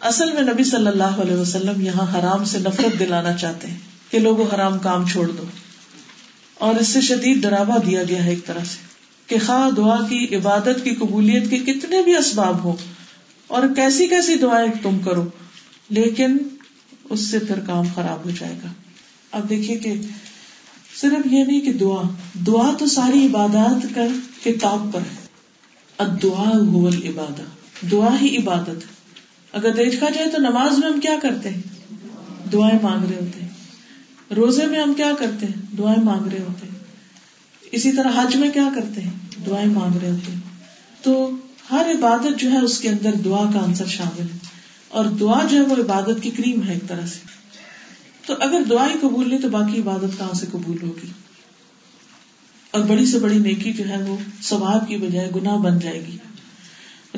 اصل 0.00 0.32
میں 0.32 0.42
نبی 0.42 0.64
صلی 0.64 0.86
اللہ 0.86 1.02
علیہ 1.04 1.36
وسلم 1.36 1.80
یہاں 1.80 2.18
حرام 2.18 2.44
سے 2.44 2.58
نفرت 2.58 2.98
دلانا 2.98 3.32
چاہتے 3.32 3.68
ہیں 3.68 3.78
کہ 4.10 4.18
لوگ 4.18 4.54
حرام 4.54 4.78
کام 4.78 5.08
چھوڑ 5.08 5.30
دو۔ 5.30 5.44
اور 6.54 6.74
اس 6.74 6.88
سے 6.88 7.00
شدید 7.00 7.42
ڈراوا 7.42 7.76
دیا 7.86 8.02
گیا 8.02 8.24
ہے 8.24 8.30
ایک 8.30 8.46
طرح 8.46 8.64
سے 8.64 8.76
کہ 9.26 9.36
خواہ 9.46 9.70
دعا 9.70 9.96
کی 9.96 10.36
عبادت 10.36 10.84
کی 10.84 10.90
قبولیت 10.90 11.50
کے 11.50 11.58
کتنے 11.58 12.02
بھی 12.02 12.16
اسباب 12.16 12.64
ہو 12.64 12.76
اور 13.46 13.62
کیسی 13.76 14.06
کیسی 14.06 14.34
دعائیں 14.34 14.72
تم 14.82 14.98
کرو 14.98 15.28
لیکن 15.90 16.36
اس 17.10 17.20
سے 17.20 17.38
پھر 17.38 17.60
کام 17.60 17.84
خراب 17.94 18.24
ہو 18.24 18.30
جائے 18.30 18.58
گا۔ 18.64 18.68
اب 19.32 19.48
دیکھیے 19.48 19.78
کہ 19.78 19.94
صرف 21.00 21.32
یہ 21.32 21.44
نہیں 21.44 21.60
کہ 21.60 21.72
دعا 21.72 22.02
دعا 22.46 22.72
تو 22.78 22.86
ساری 22.86 23.26
عبادات 23.26 23.86
کا 23.94 24.06
کتاب 24.44 24.86
پر 24.92 25.00
ہے۔ 25.00 25.28
دعا 26.22 26.52
دعا 27.92 28.20
ہی 28.20 28.36
عبادت 28.36 28.82
اگر 29.52 29.72
دیکھا 29.72 30.10
جائے 30.10 30.28
تو 30.28 30.38
نماز 30.38 30.78
میں 30.78 30.90
ہم 30.90 31.00
کیا 31.00 31.18
کرتے 31.22 31.48
ہیں؟ 31.50 31.62
دعائیں 32.52 32.78
مانگ 32.82 33.04
رہے 33.04 33.20
ہوتے 33.20 33.40
ہیں۔ 33.40 33.48
روزے 34.34 34.66
میں 34.66 34.80
ہم 34.80 34.94
کیا 34.94 35.12
کرتے 35.18 35.46
ہیں؟ 35.46 35.76
دعائیں 35.78 36.04
مانگ 36.04 36.26
رہے 36.26 36.40
ہوتے 36.40 36.66
ہیں۔ 36.68 36.78
اسی 37.72 37.92
طرح 37.92 38.22
حج 38.22 38.36
میں 38.36 38.50
کیا 38.50 38.68
کرتے 38.74 39.00
ہیں؟ 39.00 39.10
دعائیں 39.46 39.68
مانگ 39.68 39.96
رہے 39.96 40.10
ہوتے 40.10 40.32
ہیں۔ 40.32 40.40
تو 41.02 41.30
ہر 41.70 41.86
عبادت 41.98 42.40
جو 42.40 42.52
ہے 42.52 42.58
اس 42.58 42.78
کے 42.78 42.88
اندر 42.88 43.12
دعا 43.12 43.50
کا 43.54 43.62
آنسر 43.62 43.86
شامل 43.86 44.22
ہے۔ 44.22 44.57
اور 44.88 45.04
دعا 45.04 45.46
جو 45.50 45.56
ہے 45.56 45.62
وہ 45.62 45.76
عبادت 45.76 46.22
کی 46.22 46.30
کریم 46.30 46.62
ہے 46.62 46.72
ایک 46.72 46.88
طرح 46.88 47.06
سے۔ 47.06 47.18
تو 48.26 48.34
اگر 48.40 48.62
دعا 48.70 48.86
ہی 48.86 48.98
قبول 49.00 49.28
نہیں 49.28 49.42
تو 49.42 49.48
باقی 49.48 49.80
عبادت 49.80 50.18
کہاں 50.18 50.34
سے 50.34 50.46
قبول 50.52 50.82
ہوگی؟ 50.82 51.06
اور 52.70 52.80
بڑی 52.80 53.06
سے 53.06 53.18
بڑی 53.18 53.38
نیکی 53.38 53.72
جو 53.72 53.88
ہے 53.88 54.02
وہ 54.02 54.16
ثواب 54.42 54.88
کی 54.88 54.96
بجائے 54.96 55.30
گناہ 55.36 55.56
بن 55.56 55.78
جائے 55.78 56.04
گی۔ 56.06 56.16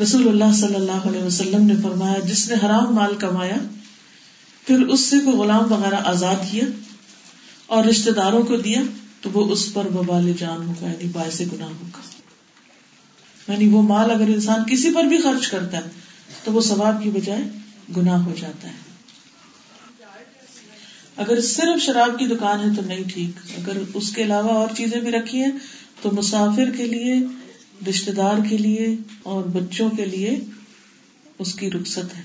رسول 0.02 0.28
اللہ 0.28 0.56
صلی 0.56 0.74
اللہ 0.74 0.92
علیہ 0.92 1.22
وسلم 1.22 1.66
نے 1.66 1.74
فرمایا، 1.82 2.18
جس 2.18 2.48
نے 2.48 2.66
حرام 2.66 2.94
مال 2.94 3.14
کمایا، 3.14 3.56
پھر 4.66 4.86
اس 4.86 5.00
سے 5.00 5.16
کوئی 5.24 5.36
غلام 5.36 5.72
وغیرہ 5.72 5.94
آزاد 5.94 6.36
کیا 6.50 6.64
اور 7.66 7.84
رشتے 7.84 8.10
داروں 8.10 8.42
کو 8.42 8.56
دیا، 8.56 8.80
تو 9.20 9.30
وہ 9.32 9.52
اس 9.52 9.72
پر 9.72 9.88
ببال 9.88 10.32
جان 10.38 10.66
ہوگا 10.66 10.86
یعنی 10.86 11.08
باعث 11.12 11.40
گناہ 11.40 11.68
ہوگا۔ 11.68 12.00
یعنی 13.52 13.68
وہ 13.68 13.82
مال 13.82 14.10
اگر 14.10 14.28
انسان 14.28 14.60
کسی 14.70 14.92
پر 14.94 15.04
بھی 15.04 15.18
خرچ 15.18 15.48
کرتا 15.48 15.76
ہے، 15.76 15.90
تو 16.44 16.52
وہ 16.52 16.60
ثواب 16.60 17.02
کی 17.02 17.10
بجائے 17.10 17.59
گناہ 17.96 18.22
ہو 18.22 18.34
جاتا 18.40 18.68
ہے۔ 18.68 18.90
اگر 21.16 21.40
صرف 21.40 21.82
شراب 21.82 22.18
کی 22.18 22.26
دکان 22.26 22.70
ہے 22.70 22.76
تو 22.76 22.82
نہیں 22.82 23.04
ٹھیک۔ 23.14 23.50
اگر 23.58 23.78
اس 23.94 24.12
کے 24.12 24.22
علاوہ 24.22 24.50
اور 24.50 24.68
چیزیں 24.76 25.00
بھی 25.00 25.10
رکھی 25.10 25.42
ہیں 25.42 25.52
تو 26.02 26.10
مسافر 26.12 26.70
کے 26.76 26.86
لیے 26.86 27.14
رشتے 27.88 28.12
دار 28.12 28.38
کے 28.50 28.56
لیے 28.56 28.96
اور 29.22 29.44
بچوں 29.44 29.90
کے 29.90 30.04
لیے 30.04 30.40
اس 31.38 31.54
کی 31.54 31.70
رخصت 31.70 32.16
ہے۔ 32.16 32.22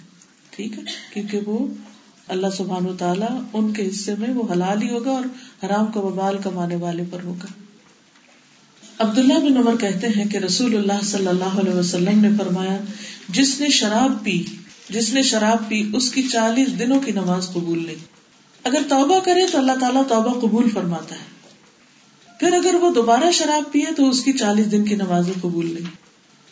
ٹھیک 0.49 0.73
ہے؟ 0.73 0.83
کیونکہ 1.13 1.39
وہ 1.45 1.67
اللہ 2.27 2.47
سبحان 2.57 2.85
و 2.85 2.95
تعالیٰ 2.95 3.41
ان 3.53 3.73
کے 3.73 3.89
حصے 3.89 4.15
میں 4.15 4.33
وہ 4.33 4.43
حلال 4.51 4.81
ہی 4.81 4.89
ہوگا 4.89 5.11
اور 5.11 5.23
حرام 5.65 5.91
کا 5.91 6.01
ببال 6.01 6.37
کمانے 6.37 6.75
والے 6.75 7.03
پر 7.11 7.23
ہوگا۔ 7.23 7.47
عبداللہ 8.99 9.33
بن 9.33 9.57
عمر 9.57 9.75
کہتے 9.77 10.07
ہیں 10.07 10.25
کہ 10.25 10.37
رسول 10.37 10.75
اللہ 10.75 11.05
صلی 11.05 11.27
اللہ 11.27 11.43
علیہ 11.43 11.73
وسلم 11.73 12.19
نے 12.19 12.29
فرمایا، 12.37 12.77
جس 13.29 13.59
نے 13.59 13.69
شراب 13.69 14.23
پی 14.23 14.43
جس 14.89 15.13
نے 15.13 15.21
شراب 15.21 15.69
پی، 15.69 15.83
اس 15.93 16.11
کی 16.11 16.23
چالیس 16.23 16.79
دنوں 16.79 16.99
کی 16.99 17.11
نماز 17.11 17.49
قبول 17.53 17.85
نہیں۔ 17.85 17.95
اگر 18.63 18.81
توبہ 18.89 19.19
کرے 19.19 19.47
تو 19.51 19.57
اللہ 19.57 19.71
تعالیٰ 19.79 20.07
توبہ 20.07 20.39
قبول 20.39 20.69
فرماتا 20.69 21.15
ہے۔ 21.15 21.35
پھر 22.39 22.53
اگر 22.53 22.75
وہ 22.75 22.93
دوبارہ 22.93 23.31
شراب 23.31 23.71
پیے 23.71 23.85
تو 23.97 24.09
اس 24.09 24.23
کی 24.23 24.33
چالیس 24.33 24.71
دن 24.71 24.85
کی 24.85 24.95
نماز 24.95 25.29
قبول 25.41 25.73
نہیں۔ 25.73 25.95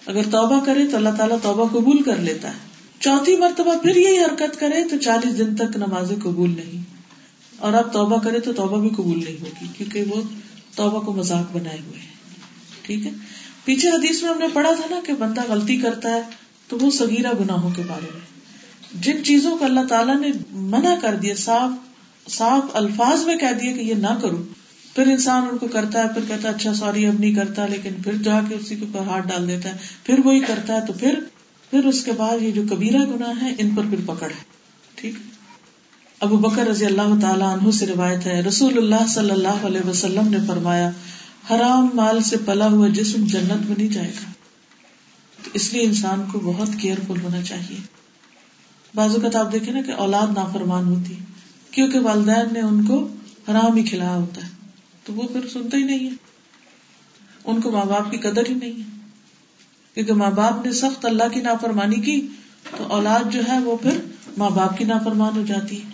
اگر 0.06 0.22
توبہ 0.24 0.66
کرے 0.66 0.88
تو 0.88 0.98
اللہ 0.98 1.10
تعالیٰ 1.18 1.38
توبہ 1.42 1.68
قبول 1.68 2.02
کر 2.02 2.16
لیتا 2.16 2.48
ہے۔ 2.48 2.58
چوتھی 3.00 3.38
مرتبہ 3.38 3.76
پھر 3.78 3.96
یہی 3.96 4.18
حرکت 4.18 4.60
کرے 4.60 4.84
تو 4.84 4.98
چالیس 4.98 5.38
دن 5.38 5.56
تک 5.56 5.78
نماز 5.78 6.12
قبول 6.24 6.50
نہیں۔ 6.50 6.82
اور 7.58 7.74
اب 7.74 7.94
توبہ 7.94 8.20
کرے 8.20 8.40
تو 8.40 8.54
توبہ 8.54 8.82
بھی 8.82 8.90
قبول 8.90 9.24
نہیں 9.24 9.42
ہوگی، 9.42 9.66
کیونکہ 9.78 10.04
وہ 10.08 10.22
توبہ 10.76 11.00
کو 11.00 11.14
مذاق 11.14 11.56
بنائے 11.56 11.78
ہوئے 11.88 12.00
ہیں۔ 12.00 12.08
ٹھیک 12.82 13.06
ہے؟ 13.06 13.12
پیچھے 13.64 13.90
حدیث 13.90 14.24
میں 14.24 14.30
ہم 14.30 14.40
نے 14.40 14.48
پڑھا 14.54 14.72
تھا 14.72 14.84
نا 14.90 15.00
کہ 15.06 15.14
بندہ 15.14 15.42
غلطی 15.48 15.78
کرتا 15.78 16.14
ہے 16.14 16.43
تو 16.68 16.78
وہ 16.82 16.92
سگیرہ 16.92 17.32
گناہوں 17.40 17.70
کے 17.76 17.82
بارے 17.88 18.08
میں۔ 18.14 18.34
جن 19.04 19.24
چیزوں 19.24 19.58
کو 19.58 19.66
اللہ 19.66 19.80
تعالیٰ 19.90 20.20
نے 20.20 20.28
منع 20.52 20.96
کر 21.02 21.16
دیا، 21.16 21.36
صاف 21.38 21.94
صاف 22.32 22.64
الفاظ 22.74 23.26
میں 23.26 23.36
کہہ 23.36 23.54
دیا 23.62 23.72
کہ 23.72 23.80
یہ 23.80 23.94
نہ 23.94 24.20
کرو۔ 24.22 24.44
پھر 24.96 25.08
انسان 25.08 25.48
ان 25.52 25.58
کو 25.58 25.68
کرتا 25.68 26.04
ہے، 26.04 26.08
پھر 26.14 26.22
کہتا 26.28 26.50
ہے 26.50 26.54
اچھا 26.54 26.74
سوری، 26.74 27.06
اب 27.06 27.20
نہیں 27.20 27.36
کرتا، 27.36 27.66
لیکن 27.66 27.94
پھر 28.04 28.14
جا 28.16 28.40
کے 28.50 28.56
اسی 28.56 28.76
کے 28.76 28.86
اوپر 28.86 29.08
ہاتھ 29.08 29.28
ڈال 29.28 29.48
دیتا 29.48 29.70
ہے۔ 29.70 29.78
پھر 30.04 30.16
وہی 30.24 30.40
کرتا 30.40 30.74
ہے 30.74 30.86
تو 30.88 30.94
پھر 30.94 31.20
پھر 31.70 31.86
اس 31.86 32.04
کے 32.04 32.12
بعد 32.12 32.42
یہ 32.42 32.52
جو 32.52 32.62
کبیرہ 32.70 32.98
گنا 32.98 33.42
ہے 33.42 33.54
ان 33.58 33.70
پر 33.76 33.84
پھر 33.90 33.98
پکڑ 34.06 34.28
ہے۔ 34.28 34.44
ٹھیک؟ 34.96 35.14
ابو 36.20 36.38
بکر 36.38 36.68
رضی 36.68 36.86
اللہ 36.86 37.20
تعالیٰ 37.22 37.58
عنہ 37.58 37.72
سے 37.72 37.86
روایت 37.86 38.26
ہے، 38.26 38.42
رسول 38.42 38.78
اللہ 38.78 39.08
صلی 39.08 39.32
اللہ 39.32 39.66
علیہ 39.66 39.90
وسلم 39.90 40.28
نے 40.28 40.38
فرمایا، 40.48 40.90
حرام 41.52 41.90
مال 41.94 42.24
سے 42.24 42.36
پلا 42.46 42.68
ہوا 42.68 42.88
جسم 42.88 43.26
جنت 43.26 43.70
میں 43.70 43.76
نہیں 43.78 43.88
جائے 43.88 44.08
گا۔ 44.08 44.32
اس 45.54 45.74
لیے 45.74 45.84
انسان 45.84 46.24
کو 46.32 46.40
بہت 46.40 46.70
کیئرفل 46.82 47.22
ہونا 47.22 47.42
چاہیے۔ 47.42 47.78
بازو 48.96 49.20
کا 49.20 49.30
تو 49.30 49.40
آپ 49.40 49.52
دیکھیں 49.52 49.74
نا 49.74 49.82
کہ 49.82 49.92
اولاد 49.92 50.28
نافرمان 50.28 50.86
ہوتی 50.86 51.20
ہے، 51.20 51.24
کیونکہ 51.72 52.00
والدین 52.00 52.54
نے 52.54 52.62
ان 52.62 52.86
کو 52.86 53.08
حرام 53.50 53.76
ہی 53.76 53.84
کھلایا 53.84 54.16
ہوتا 54.16 54.44
ہے۔ 54.44 54.50
تو 55.04 55.14
وہ 55.14 55.24
پھر 55.24 55.48
سنتے 55.48 55.78
ہی 55.78 55.84
نہیں 55.84 56.10
ہے 56.10 56.16
ان 57.46 57.62
کو 57.62 57.72
ماں 57.72 57.86
باپ 57.86 58.12
کی 58.12 58.18
قدر 58.18 58.44
ہی 58.50 58.54
نہیں 58.54 58.72
ہے۔ 58.72 58.98
کیونکہ 59.94 60.14
ماں 60.14 60.32
باپ 60.32 60.66
نے 60.66 60.72
سخت 60.72 61.06
اللہ 61.06 61.24
کی 61.34 61.42
نافرمانی 61.42 61.96
کی، 61.96 62.28
تو 62.78 62.84
اولاد 62.84 63.34
جو 63.34 63.42
ہے 63.48 63.60
وہ 63.60 63.78
پھر 63.78 63.98
ماں 64.38 64.50
باپ 64.50 64.78
کی 64.78 64.84
نافرمان 64.84 65.38
ہو 65.38 65.44
جاتی 65.48 65.82
ہے۔ 65.82 65.90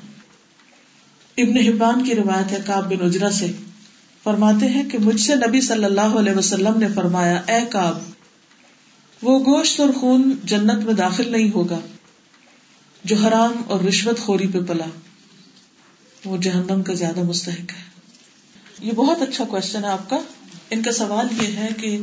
ابن 1.43 1.57
حبان 1.57 2.03
کی 2.03 2.15
روایت 2.15 2.51
ہے 2.51 2.57
کاب 2.65 2.89
بن 2.89 3.05
اجرا 3.05 3.31
سے۔ 3.31 3.51
فرماتے 4.23 4.67
ہیں 4.67 4.89
کہ 4.89 4.97
مجھ 4.97 5.21
سے 5.21 5.35
نبی 5.35 5.61
صلی 5.61 5.83
اللہ 5.83 6.01
علیہ 6.01 6.33
وسلم 6.33 6.79
نے 6.79 6.87
فرمایا، 6.95 7.41
اے 7.47 7.65
کاب 7.69 7.97
وہ 9.21 9.39
گوشت 9.39 9.79
اور 9.79 9.89
خون 9.89 10.35
جنت 10.43 10.85
میں 10.85 10.93
داخل 10.93 11.31
نہیں 11.31 11.51
ہوگا، 11.55 11.79
جو 13.03 13.15
حرام 13.15 13.51
اور 13.67 13.79
رشوت 13.79 14.19
خوری 14.19 14.47
پہ 14.47 14.59
پلا۔ 14.59 14.85
وہ 16.25 16.37
جہنم 16.37 16.83
کا 16.83 16.93
زیادہ 16.93 17.23
مستحق 17.23 17.71
ہے۔ 17.71 17.89
یہ 18.79 18.91
بہت 18.91 19.21
اچھا 19.21 19.43
کوشچن 19.43 19.83
ہے 19.83 19.89
آپ 19.89 20.09
کا۔ 20.09 20.19
ان 20.69 20.81
کا 20.81 20.91
سوال 20.91 21.27
یہ 21.41 21.57
ہے 21.57 21.69
کہ 21.81 21.99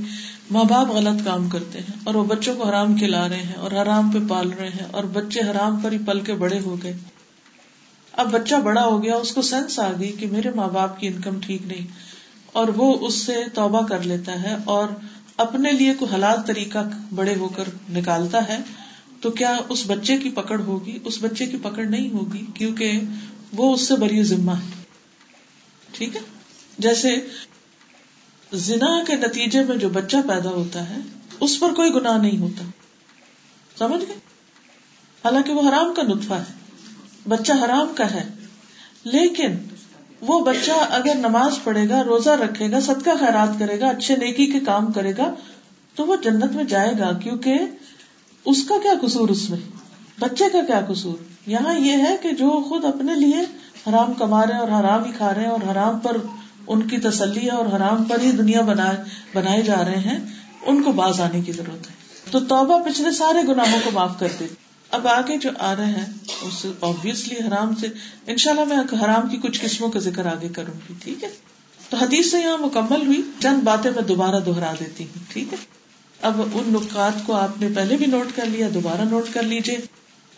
ماں 0.50 0.64
باپ 0.64 0.88
غلط 0.88 1.24
کام 1.24 1.48
کرتے 1.48 1.78
ہیں 1.78 1.98
اور 2.04 2.14
وہ 2.14 2.24
بچوں 2.24 2.54
کو 2.54 2.68
حرام 2.68 2.98
کھلا 2.98 3.28
رہے 3.28 3.42
ہیں 3.42 3.54
اور 3.54 3.72
حرام 3.72 4.10
پہ 4.10 4.18
پال 4.28 4.50
رہے 4.52 4.68
ہیں 4.68 4.86
اور 4.90 5.04
بچے 5.04 5.40
حرام 5.40 5.80
پر 5.80 5.92
ہی 5.92 5.98
پل 6.06 6.20
کے 6.20 6.34
بڑے 6.34 6.60
ہو 6.60 6.82
گئے۔ 6.82 6.92
اب 8.12 8.30
بچہ 8.30 8.54
بڑا 8.54 8.84
ہو 8.84 9.02
گیا، 9.02 9.14
اس 9.14 9.32
کو 9.32 9.42
سینس 9.42 9.78
آ 9.78 9.92
گئی 10.00 10.12
کہ 10.12 10.26
میرے 10.26 10.50
ماں 10.54 10.68
باپ 10.68 11.00
کی 11.00 11.06
انکم 11.06 11.40
ٹھیک 11.40 11.62
نہیں 11.66 11.86
اور 12.52 12.68
وہ 12.68 13.06
اس 13.06 13.14
سے 13.14 13.36
توبہ 13.54 13.86
کر 13.86 14.02
لیتا 14.02 14.42
ہے 14.42 14.56
اور 14.64 14.88
اپنے 15.36 15.72
لیے 15.72 15.94
کوئی 15.94 16.14
حلال 16.14 16.42
طریقہ 16.46 16.78
بڑے 17.14 17.34
ہو 17.34 17.48
کر 17.48 17.64
نکالتا 17.90 18.48
ہے، 18.48 18.58
تو 19.20 19.30
کیا 19.30 19.56
اس 19.68 19.82
بچے 19.86 20.16
کی 20.16 20.30
پکڑ 20.30 20.60
ہوگی؟ 20.60 20.98
اس 21.04 21.18
بچے 21.20 21.46
کی 21.46 21.56
پکڑ 21.62 21.84
نہیں 21.84 22.10
ہوگی، 22.10 22.46
کیونکہ 22.54 23.00
وہ 23.52 23.74
اس 23.74 23.88
سے 23.88 23.96
بری 23.96 24.22
ذمہ 24.22 24.52
ہے۔ 24.52 24.82
ٹھیک 25.92 26.16
ہے؟ 26.16 26.20
جیسے 26.78 27.16
زنا 28.52 29.04
کے 29.06 29.16
نتیجے 29.16 29.62
میں 29.62 29.76
جو 29.76 29.88
بچہ 29.88 30.16
پیدا 30.28 30.50
ہوتا 30.50 30.90
ہے، 30.90 30.96
اس 31.40 31.60
پر 31.60 31.72
کوئی 31.72 31.90
گناہ 31.90 32.18
نہیں 32.18 32.38
ہوتا۔ 32.38 32.64
سمجھ 33.78 34.04
گئے؟ 34.08 34.16
حالانکہ 35.24 35.52
وہ 35.52 35.68
حرام 35.68 35.94
کا 35.94 36.02
نطفہ 36.02 36.34
ہے، 36.34 36.52
بچہ 37.28 37.52
حرام 37.52 37.94
کا 37.94 38.10
ہے، 38.10 38.28
لیکن 39.04 39.54
وہ 40.20 40.44
بچہ 40.44 40.72
اگر 40.90 41.14
نماز 41.14 41.58
پڑھے 41.64 41.88
گا، 41.88 42.04
روزہ 42.04 42.30
رکھے 42.30 42.70
گا، 42.70 42.80
صدقہ 42.80 43.10
خیرات 43.20 43.58
کرے 43.58 43.80
گا، 43.80 43.88
اچھے 43.88 44.16
نیکی 44.16 44.46
کے 44.46 44.60
کام 44.60 44.92
کرے 44.92 45.12
گا، 45.18 45.34
تو 45.94 46.06
وہ 46.06 46.16
جنت 46.16 46.52
میں 46.52 46.64
جائے 46.64 46.92
گا، 46.98 47.12
کیونکہ 47.12 47.58
اس 48.44 48.64
کا 48.64 48.74
کیا 48.82 48.92
قصور 49.02 49.28
اس 49.28 49.50
میں؟ 49.50 49.58
بچے 50.20 50.44
کا 50.52 50.60
کیا 50.66 50.80
قصور؟ 50.88 51.16
یہاں 51.46 51.74
یہ 51.74 51.92
ہے 51.92 52.16
کہ 52.22 52.30
جو 52.30 52.64
خود 52.68 52.84
اپنے 52.84 53.14
لیے 53.14 53.40
حرام 53.88 54.14
کما 54.14 54.46
رہے 54.46 54.52
ہیں 54.52 54.60
اور 54.60 54.80
حرام 54.80 55.04
ہی 55.04 55.12
کھا 55.16 55.34
رہے 55.34 55.42
ہیں 55.42 55.48
اور 55.48 55.72
حرام 55.72 55.98
پر 55.98 56.16
ان 56.66 56.88
کی 56.88 56.98
تسلی 56.98 57.44
ہے 57.44 57.50
اور 57.50 57.66
حرام 57.76 58.04
پر 58.04 58.20
ہی 58.20 58.30
دنیا 58.30 58.60
بنائے 59.34 59.62
جا 59.62 59.84
رہے 59.84 59.98
ہیں، 59.98 60.18
ان 60.66 60.82
کو 60.82 60.92
باز 60.92 61.20
آنے 61.20 61.40
کی 61.40 61.52
ضرورت 61.52 61.90
ہے۔ 61.90 61.94
تو 62.30 62.40
توبہ 62.40 62.78
پچھلے 62.78 63.10
سارے 63.10 63.46
گناہوں 63.48 63.78
کو 63.84 63.90
معاف 63.94 64.18
کر 64.18 64.28
دے۔ 64.40 64.65
اب 64.90 65.06
آگے 65.08 65.36
جو 65.38 65.50
آ 65.58 65.74
رہے 65.76 65.86
ہیں 65.86 66.06
اس 66.42 66.64
آبیسلی 66.80 67.36
حرام 67.48 67.74
سے 67.74 67.86
ان 68.26 68.36
شاء 68.36 68.50
اللہ 68.50 68.64
میں 68.64 69.04
حرام 69.04 69.28
کی 69.28 69.36
کچھ 69.36 69.60
قسموں 69.60 69.88
کا 69.90 69.98
ذکر 69.98 70.26
آگے 70.26 70.48
کروں 70.48 70.74
گی، 70.80 70.94
ٹھیک 71.02 71.24
ہے؟ 71.24 71.28
تو 71.90 71.96
حدیث 71.96 72.30
سے 72.30 72.38
یہاں 72.38 72.58
مکمل 72.58 73.06
ہوئی، 73.06 73.22
چند 73.38 73.62
باتیں 73.62 73.90
میں 73.90 74.02
دوبارہ 74.02 74.40
دوہرا 74.40 74.72
دیتی 74.80 75.04
ہوں، 75.04 75.24
ٹھیک 75.32 75.52
ہے؟ 75.52 75.58
اب 76.20 76.40
ان 76.42 76.72
نکات 76.72 77.26
کو 77.26 77.34
آپ 77.34 77.60
نے 77.60 77.68
پہلے 77.74 77.96
بھی 77.96 78.06
نوٹ 78.06 78.36
کر 78.36 78.46
لیا، 78.46 78.68
دوبارہ 78.74 79.04
نوٹ 79.10 79.32
کر 79.32 79.42
لیجیے 79.42 79.76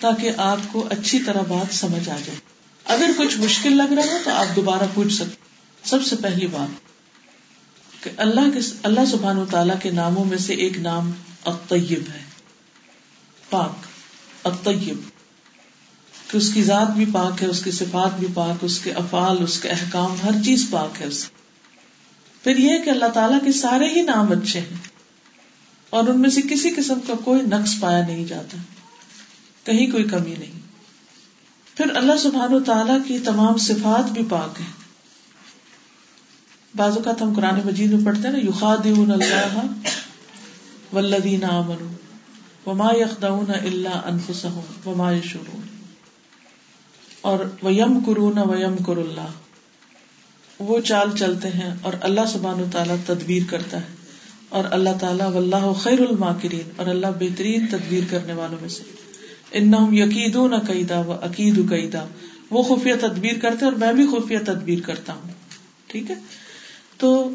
تاکہ 0.01 0.41
آپ 0.45 0.73
کو 0.73 0.87
اچھی 0.91 1.19
طرح 1.19 1.43
بات 1.49 1.75
سمجھ 1.75 2.09
آ 2.09 2.17
جائے۔ 2.25 2.39
اگر 2.85 3.11
کچھ 3.17 3.39
مشکل 3.39 3.77
لگ 3.77 3.93
رہا 3.93 4.13
ہو 4.13 4.19
تو 4.25 4.31
آپ 4.31 4.55
دوبارہ 4.57 4.87
پوچھ 4.95 5.13
سکتے 5.13 5.89
سب 5.89 6.05
سے 6.05 6.17
پہلی 6.17 6.47
بات، 6.47 8.03
کہ 8.05 8.11
اللہ 8.17 8.51
کے 8.55 8.61
اللہ 8.83 9.05
سبحان 9.11 9.39
و 9.39 9.45
تعالیٰ 9.45 9.77
کے 9.83 9.91
ناموں 9.91 10.25
میں 10.25 10.39
سے 10.39 10.55
ایک 10.57 10.79
نام 10.79 11.11
اطیب 11.45 12.09
ہے، 12.15 12.23
پاک۔ 13.51 13.87
اطیب 14.49 15.09
کہ 16.13 16.37
اس 16.37 16.53
کی 16.55 16.63
ذات 16.63 16.91
بھی 16.95 17.05
پاک 17.13 17.43
ہے، 17.43 17.47
اس 17.47 17.63
کی 17.65 17.71
صفات 17.71 18.19
بھی 18.19 18.27
پاک، 18.35 18.65
اس 18.65 18.79
کے 18.79 18.93
افعال، 18.97 19.43
اس 19.43 19.59
کے 19.61 19.69
احکام، 19.71 20.15
ہر 20.23 20.43
چیز 20.45 20.67
پاک 20.71 21.01
ہے 21.01 21.07
اس 21.07 21.25
پھر 22.45 22.59
یہ 22.59 22.83
کہ 22.85 22.91
اللہ 22.91 23.11
تعالیٰ 23.15 23.39
کے 23.45 23.53
سارے 23.55 23.89
ہی 23.91 24.03
نام 24.05 24.33
اچھے 24.33 24.61
ہیں، 24.61 24.77
اور 25.93 26.09
ان 26.09 26.21
میں 26.21 26.31
سے 26.31 26.43
کسی 26.43 26.71
قسم 26.71 27.01
کا 27.07 27.15
کوئی 27.25 27.41
نقص 27.49 27.79
پایا 27.81 28.07
نہیں 28.07 28.25
جاتا، 28.25 28.59
کہیں 29.67 29.87
کوئی 29.91 30.05
کمی 30.07 30.35
نہیں۔ 30.39 30.57
پھر 31.77 31.97
اللہ 31.97 32.17
سبحان 32.19 32.55
و 32.55 32.61
تعالیٰ 32.65 32.99
کی 33.07 33.19
تمام 33.25 33.57
صفات 33.65 34.11
بھی 34.13 34.25
پاک 34.29 34.61
ہے 34.61 34.67
بعض 36.75 36.97
اوقات 36.97 37.23
ہم 37.23 37.33
قرآن 37.35 37.61
مجید 37.65 37.93
میں 37.93 38.05
پڑھتے 38.05 38.29
ہیں 38.29 38.35
نا، 38.35 38.41
یخادعون 38.41 39.11
اللہ 39.13 39.57
والذین 40.93 41.45
آمنوا۔ 41.45 41.98
وما 42.69 42.93
یخدعون 43.01 43.53
الا 43.59 43.99
انفسهم 44.05 44.87
وما 44.87 45.13
یشعرون. 45.13 45.67
اور 47.21 47.45
ویم 47.63 48.01
کرون 48.07 48.39
ویم 48.49 48.77
کر 48.87 48.97
اللہ. 48.97 49.37
وہ 50.61 50.81
چال 50.81 51.17
چلتے 51.17 51.49
ہیں 51.49 51.71
اور 51.83 51.93
اللہ 52.01 52.27
سبحان 52.33 52.63
تعالیٰ 52.73 52.97
تدبیر 53.07 53.43
کرتا 53.51 53.81
ہے 53.81 53.97
اور 54.49 54.65
اللہ 54.71 54.97
تعالیٰ 55.01 55.33
واللہ 55.33 55.73
خیر 55.81 56.01
الماکرین 56.01 56.71
اور 56.77 56.87
اللہ 56.87 57.07
بہترین 57.19 57.67
تدبیر 57.67 58.05
کرنے 58.11 58.33
والوں 58.33 58.59
میں 58.61 58.69
سے. 58.69 58.83
ان 59.53 59.75
یقیدون 59.93 60.59
قیدا 60.67 61.01
و 61.01 61.13
عقید 61.23 61.69
قیدا 61.71 62.05
وہ 62.51 62.63
خفیہ 62.63 62.95
تدبیر 63.01 63.39
کرتے 63.43 63.65
اور 63.65 63.73
میں 63.73 63.93
بھی 63.93 64.07
خفیہ 64.07 64.39
تدبیر 64.47 64.81
کرتا 64.81 65.13
ہوں. 65.13 65.31
ٹھیک 65.87 66.11
ہے؟ 66.11 66.17
تو 66.97 67.31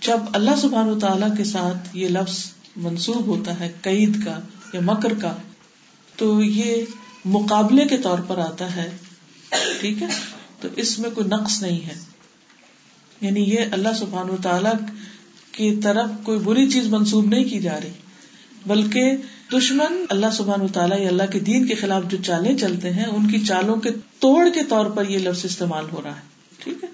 جب 0.00 0.18
اللہ 0.32 0.56
سبحان 0.60 0.98
تعالیٰ 0.98 1.36
کے 1.36 1.44
ساتھ 1.44 1.96
یہ 1.96 2.08
لفظ 2.08 2.38
منسوب 2.76 3.26
ہوتا 3.26 3.60
ہے، 3.60 3.72
قید 3.82 4.24
کا 4.24 4.40
یا 4.72 4.80
مکر 4.82 5.14
کا، 5.14 5.36
تو 6.16 6.42
یہ 6.42 6.84
مقابلے 7.24 7.84
کے 7.84 7.98
طور 7.98 8.18
پر 8.18 8.38
آتا 8.38 8.76
ہے، 8.76 8.96
ٹھیک 9.80 10.02
ہے؟ 10.02 10.08
تو 10.60 10.68
اس 10.76 10.98
میں 10.98 11.10
کوئی 11.10 11.26
نقص 11.26 11.62
نہیں 11.62 11.86
ہے۔ 11.86 11.94
یعنی 13.20 13.40
یہ 13.40 13.58
اللہ 13.72 13.88
سبحان 13.98 14.28
تعالی 14.42 14.68
کی 15.52 15.76
طرف 15.76 16.10
کوئی 16.22 16.38
بری 16.38 16.70
چیز 16.70 16.86
منسوب 16.86 17.24
نہیں 17.24 17.44
کی 17.44 17.58
جا 17.58 17.80
رہی، 17.80 17.92
بلکہ 18.66 19.16
دشمن 19.52 20.04
اللہ 20.08 20.26
سبحان 20.32 20.68
تعالیٰ 20.68 21.00
یا 21.00 21.08
اللہ 21.08 21.22
کے 21.32 21.38
دین 21.38 21.66
کے 21.66 21.74
خلاف 21.74 22.02
جو 22.08 22.16
چالیں 22.26 22.58
چلتے 22.58 22.92
ہیں، 22.92 23.04
ان 23.04 23.30
کی 23.30 23.38
چالوں 23.38 23.76
کے 23.76 23.90
توڑ 24.18 24.48
کے 24.54 24.60
طور 24.68 24.86
پر 24.86 25.08
یہ 25.08 25.18
لفظ 25.18 25.44
استعمال 25.44 25.84
ہو 25.92 26.02
رہا 26.02 26.16
ہے، 26.16 26.20
ٹھیک 26.58 26.84
ہے؟ 26.84 26.88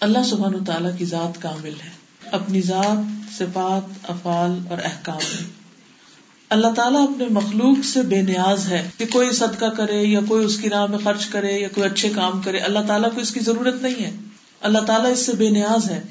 اللہ 0.00 0.18
سبحان 0.30 0.64
تعالیٰ 0.64 0.98
کی 0.98 1.04
ذات 1.04 1.42
کامل 1.42 1.74
ہے، 1.84 1.90
اپنی 2.24 2.60
ذات 2.60 3.19
صفات 3.40 4.10
افعال 4.10 4.58
اور 4.70 4.78
احکام۔ 4.84 5.16
میں 5.16 5.60
اللہ 6.50 6.66
تعالیٰ 6.76 7.02
اپنے 7.02 7.24
مخلوق 7.30 7.84
سے 7.84 8.02
بے 8.02 8.22
نیاز 8.22 8.68
ہے 8.68 8.90
کہ 8.98 9.04
کوئی 9.06 9.32
صدقہ 9.32 9.66
کرے 9.66 10.02
یا 10.02 10.20
کوئی 10.28 10.44
اس 10.44 10.58
کی 10.58 10.70
راہ 10.70 10.86
میں 10.86 10.98
خرچ 10.98 11.26
کرے 11.26 11.58
یا 11.58 11.68
کوئی 11.68 11.90
اچھے 11.90 12.08
کام 12.08 12.42
کرے۔ 12.42 12.58
اللہ 12.58 12.78
تعالیٰ 12.88 13.14
کو 13.14 13.20
اس 13.20 13.30
کی 13.30 13.40
ضرورت 13.40 13.82
نہیں 13.82 14.04
ہے۔ 14.04 14.16
اللہ 14.60 14.78
تعالیٰ 14.78 15.10
اس 15.10 15.26
سے 15.26 15.32
بے 15.32 15.50
نیاز 15.50 15.90
ہے۔ 15.90 16.02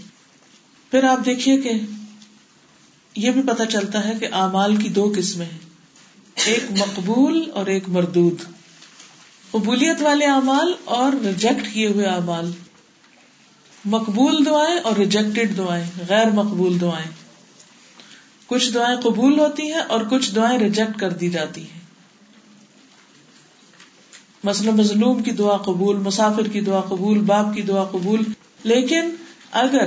پھر 0.92 1.04
آپ 1.04 1.26
دیکھیے 1.26 1.58
کہ 1.58 1.72
یہ 3.16 3.32
بھی 3.32 3.42
پتا 3.42 3.66
چلتا 3.66 4.08
ہے 4.08 4.14
کہ 4.20 4.28
اعمال 4.34 4.76
کی 4.76 4.90
دو 4.90 5.14
قسمیں 5.18 5.46
ہیں۔ 5.46 5.60
ایک 6.46 6.64
مقبول 6.72 7.52
اور 7.54 7.66
ایک 7.66 7.90
مردود۔ 7.90 8.36
قبولیت 9.52 10.02
والے 10.02 10.26
اعمال 10.26 10.74
اور 10.86 11.14
ریجیکٹ 11.26 11.74
کیے 11.74 11.88
ہوئے 11.88 12.06
اعمال۔ 12.06 12.52
مقبول 13.86 14.46
دعائیں 14.46 14.80
اور 14.80 14.96
ریجیکٹڈ 14.96 15.58
دعائیں، 15.58 15.88
غیر 16.10 16.30
مقبول 16.30 16.82
دعائیں۔ 16.82 17.19
کچھ 18.50 18.74
دعائیں 18.74 18.98
قبول 19.02 19.40
ہوتی 19.40 19.64
ہیں 19.64 19.86
اور 19.88 20.02
کچھ 20.10 20.36
دعائیں 20.36 20.60
ریجیکٹ 20.60 21.00
کر 21.00 21.10
دی 21.10 21.30
جاتی 21.30 21.62
ہیں۔ 21.62 21.80
مثلا 24.44 24.72
مظلوم 24.72 25.24
کی 25.24 25.32
دعا 25.32 25.58
قبول، 25.58 25.98
مسافر 25.98 26.48
کی 26.48 26.62
دعا 26.62 26.82
قبول، 26.82 27.20
باپ 27.20 27.56
کی 27.56 27.62
دعا 27.62 27.84
قبول، 27.84 28.24
لیکن 28.64 29.10
اگر 29.52 29.86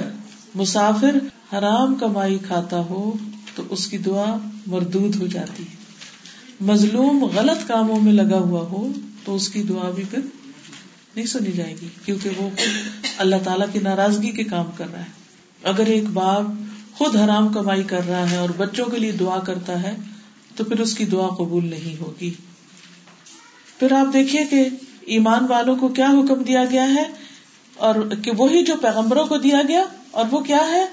مسافر 0.55 1.16
حرام 1.52 1.94
کمائی 1.94 2.39
کھاتا 2.47 2.78
ہو 2.78 3.12
تو 3.55 3.62
اس 3.70 3.86
کی 3.86 3.98
دعا 3.98 4.36
مردود 4.66 5.16
ہو 5.16 5.26
جاتی 5.26 5.62
ہے۔ 5.62 5.76
مظلوم 6.60 7.24
غلط 7.24 7.68
کاموں 7.68 8.01
میں 8.01 8.12
لگا 8.12 8.39
ہوا 8.39 8.60
ہو 8.60 8.93
تو 9.24 9.34
اس 9.34 9.48
کی 9.48 9.62
دعا 9.62 9.90
بھی 9.90 10.02
پھر 10.10 10.20
نہیں 11.16 11.26
سنی 11.26 11.52
جائے 11.52 11.74
گی، 11.82 11.89
کیونکہ 12.05 12.30
وہ 12.36 12.51
اللہ 13.18 13.36
تعالیٰ 13.44 13.66
کی 13.72 13.78
ناراضگی 13.78 14.30
کے 14.30 14.44
کام 14.44 14.66
کر 14.76 14.93
رہا 14.93 15.01
ہے۔ 15.01 15.10
اگر 15.62 15.86
ایک 15.86 16.05
باپ 16.05 16.43
خود 17.04 17.16
حرام 17.16 17.52
کمائی 17.52 17.82
کر 17.82 18.08
رہا 18.08 18.30
ہے 18.30 18.36
اور 18.36 18.48
بچوں 18.56 18.86
کے 18.86 18.98
لیے 18.98 19.12
دعا 19.12 19.38
کرتا 19.38 19.82
ہے، 19.82 19.96
تو 20.56 20.64
پھر 20.64 20.80
اس 20.80 20.94
کی 20.94 21.04
دعا 21.04 21.28
قبول 21.28 21.70
نہیں 21.70 22.00
ہوگی۔ 22.00 22.34
پھر 23.78 23.92
آپ 23.92 24.12
دیکھیے 24.12 24.44
کہ 24.44 24.68
ایمان 25.00 25.46
والوں 25.48 25.76
کو 25.76 25.88
کیا 25.88 26.06
حکم 26.06 26.42
دیا 26.42 26.64
گیا 26.64 26.94
ہے 26.94 27.04
اور 27.74 27.94
کہ 28.24 28.30
وہی 28.36 28.64
جو 28.64 28.74
پیغمبروں 28.82 29.26
کو 29.26 29.38
دیا 29.38 29.62
گیا، 29.68 29.82
اور 30.10 30.24
وہ 30.30 30.40
کیا 30.40 30.60
ہے؟ 30.72 30.84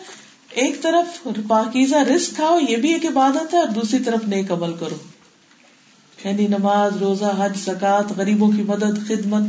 ایک 0.50 0.82
طرف 0.82 1.28
پاکیزہ 1.48 1.96
رسک 1.96 2.36
کھاؤ، 2.36 2.60
یہ 2.70 2.78
بھی 2.78 2.94
ایک 2.94 3.06
عبادت 3.06 3.54
ہے، 3.54 3.60
اور 3.60 3.68
دوسری 3.68 4.00
طرف 4.00 4.28
نیک 4.28 4.52
عمل 4.52 4.74
کرو۔ 4.80 4.98
یعنی 6.26 6.48
نماز، 6.48 6.98
روزہ، 6.98 7.36
حج 7.38 7.58
زکات 7.58 8.12
غریبوں 8.18 8.52
کی 8.52 8.62
مدد، 8.62 9.08
خدمت، 9.08 9.44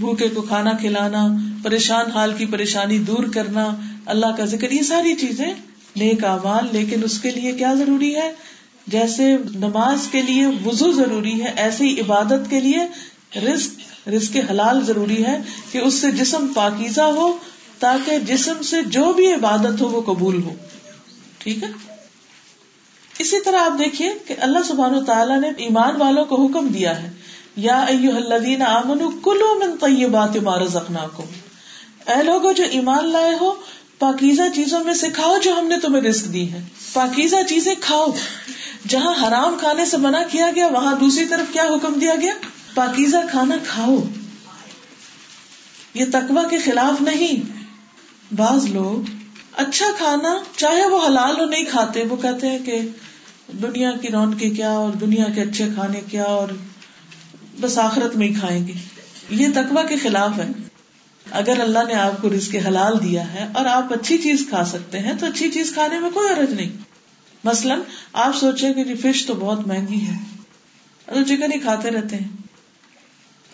بھوکے 0.00 0.28
کو 0.28 0.42
کھانا 0.42 0.72
کھلانا، 0.72 1.26
پریشان، 1.62 2.10
حال 2.10 2.32
کی 2.32 2.46
پریشانی 2.46 2.98
دور 2.98 3.24
کرنا 3.34 3.68
اللہ 4.06 4.26
کا 4.36 4.44
ذکر، 4.44 4.70
یہ 4.70 4.82
ساری 4.82 5.14
چیزیں 5.14 5.54
نیک 5.96 6.24
اعمال، 6.24 6.68
لیکن 6.72 7.04
اس 7.04 7.20
کے 7.20 7.30
لیے 7.30 7.52
کیا 7.52 7.74
ضروری 7.74 8.14
ہے؟ 8.16 8.32
جیسے 8.86 9.36
نماز 9.54 10.08
کے 10.10 10.22
لیے 10.22 10.46
وضو 10.46 10.92
ضروری 10.92 11.42
ہے، 11.42 11.52
ایسے 11.56 11.84
ہی 11.84 12.00
عبادت 12.00 12.50
کے 12.50 12.60
لیے 12.60 12.78
رزق 13.38 14.08
رزق 14.08 14.36
حلال 14.50 14.84
ضروری 14.84 15.24
ہے 15.24 15.38
کہ 15.72 15.78
اس 15.78 15.94
سے 15.94 16.10
جسم 16.10 16.46
پاکیزہ 16.54 17.00
ہو، 17.00 17.36
تاکہ 17.78 18.18
جسم 18.18 18.62
سے 18.62 18.82
جو 18.82 19.12
بھی 19.12 19.32
عبادت 19.32 19.80
ہو 19.80 19.88
وہ 19.88 20.02
قبول 20.02 20.42
ہو۔ 20.42 20.54
ٹھیک 21.38 21.62
ہے؟ 21.62 21.68
اسی 23.18 23.40
طرح 23.40 23.56
آپ 23.56 23.78
دیکھیے 23.78 24.12
کہ 24.26 24.34
اللہ 24.38 24.58
سبحان 24.68 25.04
تعالیٰ 25.04 25.40
نے 25.40 25.48
ایمان 25.56 25.96
والوں 25.96 26.24
کو 26.24 26.46
حکم 26.46 26.66
دیا 26.66 27.02
ہے۔ 27.02 27.10
یا 27.56 27.84
الذین 27.88 28.62
آمنوا 28.62 29.10
کلوا 29.24 29.66
من 29.66 29.76
طیبات 29.76 30.36
ما 30.36 30.58
رزقناکم۔ 30.58 31.22
اے 32.10 32.22
لوگوں 32.22 32.52
جو 32.52 32.64
ایمان 32.70 33.08
لائے 33.08 33.34
ہو 33.40 33.54
پاکیزہ 34.02 34.42
چیزوں 34.54 34.84
میں 34.84 34.94
سے 34.94 35.10
کھاؤ 35.10 35.38
جو 35.38 35.58
ہم 35.58 35.68
نے 35.68 35.80
تمہیں 35.80 36.02
رسک 36.02 36.32
دی 36.32 36.52
ہے 36.52 36.62
پاکیزہ 36.92 37.36
چیزیں 37.48 37.74
کھاؤ۔ 37.80 38.06
جہاں 38.88 39.28
حرام 39.28 39.56
کھانے 39.60 39.84
سے 39.84 39.96
منع 39.96 40.22
کیا 40.30 40.50
گیا، 40.54 40.66
وہاں 40.66 40.94
دوسری 40.98 41.26
طرف 41.26 41.52
کیا 41.52 41.62
حکم 41.62 41.92
دیا 41.92 42.14
گیا؟ 42.20 42.32
پاکیزہ 42.74 43.16
کھانا 43.30 43.56
کھاؤ۔ 43.68 43.96
یہ 45.94 46.04
تقوی 46.12 46.42
کے 46.50 46.58
خلاف 46.58 47.02
نہیں۔ 47.02 47.52
بعض 48.34 48.66
لوگ 48.66 49.10
اچھا 49.56 49.86
کھانا 49.98 50.38
چاہے 50.56 50.88
وہ 50.88 51.06
حلال 51.06 51.40
ہو 51.40 51.44
نہیں 51.44 51.64
کھاتے، 51.64 52.04
وہ 52.04 52.16
کہتے 52.16 52.48
ہیں 52.48 52.58
کہ 52.58 52.80
دنیا 53.48 53.90
کی 53.90 54.08
رون 54.08 54.34
کے 54.34 54.50
کیا 54.50 54.70
اور 54.70 54.92
دنیا 54.92 55.24
کے 55.34 55.40
اچھے 55.40 55.68
کھانے 55.74 56.00
کیا 56.10 56.24
اور 56.24 56.48
بس 57.60 57.78
آخرت 57.78 58.16
میں 58.16 58.28
ہی 58.28 58.34
کھائیں 58.34 58.66
گے۔ 58.66 58.72
یہ 59.30 59.46
تقوی 59.54 59.82
کے 59.88 59.96
خلاف 59.96 60.38
ہے۔ 60.38 60.61
اگر 61.30 61.60
اللہ 61.60 61.78
نے 61.88 61.94
آپ 61.94 62.22
کو 62.22 62.30
رزق 62.30 62.54
حلال 62.66 62.92
دیا 63.02 63.34
ہے 63.34 63.46
اور 63.54 63.66
آپ 63.66 63.92
اچھی 63.92 64.18
چیز 64.18 64.46
کھا 64.48 64.64
سکتے 64.64 64.98
ہیں، 64.98 65.12
تو 65.20 65.26
اچھی 65.26 65.50
چیز 65.50 65.72
کھانے 65.74 65.98
میں 65.98 66.10
کوئی 66.10 66.28
عرض 66.30 66.52
نہیں۔ 66.52 66.70
مثلاً، 67.44 67.80
آپ 68.12 68.36
سوچے 68.36 68.72
کہ 68.72 68.94
فش 69.02 69.26
تو 69.26 69.34
بہت 69.34 69.66
مہنگی 69.66 70.06
ہے۔ 70.06 70.16
چکن 71.24 71.52
ہی 71.52 71.58
کھاتے 71.58 71.90
رہتے 71.90 72.16
ہیں۔ 72.16 72.28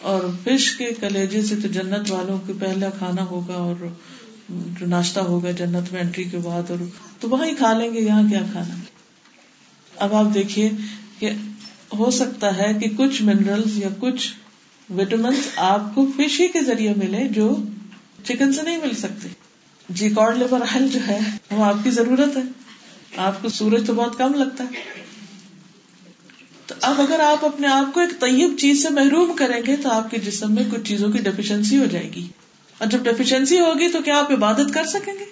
اور 0.02 0.20
فش 0.44 0.70
کے 0.70 0.90
کلیجے 1.00 1.42
سے 1.42 1.54
تو 1.56 1.68
جنت 1.68 2.10
والوں 2.10 2.38
کے 2.46 2.52
پہلا 2.60 2.90
کھانا 2.90 3.24
ہوگا 3.24 3.54
اور 3.54 3.74
جو 4.48 4.86
ناشتہ 4.86 5.20
ہوگا 5.20 5.50
جنت 5.50 5.92
میں 5.92 6.00
انٹری 6.00 6.24
کے 6.24 6.38
بعد 6.38 6.70
اور 6.70 6.78
تو 7.20 7.28
وہاں 7.28 7.46
ہی 7.46 7.54
کھا 7.54 7.72
لیں 7.72 7.94
گے، 7.94 8.00
یہاں 8.00 8.22
کیا 8.30 8.40
کھانا؟ 8.52 8.74
اب 9.96 10.14
آپ 10.14 10.34
دیکھیے 10.34 10.70
کہ 11.18 11.30
ہو 11.98 12.10
سکتا 12.10 12.58
ہے 12.58 12.74
کہ 12.74 12.90
کچھ 12.96 13.22
منرل 13.22 13.62
یا 13.66 13.88
کچھ 13.98 14.28
وٹامنس 14.96 15.48
آپ 15.56 15.94
کو 15.94 16.06
فش 16.16 16.40
ہی 16.40 16.48
کے 16.48 16.60
ذریعے 16.60 16.94
ملے 16.96 17.28
جو 17.28 17.56
چکن 18.24 18.52
سے 18.52 18.62
نہیں 18.62 18.78
مل 18.78 18.94
سکتے۔ 18.94 19.28
جی 19.88 20.08
کارڈ 20.08 20.38
لیبر 20.38 20.60
آئل 20.60 20.88
جو 20.88 20.98
ہے، 21.08 21.18
وہ 21.50 21.64
آپ 21.64 21.74
کی 21.84 21.90
ضرورت 21.90 22.36
ہے۔ 22.36 22.42
آپ 23.16 23.42
کو 23.42 23.48
سورج 23.48 23.86
تو 23.86 23.94
بہت 23.94 24.18
کم 24.18 24.34
لگتا 24.34 24.64
ہے۔ 24.64 25.04
تو 26.66 26.74
اب 26.80 27.00
اگر 27.00 27.20
آپ 27.20 27.44
اپنے 27.44 27.66
آپ 27.66 27.94
کو 27.94 28.00
ایک 28.00 28.20
طیب 28.20 28.58
چیز 28.58 28.82
سے 28.82 28.88
محروم 28.88 29.36
کریں 29.36 29.60
گے 29.66 29.76
تو 29.76 29.90
آپ 29.90 30.10
کے 30.10 30.18
جسم 30.18 30.54
میں 30.54 30.62
کچھ 30.72 30.82
چیزوں 30.84 31.12
کی 31.12 31.18
ڈیفیشنسی 31.18 31.78
ہو 31.78 31.84
جائے 31.84 32.10
گی۔ 32.14 32.28
اور 32.78 32.88
جب 32.88 33.02
ڈیفیشنسی 33.04 33.60
ہوگی 33.60 33.88
تو 33.88 34.02
کیا 34.02 34.18
آپ 34.18 34.32
عبادت 34.32 34.74
کر 34.74 34.84
سکیں 34.84 35.12
گے؟ 35.12 35.24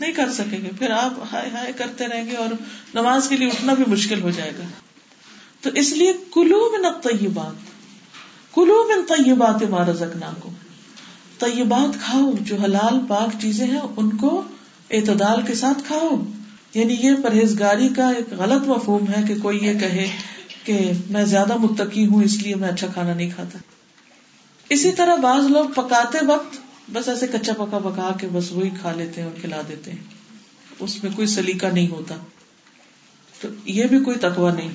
نہیں 0.00 0.12
کر 0.12 0.32
سکیں 0.32 0.64
گے۔ 0.64 0.68
پھر 0.78 0.90
آپ 0.90 1.12
ہائے 1.32 1.50
ہائے 1.50 1.72
کرتے 1.72 2.06
رہیں 2.06 2.26
گے 2.26 2.36
اور 2.36 2.48
نماز 2.94 3.28
کے 3.28 3.36
لیے 3.36 3.48
اٹھنا 3.48 3.74
بھی 3.74 3.84
مشکل 3.86 4.22
ہو 4.22 4.30
جائے 4.30 4.52
گا۔ 4.58 4.64
تو 5.60 5.70
اس 5.74 5.92
لیے 5.92 6.12
کلو 6.34 6.72
میں 6.72 6.78
نہ 6.78 7.16
طیبات 7.16 7.75
کلو 8.56 8.88
میں 8.88 9.16
طیبات 9.16 9.62
مارا 9.62 9.92
زکنا 9.92 10.32
کو 10.40 10.50
طیبات 11.38 12.02
کھاؤ، 12.02 12.32
جو 12.40 12.56
حلال 12.56 12.98
پاک 13.08 13.40
چیزیں 13.40 13.66
ہیں، 13.66 13.80
ان 13.96 14.16
کو 14.16 14.42
اعتدال 14.90 15.42
کے 15.46 15.54
ساتھ 15.54 15.78
کھاؤ۔ 15.86 16.22
یعنی 16.74 16.94
یہ 16.94 17.10
پرہیزگاری 17.22 17.88
کا 17.88 18.08
ایک 18.08 18.32
غلط 18.32 18.68
مفہوم 18.68 19.04
ہے 19.08 19.22
کہ 19.28 19.34
کوئی 19.42 19.58
یہ 19.66 19.78
کہے 19.78 20.08
کہ 20.64 20.92
میں 21.10 21.24
زیادہ 21.24 21.56
متقی 21.56 22.06
ہوں، 22.06 22.22
اس 22.22 22.42
لیے 22.42 22.54
میں 22.54 22.68
اچھا 22.68 22.86
کھانا 22.86 23.14
نہیں 23.14 23.30
کھاتا۔ 23.30 23.58
اسی 24.68 24.92
طرح 24.92 25.16
بعض 25.16 25.50
لوگ 25.50 25.64
پکاتے 25.74 26.18
وقت 26.26 26.56
بس 26.92 27.08
ایسے 27.08 27.26
کچا 27.26 27.52
پکا 27.52 27.78
پکا 27.78 28.16
کے 28.20 28.26
بس 28.32 28.52
وہی 28.52 28.70
کھا 28.70 28.92
لیتے 28.92 29.20
ہیں 29.20 29.28
اور 29.28 29.40
کھلا 29.40 29.60
دیتے 29.68 29.90
ہیں۔ 29.90 29.98
اس 30.78 31.04
میں 31.04 31.12
کوئی 31.16 31.26
سلیقہ 31.26 31.66
نہیں 31.66 31.88
ہوتا۔ 31.88 32.14
تو 33.40 33.48
یہ 33.64 33.84
بھی 33.84 34.00
کوئی 34.00 34.18
تقوی 34.18 34.52
نہیں۔ 34.52 34.70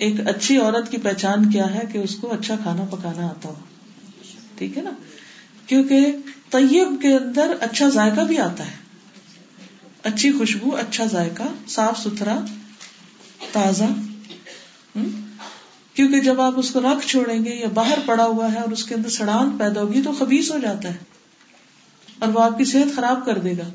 ایک 0.00 0.28
اچھی 0.28 0.58
عورت 0.58 0.90
کی 0.90 0.96
پہچان 0.96 1.50
کیا 1.50 1.74
ہے 1.74 1.80
کہ 1.92 1.98
اس 1.98 2.16
کو 2.16 2.32
اچھا 2.32 2.56
کھانا 2.62 2.84
پکانا 2.84 3.26
آتا 3.26 3.48
ہو۔ 3.48 3.54
ٹھیک 4.58 4.78
ہے 4.78 4.82
نا؟ 4.82 4.90
کیونکہ 5.66 6.16
طیب 6.50 7.02
کے 7.02 7.16
اندر 7.16 7.54
اچھا 7.60 7.88
ذائقہ 7.88 8.20
بھی 8.20 8.38
آتا 8.38 8.66
ہے۔ 8.66 8.72
اچھی 10.02 10.32
خوشبو 10.32 10.76
اچھا 10.76 11.04
ذائقہ، 11.04 11.42
صاف 11.68 11.98
ستھرا، 11.98 12.40
تازہ۔ 13.52 13.84
کیونکہ 15.94 16.20
جب 16.20 16.40
آپ 16.40 16.52
اس 16.56 16.70
کو 16.70 16.80
رکھ 16.80 17.06
چھوڑیں 17.06 17.44
گے 17.44 17.54
یا 17.54 17.68
باہر 17.74 17.98
پڑا 18.06 18.24
ہوا 18.24 18.52
ہے 18.52 18.58
اور 18.58 18.72
اس 18.72 18.84
کے 18.84 18.94
اندر 18.94 19.08
سڑان 19.08 19.58
پیدا 19.58 19.80
ہوگی 19.80 20.02
تو 20.02 20.12
خبیص 20.18 20.50
ہو 20.50 20.58
جاتا 20.58 20.88
ہے 20.88 20.96
اور 22.18 22.28
وہ 22.28 22.40
آپ 22.40 22.58
کی 22.58 22.64
صحت 22.64 22.96
خراب 22.96 23.26
کر 23.26 23.38
دے 23.38 23.52
گا۔ 23.52 23.68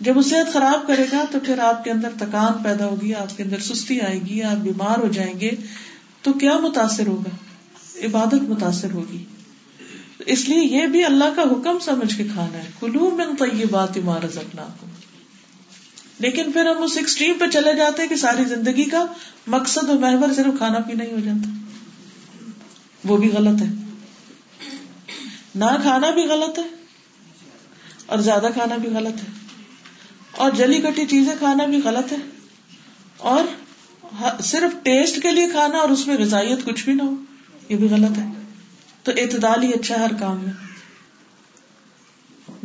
جب 0.00 0.16
وہ 0.16 0.22
صحت 0.22 0.52
خراب 0.52 0.86
کرے 0.86 1.04
گا 1.12 1.24
تو 1.30 1.40
پھر 1.40 1.58
آپ 1.58 1.84
کے 1.84 1.90
اندر 1.90 2.08
تکان 2.20 2.62
پیدا 2.62 2.86
ہوگی، 2.86 3.14
آپ 3.14 3.36
کے 3.36 3.42
اندر 3.42 3.58
سستی 3.58 4.00
آئے 4.00 4.20
گی، 4.22 4.42
آپ 4.42 4.56
بیمار 4.56 4.98
ہو 4.98 5.08
جائیں 5.08 5.40
گے۔ 5.40 5.50
تو 6.22 6.32
کیا 6.32 6.58
متاثر 6.58 7.06
ہوگا؟ 7.06 7.30
عبادت 8.06 8.42
متاثر 8.42 8.90
ہوگی۔ 8.90 9.24
اس 10.18 10.48
لیے 10.48 10.58
یہ 10.58 10.86
بھی 10.86 11.04
اللہ 11.04 11.24
کا 11.36 11.42
حکم 11.42 11.78
سمجھ 11.78 12.16
کے 12.16 12.24
کھانا 12.24 12.58
ہے۔ 12.58 12.70
کلو 12.80 13.10
میں 13.10 13.26
یہ 13.52 13.64
بات 13.70 13.96
عمارت 13.96 14.36
اپنا 14.36 14.66
لیکن 16.18 16.52
پھر 16.52 16.66
ہم 16.66 16.82
اس 16.82 16.96
ایکسٹریم 16.96 17.34
پہ 17.38 17.44
چلے 17.52 17.74
جاتے 17.74 18.02
ہیں 18.02 18.08
کہ 18.08 18.16
ساری 18.16 18.44
زندگی 18.44 18.84
کا 18.84 19.06
مقصد 19.46 19.88
اور 19.88 19.96
محور 19.96 20.34
صرف 20.34 20.58
کھانا 20.58 20.78
پینا 20.78 21.04
ہی 21.04 21.12
ہو 21.12 21.20
جاتا۔ 21.24 21.50
وہ 23.04 23.16
بھی 23.16 23.30
غلط 23.30 23.62
ہے۔ 23.62 23.66
نہ 25.54 25.64
کھانا 25.82 26.10
بھی 26.10 26.22
غلط 26.22 26.58
ہے 26.58 26.64
اور 28.06 28.18
زیادہ 28.18 28.46
کھانا 28.54 28.76
بھی 28.76 28.88
غلط 28.88 29.16
ہے۔ 29.16 29.45
اور 30.36 30.50
جلی 30.50 30.78
کٹی 30.78 31.06
چیزیں 31.06 31.34
کھانا 31.38 31.64
بھی 31.66 31.80
غلط 31.84 32.12
ہے۔ 32.12 32.16
اور 33.16 33.44
صرف 34.42 34.84
ٹیسٹ 34.84 35.22
کے 35.22 35.30
لیے 35.30 35.48
کھانا 35.50 35.78
اور 35.78 35.88
اس 35.88 36.06
میں 36.06 36.16
غذائیت 36.16 36.64
کچھ 36.64 36.84
بھی 36.84 36.92
نہ 36.92 37.02
ہو، 37.02 37.14
یہ 37.68 37.76
بھی 37.76 37.88
غلط 37.90 38.18
ہے۔ 38.18 38.26
تو 39.02 39.12
اعتدال 39.16 39.62
ہی 39.62 39.72
اچھا 39.72 39.94
ہر 40.00 40.10
کام 40.20 40.40
میں۔ 40.44 40.52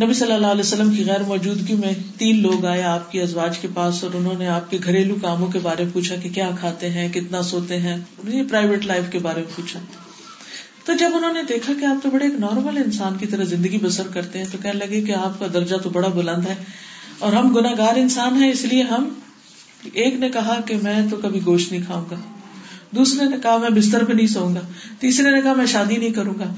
نبی 0.04 0.14
صلی 0.14 0.32
اللہ 0.32 0.48
علیہ 0.48 0.60
وسلم 0.60 0.96
کی 0.96 1.06
غیر 1.06 1.22
موجودگی 1.22 1.74
میں 1.74 1.94
تین 2.18 2.42
لوگ 2.42 2.66
آئے 2.66 2.84
آپ 2.84 3.12
کی 3.12 3.22
ازواج 3.22 3.60
کے 3.60 3.68
پاس 3.74 4.04
اور 4.04 4.14
انہوں 4.14 4.38
نے 4.38 4.48
آپ 4.48 4.72
کے 4.72 4.78
گھریلو 4.84 5.16
کاموں 5.22 5.48
کے 5.48 5.60
بارے 5.60 5.84
میں 5.84 5.94
پوچھا 5.94 6.16
کہ 6.16 6.30
کیا 6.30 6.50
کھاتے 6.60 6.90
ہیں، 6.90 7.10
کتنا 7.14 7.42
سوتے 7.42 7.78
ہیں۔ 7.78 7.98
پرائیویٹ 8.50 8.86
لائف 8.86 9.04
کے 9.12 9.20
بارے 9.20 9.42
میں 9.42 9.52
پوچھا۔ 9.56 9.80
تو 10.86 10.94
جب 10.94 11.10
انہوں 11.14 11.34
نے 11.34 11.44
دیکھا 11.44 11.74
کہ 11.80 11.86
آپ 11.86 12.04
تو 12.04 12.10
بڑے 12.10 12.26
ایک 12.26 12.40
نارمل 12.40 12.78
انسان 12.78 13.18
کی 13.18 13.26
طرح 13.26 13.44
زندگی 13.44 13.78
بسر 13.78 14.08
کرتے 14.08 14.40
ہیں 14.40 14.46
تو 14.52 14.58
کہنے 14.62 14.86
لگے 14.86 15.02
کہ 15.02 15.12
آپ 15.12 15.40
کا 15.40 15.48
درجہ 15.54 15.76
تو 15.76 15.90
بڑا 15.90 16.08
بلند 16.08 16.46
ہے۔ 16.48 16.56
اور 17.22 17.34
ہم 17.34 17.54
گناگار 17.54 17.96
انسان 17.96 18.44
ہیں، 18.44 18.52
اس 18.52 18.66
لیے 18.66 18.84
ہم 18.84 19.10
ایک 19.94 20.14
نے 20.14 20.30
کہا 20.30 20.62
کہ 20.66 20.78
میں 20.84 21.08
تو 21.10 21.18
کبھی 21.18 21.40
گوشت 21.46 21.72
نہیں 21.72 21.82
کھاؤں 21.86 22.06
گا۔ 22.12 22.16
دوسرے 22.92 23.30
نے 23.30 23.38
کہا 23.44 23.58
میں 23.58 23.70
بستر 23.70 24.04
پہ 24.04 24.14
نہیں 24.14 24.28
سوؤں 24.28 24.56
گا۔ 24.56 24.60
تیسرے 25.00 25.32
نے 25.32 25.42
کہا 25.42 25.54
میں 25.54 25.66
شادی 25.66 25.98
نہیں 25.98 26.10
کروں 26.10 26.34
گا۔ 26.40 26.54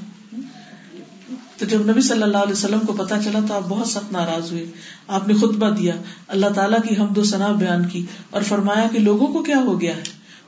تو 1.57 1.65
جب 1.65 1.89
نبی 1.89 2.01
صلی 2.01 2.23
اللہ 2.23 2.37
علیہ 2.37 2.51
وسلم 2.51 2.79
کو 2.79 2.93
پتا 2.93 3.23
چلا 3.23 3.39
تو 3.47 3.53
آپ 3.53 3.61
بہت 3.69 3.87
سخت 3.87 4.11
ناراض 4.11 4.51
ہوئے۔ 4.51 4.65
آپ 5.07 5.27
نے 5.27 5.33
خطبہ 5.33 5.69
دیا، 5.69 5.95
اللہ 6.27 6.45
تعالیٰ 6.55 6.79
کی 6.89 6.97
ہم 6.97 7.07
دو 7.07 7.23
سنا 7.23 7.51
بیان 7.51 7.87
کی 7.87 8.05
اور 8.29 8.41
فرمایا 8.41 8.87
کہ 8.91 8.99
لوگوں 8.99 9.27
کو 9.27 9.43
کیا 9.43 9.57
ہو 9.57 9.81
گیا 9.81 9.95
ہے؟ 9.95 10.01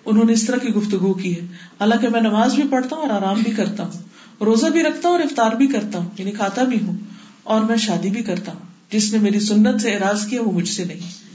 انہوں 0.05 0.25
نے 0.25 0.33
اس 0.33 0.45
طرح 0.45 0.57
کی 0.57 0.69
گفتگو 0.69 1.13
کی 1.13 1.35
ہے۔ 1.35 1.45
حالانکہ 1.79 2.09
میں 2.09 2.21
نماز 2.21 2.53
بھی 2.53 2.63
پڑھتا 2.69 2.95
ہوں 2.95 3.03
اور 3.03 3.11
آرام 3.11 3.41
بھی 3.41 3.51
کرتا 3.51 3.83
ہوں۔ 3.83 4.43
روزہ 4.43 4.65
بھی 4.65 4.83
رکھتا 4.83 5.09
ہوں 5.09 5.15
اور 5.15 5.23
افطار 5.23 5.51
بھی 5.51 5.67
کرتا 5.67 5.99
ہوں 5.99 6.09
یعنی 6.17 6.31
کھاتا 6.31 6.63
بھی 6.63 6.79
ہوں 6.87 6.97
اور 7.43 7.61
میں 7.61 7.77
شادی 7.77 8.09
بھی 8.09 8.23
کرتا 8.23 8.51
ہوں۔ 8.51 8.74
جس 8.91 9.13
نے 9.13 9.19
میری 9.19 9.39
سنت 9.39 9.81
سے 9.81 9.95
اراض 9.95 10.27
کیا 10.27 10.41
وہ 10.41 10.51
مجھ 10.51 10.69
سے 10.69 10.83
نہیں۔ 10.85 11.25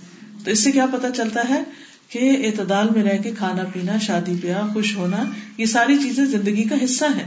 تو 0.44 0.50
اس 0.50 0.60
سے 0.60 0.72
کیا 0.72 0.86
پتا 0.86 1.10
چلتا 1.10 1.48
ہے 1.48 1.62
کہ 2.08 2.46
اعتدال 2.46 2.88
میں 2.90 3.02
رہ 3.02 3.22
کے 3.22 3.30
کھانا 3.38 3.62
پینا، 3.74 3.98
شادی 3.98 4.32
بیاہ، 4.32 4.72
خوش 4.72 4.96
ہونا، 4.96 5.24
یہ 5.58 5.66
ساری 5.66 5.98
چیزیں 5.98 6.24
زندگی 6.24 6.64
کا 6.64 6.76
حصہ 6.84 7.04
ہے 7.16 7.26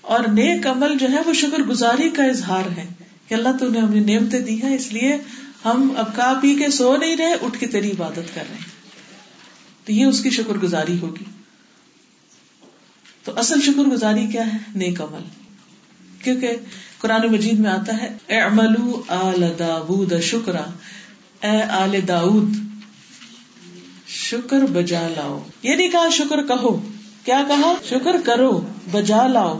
اور 0.00 0.20
نیک 0.20 0.66
عمل 0.66 0.98
جو 0.98 1.12
ہے 1.12 1.20
وہ 1.26 1.32
شکر 1.32 1.62
گزاری 1.62 2.10
کا 2.10 2.24
اظہار 2.24 2.78
ہے 2.78 2.86
کہ 3.28 3.34
اللہ 3.34 3.48
تو 3.60 3.68
نے 3.68 3.78
ہمیں 3.78 4.00
نعمتیں 4.00 4.40
دی 4.40 4.62
ہے 4.62 4.74
اس 4.74 4.92
لیے 4.92 5.16
ہم 5.64 5.92
اب 5.96 6.16
کا 6.16 6.38
پی 6.42 6.54
کے 6.54 6.70
سو 6.70 6.96
نہیں 6.96 7.16
رہے، 7.16 7.32
اٹھ 7.32 7.58
کے 7.58 7.66
تیری 7.66 7.90
عبادت 7.90 8.34
کر 8.34 8.42
رہے 8.48 8.54
ہیں۔ 8.54 8.80
تو 9.84 9.92
یہ 9.92 10.04
اس 10.04 10.22
کی 10.22 10.30
شکر 10.30 10.54
گزاری 10.54 10.98
ہوگی۔ 10.98 11.24
تو 13.24 13.38
اصل 13.38 13.60
شکر 13.60 13.82
گزاری 13.82 14.26
کیا 14.26 14.46
ہے؟ 14.46 14.58
نیک 14.74 15.00
عمل۔ 15.00 15.22
کیونکہ 16.22 16.56
قرآن 17.00 17.26
مجید 17.32 17.58
میں 17.58 17.70
آتا 17.70 17.96
ہے 17.96 18.08
اے 18.26 18.40
آل 19.10 19.42
داود 19.58 20.12
شکرا۔ 20.22 20.64
اے 21.42 21.62
آل 21.62 21.94
داود، 22.08 22.48
شکر 24.08 24.64
بجا 24.72 25.06
لاؤ۔ 25.08 25.38
یہ 25.62 25.74
نہیں 25.74 25.88
کہا 25.88 26.08
شکر 26.12 26.42
کہو، 26.42 26.72
کیا 27.24 27.40
کہا؟ 27.48 27.72
شکر 27.88 28.16
کرو، 28.24 28.50
بجا 28.92 29.26
لاؤ۔ 29.26 29.58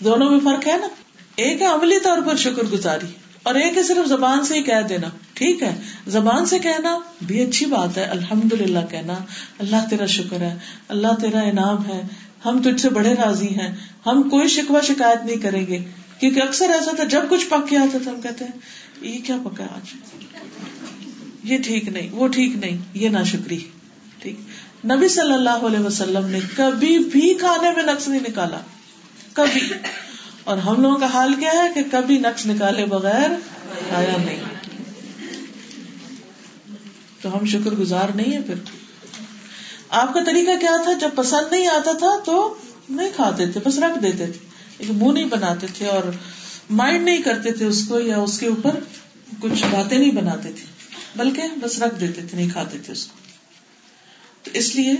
دونوں 0.00 0.30
میں 0.30 0.40
فرق 0.44 0.66
ہے 0.66 0.76
نا؟ 0.76 0.88
ایک 1.36 1.60
ہے 1.62 1.66
عملی 1.66 1.98
طور 2.00 2.18
پر 2.26 2.36
شکر 2.36 2.62
گزاری، 2.72 3.06
اور 3.42 3.54
ایک 3.54 3.76
ہے 3.76 3.82
صرف 3.82 4.08
زبان 4.08 4.44
سے 4.44 4.54
ہی 4.54 4.62
کہہ 4.62 4.86
دینا۔ 4.88 5.08
ٹھیک 5.32 5.62
ہے، 5.62 5.74
زبان 6.06 6.46
سے 6.46 6.58
کہنا 6.58 6.98
بھی 7.22 7.42
اچھی 7.42 7.66
بات 7.66 7.98
ہے 7.98 8.04
الحمد 8.06 8.52
للہ 8.52 8.84
کہنا۔ 8.90 9.14
اللہ 9.58 9.88
تیرا 9.90 10.06
شکر 10.06 10.40
ہے، 10.40 10.54
اللہ 10.88 11.20
تیرا 11.20 11.40
انعام 11.40 11.86
ہے۔ 11.86 12.00
ہم 12.44 12.60
تجھ 12.62 12.80
سے 12.80 12.88
بڑے 12.88 13.14
راضی 13.14 13.48
ہیں، 13.48 13.70
ہم 14.06 14.28
کوئی 14.28 14.48
شکوا 14.48 14.80
شکایت 14.80 15.24
نہیں 15.26 15.36
کریں 15.36 15.66
گے۔ 15.66 15.78
کیونکہ 16.20 16.42
اکثر 16.42 16.70
ایسا 16.70 16.90
تھا، 16.96 17.04
جب 17.04 17.20
کچھ 17.30 17.46
پک 17.48 17.68
کے 17.68 17.76
آتا 17.76 17.98
تھا 18.02 18.10
ہم 18.10 18.20
کہتے 18.20 18.44
ہیں، 18.44 18.52
یہ 19.00 19.18
کیا 19.24 19.36
پکا 19.44 19.64
آج؟ 19.64 19.94
یہ 21.44 21.58
ٹھیک 21.58 21.88
نہیں، 21.88 22.08
وہ 22.10 22.28
ٹھیک 22.28 22.56
نہیں، 22.56 22.76
یہ 22.94 23.08
نہ 23.08 23.24
شکری 23.24 23.58
ٹھیک۔ 24.18 24.40
نبی 24.86 25.08
صلی 25.08 25.32
اللہ 25.32 25.50
علیہ 25.50 25.78
وسلم 25.78 26.26
نے 26.26 26.38
کبھی 26.56 26.98
بھی 26.98 27.34
کھانے 27.34 27.70
میں 27.76 27.82
نقص 27.82 28.08
نہیں 28.08 28.20
نکالا۔ 28.28 28.58
کبھی۔ 29.32 29.60
اور 30.44 30.58
ہم 30.58 30.82
لوگوں 30.82 30.98
کا 30.98 31.06
حال 31.06 31.34
کیا 31.34 31.52
ہے 31.52 31.68
کہ 31.74 31.80
کبھی 31.90 32.18
نقص 32.18 32.46
نکالے 32.46 32.84
بغیر 32.84 33.30
کھایا 33.88 34.16
نہیں۔ 34.24 34.40
تو 37.22 37.38
ہم 37.38 37.44
شکر 37.44 37.70
گزار 37.70 38.08
نہیں 38.14 38.32
ہے 38.32 38.42
پھر۔ 38.42 38.54
آپ 39.88 40.14
کا 40.14 40.20
طریقہ 40.26 40.50
کیا 40.60 40.76
تھا؟ 40.84 40.92
جب 40.92 41.08
پسند 41.14 41.52
نہیں 41.52 41.66
آتا 41.66 41.92
تھا 41.92 42.20
تو 42.24 42.54
نہیں 42.88 43.10
کھاتے 43.16 43.46
تھے، 43.46 43.60
بس 43.64 43.78
رکھ 43.78 43.98
دیتے 44.02 44.26
تھے۔ 44.26 44.47
منہ 44.92 45.12
نہیں 45.12 45.24
بناتے 45.24 45.66
تھے 45.74 45.86
اور 45.86 46.02
مائنڈ 46.70 47.04
نہیں 47.04 47.22
کرتے 47.22 47.52
تھے 47.52 47.66
اس 47.66 47.88
کو 47.88 48.00
یا 48.00 48.18
اس 48.18 48.38
کے 48.38 48.46
اوپر 48.46 48.70
کچھ 49.40 49.64
باتیں 49.70 49.98
نہیں 49.98 50.10
بناتے 50.10 50.52
تھے، 50.52 50.64
بلکہ 51.16 51.42
بس 51.60 51.82
رکھ 51.82 52.00
دیتے 52.00 52.22
تھے، 52.22 52.36
نہیں 52.36 52.48
کھاتے 52.48 52.78
تھے 52.78 52.92
اس 52.92 53.06
کو۔ 53.06 53.16
تو 54.42 54.50
اس 54.54 54.74
لیے 54.74 54.92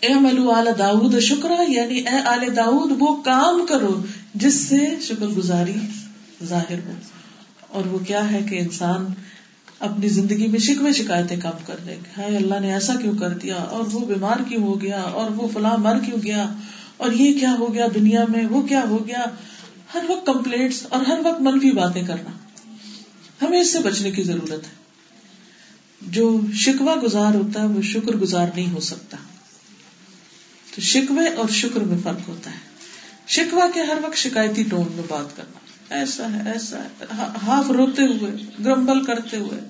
اے 0.00 0.14
ملو 0.14 0.54
اعلی 0.54 0.70
داود 0.78 1.18
شکرا 1.18 1.62
یعنی 1.68 1.98
اے 1.98 2.18
آل 2.26 2.56
داود 2.56 2.92
وہ 2.98 3.22
کام 3.22 3.66
کرو 3.66 4.04
جس 4.34 4.54
سے 4.54 4.88
شکر 5.00 5.26
گزاری 5.26 5.74
ظاہر 6.44 6.78
ہو۔ 6.86 6.92
اور 7.68 7.84
وہ 7.84 7.98
کیا 7.98 8.30
ہے 8.32 8.42
کہ 8.50 8.58
انسان 8.58 9.06
اپنی 9.80 10.08
زندگی 10.08 10.46
میں 10.46 10.58
شکوے 10.58 10.92
شکایتیں 10.92 11.36
کم 11.36 11.58
کر 11.66 11.76
دے 11.86 11.94
ہائے، 12.18 12.36
اللہ 12.36 12.60
نے 12.60 12.72
ایسا 12.72 12.94
کیوں 12.94 13.18
کر 13.18 13.28
دیا؟ 13.28 13.54
اور 13.54 13.84
وہ 13.92 14.00
بیمار 14.00 14.42
کیوں 14.48 14.62
ہو 14.62 14.80
گیا؟ 14.80 15.00
اور 15.00 15.30
وہ 15.30 15.48
فلاں 15.54 15.78
مر 15.78 15.98
کیوں 16.04 16.22
گیا؟ 16.22 16.52
اور 16.98 17.12
یہ 17.12 17.40
کیا 17.40 17.54
ہو 17.58 17.74
گیا 17.74 17.86
دنیا 17.94 18.24
میں، 18.28 18.46
وہ 18.46 18.62
کیا 18.62 18.82
ہو 18.88 19.08
گیا؟ 19.08 19.24
ہر 19.94 20.04
وقت 20.08 20.26
کمپلیٹ 20.26 20.72
اور 20.88 21.06
ہر 21.06 21.18
وقت 21.24 21.40
منفی 21.40 21.70
باتیں 21.70 22.06
کرنا۔ 22.06 22.30
ہمیں 23.42 23.60
اس 23.60 23.72
سے 23.72 23.78
بچنے 23.78 24.10
کی 24.10 24.22
ضرورت 24.22 24.64
ہے۔ 24.64 24.78
جو 26.00 26.40
شکوا 26.54 26.94
گزار 27.02 27.34
ہوتا 27.34 27.62
ہے، 27.62 27.66
وہ 27.66 27.82
شکر 27.82 28.16
گزار 28.16 28.46
نہیں 28.54 28.72
ہو 28.72 28.80
سکتا۔ 28.80 29.16
تو 30.74 30.80
شکوے 30.80 31.28
اور 31.28 31.48
شکر 31.48 31.80
میں 31.80 31.98
فرق 32.02 32.28
ہوتا 32.28 32.50
ہے۔ 32.50 32.56
شکوا 33.28 33.70
کے 33.74 33.80
ہر 33.80 33.98
وقت 34.02 34.16
شکایتی 34.16 34.62
ٹون 34.62 34.86
میں 34.94 35.04
بات 35.08 35.36
کرنا۔ 35.36 35.58
ایسا 35.94 36.32
ہے 36.32 36.52
ایسا 36.52 36.78
ہے۔ 36.78 37.04
ہاف 37.46 37.70
روتے 37.70 38.02
ہوئے، 38.02 38.32
گرمبل 38.64 39.04
کرتے 39.04 39.36
ہوئے، 39.36 39.60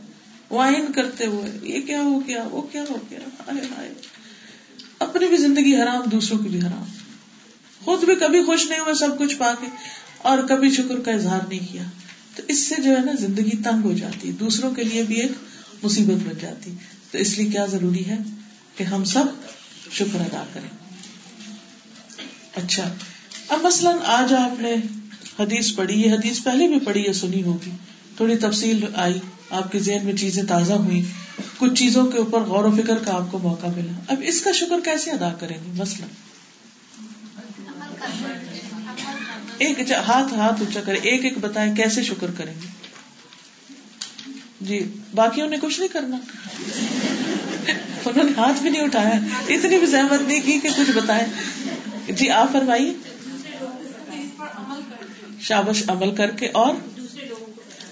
وائن 0.51 0.93
کرتے 0.93 1.27
ہوئے، 1.27 1.59
یہ 1.63 1.81
کیا 1.81 2.03
ہو 2.03 2.21
گیا، 2.27 2.45
وہ 2.51 2.63
کیا 2.63 2.85
ہو 2.91 2.97
گیا؟ 3.11 3.19
ہائے 3.27 3.67
ہائے۔ 3.77 3.95
اپنی 4.99 5.27
بھی 5.27 5.37
زندگی 5.37 5.77
حرام، 5.77 6.09
دوسروں 6.11 6.39
کی 6.39 6.49
بھی 6.49 6.61
حرام۔ 6.61 6.98
خود 7.89 8.05
بھی 8.05 8.15
کبھی 8.15 8.45
خوش 8.45 8.67
نہیں 8.69 8.79
ہوئے، 8.79 8.95
سب 8.95 9.19
کچھ 9.19 9.37
پا 9.37 9.53
کے، 9.61 9.67
اور 10.19 10.39
کبھی 10.49 10.71
شکر 10.71 11.01
کا 11.01 11.13
اظہار 11.13 11.41
نہیں 11.49 11.73
کیا۔ 11.73 11.83
تو 12.37 12.43
اس 12.49 12.59
سے 12.67 12.75
جو 12.83 12.97
ہے 12.97 13.01
نا، 13.05 13.13
زندگی 13.13 13.51
تنگ 13.51 13.85
ہو 13.85 13.93
جاتی۔ 13.93 14.33
دوسروں 14.33 14.75
کے 14.75 14.85
لیے 14.85 15.03
بھی 15.03 15.21
ایک 15.21 15.33
مصیبت 15.83 16.29
بن 16.29 16.39
جاتی۔ 16.41 16.75
تو 17.11 17.19
اس 17.19 17.39
لیے 17.39 17.51
کیا 17.51 17.67
ضروری 17.67 18.07
ہے 18.07 18.19
کہ 18.77 18.85
ہم 18.85 19.05
سب 19.05 19.25
شکر 19.93 20.21
ادا 20.21 20.45
کریں۔ 20.53 20.69
اچھا۔ 22.55 22.95
اب 23.49 23.61
مثلاً 23.63 23.97
آج 24.05 24.35
آپ 24.35 24.61
نے 24.61 24.75
حدیث 25.39 25.75
پڑھی 25.75 26.03
یہ 26.03 26.13
حدیث 26.13 26.43
پہلے 26.43 26.69
بھی 26.69 26.79
پڑھی 26.79 27.03
یا 27.07 27.13
سنی 27.13 27.43
ہوگی۔ 27.43 27.71
تھوڑی 28.17 28.37
تفصیل 28.37 28.85
آئی۔ 28.95 29.19
آپ 29.51 29.73
کے 29.73 29.79
ذہن 29.79 30.05
میں 30.05 30.17
چیزیں 30.17 30.43
تازہ 30.43 30.73
ہوئی 30.73 31.03
کچھ 31.57 31.75
چیزوں 31.75 32.07
کے 32.07 32.19
اوپر 32.19 32.41
غور 32.41 32.65
و 32.65 32.77
فکر 32.77 32.97
کا 32.97 33.15
آپ 33.15 33.33
کو 33.33 33.39
موقع 33.39 33.67
ملا۔ 33.77 33.93
اب 34.09 34.23
اس 34.27 34.41
کا 34.41 34.53
شکر 34.53 34.77
کیسے 34.85 35.11
ادا 35.11 35.33
کریں 35.33 35.57
گے؟ 35.57 35.83
مثلاً۔ 35.83 36.28
ایک 39.59 39.93
ہاتھ 39.93 40.35
ہاتھ 40.35 40.61
اونچا 40.61 40.81
کرے، 40.81 40.99
ایک 41.03 41.25
ایک 41.25 41.39
بتائیں 41.39 41.75
کیسے 41.75 42.03
شکر 42.03 42.27
کریں 42.37 42.55
گے؟ 42.63 42.67
جی 44.61 44.91
باقیوں 45.15 45.49
نے 45.49 45.57
کچھ 45.63 45.79
نہیں 45.81 45.89
کرنا۔ 45.89 46.17
انہوں 48.05 48.25
نے 48.25 48.33
ہاتھ 48.37 48.63
بھی 48.63 48.71
نہیں 48.71 48.83
اٹھایا۔ 48.83 49.15
اتنی 49.49 49.79
بھی 49.79 49.87
زحمت 49.87 50.29
نہیں 50.29 50.41
کی 50.45 50.59
کہ 50.63 50.69
کچھ 50.77 50.91
بتائیں۔ 50.91 51.27
جی 52.13 52.31
آپ 52.31 52.53
فرمائیے۔ 52.53 52.93
شابش 55.41 55.83
عمل 55.89 56.15
کر 56.15 56.31
کے 56.31 56.49
اور 56.49 56.75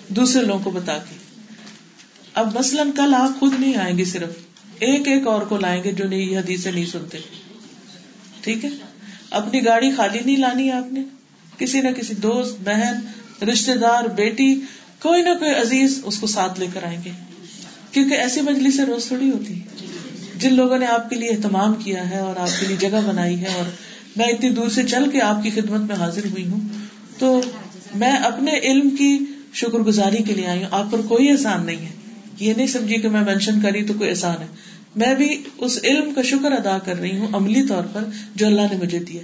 دوسرے 0.08 0.42
لوگوں 0.42 0.64
کو 0.64 0.70
بتا 0.70 0.98
کے۔ 0.98 1.14
اب 2.34 2.58
مثلاً 2.58 2.90
کل 2.90 3.14
آپ 3.14 3.40
خود 3.40 3.60
نہیں 3.60 3.76
آئیں 3.76 3.98
گے 3.98 4.04
صرف، 4.04 4.30
ایک 4.78 5.08
ایک 5.08 5.26
اور 5.26 5.42
کو 5.42 5.56
لائیں 5.56 5.84
گے 5.84 5.92
جو 5.92 6.04
نہیں 6.04 6.20
یہ 6.20 6.38
حدیث 6.38 6.66
نہیں 6.66 6.86
سنتے۔ 6.86 7.18
ٹھیک 8.40 8.64
ہے؟ 8.64 8.70
اپنی 9.36 9.64
گاڑی 9.64 9.90
خالی 9.90 10.18
نہیں 10.26 10.36
لانی 10.36 10.66
ہے 10.66 10.72
آپ 10.72 10.92
نے۔ 10.92 11.02
کسی 11.58 11.80
نہ 11.80 11.88
کسی 11.88 12.14
دوست، 12.14 12.60
بہن 12.60 12.94
رشتے 13.44 13.74
دار، 13.74 14.04
بیٹی، 14.04 14.60
کوئی 15.02 15.22
نہ 15.22 15.28
کوئی 15.38 15.50
عزیز 15.50 16.00
اس 16.04 16.18
کو 16.18 16.26
ساتھ 16.26 16.60
لے 16.60 16.66
کر 16.74 16.82
آئیں 16.82 16.98
گے۔ 17.04 17.10
کیونکہ 17.92 18.14
ایسی 18.14 18.40
مجلی 18.40 18.70
سے 18.70 18.84
روز 18.84 19.04
تھوڑی 19.04 19.30
ہوتی 19.30 19.60
جن 20.38 20.54
لوگوں 20.54 20.78
نے 20.78 20.86
آپ 20.86 21.10
کے 21.10 21.16
لیے 21.16 21.28
اہتمام 21.28 21.74
کیا 21.74 22.10
ہے 22.10 22.18
اور 22.18 22.36
آپ 22.36 22.60
کے 22.60 22.66
لیے 22.66 22.76
جگہ 22.76 22.98
بنائی 23.06 23.40
ہے 23.40 23.46
اور 23.46 23.64
میں 24.16 24.26
اتنی 24.26 24.50
دور 24.50 24.68
سے 24.68 24.82
چل 24.82 25.10
کے 25.10 25.20
آپ 25.20 25.42
کی 25.42 25.50
خدمت 25.50 25.80
میں 25.80 25.96
حاضر 25.96 26.24
ہوئی 26.24 26.46
ہوں، 26.46 26.60
تو 27.18 27.40
میں 27.94 28.16
اپنے 28.16 28.58
علم 28.58 28.90
کی 28.90 29.18
شکر 29.54 29.78
گزاری 29.78 30.22
کے 30.22 30.34
لیے 30.34 30.46
آئی 30.46 30.58
ہوں۔ 30.58 30.68
آپ 30.70 30.86
پر 30.90 31.00
کوئی 31.08 31.30
احسان 31.30 31.66
نہیں 31.66 31.76
ہے۔ 31.76 31.90
یہ 32.38 32.54
نہیں 32.54 32.66
سمجھی 32.66 32.96
کہ 32.96 33.08
میں 33.08 33.20
مینشن 33.20 33.60
کری 33.60 33.84
تو 33.84 33.94
کوئی 33.98 34.10
احسان 34.10 34.42
ہے۔ 34.42 34.46
میں 34.96 35.14
بھی 35.14 35.42
اس 35.58 35.78
علم 35.84 36.14
کا 36.14 36.22
شکر 36.22 36.52
ادا 36.52 36.78
کر 36.78 36.96
رہی 36.96 37.16
ہوں 37.16 37.28
عملی 37.32 37.62
طور 37.62 37.82
پر 37.92 38.04
جو 38.34 38.46
اللہ 38.46 38.60
نے 38.60 38.76
مجھے 38.76 38.98
دیا۔ 38.98 39.20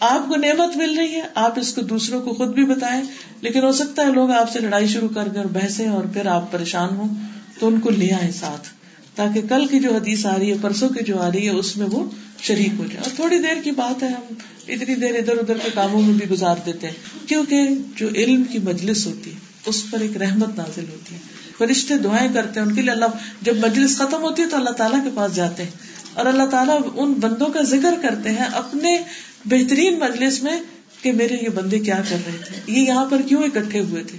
آپ 0.00 0.28
کو 0.28 0.36
نعمت 0.36 0.76
مل 0.76 0.98
رہی 0.98 1.14
ہے، 1.14 1.22
آپ 1.34 1.58
اس 1.58 1.74
کو 1.74 1.80
دوسروں 1.80 2.22
کو 2.22 2.34
خود 2.34 2.48
بھی 2.48 2.64
بتائیں، 2.64 3.02
لیکن 3.40 3.62
ہو 3.62 3.72
سکتا 3.72 4.06
ہے 4.06 4.12
لوگ 4.12 4.30
آپ 4.30 4.52
سے 4.52 4.60
لڑائی 4.60 4.86
شروع 4.86 5.08
کر 5.14 5.28
کر 5.34 5.44
بحثیں 5.44 5.88
اور 5.88 6.04
پھر 6.04 6.26
آپ 6.26 6.52
پریشان 6.52 6.96
ہوں 6.96 7.14
تو 7.60 7.66
ان 7.66 7.80
کو 7.80 7.90
لے 7.90 8.12
آئے 8.12 8.32
ساتھ، 8.32 8.68
تاکہ 9.14 9.40
کل 9.48 9.66
کی 9.66 9.78
جو 9.78 9.94
حدیث 9.94 10.26
آ 10.26 10.38
رہی 10.38 10.52
ہے، 10.52 10.56
پرسوں 10.62 10.88
کی 10.88 11.04
جو 11.04 11.18
آ 11.18 11.30
رہی 11.30 11.44
ہے، 11.44 11.50
اس 11.50 11.76
میں 11.76 11.86
وہ 11.86 12.10
شریک 12.42 12.68
ہو 12.78 12.84
جائے۔ 12.84 12.98
اور 12.98 13.16
تھوڑی 13.16 13.38
دیر 13.38 13.62
کی 13.64 13.70
بات 13.70 14.02
ہے، 14.02 14.08
ہم 14.08 14.34
اتنی 14.68 14.94
دیر 14.94 15.14
ادھر 15.14 15.38
ادھر 15.38 15.58
کے 15.58 15.68
کاموں 15.74 16.02
میں 16.02 16.14
بھی 16.14 16.28
گزار 16.30 16.56
دیتے 16.66 16.86
ہیں، 16.86 17.28
کیونکہ 17.28 17.68
جو 17.96 18.08
علم 18.14 18.44
کی 18.44 18.58
مجلس 18.58 19.06
ہوتی 19.06 19.30
ہے، 19.30 19.38
اس 19.66 19.90
پر 19.90 20.00
ایک 20.00 20.16
رحمت 20.16 20.56
نازل 20.56 20.84
ہوتی 20.92 21.14
ہے۔ 21.14 21.20
فرشتے 21.58 21.98
دعائیں 21.98 22.28
کرتے 22.34 22.60
ہیں، 22.60 22.66
ان 22.66 22.74
کے 22.74 22.82
لیے 22.82 22.90
اللہ، 22.90 23.04
جب 23.42 23.56
مجلس 23.56 23.98
ختم 23.98 24.22
ہوتی 24.22 24.42
ہے 24.42 24.48
تو 24.48 24.56
اللہ 24.56 24.70
تعالیٰ 24.70 25.04
کے 25.04 25.10
پاس 25.14 25.34
جاتے 25.34 25.62
ہیں۔ 25.62 25.70
اور 26.14 26.26
اللہ 26.26 26.46
تعالیٰ 26.46 26.80
ان 26.94 27.12
بندوں 27.12 27.46
کا 27.46 27.62
ذکر 27.62 27.94
کرتے 28.02 28.28
ہیں 28.28 28.44
اپنے 28.52 28.98
بہترین 29.44 29.98
مجلس 29.98 30.42
میں 30.42 30.60
کہ 31.02 31.12
میرے 31.12 31.36
یہ 31.42 31.48
بندے 31.48 31.78
کیا 31.78 32.00
کر 32.08 32.16
رہے 32.26 32.36
تھے۔ 32.44 32.72
یہ 32.72 32.80
یہاں 32.80 33.06
پر 33.06 33.22
کیوں 33.26 33.42
اکٹھے 33.42 33.80
ہوئے 33.80 34.04
تھے؟ 34.04 34.18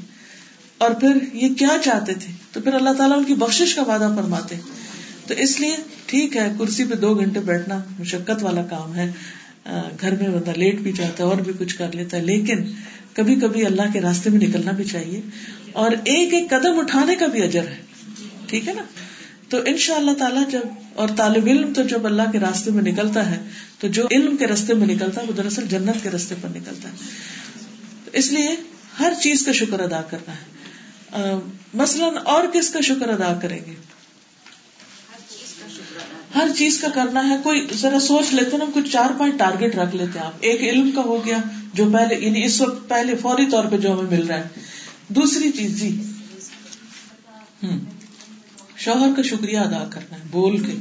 اور 0.78 0.92
پھر 0.92 1.18
یہ 1.34 1.50
کیا 1.50 1.78
چاہتے 1.84 2.14
تھے؟ 2.14 2.34
تو 2.52 2.62
پھر 2.62 2.74
اللہ 2.74 2.90
تعالیٰ 2.98 3.18
ان 3.18 3.24
کی 3.24 3.34
بخش 3.34 3.76
کا 3.76 3.84
وعدہ 3.84 4.14
فرماتے 4.16 4.56
تو 5.28 5.34
اس 5.34 5.60
لیے 5.60 5.76
ٹھیک 6.06 6.38
ہے، 6.38 6.52
کرسی 6.60 6.84
پہ 6.84 6.96
دو 6.96 7.16
گھنٹے 7.16 7.40
بیٹھنا 7.40 7.80
مشقت 8.00 8.44
والا 8.44 8.64
کام 8.64 8.96
ہے۔ 8.96 9.12
گھر 10.02 10.12
میں 10.12 10.30
بندہ 10.30 10.60
لیٹ 10.60 10.80
بھی 10.80 10.92
جاتا 10.92 11.24
ہے، 11.24 11.30
اور 11.30 11.38
بھی 11.38 11.54
کچھ 11.60 11.76
کر 11.76 11.92
لیتا 11.92 12.18
ہے، 12.18 12.22
لیکن 12.22 12.64
کبھی 13.14 13.36
کبھی 13.36 13.66
اللہ 13.66 13.82
کے 13.94 14.02
راستے 14.02 14.30
میں 14.30 14.48
نکلنا 14.48 14.72
بھی 14.72 14.84
چاہیے۔ 14.84 15.22
اور 15.76 15.92
ایک 15.92 16.34
ایک 16.34 16.50
قدم 16.50 16.80
اٹھانے 16.80 17.16
کا 17.16 17.26
بھی 17.26 17.42
اجر 17.42 17.68
ہے۔ 17.68 17.82
ٹھیک 18.48 18.68
ہے 18.68 18.74
نا؟ 18.74 18.82
تو 19.50 19.58
ان 19.66 19.78
شاء 19.78 19.96
اللہ 19.96 20.12
تعالیٰ 20.12 20.50
جب، 20.50 20.62
اور 20.96 21.10
طالب 21.18 21.46
علم 21.46 21.74
تو 21.74 21.84
جب 21.84 22.06
اللہ 22.06 22.32
کے 22.32 22.40
راستے 22.40 22.72
میں 22.72 22.84
نکلتا 22.84 23.32
ہے، 23.32 23.44
تو 23.80 23.88
جو 23.88 24.08
علم 24.12 24.38
کے 24.38 24.48
راستے 24.48 24.74
میں 24.74 24.88
نکلتا 24.88 25.22
ہے، 25.22 25.26
وہ 25.26 25.34
دراصل 25.34 25.68
جنت 25.68 26.04
کے 26.04 26.10
راستے 26.10 26.36
پر 26.42 26.50
نکلتا 26.50 26.90
ہے۔ 26.90 26.94
اس 28.14 28.32
لیے 28.32 28.50
ہر 29.00 29.14
چیز 29.22 29.46
کا 29.46 29.52
شکر 29.52 29.80
ادا 29.80 30.02
کرنا 30.02 30.34
ہے۔ 30.34 30.46
مثلاً 31.74 32.14
اور 32.24 32.44
کس 32.54 32.70
کا 32.70 32.82
شکر 32.82 33.10
ادا 33.10 33.40
کریں 33.42 33.60
گے؟ 33.66 33.76
ہر 36.36 36.48
چیز 36.58 36.78
کا 36.78 36.88
کرنا 36.94 37.30
ہے۔ 37.30 37.36
کوئی 37.44 37.68
ذرا 37.74 38.00
سوچ 38.00 38.34
لیتے 38.34 38.58
نا، 38.58 38.66
کچھ 38.74 38.92
چار 38.92 39.20
پانچ 39.20 39.34
ٹارگیٹ 39.38 39.76
رکھ 39.76 39.96
لیتے 39.96 40.20
آپ۔ 40.20 40.32
ایک 40.40 40.62
علم 40.62 40.92
کا 40.92 41.02
ہو 41.02 41.26
گیا، 41.26 41.38
جو 41.74 41.86
پہلے 41.94 42.16
یعنی 42.20 42.46
اس 42.46 42.62
وقت 42.62 42.90
پہلے 42.90 43.16
فوری 43.16 43.46
طور 43.52 43.66
پہ 43.66 43.78
جو 43.78 43.94
ہمیں 43.94 44.18
مل 44.18 44.28
رہا 44.28 44.38
ہے۔ 44.38 44.48
دوسری 45.10 45.52
چیز 45.52 45.80
جی۔ 45.80 45.90
ہوں 47.64 47.80
شوہر 48.78 49.10
کا 49.16 49.22
شکریہ 49.22 49.60
ادا 49.60 49.88
کرنا 49.92 50.16
ہے، 50.16 50.24
بول 50.32 50.58
کے۔ 50.58 50.74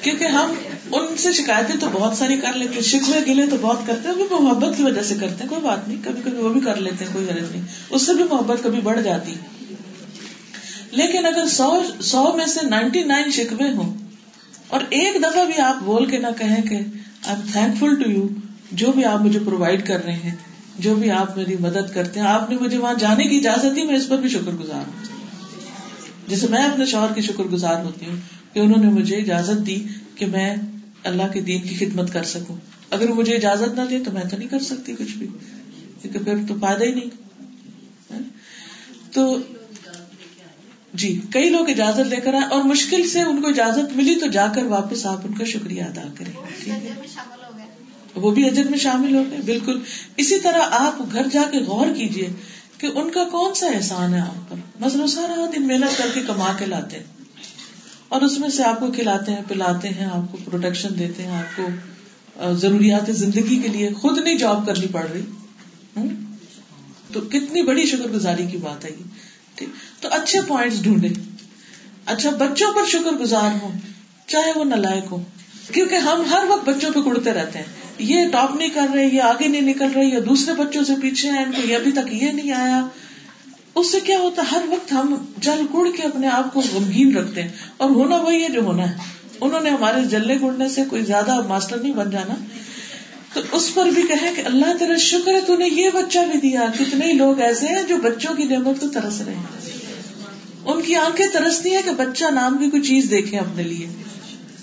کیونکہ 0.00 0.24
ہم 0.24 0.52
ان 0.92 1.16
سے 1.16 1.32
شکایتیں 1.32 1.76
تو 1.80 1.86
بہت 1.92 2.16
ساری 2.16 2.36
کر 2.36 2.52
لیتے 2.52 2.80
شکوے 2.80 3.20
گلے 3.26 3.46
تو 3.46 3.56
بہت 3.60 3.86
کرتے 3.86 4.08
ہیں 4.08 4.40
محبت 4.40 4.76
کی 4.76 4.82
وجہ 4.82 5.02
سے 5.02 5.14
کرتے 5.14 5.42
ہیں، 5.42 5.48
کوئی 5.48 5.60
بات 5.60 5.88
نہیں 5.88 5.98
کبھی 6.04 6.22
کبھی 6.24 6.38
وہ 6.38 6.48
بھی 6.48 6.60
کر 6.60 6.76
لیتے 6.76 7.04
ہیں، 7.04 7.12
کوئی 7.12 7.26
غرض 7.26 7.50
نہیں۔ 7.50 7.62
اس 7.90 8.06
سے 8.06 8.14
بھی 8.14 8.24
محبت 8.24 8.62
کبھی 8.62 8.80
بڑھ 8.80 9.00
جاتی۔ 9.02 9.34
لیکن 10.90 11.26
اگر 11.26 11.48
سو 11.48 11.82
سو 12.00 12.32
میں 12.36 12.46
سے 12.46 12.66
نائنٹی 12.66 13.02
نائن 13.04 13.30
شکوے 13.30 13.70
ہوں، 13.70 13.94
اور 14.68 14.80
ایک 14.90 15.16
دفعہ 15.22 15.44
بھی 15.44 15.60
آپ 15.60 15.82
بول 15.82 16.06
کے 16.06 16.18
نہ 16.18 16.26
کہیں 16.38 16.62
کہ 16.62 16.74
I 16.74 16.84
am 17.26 17.40
thank 17.52 17.78
full 17.78 18.02
to 18.02 18.10
you 18.10 18.26
جو 18.72 18.92
بھی 18.92 19.04
آپ 19.04 19.20
مجھے 19.20 19.38
پرووائڈ 19.38 19.86
کر 19.86 20.04
رہے 20.04 20.12
ہیں، 20.12 20.34
جو 20.78 20.94
بھی 20.94 21.10
آپ 21.10 21.36
میری 21.36 21.56
مدد 21.60 21.94
کرتے 21.94 22.20
ہیں، 22.20 22.26
آپ 22.26 22.50
نے 22.50 22.56
مجھے 22.60 22.78
وہاں 22.78 22.94
جانے 22.94 23.24
کی 23.24 23.36
اجازت 23.36 23.76
دی 23.76 23.82
میں 23.82 23.94
اس 23.94 24.08
پر 24.08 24.16
بھی 24.18 24.28
شکر 24.28 24.52
گزار 24.52 24.86
ہوں۔ 24.86 25.16
جیسے 26.28 26.46
میں 26.50 26.62
اپنے 26.62 26.86
شوہر 26.86 27.12
کی 27.12 27.20
شکر 27.20 27.44
گزار 27.44 27.84
ہوتی 27.84 28.06
ہوں 28.06 28.16
کہ 28.54 28.60
انہوں 28.60 28.84
نے 28.84 28.90
مجھے 28.90 29.16
اجازت 29.16 29.66
دی 29.66 29.84
کہ 30.14 30.26
میں 30.26 30.56
اللہ 31.04 31.22
کے 31.32 31.40
دین 31.40 31.62
کی 31.62 31.86
خدمت 31.86 32.12
کر 32.12 32.22
سکوں۔ 32.22 32.56
اگر 32.90 33.08
مجھے 33.08 33.36
اجازت 33.36 33.78
نہ 33.78 33.82
دے 33.90 33.98
تو 34.04 34.10
میں 34.10 34.22
تو 34.30 34.36
نہیں 34.36 34.48
کر 34.48 34.60
سکتی 34.60 34.94
کچھ 34.94 35.16
بھی۔ 35.16 35.26
کیونکہ 36.02 36.18
پھر 36.18 36.34
تو 36.48 36.54
فائدہ 36.60 36.84
ہی 36.84 36.92
نہیں۔ 36.92 37.10
ہاں؟ 38.10 38.18
تو 39.12 39.38
جی 40.94 41.20
کئی 41.30 41.50
لوگ 41.50 41.70
اجازت 41.70 42.00
لے 42.00 42.16
کر 42.16 42.34
آئے 42.34 42.44
اور 42.44 42.62
مشکل 42.62 43.08
سے 43.08 43.22
ان 43.22 43.42
کو 43.42 43.48
اجازت 43.48 43.96
ملی 43.96 44.14
تو 44.14 44.26
جا 44.26 44.46
کر 44.54 44.62
واپس 44.62 45.06
آپ 45.06 45.20
ان 45.24 45.34
کا 45.34 45.44
شکریہ 45.44 45.82
ادا 45.82 46.08
کریں۔ 46.18 46.32
ٹھیک 46.64 46.68
ہے؟ 46.68 46.92
وہ 48.16 48.30
بھی 48.30 48.46
اجر 48.48 48.64
میں 48.64 48.78
شامل 48.78 49.14
ہو 49.16 49.24
گئے۔ 49.30 49.38
بالکل۔ 49.44 49.80
اسی 50.16 50.38
طرح 50.38 50.62
آپ 50.70 51.12
گھر 51.12 51.26
جا 51.32 51.42
کے 51.50 51.58
غور 51.58 51.86
کیجیے 51.96 52.28
کہ 52.78 52.86
ان 52.86 53.10
کا 53.10 53.24
کون 53.24 53.54
سا 53.54 53.66
احسان 53.66 54.14
ہے 54.14 54.20
آپ 54.20 54.50
پر۔ 54.50 54.56
مثلاً 54.80 55.06
سارا 55.06 55.50
دن 55.56 55.66
محنت 55.66 55.98
کر 55.98 56.08
کے 56.14 56.20
کما 56.20 56.52
کے 56.58 56.66
لاتے 56.66 56.96
ہیں۔ 56.96 57.04
اور 58.08 58.20
اس 58.20 58.38
میں 58.38 58.48
سے 58.48 58.64
آپ 58.64 58.80
کو 58.80 58.92
کھلاتے 58.92 59.32
ہیں، 59.32 59.42
پلاتے 59.48 59.88
ہیں، 59.88 60.04
آپ 60.04 60.32
کو 60.32 60.38
پروٹیکشن 60.44 60.88
دیتے 60.98 61.22
ہیں، 61.22 61.30
آپ 61.30 61.56
کو 61.56 61.62
ضروریات 62.54 63.10
زندگی 63.12 63.58
کے 63.62 63.68
لیے 63.68 63.90
خود 63.92 64.18
نہیں 64.18 64.34
جاب 64.34 64.66
کرنی 64.66 64.86
پڑ 64.86 65.06
رہی۔ 65.14 65.22
تو 67.12 67.20
کتنی 67.20 67.62
بڑی 67.62 67.86
شکر 67.86 68.08
گزاری 68.08 68.46
کی 68.46 68.56
بات 68.56 68.84
ہے 68.84 68.90
یہ۔ 68.90 69.04
ٹھیک۔ 69.54 69.68
تو 70.02 70.08
اچھے 70.12 70.40
پوائنٹس 70.48 70.82
ڈھونڈے 70.82 71.08
اچھا 72.06 72.30
بچوں 72.30 72.72
پر 72.74 72.84
شکر 72.86 73.12
گزار 73.12 73.62
ہوں، 73.62 73.72
چاہے 74.26 74.58
وہ 74.58 74.64
نلائک 74.64 75.04
ہو 75.10 75.22
کیونکہ 75.72 75.94
ہم 75.94 76.22
ہر 76.30 76.44
وقت 76.48 76.68
بچوں 76.68 76.92
پہ 76.92 77.00
کڑتے 77.00 77.32
رہتے 77.32 77.58
ہیں۔ 77.58 77.85
یہ 77.98 78.28
ٹاپ 78.32 78.56
نہیں 78.56 78.68
کر 78.68 78.86
رہے، 78.94 79.08
یہ 79.12 79.22
آگے 79.22 79.48
نہیں 79.48 79.60
نکل 79.60 79.86
رہے، 79.94 80.04
یا 80.04 80.18
دوسرے 80.28 80.54
بچوں 80.54 80.84
سے 80.84 80.92
پیچھے 81.02 81.30
ہیں، 81.30 81.44
ان 81.44 81.52
کو 81.52 81.74
ابھی 81.74 81.92
تک 81.92 82.12
یہ 82.12 82.32
نہیں 82.32 82.52
آیا۔ 82.52 82.86
اس 83.74 83.92
سے 83.92 84.00
کیا 84.00 84.18
ہوتا، 84.18 84.42
ہر 84.52 84.58
وقت 84.68 84.92
ہم 84.92 85.14
جل 85.38 85.66
گڑ 85.74 85.90
کے 85.96 86.02
اپنے 86.02 86.28
آپ 86.28 86.54
کو 86.54 86.62
غمگین 86.72 87.16
رکھتے 87.16 87.42
ہیں۔ 87.42 87.48
اور 87.76 87.90
ہونا 87.90 88.16
وہی 88.16 88.42
ہے 88.42 88.48
جو 88.48 88.60
ہونا 88.60 88.90
ہے۔ 88.90 88.96
انہوں 89.40 89.60
نے 89.60 89.70
ہمارے 89.70 90.04
جلنے 90.04 90.36
گڑنے 90.42 90.68
سے 90.68 90.82
کوئی 90.90 91.04
زیادہ 91.04 91.46
ماسٹر 91.46 91.76
نہیں 91.76 91.92
بن 91.92 92.10
جانا۔ 92.10 92.34
تو 93.32 93.40
اس 93.52 93.74
پر 93.74 93.84
بھی 93.84 94.02
کہے 94.02 94.32
کہ 94.36 94.42
اللہ 94.44 94.76
تیرا 94.78 94.96
شکر 94.96 95.34
ہے 95.34 95.40
تو 95.40 95.56
نے 95.56 95.68
یہ 95.72 95.90
بچہ 95.94 96.18
بھی 96.32 96.40
دیا۔ 96.40 96.62
کتنے 96.78 97.12
لوگ 97.12 97.40
ایسے 97.40 97.66
ہیں 97.66 97.82
جو 97.82 97.96
بچوں 97.96 98.34
کی 98.34 98.44
نعمت 98.44 98.80
کو 98.80 98.88
ترس 98.88 99.20
رہے 99.20 99.34
ہیں۔ 99.34 99.70
ان 100.64 100.82
کی 100.82 100.94
آنکھیں 100.94 101.26
ترستی 101.32 101.74
ہیں 101.74 101.82
کہ 101.82 101.90
بچہ 101.90 102.24
نام 102.24 102.58
کی 102.58 102.70
کوئی 102.70 102.82
چیز 102.82 103.10
دیکھے 103.10 103.38
اپنے 103.38 103.62
لیے۔ 103.62 103.88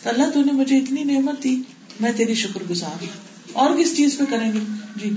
تو 0.04 0.10
اللہ 0.10 0.30
تو 0.34 0.42
نے 0.42 0.52
مجھے 0.52 0.78
اتنی 0.78 1.04
نعمت 1.04 1.44
دی۔ 1.44 1.62
میں 2.00 2.12
تیری 2.16 2.34
شکر 2.34 2.64
گزار 2.70 3.02
ہوں۔ 3.02 3.08
اور 3.54 3.78
کس 3.80 3.98
چیز 3.98 4.18
پہ 4.18 4.24
کریں 4.30 4.52
گے؟ 4.54 4.60
جی۔ 4.96 5.12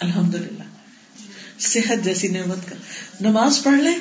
الحمد 0.00 0.34
للہ 0.34 0.62
صحت 1.58 2.04
جیسی 2.04 2.28
نعمت 2.28 2.68
کا۔ 2.68 2.76
نماز 3.20 3.62
پڑھ 3.62 3.80
لیں۔ 3.80 3.96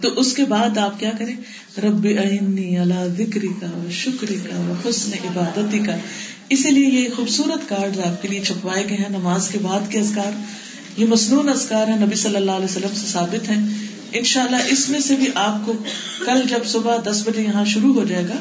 تو 0.00 0.08
اس 0.08 0.32
کے 0.32 0.44
بعد 0.44 0.78
آپ 0.78 1.00
کیا 1.00 1.10
کریں؟ 1.18 1.36
رب 1.80 2.04
اللہ 2.04 3.06
ذکری 3.18 3.48
کا 3.60 3.90
شکری 3.90 4.34
کا 4.34 4.72
حسن 4.88 5.12
عبادتی 5.12 5.78
کا 5.78 5.96
اسی 6.48 6.70
لیے 6.70 6.86
یہ 6.86 7.08
خوبصورت 7.16 7.68
کارڈ 7.68 7.98
آپ 7.98 8.22
کے 8.22 8.28
لیے 8.28 8.40
چھپوائے 8.40 8.84
گئے 8.88 8.96
ہیں، 8.96 9.08
نماز 9.08 9.48
کے 9.48 9.58
بعد 9.62 9.80
کے 9.88 9.98
ازکار 9.98 10.32
یہ 10.96 11.06
مصنون 11.06 11.48
ازکار 11.48 11.86
ہے 11.86 11.96
نبی 11.96 12.14
صلی 12.14 12.36
اللہ 12.36 12.50
علیہ 12.50 12.64
وسلم 12.64 12.94
سے 12.94 13.06
ثابت 13.06 13.48
ہے 13.48 13.54
ان 14.12 14.24
شاء 14.24 14.42
اللہ 14.42 14.56
اس 14.68 14.88
میں 14.88 15.00
سے 15.00 15.16
بھی 15.16 15.26
آپ 15.34 15.66
کو 15.66 15.72
کل 16.26 16.42
جب 16.48 16.66
صبح 16.66 16.96
دس 17.06 17.22
بجے 17.26 17.42
یہاں 17.42 17.64
شروع 17.64 17.94
ہو 17.94 18.04
جائے 18.04 18.28
گا 18.28 18.36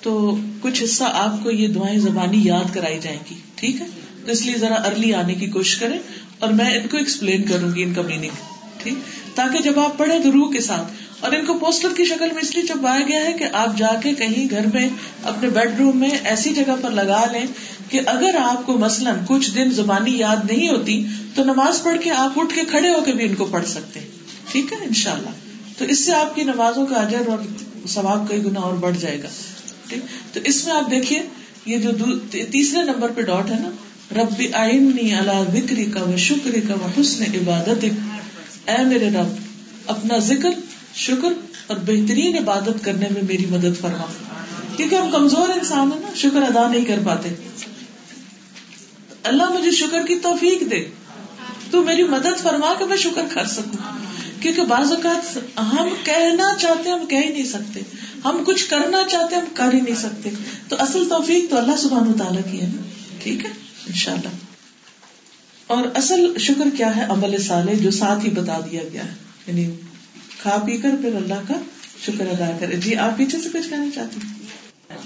تو 0.00 0.36
کچھ 0.60 0.82
حصہ 0.84 1.04
آپ 1.14 1.42
کو 1.42 1.50
یہ 1.50 1.68
دعائیں 1.68 1.98
زبانی 1.98 2.40
یاد 2.42 2.74
کرائی 2.74 2.98
جائیں 3.02 3.18
گی، 3.30 3.34
ٹھیک 3.54 3.80
ہے؟ 3.80 3.86
تو 4.24 4.32
اس 4.32 4.44
لیے 4.46 4.58
ذرا 4.58 4.74
ارلی 4.74 5.14
آنے 5.14 5.34
کی 5.34 5.46
کوشش 5.46 5.76
کریں 5.76 5.98
اور 6.38 6.52
میں 6.52 6.70
ان 6.74 6.88
کو 6.88 6.96
ایکسپلین 6.96 7.42
کروں 7.42 7.74
گی 7.74 7.82
ان 7.82 7.92
کا 7.94 8.02
میننگ 8.02 8.46
ٹھیک؟ 8.78 8.94
تاکہ 9.34 9.62
جب 9.62 9.78
آپ 9.80 9.98
پڑھے 9.98 10.18
تو 10.22 10.32
روح 10.32 10.52
کے 10.52 10.60
ساتھ، 10.60 10.92
اور 11.20 11.32
ان 11.32 11.44
کو 11.46 11.54
پوسٹر 11.54 11.94
کی 11.96 12.04
شکل 12.04 12.32
میں 12.34 12.42
اس 12.42 12.54
لیے 12.54 12.66
چھپایا 12.66 13.04
گیا 13.08 13.20
ہے 13.20 13.32
کہ 13.32 13.44
آپ 13.52 13.76
جا 13.78 13.92
کے 14.02 14.12
کہیں 14.14 14.50
گھر 14.50 14.66
میں 14.74 14.88
اپنے 15.22 15.48
بیڈ 15.48 15.78
روم 15.78 15.98
میں 15.98 16.10
ایسی 16.24 16.54
جگہ 16.54 16.76
پر 16.82 16.90
لگا 16.90 17.24
لیں 17.32 17.44
کہ 17.88 18.00
اگر 18.06 18.36
آپ 18.40 18.66
کو 18.66 18.78
مثلاً 18.78 19.18
کچھ 19.28 19.50
دن 19.54 19.70
زبانی 19.70 20.16
یاد 20.16 20.50
نہیں 20.50 20.68
ہوتی 20.68 21.02
تو 21.34 21.44
نماز 21.44 21.82
پڑھ 21.82 22.00
کے 22.02 22.10
آپ 22.10 22.38
اٹھ 22.40 22.54
کے 22.54 22.64
کھڑے 22.64 22.88
ہو 22.88 23.00
کے 23.04 23.12
بھی 23.12 23.24
ان 23.24 23.34
کو 23.34 23.44
پڑھ 23.44 23.66
سکتے 23.66 24.00
ٹھیک 24.52 24.72
ہے؟ 24.72 24.78
ان 24.84 24.94
شاء 24.94 25.12
اللہ 25.12 25.78
تو 25.78 25.84
اس 25.84 26.04
سے 26.04 26.14
آپ 26.14 26.34
کی 26.34 26.42
نمازوں 26.44 26.86
کا 26.86 26.96
اجر 26.96 27.28
اور 27.28 27.46
ثواب 27.88 28.28
کئی 28.28 28.44
گنا 28.44 28.60
اور 28.60 28.74
بڑھ 28.74 28.96
جائے 28.98 29.22
گا۔ 29.22 29.28
تو 30.32 30.40
اس 30.44 30.66
میں 30.66 30.74
آپ 30.74 30.90
دیکھیے، 30.90 31.22
یہ 31.66 31.78
جو 31.78 32.18
تیسرے 32.30 32.82
نمبر 32.82 33.10
پہ 33.14 33.22
ڈاٹ 33.22 33.50
ہے 33.50 33.56
نا، 33.60 33.70
ربی 34.22 34.52
آئنی 34.52 35.14
اللہ 35.14 35.42
بکری 35.52 35.84
کا 35.84 36.02
و 36.02 36.16
شکری 36.16 36.60
کا 36.60 36.74
و 36.74 37.00
حسن 37.00 37.22
عبادت 37.22 37.84
اے 38.70 38.84
میرے 38.84 39.08
رب، 39.10 39.26
اپنا 39.86 40.18
ذکر، 40.18 40.50
شکر 40.94 41.28
اور 41.66 41.76
بہترین 41.76 42.38
عبادت 42.38 42.84
کرنے 42.84 43.06
میں 43.10 43.22
میری 43.22 43.46
مدد 43.46 43.80
فرما۔ 43.80 44.06
کیونکہ 44.76 44.94
ہم 44.94 45.10
کمزور 45.10 45.48
انسان 45.48 45.92
ہیں 45.92 46.00
نا، 46.00 46.08
شکر 46.14 46.42
ادا 46.42 46.68
نہیں 46.68 46.84
کر 46.84 46.98
پاتے۔ 47.04 47.28
اللہ 49.22 49.52
مجھے 49.52 49.70
شکر 49.70 50.06
کی 50.06 50.16
توفیق 50.16 50.70
دے۔ 50.70 50.88
تو 51.70 51.82
میری 51.82 52.02
مدد 52.02 52.42
فرما 52.42 52.74
کہ 52.78 52.84
میں 52.84 52.96
شکر 52.96 53.22
کر 53.34 53.46
سکوں۔ 53.46 53.76
کیونکہ 54.40 54.62
بعض 54.62 54.92
اوقات 54.92 55.38
ہم 55.58 55.88
کہنا 56.04 56.54
چاہتے 56.60 56.90
ہم 56.90 57.06
کہہ 57.06 57.18
ہی 57.18 57.28
نہیں 57.28 57.44
سکتے۔ 57.44 57.80
ہم 58.24 58.44
کچھ 58.46 58.70
کرنا 58.70 58.98
چاہتے 59.10 59.36
ہم 59.36 59.44
کر 59.54 59.74
ہی 59.74 59.80
نہیں 59.80 59.94
سکتے۔ 59.94 60.30
تو 60.68 60.76
اصل 60.78 61.08
توفیق 61.08 61.50
تو 61.50 61.58
اللہ 61.58 61.76
سبحانہ 61.76 62.12
تعالیٰ 62.12 62.52
کی 62.52 62.60
ہے 62.60 62.66
نا؟ 62.66 62.82
ٹھیک 63.22 63.44
ہے؟ 63.44 63.50
ان 63.86 63.92
شاء 63.92 64.12
اللہ 64.12 64.28
اور 65.66 65.84
اصل 65.94 66.38
شکر 66.38 66.76
کیا 66.76 66.96
ہے؟ 66.96 67.04
عمل 67.04 67.42
صالح 67.42 67.72
جو 67.72 67.90
ساتھ 67.90 68.24
ہی 68.24 68.30
بتا 68.30 68.60
دیا 68.60 68.82
گیا 68.92 69.04
ہے۔ 69.04 69.14
یعنی 69.46 69.70
کھا 70.42 70.56
پی 70.66 70.76
کر 70.76 70.90
پھر 71.02 71.14
اللہ 71.14 71.40
کا 71.48 71.54
شکر 72.06 72.26
ادا 72.26 72.56
کرے۔ 72.60 72.76
جی 72.76 72.96
آپ 72.96 73.16
پیچھے 73.16 73.38
سے 73.38 73.48
کچھ 73.52 73.70
کہنا 73.70 73.86
چاہتے 73.94 74.20
ہیں؟ 74.24 74.38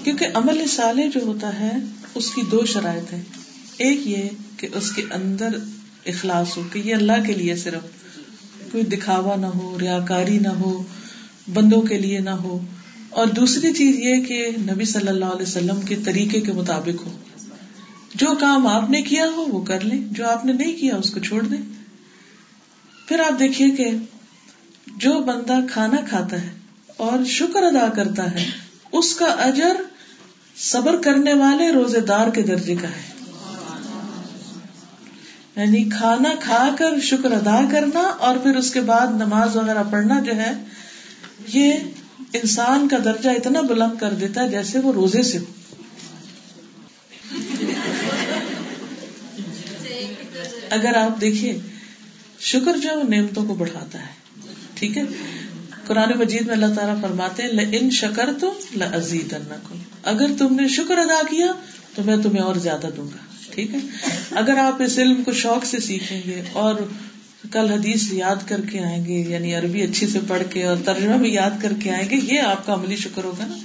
کیونکہ 0.03 0.27
عمل 0.33 0.67
صالح 0.67 1.03
جو 1.13 1.19
ہوتا 1.23 1.59
ہے، 1.59 1.71
اس 2.15 2.31
کی 2.31 2.41
دو 2.51 2.65
شرائط 2.65 3.13
ہے 3.13 3.21
ایک 3.77 4.07
یہ 4.07 4.23
کہ 4.57 4.67
اس 4.73 4.91
کے 4.91 5.03
اندر 5.11 5.47
اخلاص 6.05 6.57
ہو، 6.57 6.63
کہ 6.73 6.79
یہ 6.79 6.95
اللہ 6.95 7.23
کے 7.27 7.33
لیے 7.33 7.55
صرف 7.55 8.02
کوئی 8.73 8.83
دکھاوا 8.83 9.35
نہ 9.35 9.45
ہو 9.45 9.79
ریا 9.79 9.99
کاری 9.99 10.39
نہ 10.39 10.47
ہو، 10.47 10.83
بندوں 11.53 11.81
کے 11.81 11.97
لیے 11.97 12.19
نہ 12.19 12.29
ہو۔ 12.29 12.65
اور 13.09 13.27
دوسری 13.27 13.73
چیز 13.73 13.99
یہ 13.99 14.25
کہ 14.25 14.47
نبی 14.57 14.85
صلی 14.85 15.07
اللہ 15.07 15.25
علیہ 15.25 15.41
وسلم 15.41 15.81
کے 15.81 15.95
طریقے 15.95 16.41
کے 16.41 16.51
مطابق 16.51 17.05
ہو۔ 17.05 17.17
جو 18.15 18.27
کام 18.39 18.67
آپ 18.67 18.89
نے 18.89 19.01
کیا 19.01 19.25
ہو، 19.35 19.41
وہ 19.41 19.65
کر 19.65 19.79
لیں۔ 19.79 20.01
جو 20.11 20.29
آپ 20.29 20.45
نے 20.45 20.53
نہیں 20.53 20.73
کیا، 20.73 20.95
اس 20.95 21.11
کو 21.11 21.19
چھوڑ 21.19 21.43
دیں۔ 21.43 21.73
پھر 23.07 23.19
آپ 23.19 23.39
دیکھیے 23.39 23.69
کہ 23.69 23.89
جو 24.97 25.13
بندہ 25.13 25.59
کھانا 25.71 25.97
کھاتا 26.09 26.41
ہے 26.41 26.49
اور 26.97 27.25
شکر 27.25 27.63
ادا 27.63 27.89
کرتا 27.95 28.31
ہے، 28.31 28.49
اس 28.91 29.15
کا 29.15 29.25
اجر 29.25 29.75
صبر 30.57 31.01
کرنے 31.01 31.33
والے 31.33 31.71
روزے 31.71 31.99
دار 31.99 32.27
کے 32.27 32.41
درجے 32.41 32.75
کا 32.75 32.87
ہے۔ 32.87 33.12
یعنی 35.55 35.83
کھانا 35.83 36.29
کھا 36.39 36.75
کر 36.79 36.99
شکر 36.99 37.31
ادا 37.31 37.61
کرنا 37.71 37.99
اور 37.99 38.37
پھر 38.37 38.55
اس 38.55 38.71
کے 38.71 38.81
بعد 38.81 39.07
نماز 39.07 39.55
وغیرہ 39.55 39.83
پڑھنا 39.91 40.19
جو 40.19 40.35
ہے، 40.35 40.51
یہ 41.47 41.73
انسان 42.33 42.87
کا 42.87 42.97
درجہ 43.05 43.29
اتنا 43.29 43.61
بلند 43.61 43.99
کر 43.99 44.13
دیتا 44.13 44.43
ہے 44.43 44.49
جیسے 44.49 44.79
وہ 44.79 44.93
روزے 44.93 45.23
سے۔ 45.23 45.37
ہو 45.37 45.45
اگر 50.69 50.95
آپ 50.95 51.21
دیکھیے، 51.21 51.59
شکر 52.39 52.77
جو 52.77 52.89
ہے 52.89 52.95
وہ 52.95 53.03
نعمتوں 53.03 53.45
کو 53.45 53.53
بڑھاتا 53.53 53.99
ہے۔ 53.99 54.13
ٹھیک 54.73 54.97
ہے؟ 54.97 55.03
قرآن 55.87 56.17
مجید 56.17 56.41
میں 56.41 56.53
اللہ 56.53 56.75
تعالیٰ 56.75 57.01
فرماتے 57.01 57.43
ان 57.77 57.89
شکر 57.89 58.29
تم 58.39 58.51
لزیز 58.75 59.33
اگر 60.03 60.27
تم 60.37 60.55
نے 60.55 60.67
شکر 60.67 60.97
ادا 60.97 61.21
کیا 61.29 61.51
تو 61.95 62.03
میں 62.03 62.17
تمہیں 62.17 62.41
اور 62.41 62.55
زیادہ 62.55 62.87
دوں 62.97 63.05
گا۔ 63.05 63.32
ٹھیک 63.53 63.73
ہے؟ 63.73 63.79
اگر 64.31 64.57
آپ 64.57 64.81
اس 64.81 64.97
علم 64.97 65.23
کو 65.23 65.33
شوق 65.33 65.65
سے 65.65 65.79
سیکھیں 65.79 66.21
گے 66.27 66.41
اور 66.53 66.75
کل 67.51 67.71
حدیث 67.71 68.13
یاد 68.13 68.35
کر 68.47 68.61
کے 68.61 68.79
آئیں 68.79 69.05
گے 69.05 69.13
یعنی 69.13 69.55
عربی 69.55 69.81
اچھی 69.81 70.07
سے 70.07 70.19
پڑھ 70.27 70.43
کے 70.49 70.63
اور 70.63 70.77
ترجمہ 70.85 71.17
بھی 71.17 71.33
یاد 71.33 71.61
کر 71.61 71.73
کے 71.83 71.91
آئیں 71.91 72.09
گے، 72.09 72.15
یہ 72.35 72.39
آپ 72.39 72.65
کا 72.65 72.73
عملی 72.73 72.95
شکر 72.95 73.23
ہوگا 73.23 73.45
نا؟ 73.45 73.57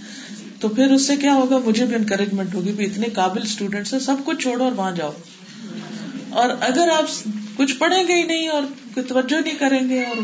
تو 0.61 0.69
پھر 0.69 0.93
اس 0.93 1.07
سے 1.07 1.17
کیا 1.17 1.35
ہوگا؟ 1.35 1.59
مجھے 1.59 1.85
بھی 1.85 1.95
انکریجمنٹ 1.95 2.55
ہوگی 2.55 2.73
بھی 2.73 2.85
اتنے 2.85 3.07
قابل 3.07 3.43
اسٹوڈینٹس 3.43 3.93
ہیں، 3.93 4.01
سب 4.01 4.17
کچھ 4.25 4.43
چھوڑو 4.43 4.65
اور 4.65 4.73
وہاں 4.73 4.93
جاؤ۔ 4.93 5.13
اور 6.29 6.51
اگر 6.61 6.89
آپ 6.89 7.29
کچھ 7.57 7.75
پڑھیں 7.75 8.09
گے 8.09 8.15
ہی 8.15 8.23
نہیں 8.23 8.49
اور 8.49 8.63
کوئی 8.95 9.07
توجہ 9.07 9.41
نہیں 9.45 9.59
کریں 9.59 9.89
گے 9.89 10.05
اور 10.05 10.17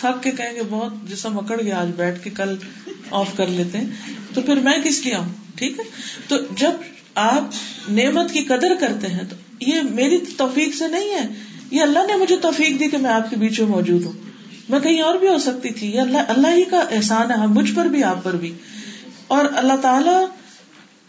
تھک 0.00 0.22
کے 0.22 0.30
کہیں 0.30 0.54
گے، 0.54 0.60
بہت 0.70 1.10
جسم 1.10 1.38
اکڑ 1.38 1.62
گیا 1.62 1.80
آج 1.80 1.88
بیٹھ 1.96 2.24
کے 2.24 2.30
کل 2.30 2.56
آف 3.10 3.36
کر 3.36 3.46
لیتے 3.46 3.78
ہیں، 3.78 3.86
تو 4.34 4.42
پھر 4.42 4.54
میں 4.54 4.78
کس 4.84 5.04
لیے 5.04 5.14
آؤں؟ 5.14 5.28
ٹھیک 5.54 5.78
ہے؟ 5.78 5.84
تو 6.28 6.36
جب 6.58 6.70
آپ 7.16 7.44
نعمت 7.90 8.32
کی 8.32 8.40
قدر 8.40 8.74
کرتے 8.80 9.06
ہیں، 9.06 9.22
تو 9.30 9.36
یہ 9.60 9.80
میری 9.90 10.18
توفیق 10.36 10.74
سے 10.74 10.88
نہیں 10.88 11.10
ہے۔ 11.10 11.26
یہ 11.70 11.82
اللہ 11.82 11.98
نے 11.98 12.16
مجھے 12.16 12.36
توفیق 12.36 12.80
دی 12.80 12.88
کہ 12.88 12.96
میں 12.96 13.10
آپ 13.10 13.30
کے 13.30 13.36
بیچ 13.36 13.60
میں 13.60 13.68
موجود 13.68 14.04
ہوں۔ 14.04 14.12
میں 14.68 14.80
کہیں 14.80 15.00
اور 15.00 15.14
بھی 15.14 15.28
ہو 15.28 15.38
سکتی 15.38 15.68
تھی۔ 15.68 15.90
یہ 15.90 16.00
اللہ 16.00 16.18
اللہ 16.28 16.48
ہی 16.48 16.64
کا 16.64 16.78
احسان 16.78 17.30
ہے 17.30 17.46
مجھ 17.46 17.74
پر 17.74 17.84
بھی، 17.84 18.04
آپ 18.04 18.24
پر 18.24 18.36
بھی۔ 18.36 18.54
اور 19.26 19.44
اللہ 19.56 19.72
تعالی 19.82 20.24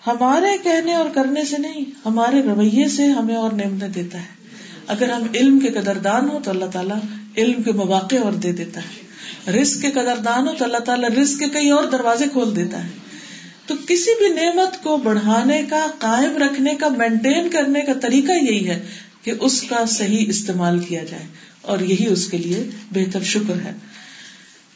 ہمارے 0.07 0.57
کہنے 0.63 0.93
اور 0.93 1.05
کرنے 1.13 1.45
سے 1.45 1.57
نہیں، 1.57 1.81
ہمارے 2.05 2.41
رویے 2.41 2.87
سے 2.87 3.05
ہمیں 3.05 3.35
اور 3.35 3.51
نعمتیں 3.51 3.87
دیتا 3.87 4.17
ہے۔ 4.17 4.37
اگر 4.87 5.09
ہم 5.09 5.23
علم 5.35 5.59
کے 5.59 5.67
قدردان 5.67 6.29
ہو 6.29 6.39
تو 6.43 6.51
اللہ 6.51 6.65
تعالیٰ 6.65 6.97
علم 7.37 7.63
کے 7.63 7.71
مواقع 7.71 8.15
اور 8.23 8.31
دے 8.31 8.51
دیتا 8.51 8.81
ہے۔ 8.81 9.07
رسک 9.51 9.81
کے 9.81 9.91
قدردان 9.91 10.47
ہو 10.47 10.53
تو 10.57 10.65
اللہ 10.65 10.77
تعالیٰ 10.77 11.09
رسک 11.09 11.39
کے 11.39 11.49
کئی 11.49 11.69
اور 11.69 11.83
دروازے 11.83 12.25
کھول 12.31 12.55
دیتا 12.55 12.83
ہے۔ 12.83 12.89
تو 13.67 13.75
کسی 13.87 14.11
بھی 14.17 14.43
نعمت 14.43 14.83
کو 14.83 14.97
بڑھانے 14.97 15.63
کا، 15.69 15.87
قائم 15.99 16.37
رکھنے 16.37 16.75
کا 16.75 16.87
مینٹین 16.87 17.49
کرنے 17.49 17.81
کا 17.81 17.93
طریقہ 17.93 18.31
یہی 18.31 18.67
ہے 18.69 18.85
کہ 19.23 19.33
اس 19.39 19.61
کا 19.61 19.85
صحیح 19.85 20.25
استعمال 20.27 20.79
کیا 20.79 21.03
جائے۔ 21.03 21.23
اور 21.61 21.79
یہی 21.79 22.07
اس 22.07 22.27
کے 22.27 22.37
لیے 22.37 22.69
بہتر 22.91 23.23
شکر 23.23 23.55
ہے۔ 23.65 23.71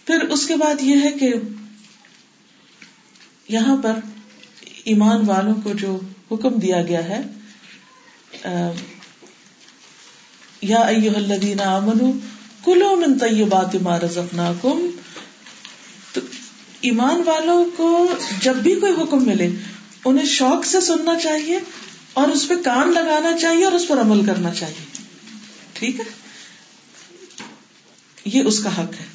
پھر 0.06 0.20
اس 0.22 0.48
کے 0.48 0.56
بعد 0.56 0.82
یہ 0.82 0.96
ہے 1.04 1.12
کہ 1.12 1.34
یہاں 3.50 3.78
پر 3.78 3.94
ایمان 4.84 5.22
والوں 5.26 5.56
کو 5.64 5.74
جو 5.74 6.00
حکم 6.32 6.56
دیا 6.56 6.84
گیا 6.84 7.04
ہے 7.10 7.22
یا 10.62 10.80
الذین 11.16 11.62
آمنو 11.62 12.12
کلو 12.66 12.96
من 12.96 13.18
طیبات 13.18 13.76
ما 13.76 14.00
رزقناکم 14.00 14.90
ایمان 16.82 17.22
والوں 17.26 17.66
کو 17.78 18.16
جب 18.42 18.56
بھی 18.56 18.76
کوئی 18.76 18.94
حکم 18.94 19.26
ملے، 19.26 19.50
انہیں 20.06 20.26
شوق 20.26 20.66
سے 20.66 20.82
سننا 20.82 21.20
چاہیے 21.20 21.60
اور 22.14 22.28
اس 22.28 22.48
پہ 22.48 22.54
کان 22.66 22.92
لگانا 22.92 23.38
چاہیے 23.38 23.64
اور 23.66 23.72
اس 23.72 23.88
پر 23.88 24.02
عمل 24.02 24.26
کرنا 24.26 24.52
چاہیے۔ 24.52 24.86
ٹھیک 25.74 26.00
ہے؟ 26.00 26.04
یہ 28.26 28.44
اس 28.44 28.60
کا 28.60 28.70
حق 28.70 28.94
ہے۔ 29.00 29.06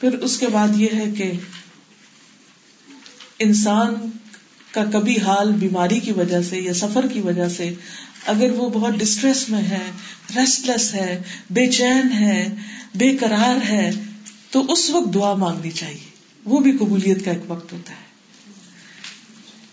پھر 0.00 0.18
اس 0.18 0.38
کے 0.38 0.46
بعد 0.46 0.68
یہ 0.76 0.88
ہے 0.94 1.04
کہ 1.18 1.32
انسان 3.38 3.94
کا 4.70 4.84
کبھی 4.84 5.18
حال 5.20 5.52
بیماری 5.52 6.00
کی 6.00 6.12
وجہ 6.12 6.42
سے 6.42 6.58
یا 6.58 6.74
سفر 6.74 7.06
کی 7.06 7.20
وجہ 7.20 7.48
سے 7.48 7.74
اگر 8.26 8.50
وہ 8.50 8.68
بہت 8.70 8.94
ڈسٹریس 8.94 9.48
میں 9.48 9.62
ہے 9.62 9.90
ریسٹ 10.36 10.66
لیس 10.66 10.94
ہے، 10.94 11.22
بے 11.50 11.66
چین 11.66 12.12
ہے، 12.12 12.54
بے 12.94 13.16
قرار 13.16 13.64
ہے 13.68 13.90
تو 14.56 14.72
اس 14.72 14.90
وقت 14.90 15.14
دعا 15.14 15.34
مانگنی 15.34 15.70
چاہیے۔ 15.70 16.10
وہ 16.44 16.60
بھی 16.60 16.72
قبولیت 16.72 17.24
کا 17.24 17.30
ایک 17.30 17.50
وقت 17.50 17.72
ہوتا 17.72 17.92
ہے۔ 17.92 18.06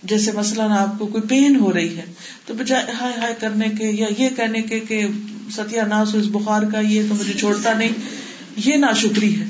جیسے 0.03 0.31
مثلاً 0.31 0.71
آپ 0.71 0.99
کو 0.99 1.07
کوئی 1.07 1.27
پین 1.27 1.55
ہو 1.55 1.73
رہی 1.73 1.97
ہے، 1.97 2.05
تو 2.45 2.53
بجائے 2.53 2.83
ہائے 3.01 3.13
ہائے 3.17 3.33
کرنے 3.39 3.69
کے 3.77 3.85
یا 3.91 4.07
یہ 4.17 4.29
کہنے 4.35 4.61
کے 4.61 4.79
کہ 4.79 5.07
ستیہ 5.55 5.81
ناس 5.81 6.15
اس 6.15 6.25
بخار 6.25 6.61
کا، 6.61 6.79
یہ 6.79 7.01
تو 7.09 7.15
مجھے 7.15 7.33
چھوڑتا 7.33 7.73
نہیں، 7.73 7.89
یہ 8.57 8.75
ناشکری 8.75 9.39
ہے۔ 9.39 9.45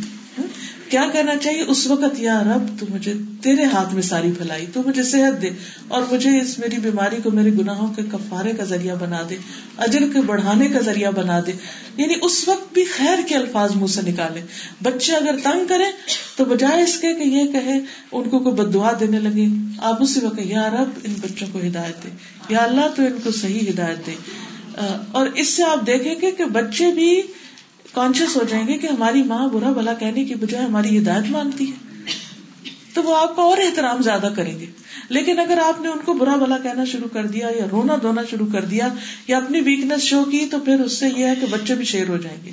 کیا 0.93 1.05
کہنا 1.13 1.35
چاہیے؟ 1.35 1.61
اس 1.61 1.87
وقت 1.87 2.19
یا 2.19 2.43
رب، 2.43 2.79
تو 2.79 2.85
مجھے 2.89 3.13
تیرے 3.41 3.63
ہاتھ 3.63 3.93
میں 3.93 4.01
ساری 4.01 4.31
پھیلائی 4.31 4.65
تو 4.73 4.81
مجھے 4.85 5.03
صحت 5.03 5.41
دے 5.41 5.49
اور 5.87 6.01
مجھے 6.11 6.41
اس 6.41 6.59
میری 6.59 6.75
بیماری 6.75 7.15
کو 7.23 7.31
میرے 7.31 7.49
گناہوں 7.49 7.93
کے 7.93 8.01
کفارے 8.11 8.51
کا 8.57 8.63
ذریعہ 8.63 8.95
بنا 8.95 9.19
دے، 9.29 9.35
اجر 9.77 9.99
کے 10.13 10.21
بڑھانے 10.21 10.67
کا 10.67 10.79
ذریعہ 10.79 11.11
بنا 11.11 11.39
دے۔ 11.47 11.51
یعنی 11.97 12.13
اس 12.21 12.47
وقت 12.47 12.73
بھی 12.73 12.83
خیر 12.83 13.19
کے 13.27 13.35
الفاظ 13.35 13.75
منہ 13.75 13.87
سے 13.87 14.01
نکالے۔ 14.07 14.41
بچے 14.83 15.13
اگر 15.13 15.35
تنگ 15.43 15.65
کرے 15.69 15.83
تو 16.35 16.45
بجائے 16.45 16.81
اس 16.81 16.97
کے 16.97 17.13
کہ 17.13 17.23
یہ 17.23 17.51
کہے، 17.51 17.79
ان 18.11 18.29
کو 18.29 18.39
کوئی 18.39 18.55
بدعا 18.55 18.91
دینے 18.99 19.19
لگے۔ 19.19 19.45
آپ 19.77 20.03
اسی 20.03 20.25
وقت 20.25 20.39
یا 20.39 20.69
رب 20.69 20.89
ان 21.03 21.13
بچوں 21.21 21.47
کو 21.51 21.59
ہدایت 21.59 22.03
دے، 22.03 22.09
یا 22.49 22.59
اللہ 22.59 22.87
تو 22.95 23.03
ان 23.03 23.17
کو 23.23 23.31
صحیح 23.31 23.69
ہدایت 23.69 24.05
دے۔ 24.05 24.11
اور 25.11 25.27
اس 25.35 25.49
سے 25.49 25.63
آپ 25.63 25.87
دیکھیں 25.87 26.15
گے 26.21 26.31
کہ 26.31 26.45
بچے 26.45 26.91
بھی 26.91 27.21
کانشیس 27.93 28.35
ہو 28.35 28.43
جائیں 28.49 28.67
گے 28.67 28.77
کہ 28.77 28.87
ہماری 28.87 29.23
ماں 29.23 29.47
برا 29.47 29.71
بلا 29.71 29.93
کہنے 29.93 30.25
کی 30.25 30.35
بجائے 30.35 30.65
ہماری 30.65 30.97
ہدایت 30.97 31.31
مانگتی 31.31 31.71
ہے۔ 31.71 31.93
تو 32.93 33.03
وہ 33.03 33.17
آپ 33.17 33.35
کا 33.35 33.41
اور 33.41 33.57
احترام 33.57 34.01
زیادہ 34.01 34.29
کریں 34.35 34.59
گے۔ 34.59 34.65
لیکن 35.09 35.39
اگر 35.39 35.57
آپ 35.65 35.81
نے 35.81 35.87
ان 35.87 35.97
کو 36.05 36.13
برا 36.13 36.35
بلا 36.35 36.57
کہنا 36.57 36.85
شروع 36.85 37.07
کر 37.13 37.25
دیا 37.25 37.47
یا 37.59 37.65
رونا 37.71 37.95
دھونا 38.01 38.21
شروع 38.31 38.47
کر 38.51 38.65
دیا 38.65 38.87
یا 39.27 39.37
اپنی 39.37 39.61
ویکنیس 39.61 40.03
شو 40.03 40.25
کی، 40.25 40.45
تو 40.51 40.59
پھر 40.59 40.79
اس 40.79 40.93
سے 40.93 41.05
یہ 41.17 41.25
ہے 41.25 41.33
کہ 41.41 41.45
بچے 41.49 41.75
بھی 41.75 41.85
شیر 41.85 42.09
ہو 42.09 42.17
جائیں 42.17 42.37
گے۔ 42.45 42.51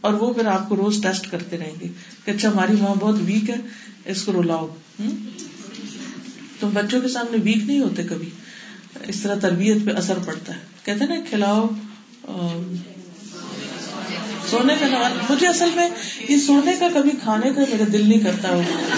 اور 0.00 0.14
وہ 0.14 0.34
پھر 0.34 0.46
آپ 0.46 0.68
کو 0.68 0.76
روز 0.76 1.02
ٹیسٹ 1.02 1.30
کرتے 1.30 1.58
رہیں 1.58 1.80
گے 1.80 1.88
کہ 2.24 2.30
اچھا 2.30 2.48
ہماری 2.48 2.72
ماں 2.72 2.94
بہت 2.94 3.14
ویک 3.24 3.50
ہے، 3.50 3.56
اس 4.04 4.22
کو 4.22 4.32
رولاؤ 4.32 4.68
تم 6.60 6.70
بچوں 6.74 7.00
کے 7.00 7.08
سامنے 7.08 7.36
ویک 7.44 7.64
نہیں 7.64 7.80
ہوتے 7.80 8.02
کبھی۔ 8.02 8.30
اس 9.08 9.20
طرح 9.20 9.34
تربیت 9.34 9.76
پہ 9.84 9.90
اثر 9.90 10.18
پڑتا 10.26 10.54
ہے۔ 10.54 10.60
کہتے 10.84 11.06
نا، 11.06 11.14
کھلاؤ 11.30 11.68
سونے 14.48 14.74
کا 14.80 14.86
نواز 14.86 15.30
مجھے 15.30 15.46
اصل 15.46 15.68
میں 15.74 15.88
یہ 16.28 16.36
سونے 16.36 16.72
کا 16.78 16.88
کبھی 16.94 17.10
کھانے 17.22 17.50
کا 17.50 17.60
میرا 17.60 17.84
دل 17.92 18.08
نہیں 18.08 18.20
کرتا 18.20 18.48
ہوگا۔ 18.48 18.96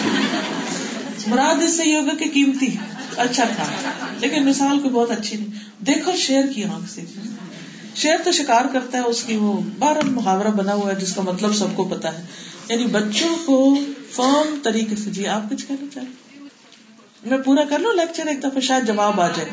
مراد 1.27 1.63
اس 1.63 1.77
سے 1.77 1.85
یہ 1.85 1.97
ہوگا 1.97 2.15
کہ 2.15 2.31
قیمتی 2.35 2.67
اچھا 3.17 3.45
تھا۔ 3.45 3.65
لیکن 4.21 4.47
مثال 4.49 4.81
کو 4.81 4.89
بہت 4.89 5.11
اچھی 5.11 5.37
نہیں۔ 5.37 5.85
دیکھو 5.85 6.13
شیر 6.17 6.45
کی 6.55 6.65
آنکھ 6.65 6.91
سے۔ 6.91 7.01
شیر 7.95 8.17
تو 8.25 8.33
شکار 8.33 8.65
کرتا 8.73 8.99
ہے 8.99 9.03
اس 9.03 9.23
کی 9.23 9.37
وہ 9.37 9.61
بارہ 9.79 9.99
محاورہ 10.05 10.49
بنا 10.49 10.75
ہوا 10.75 10.91
ہے 10.91 11.01
جس 11.01 11.15
کا 11.15 11.23
مطلب 11.23 11.55
سب 11.55 11.67
کو 11.77 11.85
پتا 11.85 12.19
ہے۔ 12.19 12.25
یعنی 12.69 12.87
بچوں 12.87 13.37
کو 13.45 13.75
فرم 14.11 14.59
طریقے 14.63 14.97
سے 14.97 15.11
جی 15.11 15.27
آپ 15.27 15.51
کچھ 15.51 15.67
کہنا 15.67 15.87
چاہیں؟ 15.95 16.43
میں 17.25 17.39
پورا 17.39 17.65
کر 17.65 17.79
لوں 17.79 17.93
لیکچر 17.93 18.27
ایک 18.27 18.39
دفعہ 18.39 18.61
شاید 18.61 18.87
جواب 18.87 19.21
آ 19.21 19.29
جائے۔ 19.29 19.49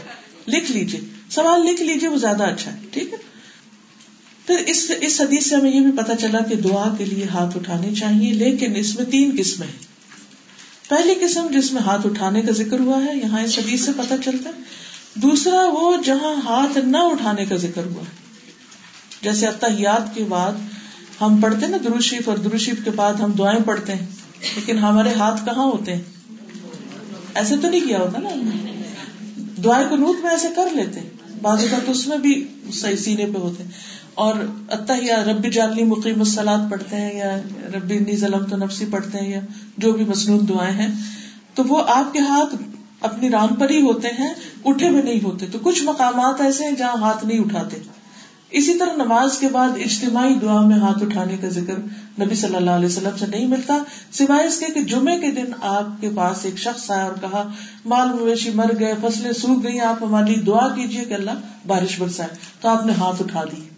لکھ 0.48 0.72
لیجیے 0.72 1.02
سوال 1.30 1.66
لکھ 1.66 1.82
لیجیے 1.82 2.10
وہ 2.10 2.18
زیادہ 2.18 2.44
اچھا 2.44 2.74
ہے۔ 2.74 2.78
ٹھیک 2.91 3.14
ہے؟ 3.14 3.28
تو 4.50 4.56
اس 4.68 4.92
اس 5.02 5.22
حدیث 5.22 5.50
سے 5.50 5.56
ہمیں 5.56 5.72
یہ 5.72 5.80
بھی 5.80 5.92
پتا 5.92 6.16
چلا 6.16 6.40
کہ 6.40 6.56
دعا 6.56 6.96
کے 6.98 7.06
لیے 7.06 7.26
ہاتھ 7.26 7.58
اٹھانے 7.58 7.96
چاہیے، 7.96 8.34
لیکن 8.34 8.76
اس 8.76 8.96
میں 8.96 9.06
تین 9.06 9.36
قسمیں 9.40 9.68
ہیں۔ 9.68 9.90
پہلی 10.90 11.14
قسم 11.22 11.48
جس 11.52 11.74
میں 11.74 11.82
ہاتھ 11.82 12.08
اٹھانے 12.08 12.42
کا 12.42 12.52
ذکر 12.52 12.80
ہوا 12.80 13.04
ہے، 13.06 13.18
یہاں 13.18 13.42
اس 13.42 13.60
حدیث 13.60 13.86
سے 13.86 13.92
پتا 13.98 14.16
چلتا 14.26 14.50
ہے۔ 14.50 14.62
دوسرا 15.16 15.62
وہ 15.66 15.96
جہاں 16.06 16.34
ہاتھ 16.44 16.78
نہ 16.78 16.98
اٹھانے 16.98 17.46
کا 17.46 17.56
ذکر 17.56 17.86
ہوا 17.86 18.02
ہے۔ 18.02 18.18
جیسے 19.22 19.48
اتحیات 19.48 20.16
کے 20.16 20.24
بعد 20.24 20.52
ہم 21.22 21.42
پڑھتے 21.42 21.68
نا 21.68 21.78
دروشیف 21.84 22.30
اور 22.30 22.38
دروشیف 22.38 22.76
کے 22.84 22.92
بعد 22.92 23.14
ہم 23.14 23.32
دعائیں 23.32 23.60
پڑھتے 23.66 23.96
ہیں، 23.96 24.06
لیکن 24.56 24.78
ہمارے 24.78 25.10
ہاتھ 25.14 25.46
کہاں 25.46 25.66
ہوتے 25.66 25.96
ہیں؟ 25.96 26.02
ایسے 27.36 27.56
تو 27.62 27.70
نہیں 27.70 27.88
کیا 27.88 28.00
ہوتا 28.00 28.20
نا۔ 28.20 28.30
دعائیں 29.64 29.90
کو 29.90 29.96
نوت 29.96 30.24
میں 30.24 30.32
ایسے 30.32 30.48
کر 30.56 30.76
لیتے 30.76 31.00
بعض 31.42 31.60
اوقات 31.60 31.90
اس 31.90 32.08
میں 32.08 32.18
بھی 32.18 32.48
صحیح 32.74 32.96
سینے 32.96 33.26
پہ 33.26 33.38
ہوتے 33.38 33.64
ہیں۔ 33.64 33.72
اور 34.14 34.34
اتہ 34.69 34.94
یا 35.02 35.23
ربی 35.23 35.49
جالنی 35.49 35.84
مقیم 35.84 36.19
السلاد 36.19 36.72
پڑھتے 36.72 36.95
ہیں 36.95 37.18
یا 37.18 37.38
ربی 37.76 37.98
انی 37.98 38.18
ظلم 38.18 38.45
تو 38.45 38.57
نفسی 38.57 38.86
پڑھتے 38.91 39.18
ہیں 39.18 39.31
یا 39.31 39.40
جو 39.77 39.91
بھی 39.91 40.06
مصنون 40.06 40.48
دعائیں 40.49 40.73
ہیں، 40.73 40.88
تو 41.56 41.64
وہ 41.68 41.84
آپ 41.88 42.14
کے 42.14 42.19
ہاتھ 42.19 42.56
اپنی 43.02 43.30
ران 43.30 43.56
پر 43.56 43.69
ہی 43.69 43.81
ہوتے 43.81 44.07
ہیں، 44.19 44.34
اٹھے 44.65 44.90
ہوئے 44.90 45.02
نہیں 45.02 45.23
ہوتے۔ 45.23 45.45
تو 45.52 45.60
کچھ 45.61 45.84
مقامات 45.84 46.41
ایسے 46.41 46.64
ہیں 46.64 46.72
جہاں 46.72 46.98
ہاتھ 47.02 47.26
نہیں 47.26 47.40
اٹھاتے۔ 47.40 47.77
اسی 48.52 48.73
طرح 48.73 48.94
نماز 48.95 49.38
کے 49.38 49.48
بعد 49.48 49.69
اجتماعی 49.69 50.34
دعا 50.34 50.61
میں 50.61 50.77
ہاتھ 50.77 51.03
اٹھانے 51.03 51.38
کا 51.38 51.49
ذکر 51.49 51.73
نبی 52.22 52.36
صلی 52.36 52.56
اللہ 52.56 52.72
علیہ 52.72 52.86
وسلم 52.86 53.18
سے 53.19 53.26
نہیں 53.26 53.45
ملتا، 53.45 53.77
سوائے 54.11 54.48
اس 54.48 54.60
کے 54.60 54.65
کہ 54.73 54.81
جمعے 54.81 55.19
کے 55.19 55.31
دن 55.31 55.45
آپ 55.61 56.02
کے 56.02 56.10
پاس 56.15 56.45
ایک 56.45 56.57
شخص 56.57 56.91
آیا 56.91 57.03
اور 57.03 57.14
کہا، 57.22 57.52
مال 57.86 58.10
مویشی 58.10 58.49
مر 58.49 58.72
گئے، 58.80 58.94
فصلیں 59.02 59.31
سوکھ 59.31 59.68
گئی 59.68 59.80
آپ 59.80 60.03
ہماری 60.03 60.36
دعا 60.36 60.68
کیجیے 60.68 61.06
کہ 61.06 61.14
اللہ 61.14 61.31
بارش 61.68 61.99
برسائے۔ 61.99 62.30
تو 62.61 62.69
آپ 62.69 62.86
نے 62.86 62.94
ہاتھ 62.94 63.22
اٹھا 63.22 63.44
دی۔ 63.44 63.69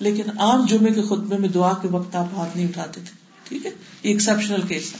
لیکن 0.00 0.38
عام 0.38 0.66
جمعے 0.66 0.92
کے 0.92 1.02
خطبے 1.02 1.38
میں 1.38 1.48
دعا 1.48 1.72
کے 1.82 1.88
وقت 1.88 2.14
آپ 2.16 2.26
ہاتھ 2.32 2.56
نہیں 2.56 2.68
اٹھاتے 2.68 3.00
تھے، 3.04 3.12
ٹھیک 3.44 3.66
ہے؟ 3.66 3.70
یہ 4.02 4.10
ایکسپشنل 4.12 4.60
کیس 4.68 4.92
ہے۔ 4.92 4.98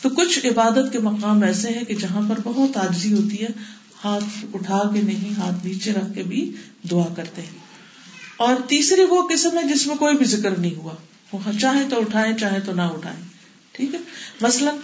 تو 0.00 0.08
کچھ 0.08 0.46
عبادت 0.46 0.92
کے 0.92 0.98
مقام 0.98 1.42
ایسے 1.42 1.68
ہیں 1.68 1.84
کہ 1.84 1.94
جہاں 1.94 2.28
پر 2.28 2.40
بہت 2.44 2.76
آجزی 2.76 3.12
ہوتی 3.12 3.42
ہے، 3.42 3.48
ہاتھ 4.04 4.46
اٹھا 4.54 4.90
کے 4.94 5.02
نہیں، 5.02 5.34
ہاتھ 5.36 5.66
نیچے 5.66 5.92
رکھ 5.92 6.14
کے 6.14 6.22
بھی 6.22 6.52
دعا 6.90 7.14
کرتے 7.14 7.42
ہیں۔ 7.42 7.58
اور 8.36 8.54
تیسری 8.68 9.04
وہ 9.04 9.28
قسم 9.28 9.58
ہے 9.58 9.74
جس 9.74 9.86
میں 9.86 9.96
کوئی 9.96 10.16
بھی 10.16 10.26
ذکر 10.26 10.58
نہیں 10.58 10.74
ہوا۔ 10.74 10.92
وہ 11.32 11.38
چاہے 11.60 11.84
تو 11.90 12.00
اٹھائے 12.00 12.32
چاہے 12.40 12.60
تو 12.60 12.72
نہ 12.72 12.82
اٹھائے 12.82 13.16
ٹھیک 13.72 13.94
ہے؟ 13.94 13.98
مثلاً 14.40 14.74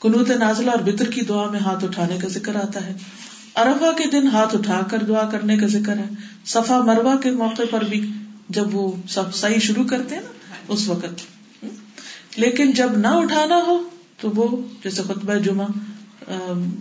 کنوت 0.00 0.30
نازلہ 0.30 0.70
اور 0.70 0.78
بطر 0.78 1.10
کی 1.10 1.20
دعا 1.20 1.50
میں 1.50 1.60
ہاتھ 1.60 1.84
اٹھانے 1.84 2.18
کا 2.18 2.28
ذکر 2.28 2.56
آتا 2.56 2.86
ہے۔ 2.86 2.94
ارفا 3.56 3.92
کے 3.92 4.04
دن 4.10 4.26
ہاتھ 4.26 4.56
اٹھا 4.56 4.80
کر 4.90 4.98
دعا 4.98 5.28
کرنے 5.30 5.56
کا 5.56 5.66
ذکر 5.66 5.96
ہے۔ 5.96 6.04
صفا 6.46 6.80
مروا 6.80 7.16
کے 7.22 7.30
موقع 7.30 7.62
پر 7.70 7.84
بھی 7.84 8.10
جب 8.48 8.74
وہ 8.74 8.92
سب 9.08 9.34
صحیح 9.34 9.58
شروع 9.58 9.84
کرتے 9.84 10.14
ہیں 10.14 10.22
نا، 10.22 10.54
اس 10.68 10.88
وقت۔ 10.88 11.64
لیکن 12.36 12.70
جب 12.70 12.96
نہ 12.96 13.06
اٹھانا 13.06 13.56
ہو 13.66 13.88
تو 14.20 14.30
وہ 14.34 14.56
جیسے 14.84 15.02
خطبہ 15.02 15.34
جمعہ 15.34 15.66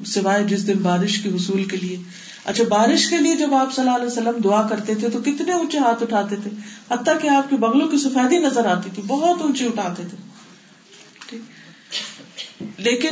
سوائے 0.05 0.43
جس 0.43 0.67
دن 0.67 0.77
بارش 0.77 1.19
کے 1.19 1.29
حصول 1.29 1.63
کے 1.63 1.77
لیے۔ 1.77 1.97
اچھا 2.45 2.63
بارش 2.69 3.07
کے 3.09 3.17
لیے 3.17 3.35
جب 3.35 3.53
آپ 3.53 3.73
صلی 3.73 3.85
اللہ 3.85 3.95
علیہ 3.95 4.11
وسلم 4.11 4.41
دعا 4.43 4.67
کرتے 4.67 4.95
تھے 4.95 5.09
تو 5.09 5.19
کتنے 5.19 5.51
اونچے 5.51 5.77
ہاتھ 5.77 6.03
اٹھاتے 6.03 6.35
تھے؟ 6.35 6.49
حتیٰ 6.91 7.21
کہ 7.21 7.27
آپ 7.27 7.49
کے 7.49 7.55
بغلوں 7.55 7.87
کی 7.87 7.97
سفیدی 7.97 8.37
نظر 8.37 8.65
آتی 8.65 8.89
تھی، 8.93 9.03
بہت 9.07 9.41
اونچی 9.41 9.65
اٹھاتے 9.65 10.03
تھے۔ 10.09 10.17
لیکن 12.77 13.09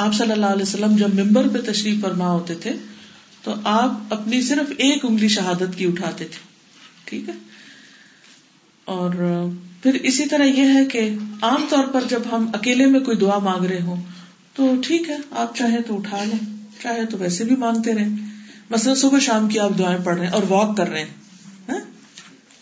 آپ 0.00 0.14
صلی 0.14 0.32
اللہ 0.32 0.46
علیہ 0.46 0.62
وسلم 0.62 0.96
جب 0.96 1.14
ممبر 1.14 1.48
پہ 1.48 1.72
تشریف 1.72 2.00
فرما 2.00 2.30
ہوتے 2.30 2.54
تھے، 2.54 2.72
تو 3.42 3.54
آپ 3.64 4.14
اپنی 4.14 4.42
صرف 4.42 4.72
ایک 4.78 5.04
انگلی 5.04 5.28
شہادت 5.28 5.76
کی 5.76 5.86
اٹھاتے 5.86 6.24
تھے، 6.24 6.38
ٹھیک 7.04 7.28
ہے؟ 7.28 7.34
اور 8.84 9.10
پھر 9.82 9.94
اسی 9.94 10.26
طرح 10.26 10.44
یہ 10.44 10.74
ہے 10.74 10.84
کہ 10.84 11.10
عام 11.42 11.66
طور 11.68 11.84
پر 11.84 12.00
جب 12.08 12.22
ہم 12.32 12.50
اکیلے 12.54 12.86
میں 12.86 13.00
کوئی 13.00 13.16
دعا 13.16 13.38
مانگ 13.38 13.64
رہے 13.64 13.80
ہوں، 13.80 14.02
تو 14.54 14.74
ٹھیک 14.82 15.10
ہے، 15.10 15.16
آپ 15.30 15.56
چاہے 15.56 15.82
تو 15.82 15.96
اٹھا 15.96 16.24
لیں، 16.24 16.56
چاہے 16.82 17.06
تو 17.06 17.18
ویسے 17.18 17.44
بھی 17.44 17.56
مانگتے 17.56 17.94
رہیں۔ 17.94 18.08
مثلاً 18.70 18.94
صبح 18.94 19.18
شام 19.18 19.48
کی 19.48 19.58
آپ 19.58 19.78
دعائیں 19.78 20.04
پڑھ 20.04 20.18
رہے 20.18 20.26
ہیں 20.26 20.32
اور 20.32 20.42
واک 20.48 20.76
کر 20.76 20.88
رہے 20.88 21.00
ہیں۔ 21.00 21.19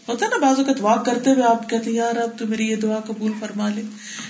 ہوتا 0.08 0.26
ہے 0.26 0.30
نا، 0.30 0.46
بعض 0.46 0.58
اوقات 0.58 0.80
واک 0.80 1.06
کرتے 1.06 1.30
ہوئے 1.30 1.42
آپ 1.42 1.70
کہتے 1.70 1.90
یار 1.90 2.16
اب 2.16 2.38
تو 2.38 2.46
میری 2.46 2.66
یہ 2.66 2.76
دعا 2.76 3.00
قبول 3.00 3.32
فرما 3.40 3.68
لے۔ 3.68 3.82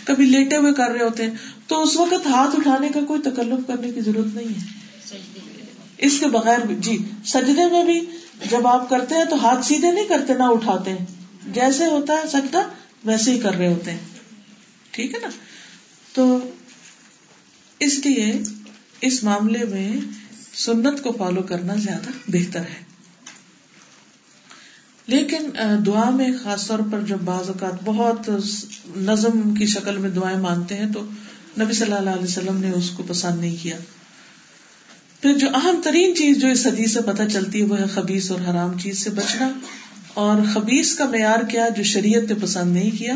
کبھی 0.05 0.27
لیٹے 0.27 0.57
ہوئے 0.57 0.73
کر 0.73 0.91
رہے 0.91 1.05
ہوتے 1.05 1.23
ہیں، 1.23 1.35
تو 1.67 1.83
اس 1.83 1.97
وقت 1.97 2.27
ہاتھ 2.27 2.57
اٹھانے 2.57 2.89
کا 2.89 3.01
کوئی 3.09 3.23
تکلف 3.23 3.67
کرنے 3.67 3.91
کی 3.91 4.01
ضرورت 4.01 4.35
نہیں 4.35 4.49
ہے۔ 4.49 4.79
اس 5.99 6.21
کے 6.21 6.27
بغیر 6.27 6.59
بھی 6.67 6.75
جی 6.79 6.99
سجدے 7.25 7.67
میں 7.71 7.85
بھی 7.85 8.01
جب 8.51 8.67
آپ 8.67 8.91
کرتے 8.91 9.15
ہیں 9.15 9.25
تو 9.25 9.47
ہاتھ 9.47 9.67
سیدھے 9.67 9.93
نہیں 9.93 10.09
کرتے، 10.09 10.35
نہ 10.35 10.43
اٹھاتے 10.43 10.91
ہیں۔ 10.91 11.07
جیسے 11.53 11.87
ہوتا 11.87 12.13
ہے 12.13 12.29
سجدہ، 12.29 12.63
ویسے 13.05 13.31
ہی 13.31 13.39
کر 13.39 13.55
رہے 13.55 13.69
ہوتے 13.69 13.91
ہیں۔ 13.91 13.99
ٹھیک 14.91 15.15
ہے 15.15 15.21
نا؟ 15.23 15.29
تو 16.13 16.51
اس 17.79 18.07
لیے 18.07 18.33
اس 19.01 19.25
معاملے 19.25 19.65
میں 19.65 19.93
سنت 20.55 21.03
کو 21.03 21.13
فالو 21.13 21.43
کرنا 21.43 21.75
زیادہ 21.75 22.11
بہتر 22.29 22.61
ہے۔ 22.61 22.98
لیکن 25.09 25.51
دعا 25.87 26.11
میں 26.11 26.31
خاص 26.43 26.67
طور 26.67 26.79
پر 26.93 27.01
جب 27.01 27.17
بعض 27.25 27.49
اوقات 27.49 27.73
بہت 27.85 28.31
نظم 28.97 29.55
کی 29.55 29.67
شکل 29.67 29.99
میں 29.99 30.11
دعائیں 30.11 30.39
مانگتے 30.39 30.75
ہیں 30.75 30.93
تو 30.95 31.03
نبی 31.61 31.73
صلی 31.73 31.93
اللہ 31.93 32.11
علیہ 32.11 32.23
وسلم 32.23 32.61
نے 32.61 32.71
اس 32.71 32.91
کو 32.91 33.03
پسند 33.03 33.41
نہیں 33.41 33.57
کیا۔ 33.63 33.77
پھر 35.21 35.35
جو 35.35 35.49
اہم 35.55 35.81
ترین 35.85 36.17
چیز 36.17 36.39
جو 36.39 36.49
اس 36.49 36.67
حدیث 36.67 36.93
سے 36.93 37.01
پتہ 37.07 37.23
چلتی 37.33 37.61
ہے 37.61 37.67
وہ 37.67 37.79
ہے 37.79 37.85
خبیص 37.95 38.31
اور 38.31 38.41
حرام 38.51 38.79
چیز 38.79 38.99
سے 38.99 39.11
بچنا۔ 39.11 39.49
اور 40.15 40.37
خبیص 40.55 40.95
کا 40.95 41.05
معیار 41.05 41.41
کیا 41.41 41.69
جو 41.69 41.83
شریعت 41.83 42.23
نے 42.29 42.35
پسند 42.43 42.73
نہیں 42.73 42.91
کیا، 42.91 43.15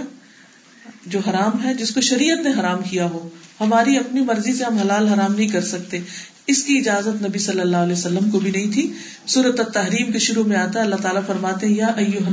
جو 1.06 1.18
حرام 1.30 1.64
ہے، 1.64 1.74
جس 1.74 1.94
کو 1.94 2.00
شریعت 2.00 2.38
نے 2.38 2.50
حرام 2.60 2.82
کیا 2.90 3.04
ہو۔ 3.04 3.28
ہماری 3.60 3.98
اپنی 3.98 4.20
مرضی 4.20 4.54
سے 4.54 4.64
ہم 4.64 4.76
حلال 4.76 5.08
حرام 5.08 5.34
نہیں 5.34 5.48
کر 5.48 5.60
سکتے۔ 5.60 5.98
اس 6.46 6.62
کی 6.62 6.76
اجازت 6.78 7.22
نبی 7.22 7.38
صلی 7.38 7.60
اللہ 7.60 7.76
علیہ 7.76 7.92
وسلم 7.92 8.30
کو 8.30 8.38
بھی 8.40 8.50
نہیں 8.50 8.72
تھی۔ 8.72 8.92
سورت 9.26 9.60
تحریم 9.74 10.12
کے 10.12 10.18
شروع 10.18 10.44
میں 10.44 10.56
آتا 10.56 10.80
اللہ 10.80 11.02
تعالیٰ 11.02 11.22
فرماتے 11.26 11.66
یا 11.66 11.88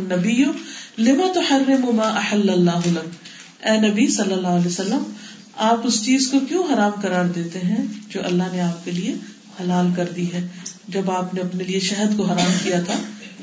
نبی 0.07 0.43
لما 0.97 1.27
تو 1.33 1.41
احل 1.99 2.49
اللہ 2.49 2.87
اے 3.65 3.77
نبی 3.77 4.07
صلی 4.07 4.33
اللہ 4.33 4.47
علیہ 4.47 4.67
وسلم، 4.67 5.03
آپ 5.55 5.87
اس 5.87 6.03
چیز 6.05 6.27
کو 6.27 6.39
کیوں 6.49 6.63
حرام 6.73 6.99
قرار 7.01 7.25
دیتے 7.25 7.59
ہیں 7.59 7.85
جو 8.09 8.19
اللہ 8.25 8.51
نے 8.51 8.61
آپ 8.61 8.85
کے 8.85 8.91
لیے 8.91 9.13
حلال 9.61 9.87
کر 9.95 10.11
دی 10.15 10.25
ہے؟ 10.33 10.47
جب 10.87 11.11
آپ 11.11 11.33
نے 11.33 11.41
اپنے 11.41 11.63
لیے 11.63 11.79
شہد 11.79 12.17
کو 12.17 12.23
حرام 12.23 12.53
کیا 12.63 12.81
تھا، 12.81 12.99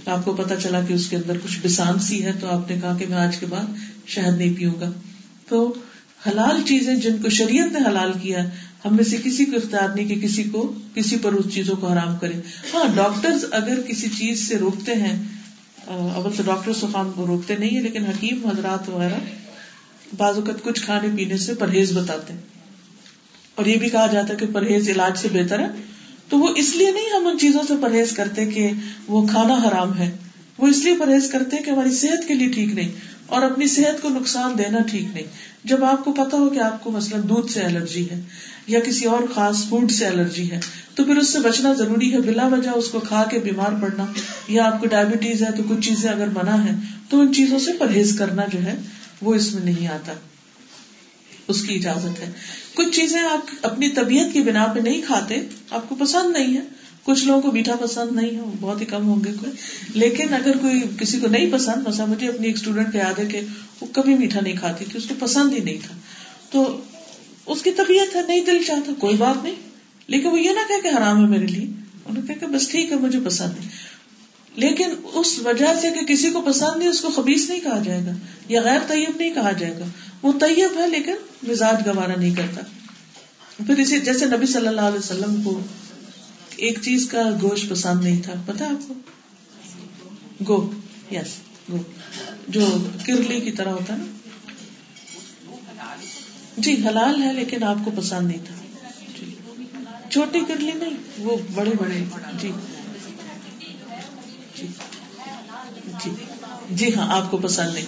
آپ 0.06 0.24
کو 0.24 0.32
پتا 0.32 0.56
چلا 0.56 0.80
کہ 0.88 0.92
اس 0.92 1.08
کے 1.08 1.16
اندر 1.16 1.38
کچھ 1.44 1.58
بسان 1.62 1.98
سی 1.98 2.24
ہے، 2.24 2.32
تو 2.40 2.46
آپ 2.48 2.70
نے 2.70 2.76
کہا 2.80 2.96
کہ 2.98 3.06
میں 3.08 3.18
آج 3.18 3.36
کے 3.36 3.46
بعد 3.46 3.76
شہد 4.06 4.38
نہیں 4.38 4.54
پیوں 4.54 4.74
گا۔ 4.80 4.90
تو 5.48 5.74
حلال 6.26 6.62
چیزیں 6.66 6.94
جن 6.94 7.22
کو 7.22 7.28
شریعت 7.30 7.72
نے 7.72 7.78
حلال 7.88 8.12
کیا 8.22 8.44
ہم 8.86 8.96
میں 8.96 9.04
سے 9.04 9.16
کسی 9.24 9.44
کو 9.44 9.56
اختیار 9.56 9.88
نہیں 9.94 10.08
کہ 10.08 10.14
کسی 10.14 10.42
کو 10.42 10.72
کسی 10.94 11.16
پر 11.22 11.32
اس 11.32 11.54
چیزوں 11.54 11.76
کو 11.76 11.86
حرام 11.88 12.16
کرے 12.16 12.32
ہاں 12.74 12.84
ڈاکٹر 12.94 13.30
اگر 13.50 13.80
کسی 13.80 14.08
چیز 14.18 14.48
سے 14.48 14.58
روکتے 14.58 14.94
ہیں 14.94 15.22
اول 15.84 16.32
تو 16.36 16.42
ڈاکٹر 16.42 16.72
خام 16.72 17.12
کو 17.14 17.26
روکتے 17.26 17.56
نہیں 17.56 17.76
ہے 17.76 17.82
لیکن 17.82 18.06
حکیم، 18.06 18.46
حضرات 18.46 18.88
وغیرہ 18.88 19.18
بعض 20.16 20.36
اوقات 20.36 20.62
کچھ 20.62 20.82
کھانے 20.82 21.08
پینے 21.16 21.36
سے 21.36 21.54
پرہیز 21.54 21.96
بتاتے 21.96 22.32
ہیں۔ 22.32 22.40
اور 23.54 23.66
یہ 23.66 23.76
بھی 23.76 23.88
کہا 23.88 24.06
جاتا 24.06 24.28
ہے 24.32 24.38
کہ 24.38 24.46
پرہیز 24.52 24.88
علاج 24.88 25.18
سے 25.18 25.28
بہتر 25.32 25.58
ہے۔ 25.58 25.66
تو 26.28 26.38
وہ 26.38 26.48
اس 26.56 26.76
لیے 26.76 26.90
نہیں 26.90 27.20
ہم 27.20 27.26
ان 27.26 27.38
چیزوں 27.38 27.62
سے 27.68 27.74
پرہیز 27.80 28.12
کرتے 28.12 28.46
کہ 28.46 28.70
وہ 29.08 29.26
کھانا 29.26 29.54
حرام 29.54 29.98
ہے۔ 29.98 30.16
وہ 30.58 30.66
اس 30.66 30.78
لیے 30.78 30.94
پرہیز 30.98 31.30
کرتے 31.30 31.56
کہ 31.56 31.70
ہماری 31.70 31.90
صحت 31.90 32.28
کے 32.28 32.34
لیے 32.34 32.48
ٹھیک 32.48 32.74
نہیں 32.74 32.88
اور 33.26 33.42
اپنی 33.42 33.66
صحت 33.66 34.02
کو 34.02 34.08
نقصان 34.08 34.58
دینا 34.58 34.78
ٹھیک 34.80 35.02
نہیں۔ 35.02 35.56
جب 35.64 35.84
آپ 35.84 36.04
کو 36.04 36.12
پتا 36.12 36.36
ہو 36.36 36.50
کہ 36.50 36.58
آپ 36.58 36.84
کو 36.84 36.90
مثلاً 36.90 37.20
دودھ 37.28 37.52
سے 37.52 37.60
الرجی 37.60 38.10
ہے 38.10 38.20
یا 38.66 38.80
کسی 38.80 39.04
اور 39.04 39.22
خاص 39.34 39.68
فوڈ 39.68 39.90
سے 39.90 40.06
الرجی 40.06 40.50
ہے، 40.50 40.60
تو 40.94 41.04
پھر 41.04 41.16
اس 41.16 41.32
سے 41.32 41.38
بچنا 41.38 41.72
ضروری 41.72 42.12
ہے، 42.12 42.20
بلا 42.20 42.46
وجہ 42.46 42.70
اس 42.70 42.88
کو 42.88 43.00
کھا 43.00 43.24
کے 43.30 43.38
بیمار 43.38 43.82
پڑنا، 43.82 44.06
یا 44.48 44.66
آپ 44.66 44.80
کو 44.80 44.86
ڈائبٹیز 44.86 45.42
ہے 45.42 45.48
تو 45.56 45.62
کچھ 45.68 45.88
چیزیں 45.88 46.10
اگر 46.10 46.26
منع 46.26 46.64
ہے 46.64 46.70
تو 47.08 47.20
ان 47.20 47.34
چیزوں 47.34 47.58
سے 47.58 47.72
پرہیز 47.72 48.18
کرنا 48.18 48.42
جو 48.52 48.62
ہے، 48.62 48.74
وہ 49.22 49.34
اس 49.34 49.54
میں 49.54 49.62
نہیں 49.62 49.88
آتا۔ 49.88 50.12
اس 51.48 51.62
کی 51.62 51.74
اجازت 51.74 52.20
ہے۔ 52.20 52.32
کچھ 52.74 52.96
چیزیں 52.96 53.20
آپ 53.20 53.54
اپنی 53.62 53.88
طبیعت 53.88 54.32
کی 54.32 54.40
بنا 54.40 54.66
پہ 54.74 54.80
نہیں 54.80 55.02
کھاتے، 55.02 55.34
آپ 55.70 55.88
کو 55.88 55.94
پسند 55.94 56.32
نہیں 56.32 56.56
ہے۔ 56.56 56.60
کچھ 57.02 57.24
لوگوں 57.24 57.42
کو 57.42 57.52
میٹھا 57.52 57.76
پسند 57.76 58.16
نہیں 58.16 58.36
ہے، 58.36 58.40
بہت 58.60 58.80
ہی 58.80 58.86
کم 58.86 59.08
ہوں 59.08 59.24
گے 59.24 59.32
کوئی۔ 59.40 59.52
لیکن 59.98 60.34
اگر 60.34 60.56
کوئی 60.56 60.82
کسی 61.00 61.20
کو 61.20 61.28
نہیں 61.28 61.52
پسند، 61.52 61.88
مثلا 61.88 62.04
مجھے 62.04 62.28
اپنی 62.28 62.46
ایک 62.46 62.56
اسٹوڈینٹ 62.56 62.92
کا 62.92 62.98
یاد 62.98 63.18
ہے 63.18 63.26
کہ 63.26 63.40
وہ 63.80 63.86
کبھی 63.92 64.14
میٹھا 64.14 64.40
نہیں 64.40 64.56
کھاتی 64.56 64.84
تھی 64.84 64.98
اس 64.98 65.04
کو 65.08 65.14
پسند 65.18 65.52
ہی 65.52 65.60
نہیں 65.60 65.78
تھا۔ 65.86 65.94
تو 66.50 66.80
اس 67.46 67.62
کی 67.62 67.70
طبیعت 67.70 68.16
ہے، 68.16 68.20
نہیں 68.28 68.44
دل 68.44 68.62
چاہتا، 68.66 68.92
کوئی 68.98 69.16
بات 69.16 69.44
نہیں۔ 69.44 69.54
لیکن 70.06 70.26
وہ 70.26 70.40
یہ 70.40 70.50
نہ 70.50 70.82
کہ 70.82 70.88
حرام 70.88 71.22
ہے 71.22 71.28
میرے 71.28 71.46
لیے۔ 71.46 71.66
انہوں 72.04 72.24
نے 72.28 72.34
کہا 72.34 72.46
کہ 72.46 72.54
بس 72.54 72.68
ٹھیک 72.68 72.92
ہے، 72.92 72.96
مجھے 72.96 73.18
پسند 73.24 73.64
ہے 73.64 73.68
لیکن 74.56 74.90
اس 75.12 75.38
وجہ 75.38 75.66
سے 75.80 75.90
کہ 75.90 76.06
کسی 76.06 76.30
کو 76.30 76.40
پسند 76.40 76.78
نہیں، 76.78 76.88
اس 76.88 77.00
کو 77.00 77.08
خبیص 77.08 77.50
نہیں 77.50 77.60
کہا 77.60 77.82
جائے 77.84 78.06
گا، 78.06 78.10
یا 78.48 78.62
غیر 78.62 78.78
طیب 78.88 79.16
نہیں 79.16 79.34
کہا 79.34 79.52
جائے 79.52 79.74
گا۔ 79.78 79.84
وہ 80.22 80.32
طیب 80.40 80.78
ہے 80.78 80.90
لیکن 80.90 81.14
مزاج 81.42 81.88
گوارا 81.88 82.14
نہیں 82.16 82.34
کرتا۔ 82.34 82.60
پھر 83.66 83.78
اسی 83.78 84.00
جیسے 84.00 84.26
نبی 84.26 84.46
صلی 84.46 84.68
اللہ 84.68 84.80
علیہ 84.80 84.98
وسلم 84.98 85.42
کو 85.42 85.60
ایک 86.56 86.78
چیز 86.82 87.08
کا 87.08 87.22
گوشت 87.42 87.68
پسند 87.68 88.04
نہیں 88.04 88.22
تھا 88.22 88.32
پتا 88.46 88.64
آپ 88.64 88.88
کو؟ 88.88 88.94
گو 90.48 90.70
یس 91.12 91.34
گو 91.72 91.78
جو 92.48 92.88
کرلی 93.06 93.40
کی 93.40 93.50
طرح 93.50 93.68
ہوتا 93.68 93.92
ہے 93.92 93.98
نا۔ 93.98 94.25
جی 96.56 96.76
حلال 96.86 97.22
ہے 97.22 97.32
لیکن 97.32 97.62
آپ 97.62 97.76
کو 97.84 97.90
پسند 97.94 98.26
نہیں 98.26 98.38
تھا۔ 98.44 98.54
چھوٹی 100.10 100.40
کرلی 100.48 100.72
نہیں، 100.74 100.94
وہ 101.18 101.36
بڑے 101.54 101.70
بڑے۔ 101.78 102.04
جی۔, 102.40 102.50
جی۔ 104.56 104.66
جی۔ 106.04 106.10
جی۔ 106.70 106.94
ہاں 106.94 107.16
آپ 107.16 107.30
کو 107.30 107.38
پسند 107.38 107.74
نہیں۔ 107.74 107.86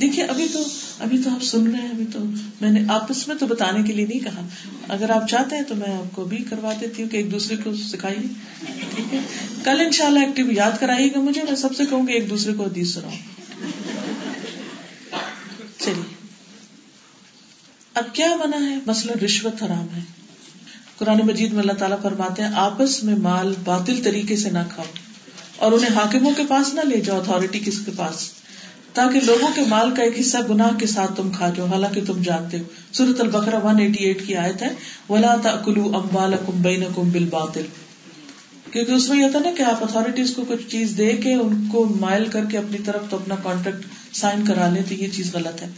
دیکھیے، 0.00 0.24
ابھی 0.24 0.46
تو 0.52 0.66
ابھی 0.98 1.18
تو 1.24 1.30
آپ 1.30 1.42
سن 1.42 1.70
رہے 1.70 1.80
ہیں، 1.80 1.90
ابھی 1.90 2.04
تو 2.12 2.18
میں 2.60 2.70
نے 2.70 2.80
آپس 2.88 3.28
میں 3.28 3.36
تو 3.36 3.46
بتانے 3.46 3.82
کے 3.82 3.92
لیے 3.92 4.06
نہیں 4.06 4.18
کہا۔ 4.18 4.42
اگر 4.88 5.10
آپ 5.10 5.28
چاہتے 5.28 5.56
ہیں 5.56 5.62
تو 5.62 5.74
میں 5.74 5.92
آپ 5.92 6.14
کو 6.14 6.24
بھی 6.24 6.42
کروا 6.50 6.72
دیتی 6.80 7.02
ہوں 7.02 7.10
کہ 7.10 7.16
ایک 7.16 7.32
دوسرے 7.32 7.56
کو 7.56 7.74
سکھائیے۔ 7.74 8.26
ٹھیک 8.94 9.14
ہے۔ 9.14 9.18
کل 9.64 9.80
ان 9.80 9.92
شاء 9.92 10.06
اللہ 10.06 10.18
ایکٹیو 10.18 10.52
یاد 10.52 10.70
کرائیے 10.80 11.12
گا 11.12 11.20
مجھے، 11.20 11.42
میں 11.42 11.56
سب 11.56 11.74
سے 11.76 11.84
کہوں 11.90 12.06
گی 12.08 12.12
ایک 12.12 12.30
دوسرے 12.30 12.52
کو 12.52 12.64
حدیث 12.64 12.94
سناؤں 12.94 13.16
چلیے۔ 15.78 16.17
اب 17.98 18.14
کیا 18.14 18.36
منع 18.36 18.70
ہے؟ 18.70 18.78
مثلاً 18.86 19.18
رشوت 19.24 19.62
حرام 19.62 19.86
ہے۔ 19.96 20.00
قرآن 20.98 21.18
مجید 21.26 21.52
میں 21.52 21.60
اللہ 21.60 21.72
تعالیٰ 21.72 22.02
فرماتے 22.02 22.42
ہیں، 22.42 22.50
آپس 22.54 23.04
میں 23.04 23.14
مال 23.14 23.54
باطل 23.64 24.00
طریقے 24.04 24.36
سے 24.36 24.50
نہ 24.50 24.58
کھاؤ 24.74 24.86
اور 25.56 25.72
انہیں 25.72 25.90
حاکموں 25.90 26.32
کے 26.36 26.42
پاس 26.48 26.74
نہ 26.74 26.80
لے 26.80 27.00
جاؤ 27.00 27.18
اتارٹی 27.18 27.58
کس 27.58 27.78
کے 27.84 27.90
پاس؟ 27.96 28.30
تاکہ 28.92 29.20
لوگوں 29.20 29.48
کے 29.54 29.60
مال 29.68 29.94
کا 29.94 30.02
ایک 30.02 30.20
حصہ 30.20 30.36
گناہ 30.50 30.78
کے 30.78 30.86
ساتھ 30.86 31.12
تم 31.16 31.30
کھا 31.30 31.50
جاؤ۔ 31.56 31.66
حالانکہ 31.66 32.00
تم 32.06 32.22
جانتے 32.22 32.58
ہو 32.58 32.64
سورت 32.92 33.20
البقرا 33.20 33.58
ون 33.58 33.78
ایٹی 33.78 34.04
ایٹ 34.04 34.26
کی 34.26 34.36
آیت 34.36 34.62
ہے، 34.62 34.68
ولا 35.08 35.34
تلو 35.42 35.96
امبال 35.96 36.34
کم 36.46 36.62
بین 36.62 36.82
کم 36.94 37.10
بل 37.10 37.24
باطل 37.24 37.66
کیونکہ 38.72 38.92
اس 38.92 39.08
میں 39.08 39.26
یہ 39.26 39.30
تھا 39.30 39.38
نا 39.38 39.50
کہ 39.56 39.62
آپ 39.62 39.84
اتارٹیز 39.84 40.32
کو 40.36 40.44
کچھ 40.48 40.68
چیز 40.68 40.94
دے 40.98 41.16
کے 41.16 41.34
ان 41.34 41.68
کو 41.72 41.84
مائل 42.00 42.24
کر 42.24 42.44
کے 42.44 42.58
اپنی 42.58 42.78
طرف 42.78 43.02
تو 43.10 43.16
اپنا 43.16 43.34
کانٹریکٹ 43.42 44.14
سائن 44.16 44.44
کرا 44.44 44.68
لیں 44.70 44.82
تو 44.88 44.94
یہ 44.94 45.08
چیز 45.08 45.34
غلط 45.34 45.62
ہے۔ 45.62 45.68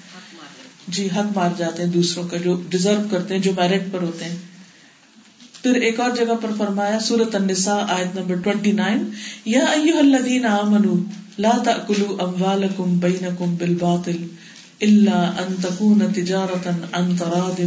جی 0.88 1.08
حق 1.16 1.36
مار 1.36 1.48
جاتے 1.58 1.82
ہیں 1.82 1.90
دوسروں 1.90 2.28
کا 2.28 2.36
جو 2.36 2.62
ڈیزرو 2.68 3.02
کرتے 3.10 3.34
ہیں، 3.34 3.42
جو 3.42 3.52
میرٹ 3.56 3.92
پر 3.92 4.02
ہوتے 4.02 4.24
ہیں۔ 4.24 4.36
پھر 5.62 5.74
ایک 5.74 6.00
اور 6.00 6.10
جگہ 6.10 6.34
پر 6.42 6.50
فرمایا 6.58 7.00
سورت 7.00 7.34
النساء، 7.34 7.80
آیت 7.88 8.16
نمبر 8.16 8.36
ٹوینٹی 8.36 8.72
نائن 8.72 9.10
یا 9.44 9.64
ایوہ 9.64 9.98
الذین 9.98 10.46
آمنوا 10.46 10.96
لا 11.38 11.50
تأکلوا 11.64 12.24
اموالکم 12.24 12.98
بینکم 12.98 13.54
بالباطل 13.54 14.26
الا 14.80 15.32
ان 15.38 15.54
تکون 15.62 16.00
تجارتا 16.14 16.70
عن 16.92 17.16
تراد 17.16 17.60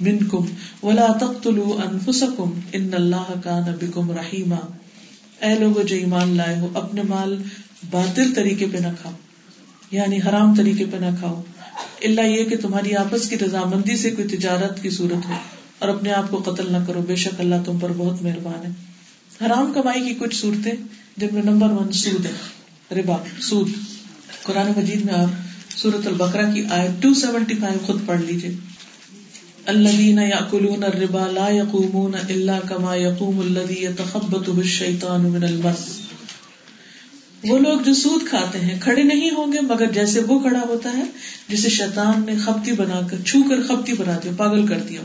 منکم 0.00 0.46
ولا 0.82 1.06
تقتلوا 1.20 1.82
انفسکم 1.82 2.60
ان 2.72 2.90
اللہ 2.92 3.32
کان 3.44 3.62
بکم 3.80 4.10
رحیما۔ 4.10 4.56
اے 5.40 5.54
لوگو، 5.58 5.82
جو 5.82 5.96
ایمان 5.96 6.36
لائے 6.36 6.58
ہو، 6.58 6.68
اپنے 6.74 7.02
مال 7.02 7.42
باطل 7.90 8.34
طریقے 8.34 8.66
پہ 8.72 8.78
نہ 8.78 8.88
کھاؤ 9.02 9.12
یعنی 9.90 10.18
حرام 10.18 10.54
طریقے 10.54 10.84
پہ 10.90 10.96
نہ 10.96 11.16
کھاؤ۔ 11.18 11.42
اللہ 12.04 12.20
یہ 12.20 12.44
کہ 12.44 12.56
تمہاری 12.56 12.96
آپس 12.96 13.28
کی 13.28 13.38
رضامندی 13.38 13.96
سے 13.96 14.10
کوئی 14.10 14.28
تجارت 14.28 14.82
کی 14.82 14.90
صورت 14.90 15.26
ہو 15.28 15.34
اور 15.78 15.88
اپنے 15.88 16.12
آپ 16.12 16.30
کو 16.30 16.36
قتل 16.36 16.72
نہ 16.72 16.76
کرو، 16.86 17.02
بے 17.02 17.16
شک 17.16 17.40
اللہ 17.40 17.54
تم 17.64 17.78
پر 17.78 17.92
بہت 17.96 18.22
مہربان 18.22 18.66
ہے۔ 18.66 18.70
حرام 19.46 19.72
کمائی 19.72 20.08
کی 20.08 20.14
کچھ 20.14 20.36
صورتیں 20.36 20.72
جن 21.16 21.28
میں 21.32 21.42
نمبر 21.42 21.70
ون 21.70 21.92
سود 21.92 22.26
ہے، 22.26 22.32
ربا، 23.00 23.16
سود۔ 23.40 23.68
قرآن 24.42 24.72
مجید 24.76 25.04
میں 25.04 25.14
آپ 25.14 25.76
سورت 25.76 26.06
البکرا 26.06 26.50
کی 26.54 26.64
آئے 26.70 26.88
ٹو 27.00 27.14
سیونٹی 27.14 27.54
فائیو 27.54 27.78
خود 27.86 28.00
پڑھ 28.06 28.20
لیجیے 28.20 28.50
اللہ 29.66 30.20
یا 30.20 30.38
کلون 30.50 30.84
ربا 30.84 31.26
لا 31.26 31.48
یقومون 31.50 32.14
اللہ 32.28 32.68
کما 32.68 32.94
یقوم 32.96 33.40
الذی 33.40 33.82
يتخبطه 33.84 34.56
الشیطان 34.56 35.22
من 35.22 35.44
المس 35.44 35.99
وہ 37.44 37.58
لوگ 37.58 37.80
جو 37.80 37.94
سود 37.94 38.28
کھاتے 38.28 38.58
ہیں، 38.58 38.80
کھڑے 38.80 39.02
نہیں 39.02 39.30
ہوں 39.30 39.52
گے، 39.52 39.60
مگر 39.60 39.90
جیسے 39.92 40.20
وہ 40.20 40.38
کھڑا 40.38 40.60
ہوتا 40.68 40.92
ہے، 40.96 41.04
جسے 41.48 41.68
شیطان 41.68 42.22
نے 42.26 42.34
خپتی 42.38 42.72
بنا 42.72 43.00
کر، 43.10 43.16
چھو 43.26 43.38
کر 43.42 43.62
خپتی 43.62 43.92
بنا 43.92 44.18
دیا، 44.24 44.32
پاگل 44.36 44.66
کر 44.66 44.80
دیا۔ 44.80 45.00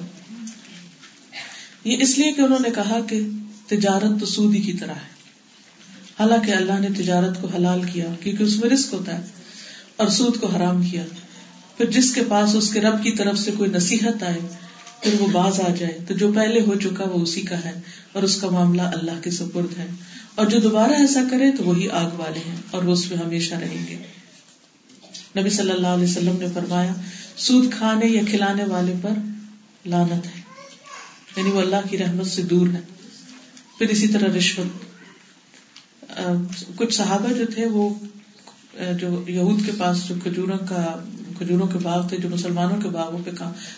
یہ 1.84 1.98
اس 2.00 2.18
لیے 2.18 2.32
کہ 2.32 2.42
انہوں 2.42 2.60
نے 2.60 2.70
کہا 2.76 3.00
کہ 3.10 3.22
تجارت 3.68 4.20
تو 4.20 4.26
سودی 4.26 4.58
کی 4.58 4.74
طرح 4.74 4.94
ہے۔ 4.94 5.14
حالانکہ 6.20 6.52
اللہ 6.52 6.80
نے 6.80 6.88
تجارت 6.98 7.42
کو 7.42 7.48
حلال 7.48 7.82
کیا، 7.94 8.06
کیونکہ 8.20 8.44
اس 8.44 8.58
میں 8.58 8.70
رسک 8.70 8.94
ہوتا 8.94 9.18
ہے، 9.18 9.24
اور 9.96 10.08
سود 10.08 10.38
کو 10.38 10.48
حرام 10.48 10.84
کیا۔ 10.84 11.04
پھر 11.78 11.86
جس 11.86 12.14
کے 12.14 12.22
پاس 12.28 12.56
اس 12.56 12.74
کے 12.74 12.82
رب 12.82 13.04
کی 13.04 13.12
طرف 13.12 13.40
سے 13.40 13.52
کوئی 13.58 13.70
نصیحت 13.70 14.24
آئے، 14.24 14.40
پھر 15.02 15.14
وہ 15.20 15.28
باز 15.28 15.60
آ 15.60 15.70
جائے۔ 15.80 15.98
تو 16.08 16.14
جو 16.14 16.32
پہلے 16.34 16.62
ہو 16.62 16.76
چکا، 16.76 17.04
وہ 17.04 17.22
اسی 17.22 17.42
کا 17.42 17.66
ہے، 17.66 17.82
اور 18.12 18.24
اس 18.24 18.42
کا 18.42 18.50
معاملہ 18.50 18.82
اللہ 18.82 19.22
کے 19.24 19.32
سپرد 19.32 19.78
ہے۔ 19.78 19.88
اور 20.36 20.46
جو 20.46 20.60
دوبارہ 20.60 20.92
ایسا 20.92 21.24
کرے 21.32 21.52
تو 21.52 21.64
وہی 21.64 21.90
آگ 21.90 22.10
والے 22.12 22.40
ہیں 22.40 22.56
اور 22.72 22.84
وہ 22.84 22.94
اس 22.94 23.12
میں 23.12 23.18
ہمیشہ 23.18 23.56
رہیں 23.56 23.88
گے۔ 23.88 23.96
نبی 25.40 25.50
صلی 25.50 25.72
اللہ 25.72 25.88
علیہ 25.88 26.04
وسلم 26.04 26.38
نے 26.40 26.46
فرمایا، 26.54 26.94
سود 27.38 27.74
کھانے 27.74 28.06
یا 28.06 28.22
کھلانے 28.30 28.64
والے 28.64 28.94
پر 29.02 29.12
لانت 29.86 30.26
ہے۔ 30.26 30.42
یعنی 31.38 31.52
وہ 31.52 31.62
اللہ 31.62 31.76
کی 31.90 31.98
رحمت 31.98 32.28
سے 32.28 32.42
دور 32.42 32.68
ہے۔ 32.68 32.80
پھر 33.78 33.90
اسی 33.90 34.08
طرح 34.08 34.38
رشوت۔ 34.38 34.86
کچھ 36.76 36.94
صحابہ 36.94 37.34
جو 37.34 37.46
تھے 37.46 37.66
وہ، 37.66 37.94
جو 38.74 39.24
یہود 39.28 39.66
کے 39.66 39.72
پاس 39.78 40.08
جو 40.08 40.16
کھجوروں 40.24 40.58
کا 40.58 41.06
کھجوروں 41.38 41.68
کے 41.68 41.78
باغ 41.84 42.08
تھے، 42.08 42.18
جو 42.18 42.30
مسلمانوں 42.30 42.82
کے 42.82 42.90
باغوں 42.90 43.20
پہ 43.26 43.32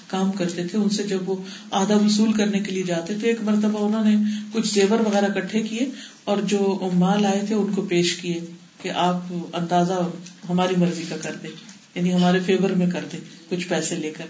کام 0.07 0.31
کرتے 0.31 0.67
تھے، 0.67 0.77
ان 0.77 0.89
سے 0.89 1.03
جب 1.03 1.29
وہ 1.29 1.35
آدھا 1.71 1.95
وصول 1.95 2.33
کرنے 2.33 2.59
کے 2.59 2.71
لیے 2.71 2.83
جاتے 2.83 3.13
تھے 3.19 3.27
ایک 3.27 3.41
مرتبہ 3.41 3.87
انہوں 3.87 4.05
نے 4.05 4.15
کچھ 4.53 4.73
زیور 4.73 4.99
وغیرہ 4.99 5.39
کٹھے 5.39 5.63
کیے 5.63 5.89
اور 6.23 6.37
جو 6.37 6.89
مال 6.93 7.25
آئے 7.25 7.41
تھے 7.47 7.55
ان 7.55 7.73
کو 7.73 7.81
پیش 7.81 8.15
کیے 8.15 8.39
کہ 8.81 8.89
آپ 8.89 9.33
اندازہ 9.53 10.09
ہماری 10.49 10.75
مرضی 10.77 11.03
کا 11.09 11.17
کر 11.17 11.35
دیں 11.43 11.49
یعنی 11.95 12.13
ہمارے 12.13 12.39
فیور 12.39 12.69
میں 12.69 12.87
کر 12.87 13.05
دیں 13.11 13.19
کچھ 13.49 13.67
پیسے 13.67 13.95
لے 13.95 14.11
کر۔ 14.11 14.25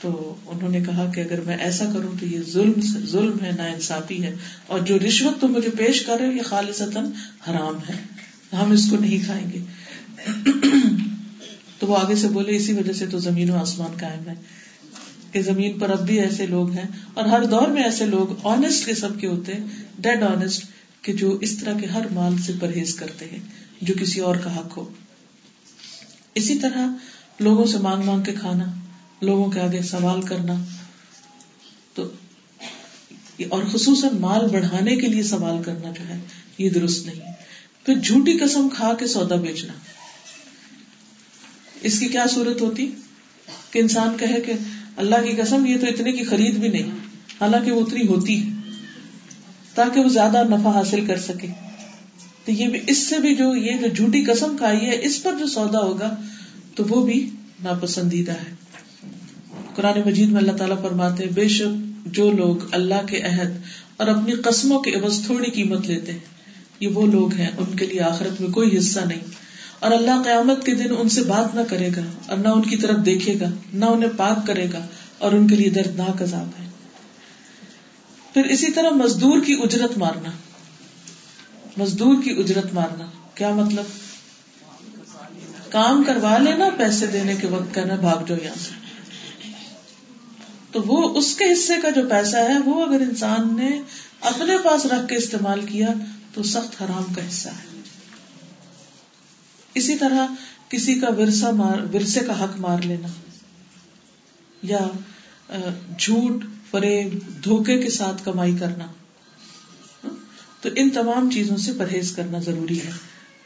تو 0.00 0.34
انہوں 0.46 0.70
نے 0.70 0.80
کہا 0.80 1.10
کہ 1.14 1.20
اگر 1.20 1.40
میں 1.40 1.56
ایسا 1.56 1.84
کروں 1.84 2.20
تو 2.20 2.26
یہ 2.26 2.38
ظلم 2.50 2.80
ظلم 3.06 3.44
ہے 3.44 3.50
نا 3.56 3.64
انصافی 3.64 4.22
ہے 4.22 4.34
اور 4.66 4.80
جو 4.80 4.98
رشوت 4.98 5.40
تم 5.40 5.52
مجھے 5.52 5.70
پیش 5.70 6.02
کر 6.02 6.16
رہے 6.20 6.34
یہ 6.34 6.42
خالص 6.42 6.82
حرام 7.48 7.78
ہے۔ 7.88 7.94
ہم 8.56 8.70
اس 8.70 8.90
کو 8.90 8.96
نہیں 8.96 9.24
کھائیں 9.24 9.52
گے۔ 9.52 9.58
تو 11.78 11.86
وہ 11.86 11.96
آگے 11.96 12.14
سے 12.14 12.28
بولے، 12.28 12.56
اسی 12.56 12.72
وجہ 12.72 12.92
سے 12.92 13.06
تو 13.06 13.18
زمین 13.18 13.50
و 13.50 13.56
آسمان 13.56 13.96
قائم 14.00 14.28
ہے 14.28 14.34
کہ 15.32 15.42
زمین 15.42 15.78
پر 15.78 15.90
اب 15.90 16.06
بھی 16.06 16.20
ایسے 16.20 16.46
لوگ 16.46 16.70
ہیں 16.70 16.88
اور 17.14 17.24
ہر 17.24 17.44
دور 17.44 17.68
میں 17.68 17.82
ایسے 17.82 18.06
لوگ 18.06 18.46
آنےسٹ 18.46 18.86
قسم 18.86 19.14
کے 19.14 19.26
ہوتے 19.26 19.52
ہیں 19.54 19.64
ڈیڈ 19.98 20.22
آنےسٹ 20.22 20.64
کہ 21.02 21.12
جو 21.12 21.38
اس 21.38 21.56
طرح 21.56 21.78
کے 21.78 21.86
ہر 21.86 22.06
مال 22.12 22.38
سے 22.38 22.52
پرہیز 22.60 22.94
کرتے 22.94 23.24
ہیں، 23.32 23.38
جو 23.80 23.94
کسی 24.00 24.20
اور 24.20 24.36
کا 24.36 24.56
حق 24.56 24.76
ہو۔ 24.76 24.92
اسی 26.34 26.58
طرح 26.58 26.86
لوگوں 27.40 27.66
سے 27.66 27.78
مانگ 27.78 28.02
مانگ 28.04 28.22
کے 28.22 28.32
کھانا، 28.32 28.64
لوگوں 29.22 29.50
کے 29.50 29.60
آگے 29.60 29.82
سوال 29.82 30.22
کرنا۔ 30.22 30.64
تو 31.94 32.08
اور 33.48 33.62
خصوصاً 33.72 34.18
مال 34.20 34.48
بڑھانے 34.48 34.96
کے 34.96 35.06
لیے 35.06 35.22
سوال 35.22 35.62
کرنا 35.62 35.90
جو 35.90 36.08
ہے، 36.08 36.18
یہ 36.58 36.70
درست 36.70 37.06
نہیں۔ 37.06 37.32
پھر 37.86 37.94
جھوٹی 37.94 38.38
قسم 38.38 38.68
کھا 38.68 38.94
کے 38.98 39.06
سودا 39.06 39.36
بیچنا۔ 39.36 39.72
اس 41.86 41.98
کی 41.98 42.06
کیا 42.06 42.24
صورت 42.26 42.60
ہوتی 42.60 42.90
کہ 43.70 43.78
انسان 43.78 44.16
کہے 44.18 44.40
کہ 44.40 44.52
اللہ 44.96 45.24
کی 45.24 45.36
قسم، 45.36 45.66
یہ 45.66 45.76
تو 45.80 45.86
اتنے 45.86 46.12
کی 46.12 46.24
خرید 46.24 46.54
بھی 46.54 46.68
نہیں، 46.68 46.90
حالانکہ 47.40 47.72
وہ 47.72 47.80
اتنی 47.80 48.06
ہوتی 48.06 48.40
ہے، 48.40 48.50
تاکہ 49.74 50.00
وہ 50.00 50.08
زیادہ 50.08 50.42
نفع 50.48 50.70
حاصل 50.70 51.06
کر 51.06 51.18
سکے۔ 51.18 51.46
تو 52.44 52.52
یہ 52.52 52.68
بھی، 52.68 52.80
اس 52.86 52.98
سے 52.98 53.18
بھی 53.18 53.34
جو 53.34 53.54
یہ 53.56 53.72
جو 53.72 53.86
جھوٹی 53.96 54.24
قسم 54.24 54.56
کھائی 54.58 54.80
ہے، 54.86 54.98
اس 55.02 55.22
پر 55.22 55.34
جو 55.38 55.46
سودا 55.46 55.80
ہوگا، 55.80 56.14
تو 56.74 56.84
وہ 56.88 57.04
بھی 57.06 57.30
ناپسندیدہ 57.62 58.32
ہے۔ 58.32 58.54
قرآن 59.74 60.00
مجید 60.06 60.28
میں 60.28 60.40
اللہ 60.40 60.52
تعالیٰ 60.52 60.82
فرماتے 60.82 61.24
ہیں، 61.24 61.32
بے 61.32 61.48
شک 61.48 61.74
جو 62.06 62.30
لوگ 62.32 62.56
اللہ 62.70 63.06
کے 63.06 63.20
عہد 63.20 63.56
اور 63.96 64.06
اپنی 64.06 64.32
قسموں 64.32 64.80
کے 64.80 64.90
عوض 64.90 65.24
تھوڑی 65.26 65.50
قیمت 65.50 65.86
لیتے 65.86 66.12
ہیں، 66.12 66.24
یہ 66.80 66.88
وہ 66.88 67.06
لوگ 67.06 67.34
ہیں، 67.34 67.50
ان 67.58 67.76
کے 67.76 67.86
لیے 67.86 68.00
آخرت 68.00 68.40
میں 68.40 68.50
کوئی 68.50 68.78
حصہ 68.78 69.00
نہیں۔ 69.00 69.24
اور 69.86 69.94
اللہ 69.94 70.22
قیامت 70.24 70.66
کے 70.66 70.74
دن 70.74 70.94
ان 70.98 71.08
سے 71.08 71.22
بات 71.22 71.54
نہ 71.54 71.60
کرے 71.68 71.88
گا 71.96 72.02
اور 72.28 72.38
نہ 72.38 72.48
ان 72.48 72.62
کی 72.62 72.76
طرف 72.76 72.96
دیکھے 73.06 73.40
گا، 73.40 73.46
نہ 73.74 73.84
انہیں 73.84 74.10
پاک 74.16 74.46
کرے 74.46 74.66
گا 74.72 74.86
اور 75.18 75.32
ان 75.32 75.48
کے 75.48 75.56
لیے 75.56 75.70
دردناک 75.70 76.22
عذاب 76.22 76.48
ہے۔ 76.60 76.68
پھر 78.34 78.44
اسی 78.44 78.72
طرح 78.72 78.90
مزدور 78.90 79.40
کی 79.40 79.60
اجرت 79.62 79.98
مارنا۔ 79.98 80.30
مزدور 81.76 82.22
کی 82.24 82.30
اجرت 82.30 82.74
مارنا۔ 82.74 83.06
کیا 83.34 83.54
مطلب؟ 83.54 83.84
کام 85.70 86.02
کروا 86.02 86.38
لینا، 86.38 86.68
پیسے 86.76 87.06
دینے 87.06 87.34
کے 87.34 87.46
وقت 87.46 87.74
کہنا، 87.74 87.94
بھاگ 87.94 88.24
جاؤ 88.26 88.38
یہاں 88.44 88.54
سے۔ 88.54 88.74
تو 90.72 90.82
وہ 90.86 91.18
اس 91.18 91.36
کے 91.36 91.52
حصے 91.52 91.74
کا 91.82 91.90
جو 91.90 92.08
پیسہ 92.10 92.36
ہے، 92.36 92.58
وہ 92.64 92.86
اگر 92.86 93.00
انسان 93.00 93.56
نے 93.56 93.82
اپنے 94.20 94.58
پاس 94.64 94.86
رکھ 94.86 95.08
کے 95.08 95.16
استعمال 95.16 95.60
کیا، 95.60 95.88
تو 96.34 96.42
سخت 96.42 96.82
حرام 96.82 97.14
کا 97.14 97.28
حصہ 97.28 97.48
ہے۔ 97.48 97.75
اسی 99.76 99.96
طرح 99.96 100.26
کسی 100.68 100.94
کا 100.94 101.06
ورثہ 101.18 101.46
مار 101.46 101.94
ورثے 101.94 102.20
کا 102.20 102.44
حق 102.44 102.60
مار 102.60 102.82
لینا 102.82 103.08
یا 104.62 104.88
جھوٹ 105.98 106.44
فریب 106.70 107.18
دھوکے 107.44 107.82
کے 107.82 107.90
ساتھ 107.90 108.24
کمائی 108.24 108.56
کرنا۔ 108.56 108.86
تو 110.60 110.68
ان 110.76 110.90
تمام 110.90 111.30
چیزوں 111.30 111.56
سے 111.56 111.72
پرہیز 111.78 112.12
کرنا 112.12 112.38
ضروری 112.38 112.78
ہے۔ 112.78 112.90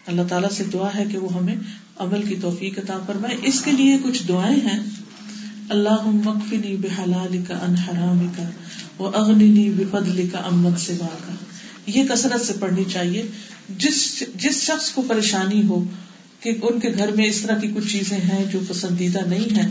اللہ 0.07 0.23
تعالیٰ 0.29 0.51
سے 0.51 0.65
دعا 0.65 0.95
ہے 0.95 1.05
کہ 1.05 1.19
وہ 1.19 1.33
ہمیں 1.35 1.57
عمل 1.97 2.23
کی 2.23 2.37
توفیق 2.41 2.79
عطا 2.79 2.99
فرمائے۔ 3.07 3.37
اس 3.43 3.61
کے 3.61 3.73
لیے 3.73 3.99
کچھ 4.05 4.23
دعائیں 4.29 4.61
ہیں۔ 4.69 4.81
اللہ 5.69 6.07
مکفنی 6.07 6.77
بحلال 6.77 7.45
کا 7.49 7.55
ان 7.57 7.75
حرام 7.75 8.33
کا 8.37 8.51
وہ 8.99 9.11
اغنی 9.15 9.71
بفضل 9.71 10.29
کا 10.33 10.39
امن 10.39 10.77
سوا 10.77 11.07
کا 11.07 11.35
یہ 11.87 12.05
کثرت 12.05 12.41
سے 12.41 12.53
پڑھنی 12.61 12.85
چاہیے۔ 12.93 13.23
جس 13.69 14.25
جس 14.35 14.63
شخص 14.63 14.91
کو 14.91 15.03
پریشانی 15.09 15.63
ہو 15.69 15.85
کہ 16.41 16.53
ان 16.63 16.81
کے 16.81 16.89
گھر 16.99 17.13
میں 17.13 17.27
اس 17.27 17.41
طرح 17.41 17.59
کی 17.59 17.69
کچھ 17.77 17.93
چیزیں 17.93 18.17
ہیں 18.17 18.45
جو 18.45 18.59
پسندیدہ 18.69 19.19
نہیں 19.27 19.57
ہے 19.57 19.69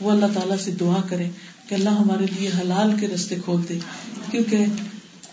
وہ 0.00 0.10
اللہ 0.10 0.26
تعالیٰ 0.34 0.56
سے 0.58 0.70
دعا 0.70 1.00
کرے 1.08 1.28
کہ 1.68 1.74
اللہ 1.74 1.90
ہمارے 1.90 2.26
لیے 2.38 2.48
حلال 2.48 2.96
کے 3.00 3.08
رستے 3.08 3.36
کھول 3.44 3.60
دے۔ 3.68 3.78
کیونکہ 4.30 4.56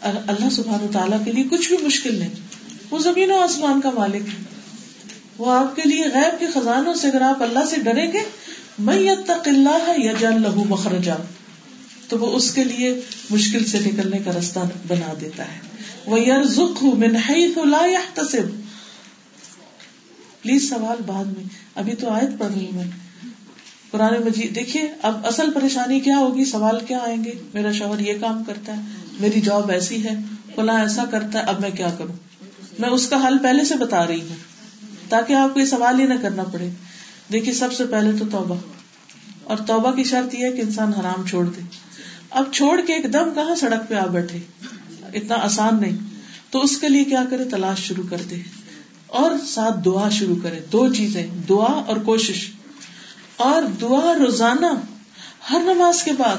اللہ 0.01 0.49
سبحان 0.49 0.87
تعالیٰ 0.93 1.25
کے 1.25 1.31
لیے 1.31 1.43
کچھ 1.43 1.73
بھی 1.73 1.85
مشکل 1.85 2.15
نہیں۔ 2.15 2.29
وہ 2.91 2.99
زمین 2.99 3.31
و 3.31 3.41
آسمان 3.41 3.81
کا 3.81 3.89
مالک 3.89 4.15
ہے۔ 4.15 4.43
وہ 5.37 5.51
آپ 5.51 5.75
کے 5.75 5.81
لیے 5.85 6.03
غیب 6.13 6.39
کے 6.39 6.45
خزانوں 6.53 6.93
سے 6.93 7.07
اگر 7.07 7.21
آپ 7.21 7.43
اللہ 7.43 7.65
سے 7.69 7.75
ڈریں 7.81 8.11
گے 8.11 8.19
میں 8.79 9.15
تق 9.25 9.47
اللہ 9.47 9.91
یا 9.97 10.13
جان 10.19 10.41
لہو 10.41 10.63
مخرجا۔ 10.63 11.15
تو 12.07 12.19
وہ 12.19 12.35
اس 12.35 12.51
کے 12.51 12.63
لیے 12.63 12.99
مشکل 13.29 13.65
سے 13.65 13.79
نکلنے 13.79 14.17
کا 14.17 14.31
راستہ 14.33 14.59
بنا 14.87 15.13
دیتا 15.21 15.43
ہے۔ 15.43 15.59
وہ 16.05 16.19
یار 16.19 16.43
زخ 16.43 16.83
من 16.83 17.15
حیث 17.15 17.57
لا 17.57 17.85
يحتسب۔ 17.85 18.68
پلیز 20.41 20.69
سوال 20.69 21.03
بعد 21.05 21.25
میں۔ 21.25 21.43
ابھی 21.75 21.95
تو 21.95 22.09
آیت 22.09 22.39
پڑھ 22.39 22.51
رہی 22.53 22.67
میں۔ 22.73 22.83
قرآن 23.91 24.13
مجید، 24.25 24.55
دیکھیے، 24.55 24.83
اب 25.01 25.27
اصل 25.27 25.51
پریشانی 25.51 25.99
کیا 25.99 26.17
ہوگی؟ 26.17 26.45
سوال 26.45 26.85
کیا 26.85 26.97
آئیں 26.97 27.23
گے؟ 27.23 27.31
میرا 27.53 27.71
شوہر 27.71 27.99
یہ 27.99 28.13
کام 28.21 28.43
کرتا 28.43 28.77
ہے، 28.77 28.81
میری 29.19 29.41
جاب 29.41 29.71
ایسی 29.71 30.03
ہے، 30.03 30.09
فلاں 30.55 30.79
ایسا 30.79 31.05
کرتا 31.05 31.39
ہے، 31.39 31.43
اب 31.43 31.61
میں 31.61 31.69
کیا 31.69 31.89
کروں؟ 31.89 32.13
میں 32.79 32.89
اس 32.89 33.07
کا 33.07 33.27
حل 33.27 33.37
پہلے 33.37 33.63
سے 33.63 33.75
بتا 33.75 34.07
رہی 34.07 34.21
ہوں، 34.21 34.35
تاکہ 35.09 35.33
آپ 35.33 35.53
کو 35.53 35.59
یہ 35.59 35.65
سوال 35.65 35.99
ہی 35.99 36.05
نہ 36.05 36.13
کرنا 36.21 36.43
پڑے۔ 36.43 36.69
دیکھیے، 37.31 37.53
سب 37.53 37.73
سے 37.73 37.85
پہلے 37.85 38.11
تو 38.19 38.25
توبہ۔ 38.31 38.55
اور 39.43 39.57
توبہ 39.57 39.91
کی 39.91 40.03
شرط 40.03 40.35
یہ 40.35 40.45
ہے 40.45 40.51
کہ 40.51 40.61
انسان 40.61 40.93
حرام 40.93 41.25
چھوڑ 41.25 41.45
دے۔ 41.45 41.61
اب 42.29 42.53
چھوڑ 42.53 42.81
کے 42.81 42.93
ایک 42.93 43.13
دم 43.13 43.29
کہاں 43.35 43.55
سڑک 43.55 43.89
پہ 43.89 43.95
آ 43.95 44.05
بیٹھے؟ 44.05 44.39
اتنا 45.13 45.35
آسان 45.35 45.81
نہیں۔ 45.81 45.97
تو 46.49 46.61
اس 46.61 46.77
کے 46.77 46.89
لیے 46.89 47.03
کیا 47.03 47.23
کرے؟ 47.29 47.43
تلاش 47.43 47.79
شروع 47.79 48.03
کر 48.09 48.17
دے۔ 48.29 48.35
اور 49.10 49.31
ساتھ 49.48 49.80
دعا 49.86 50.10
شروع 50.10 50.36
کرے۔ 50.44 50.60
دو 50.72 50.94
چیزیں، 50.94 51.27
دعا 51.49 51.84
اور 51.88 51.98
کوشش۔ 51.98 52.49
اور 53.38 53.64
دعا 53.81 54.14
روزانہ، 54.26 54.65
ہر 55.52 55.60
نماز 55.60 56.03
کے 56.03 56.11
بعد، 56.11 56.36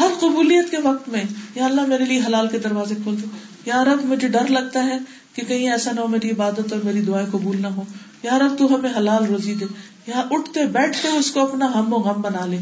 ہر 0.00 0.06
قبولیت 0.20 0.70
کے 0.70 0.76
وقت 0.84 1.08
میں، 1.08 1.22
یا 1.54 1.64
اللہ 1.64 1.80
میرے 1.80 2.04
لیے 2.04 2.20
حلال 2.26 2.48
کے 2.48 2.58
دروازے 2.58 2.94
کھول 3.02 3.22
دو 3.22 3.26
یا 3.66 3.84
رب، 3.84 4.04
مجھے 4.04 4.28
ڈر 4.28 4.46
لگتا 4.46 4.84
ہے 4.84 4.98
کہ 5.34 5.42
کہیں 5.42 5.70
ایسا 5.70 5.92
نہ 5.92 6.00
ہو 6.00 6.06
میری 6.06 6.30
عبادت 6.30 6.72
اور 6.72 6.80
میری 6.84 7.00
دعائیں 7.00 7.26
قبول 7.30 7.62
نہ 7.62 7.66
ہو 7.66 7.82
یا 8.22 8.38
رب، 8.38 8.58
تو 8.58 8.74
ہمیں 8.74 8.90
حلال 8.96 9.24
روزی 9.24 9.54
دے۔ 9.54 9.64
یا 10.06 10.22
اٹھتے، 10.30 10.66
بیٹھتے 10.66 11.08
اس 11.08 11.30
کو 11.30 11.40
اپنا 11.40 11.66
ہم 11.74 11.92
و 11.92 11.96
غم 11.96 12.20
بنا 12.20 12.46
لے۔ 12.46 12.58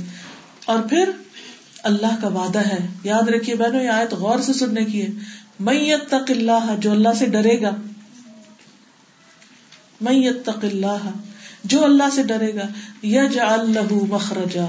اور 0.64 0.78
پھر 0.78 1.10
اللہ 1.82 2.20
کا 2.22 2.28
وعدہ 2.28 2.58
ہے۔ 2.58 2.88
یاد 3.04 3.28
رکھیے 3.28 3.56
بہنوں، 3.56 3.82
یہ 3.82 3.88
آیت 3.88 4.12
غور 4.12 4.38
سے 4.38 4.52
سننے 4.52 4.84
کی 4.84 5.02
ہے۔ 5.02 5.08
میت 5.60 6.08
تق 6.08 6.30
اللہ، 6.30 6.74
جو 6.78 6.90
اللہ 6.90 7.08
سے 7.18 7.26
ڈرے 7.26 7.62
گا 7.62 7.70
میت 10.00 10.48
اللہ، 10.48 11.08
جو 11.64 11.84
اللہ 11.84 12.08
سے 12.14 12.22
ڈرے 12.22 12.54
گا 12.54 12.66
یج 13.06 13.38
اللہ 13.40 13.92
مخرجا، 14.08 14.66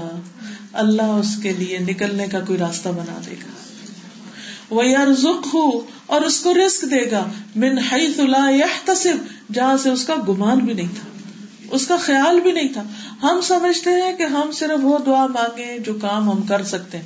اللہ 0.74 1.10
اس 1.14 1.36
کے 1.42 1.52
لیے 1.52 1.78
نکلنے 1.80 2.26
کا 2.26 2.40
کوئی 2.46 2.58
راستہ 2.58 2.88
بنا 2.88 3.18
دے 3.26 3.34
گا۔ 3.34 3.58
وہ 4.70 4.86
یار 4.86 5.08
ہو 5.54 5.66
اور 6.06 6.20
اس 6.22 6.38
کو 6.40 6.52
رسک 6.54 6.90
دے 6.90 7.04
گا، 7.10 7.24
من 7.56 7.78
جہاں 9.50 9.76
سے 9.76 9.88
اس 9.88 10.04
کا 10.04 10.14
گمان 10.28 10.58
بھی 10.58 10.74
نہیں 10.74 10.92
تھا، 10.94 11.08
اس 11.70 11.86
کا 11.86 11.96
خیال 11.96 12.40
بھی 12.40 12.52
نہیں 12.52 12.68
تھا۔ 12.68 12.82
ہم 13.22 13.40
سمجھتے 13.42 13.90
ہیں 13.92 14.12
کہ 14.16 14.24
ہم 14.32 14.50
صرف 14.52 14.78
وہ 14.82 14.98
دعا 15.06 15.26
مانگے 15.28 15.78
جو 15.78 15.94
کام 16.00 16.30
ہم 16.30 16.42
کر 16.42 16.62
سکتے 16.64 16.98
ہیں، 16.98 17.04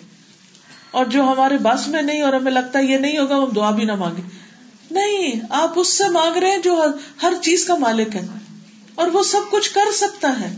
اور 0.90 1.05
جو 1.06 1.22
ہمارے 1.24 1.56
بس 1.62 1.86
میں 1.88 2.02
نہیں 2.02 2.22
اور 2.22 2.32
ہمیں 2.32 2.52
لگتا 2.52 2.78
ہے 2.78 2.84
یہ 2.84 2.98
نہیں 2.98 3.18
ہوگا، 3.18 3.36
ہم 3.36 3.51
دعا 3.56 3.70
بھی 3.70 3.84
نہ 3.84 3.94
مانگے 3.94 4.22
نہیں، 4.94 5.40
آپ 5.50 5.72
اس 5.76 5.98
سے 5.98 6.08
مانگ 6.08 6.36
رہے 6.36 6.50
ہیں 6.50 6.58
جو 6.58 6.84
ہر 7.22 7.32
چیز 7.42 7.64
کا 7.64 7.74
مالک 7.74 8.16
ہے۔ 8.16 8.26
اور 8.94 9.06
وہ 9.06 9.22
سب 9.22 9.40
کچھ 9.50 9.74
کر 9.74 9.92
سکتا 9.94 10.40
ہے۔ 10.40 10.56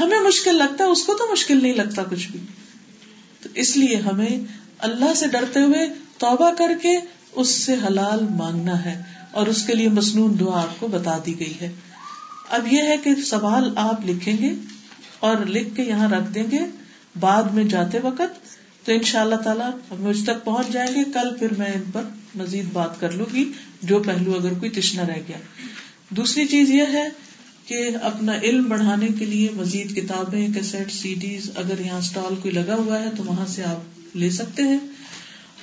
ہمیں 0.00 0.20
مشکل 0.20 0.54
لگتا 0.54 0.84
ہے، 0.84 0.88
اس 0.88 1.02
کو 1.02 1.14
تو 1.14 1.32
مشکل 1.32 1.62
نہیں 1.62 1.72
لگتا 1.72 2.02
کچھ 2.02 2.28
بھی۔ 2.28 2.40
تو 3.42 3.48
اس 3.54 3.76
لیے 3.76 3.96
ہمیں 3.96 4.38
اللہ 4.78 5.14
سے 5.14 5.28
ڈرتے 5.28 5.60
ہوئے 5.60 5.88
توبہ 6.18 6.50
کر 6.50 6.72
کے 6.82 6.98
اس 7.32 7.48
سے 7.48 7.74
حلال 7.74 8.26
مانگنا 8.30 8.84
ہے۔ 8.84 9.02
اور 9.32 9.46
اس 9.46 9.66
کے 9.66 9.74
لیے 9.74 9.88
مصنون 9.88 10.40
دعا 10.40 10.62
آپ 10.62 10.80
کو 10.80 10.86
بتا 10.86 11.18
دی 11.26 11.40
گئی 11.40 11.60
ہے۔ 11.60 11.72
اب 12.48 12.72
یہ 12.72 12.82
ہے 12.82 12.96
کہ 12.96 13.14
سوال 13.14 13.72
آپ 13.76 14.06
لکھیں 14.06 14.36
گے 14.38 14.52
اور 15.20 15.36
لکھ 15.36 15.76
کے 15.76 15.82
یہاں 15.82 16.08
رکھ 16.08 16.30
دیں 16.30 16.50
گے۔ 16.50 16.58
بعد 17.20 17.42
میں 17.42 17.64
جاتے 17.64 17.98
وقت 17.98 18.49
تو 18.90 18.94
ان 18.94 19.02
شاء 19.02 19.20
اللہ 19.20 19.34
تعالیٰ 19.34 19.70
مجھ 19.98 20.24
تک 20.24 20.44
پہنچ 20.44 20.72
جائیں 20.72 20.94
گے۔ 20.94 21.04
کل 21.14 21.36
پھر 21.38 21.54
میں 21.58 21.66
ان 21.66 21.90
پر 21.92 22.02
مزید 22.34 22.64
بات 22.72 23.00
کر 23.00 23.12
لوں 23.12 23.26
گی، 23.34 23.52
جو 23.82 23.98
پہلو 23.98 24.34
اگر 24.34 24.54
کوئی 24.54 24.70
تشنا 24.70 25.06
رہ 25.06 25.20
گیا۔ 25.28 25.38
دوسری 26.10 26.46
چیز 26.46 26.70
یہ 26.70 26.82
ہے 26.92 27.08
کہ 27.66 27.90
اپنا 28.02 28.32
علم 28.42 28.68
بڑھانے 28.68 29.08
کے 29.18 29.24
لیے 29.24 29.48
مزید 29.56 29.96
کتابیں 29.96 30.48
کیسٹ 30.54 30.92
سی 30.92 31.14
ڈیز 31.14 31.50
اگر 31.56 31.80
یہاں 31.80 31.98
اسٹال 31.98 32.34
کوئی 32.42 32.54
لگا 32.54 32.74
ہوا 32.74 33.00
ہے 33.00 33.08
تو 33.16 33.22
وہاں 33.24 33.46
سے 33.46 33.64
آپ 33.64 34.16
لے 34.16 34.30
سکتے 34.30 34.62
ہیں۔ 34.62 34.78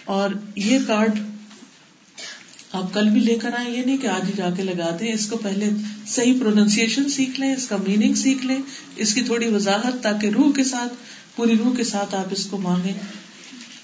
اور 0.06 0.30
یہ 0.56 0.80
کارڈ 0.88 1.20
آپ 2.72 2.94
کل 2.94 3.10
بھی 3.10 3.20
لے 3.20 3.36
کر 3.36 3.49
آئے 3.58 3.72
یہ 3.72 3.84
نہیں 3.86 3.98
کہ 3.98 4.08
آج 4.08 4.28
ہی 4.28 4.34
جا 4.36 4.49
کے 4.58 4.64
لگا 4.64 4.98
دیں، 4.99 5.14
اس 5.14 5.26
کو 5.26 5.38
پہلے 5.38 5.70
صحیح 6.08 6.34
پروننسیشن 6.40 7.10
سیکھ 7.10 7.40
لیں، 7.40 7.54
اس 7.54 7.68
کا 7.68 7.78
میننگ 7.88 8.14
سیکھ 8.14 8.45
لیں، 8.45 8.58
اس 8.95 9.14
کی 9.14 9.22
تھوڑی 9.22 9.48
وضاحت 9.48 10.04
تاکہ 10.04 10.28
روح 10.28 10.54
کے 10.56 10.64
ساتھ 10.64 10.94
پوری 11.38 11.57
روح 11.57 11.76
کے 11.76 11.84
ساتھ 11.84 12.15
آپ 12.15 12.26
اس 12.31 12.45
کو 12.45 12.57
مانگیں۔ 12.57 12.93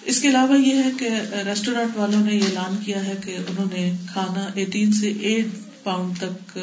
اس 0.05 0.21
کے 0.21 0.29
علاوہ 0.29 0.59
یہ 0.59 0.75
ہے 0.75 0.91
کہ 0.99 1.09
ریسٹورینٹ 1.45 1.97
والوں 1.97 2.25
نے 2.25 2.35
یہ 2.35 2.43
اعلان 2.43 2.77
کیا 2.85 3.05
ہے 3.05 3.13
کہ 3.25 3.37
انہوں 3.49 3.65
نے 3.73 3.91
کھانا 4.13 4.49
ایٹین 4.55 4.93
سے 4.93 5.13
ایٹ 5.21 5.45
پاؤنڈ 5.83 6.17
تک 6.17 6.59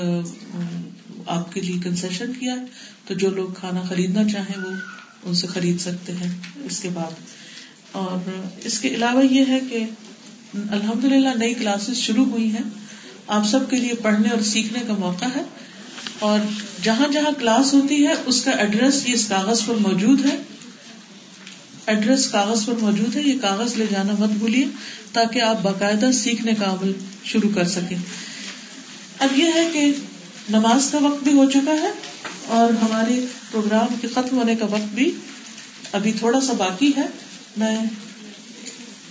آپ 1.26 1.52
کے 1.52 1.60
لیے 1.60 1.76
کنسیشن 1.84 2.32
کیا 2.32 2.52
ہے۔ 2.52 2.64
تو 3.06 3.14
جو 3.14 3.30
لوگ 3.30 3.48
کھانا 3.48 3.80
خریدنا 3.80 4.28
چاہیں 4.28 4.64
وہ 4.64 4.70
ان 5.24 5.34
سے 5.34 5.46
خرید 5.46 5.80
سکتے 5.80 6.12
ہیں۔ 6.12 6.38
اس 6.56 6.80
کے 6.80 6.88
بعد۔ 6.94 7.10
اور 7.92 8.30
اس 8.64 8.78
کے 8.78 8.88
علاوہ 8.88 9.32
یہ 9.32 9.44
ہے 9.48 9.60
کہ 9.70 9.84
الحمد 10.70 11.04
للہ 11.04 11.28
نئی 11.36 11.54
کلاسز 11.54 11.96
شروع 11.96 12.24
ہوئی 12.24 12.50
ہیں۔ 12.50 12.70
آپ 13.26 13.48
سب 13.48 13.70
کے 13.70 13.76
لیے 13.76 13.94
پڑھنے 13.94 14.28
اور 14.28 14.42
سیکھنے 14.42 14.78
کا 14.86 14.94
موقع 14.94 15.24
ہے۔ 15.36 15.42
اور 16.18 16.40
جہاں 16.82 17.12
جہاں 17.12 17.30
کلاس 17.38 17.74
ہوتی 17.74 18.06
ہے، 18.06 18.12
اس 18.26 18.44
کا 18.44 18.50
ایڈریس 18.50 19.02
اس 19.06 19.26
کاغذ 19.28 19.66
پر 19.66 19.74
موجود 19.74 20.24
ہے۔ 20.24 20.42
ایڈریس 21.90 22.26
کاغذ 22.28 22.66
پر 22.66 22.72
موجود 22.80 23.16
ہے، 23.16 23.22
یہ 23.22 23.38
کاغذ 23.40 23.74
لے 23.76 23.86
جانا 23.90 24.12
مت 24.18 24.30
بھولیے 24.30 24.64
تاکہ 25.12 25.42
آپ 25.42 25.62
باقاعدہ 25.62 26.10
سیکھنے 26.12 26.52
کا 26.54 26.64
عمل 26.64 26.92
شروع 27.24 27.50
کر 27.54 27.68
سکیں۔ 27.68 27.96
اب 29.18 29.38
یہ 29.38 29.44
ہے 29.54 29.70
کہ 29.72 29.92
نماز 30.50 30.88
کا 30.90 30.98
وقت 30.98 31.24
بھی 31.24 31.32
ہو 31.32 31.50
چکا 31.50 31.72
ہے 31.72 31.90
اور 32.46 32.72
ہمارے 32.72 33.26
پروگرام 33.50 33.94
کے 34.00 34.08
ختم 34.14 34.38
ہونے 34.38 34.54
کا 34.54 34.64
وقت 34.64 34.94
بھی 34.94 35.12
ابھی 35.92 36.12
تھوڑا 36.12 36.40
سا 36.40 36.52
باقی 36.52 36.92
ہے۔ 36.96 37.06
میں 37.56 37.76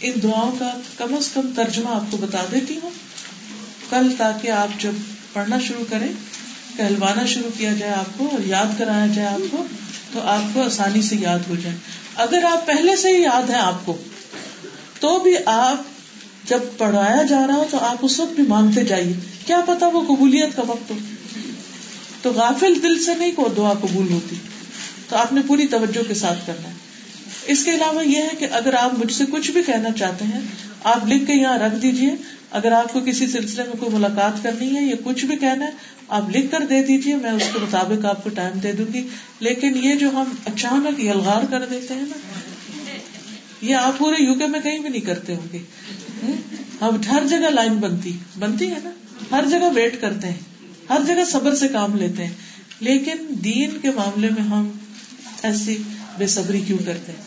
ان 0.02 0.14
دعاؤں 0.24 0.52
کا 0.60 0.72
کم 0.98 1.16
از 1.16 1.30
کم 1.34 1.52
ترجمہ 1.56 1.90
آپ 1.90 2.12
کو 2.12 2.18
بتا 2.18 2.46
دیتی 2.52 2.80
ہوں۔ 2.84 2.90
کل 3.90 4.14
تاکہ 4.18 4.52
آپ 4.52 4.82
جب 4.82 4.92
پڑھنا 5.34 5.60
شروع 5.68 5.86
کریں 5.90 6.12
کہلوانا 6.78 7.26
شروع 7.26 7.50
کیا 7.58 7.74
جائے 7.74 7.94
آپ 7.94 8.18
کو 8.18 8.28
اور 8.32 8.48
یاد 8.48 8.80
کرایا 8.80 9.08
جائے 9.08 9.28
آپ 9.28 9.52
کو، 9.52 9.66
تو 10.14 10.20
آپ 10.22 10.54
کو 10.54 10.64
آسانی 10.64 11.02
سے 11.02 11.16
یاد 11.20 11.40
ہو 11.50 11.56
جائے۔ 11.64 11.76
اگر 12.20 12.44
آپ 12.44 12.66
پہلے 12.66 12.96
سے 12.96 13.18
ہی 13.18 13.22
یاد 13.22 13.50
ہے 13.50 13.56
آپ 13.56 13.86
کو، 13.86 13.98
تو 15.00 15.20
بھی 15.20 15.34
آپ 15.46 15.82
جب 16.48 16.60
پڑھایا 16.78 17.24
جا 17.24 17.48
رہا 17.48 17.56
ہو 17.56 17.66
تو 17.72 17.78
آپ 17.78 17.98
اس 18.02 18.20
وقت 18.20 18.34
بھی 18.34 18.44
مانگتے 18.48 18.84
جائیے۔ 18.84 19.14
کیا 19.46 19.62
پتا 19.68 19.88
وہ 19.88 20.16
قبولیت 20.16 20.56
کا 20.56 20.62
وقت 20.68 20.92
ہو۔ 20.92 20.98
تو 22.22 22.34
غافل 22.34 22.84
دل 22.84 23.04
سے 23.04 23.16
نہیں 23.16 23.32
کو 23.32 23.50
دعا 23.58 23.74
قبول 23.74 24.12
ہوتی۔ 24.12 24.36
تو 25.10 25.16
آپ 25.16 25.34
نے 25.34 25.42
پوری 25.48 25.68
توجہ 25.68 26.08
کے 26.08 26.14
ساتھ 26.14 26.48
کرنا۔ 26.48 26.70
ہے 26.70 26.74
اس 27.46 27.64
کے 27.64 27.72
علاوہ 27.72 28.08
یہ 28.08 28.18
ہے 28.18 28.30
کہ 28.40 28.48
اگر 28.52 28.74
آپ 28.74 28.94
مجھ 28.94 29.14
سے 29.14 29.24
کچھ 29.32 29.52
بھی 29.52 29.64
کہنا 29.64 29.92
چاہتے 29.92 30.26
ہیں 30.26 30.42
آپ 30.84 31.08
لکھ 31.08 31.28
کے 31.28 31.34
یہاں 31.34 31.58
رکھ 31.58 31.82
دیجیے 31.82 32.12
اگر 32.52 32.72
آپ 32.72 32.94
کو 32.94 33.00
کسی 33.00 33.28
سلسلے 33.28 33.64
میں 33.64 33.74
کوئی 33.74 33.96
ملاقات 33.96 34.44
کرنی 34.44 34.78
ہے 34.78 34.84
یا 34.84 34.96
کچھ 35.04 35.26
بھی 35.26 35.36
کہنا 35.36 35.66
ہے، 35.66 35.72
آپ 36.08 36.30
لکھ 36.30 36.52
کر 36.52 36.60
دے 36.70 36.84
دیجیے 36.84 37.16
میں 37.16 37.32
اس 37.32 37.44
کے 37.54 37.60
مطابق 37.60 38.06
آپ 38.06 38.24
کو 38.24 38.30
ٹائم 38.30 38.60
دے 38.60 38.72
دوں 38.72 38.94
گی۔ 38.94 39.08
لیکن 39.40 39.72
یہ 39.84 39.96
جو 39.96 40.10
ہم 40.10 40.24
اچانک 40.46 41.04
یلغار 41.04 41.42
کر 41.50 41.66
دیتے 41.66 41.94
ہیں 41.94 42.02
نا، 42.02 42.18
یہ 43.62 43.76
آپ 43.76 43.98
پورے 43.98 44.24
یو 44.24 44.34
کے 44.34 44.46
میں 44.48 44.60
کہیں 44.60 44.80
بھی 44.80 44.90
نہیں 44.90 45.02
کرتے 45.02 45.36
ہوں 45.36 45.54
گے۔ 45.54 45.58
ہم 46.82 47.02
ہر 47.12 47.28
جگہ 47.30 47.38
لائن 47.38 47.74
بنتی 47.74 48.18
بنتی 48.40 48.72
ہے 48.72 48.78
نا۔ 48.84 48.90
ہر 49.32 49.46
جگہ 49.46 49.70
ویٹ 49.76 50.02
کرتے 50.02 50.28
ہیں، 50.28 50.38
ہر 50.90 51.00
جگہ 51.08 51.26
صبر 51.26 51.56
سے 51.56 51.68
کام 51.68 51.96
لیتے 51.96 52.26
ہیں۔ 52.26 52.34
لیکن 52.80 53.16
دین 53.30 53.70
کے 53.82 53.92
معاملے 53.96 54.30
میں 54.30 54.44
ہم 54.44 54.72
ایسی 55.44 55.78
بے 56.18 56.28
صبری 56.28 56.60
کیوں 56.60 56.78
کرتے 56.86 57.12
ہیں؟ 57.12 57.24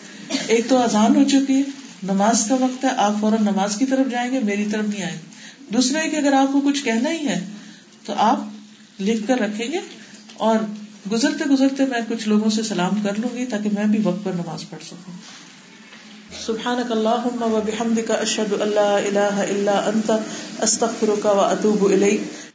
ایک 0.46 0.68
تو 0.68 0.76
آزان 0.78 1.16
ہو 1.16 1.24
چکی 1.24 1.56
ہے۔ 1.56 1.81
نماز 2.02 2.46
کا 2.48 2.54
وقت 2.54 2.84
ہے، 2.84 2.90
آپ 2.96 3.12
فوراً 3.20 3.42
نماز 3.42 3.76
کی 3.76 3.86
طرف 3.86 4.10
جائیں 4.10 4.32
گے، 4.32 4.40
میری 4.40 4.64
طرف 4.72 4.84
نہیں 4.88 5.02
آئیں 5.02 5.14
گے۔ 5.14 5.32
دوسرا 5.72 5.98
ہے 6.00 6.08
کہ 6.08 6.16
اگر 6.16 6.32
آپ 6.32 6.52
کو 6.52 6.60
کچھ 6.60 6.84
کہنا 6.84 7.10
ہی 7.10 7.28
ہے، 7.28 7.48
تو 8.06 8.12
آپ 8.16 8.40
لکھ 9.00 9.28
کر 9.28 9.38
رکھیں 9.38 9.72
گے 9.72 9.80
اور 10.34 10.56
گزرتے 11.12 11.44
گزرتے 11.44 11.84
میں 11.84 12.00
کچھ 12.08 12.28
لوگوں 12.28 12.50
سے 12.50 12.62
سلام 12.62 13.00
کر 13.02 13.18
لوں 13.18 13.36
گی 13.36 13.46
تاکہ 13.46 13.68
میں 13.72 13.84
بھی 13.84 13.98
وقت 14.02 14.24
پر 14.24 14.32
نماز 14.32 14.70
پڑھ 14.70 14.84
سکوں۔ 14.84 15.14
سبحانك 16.46 16.92
اللهم 16.92 17.42
وبحمدك 17.42 18.10
اشهد 18.10 18.62
ان 18.62 18.68
لا 18.68 18.98
اله 18.98 19.42
الا 19.50 19.72
انت 19.72 20.10
استغفرك 20.62 21.26
واتوب 21.26 21.84
اليك 21.84 22.51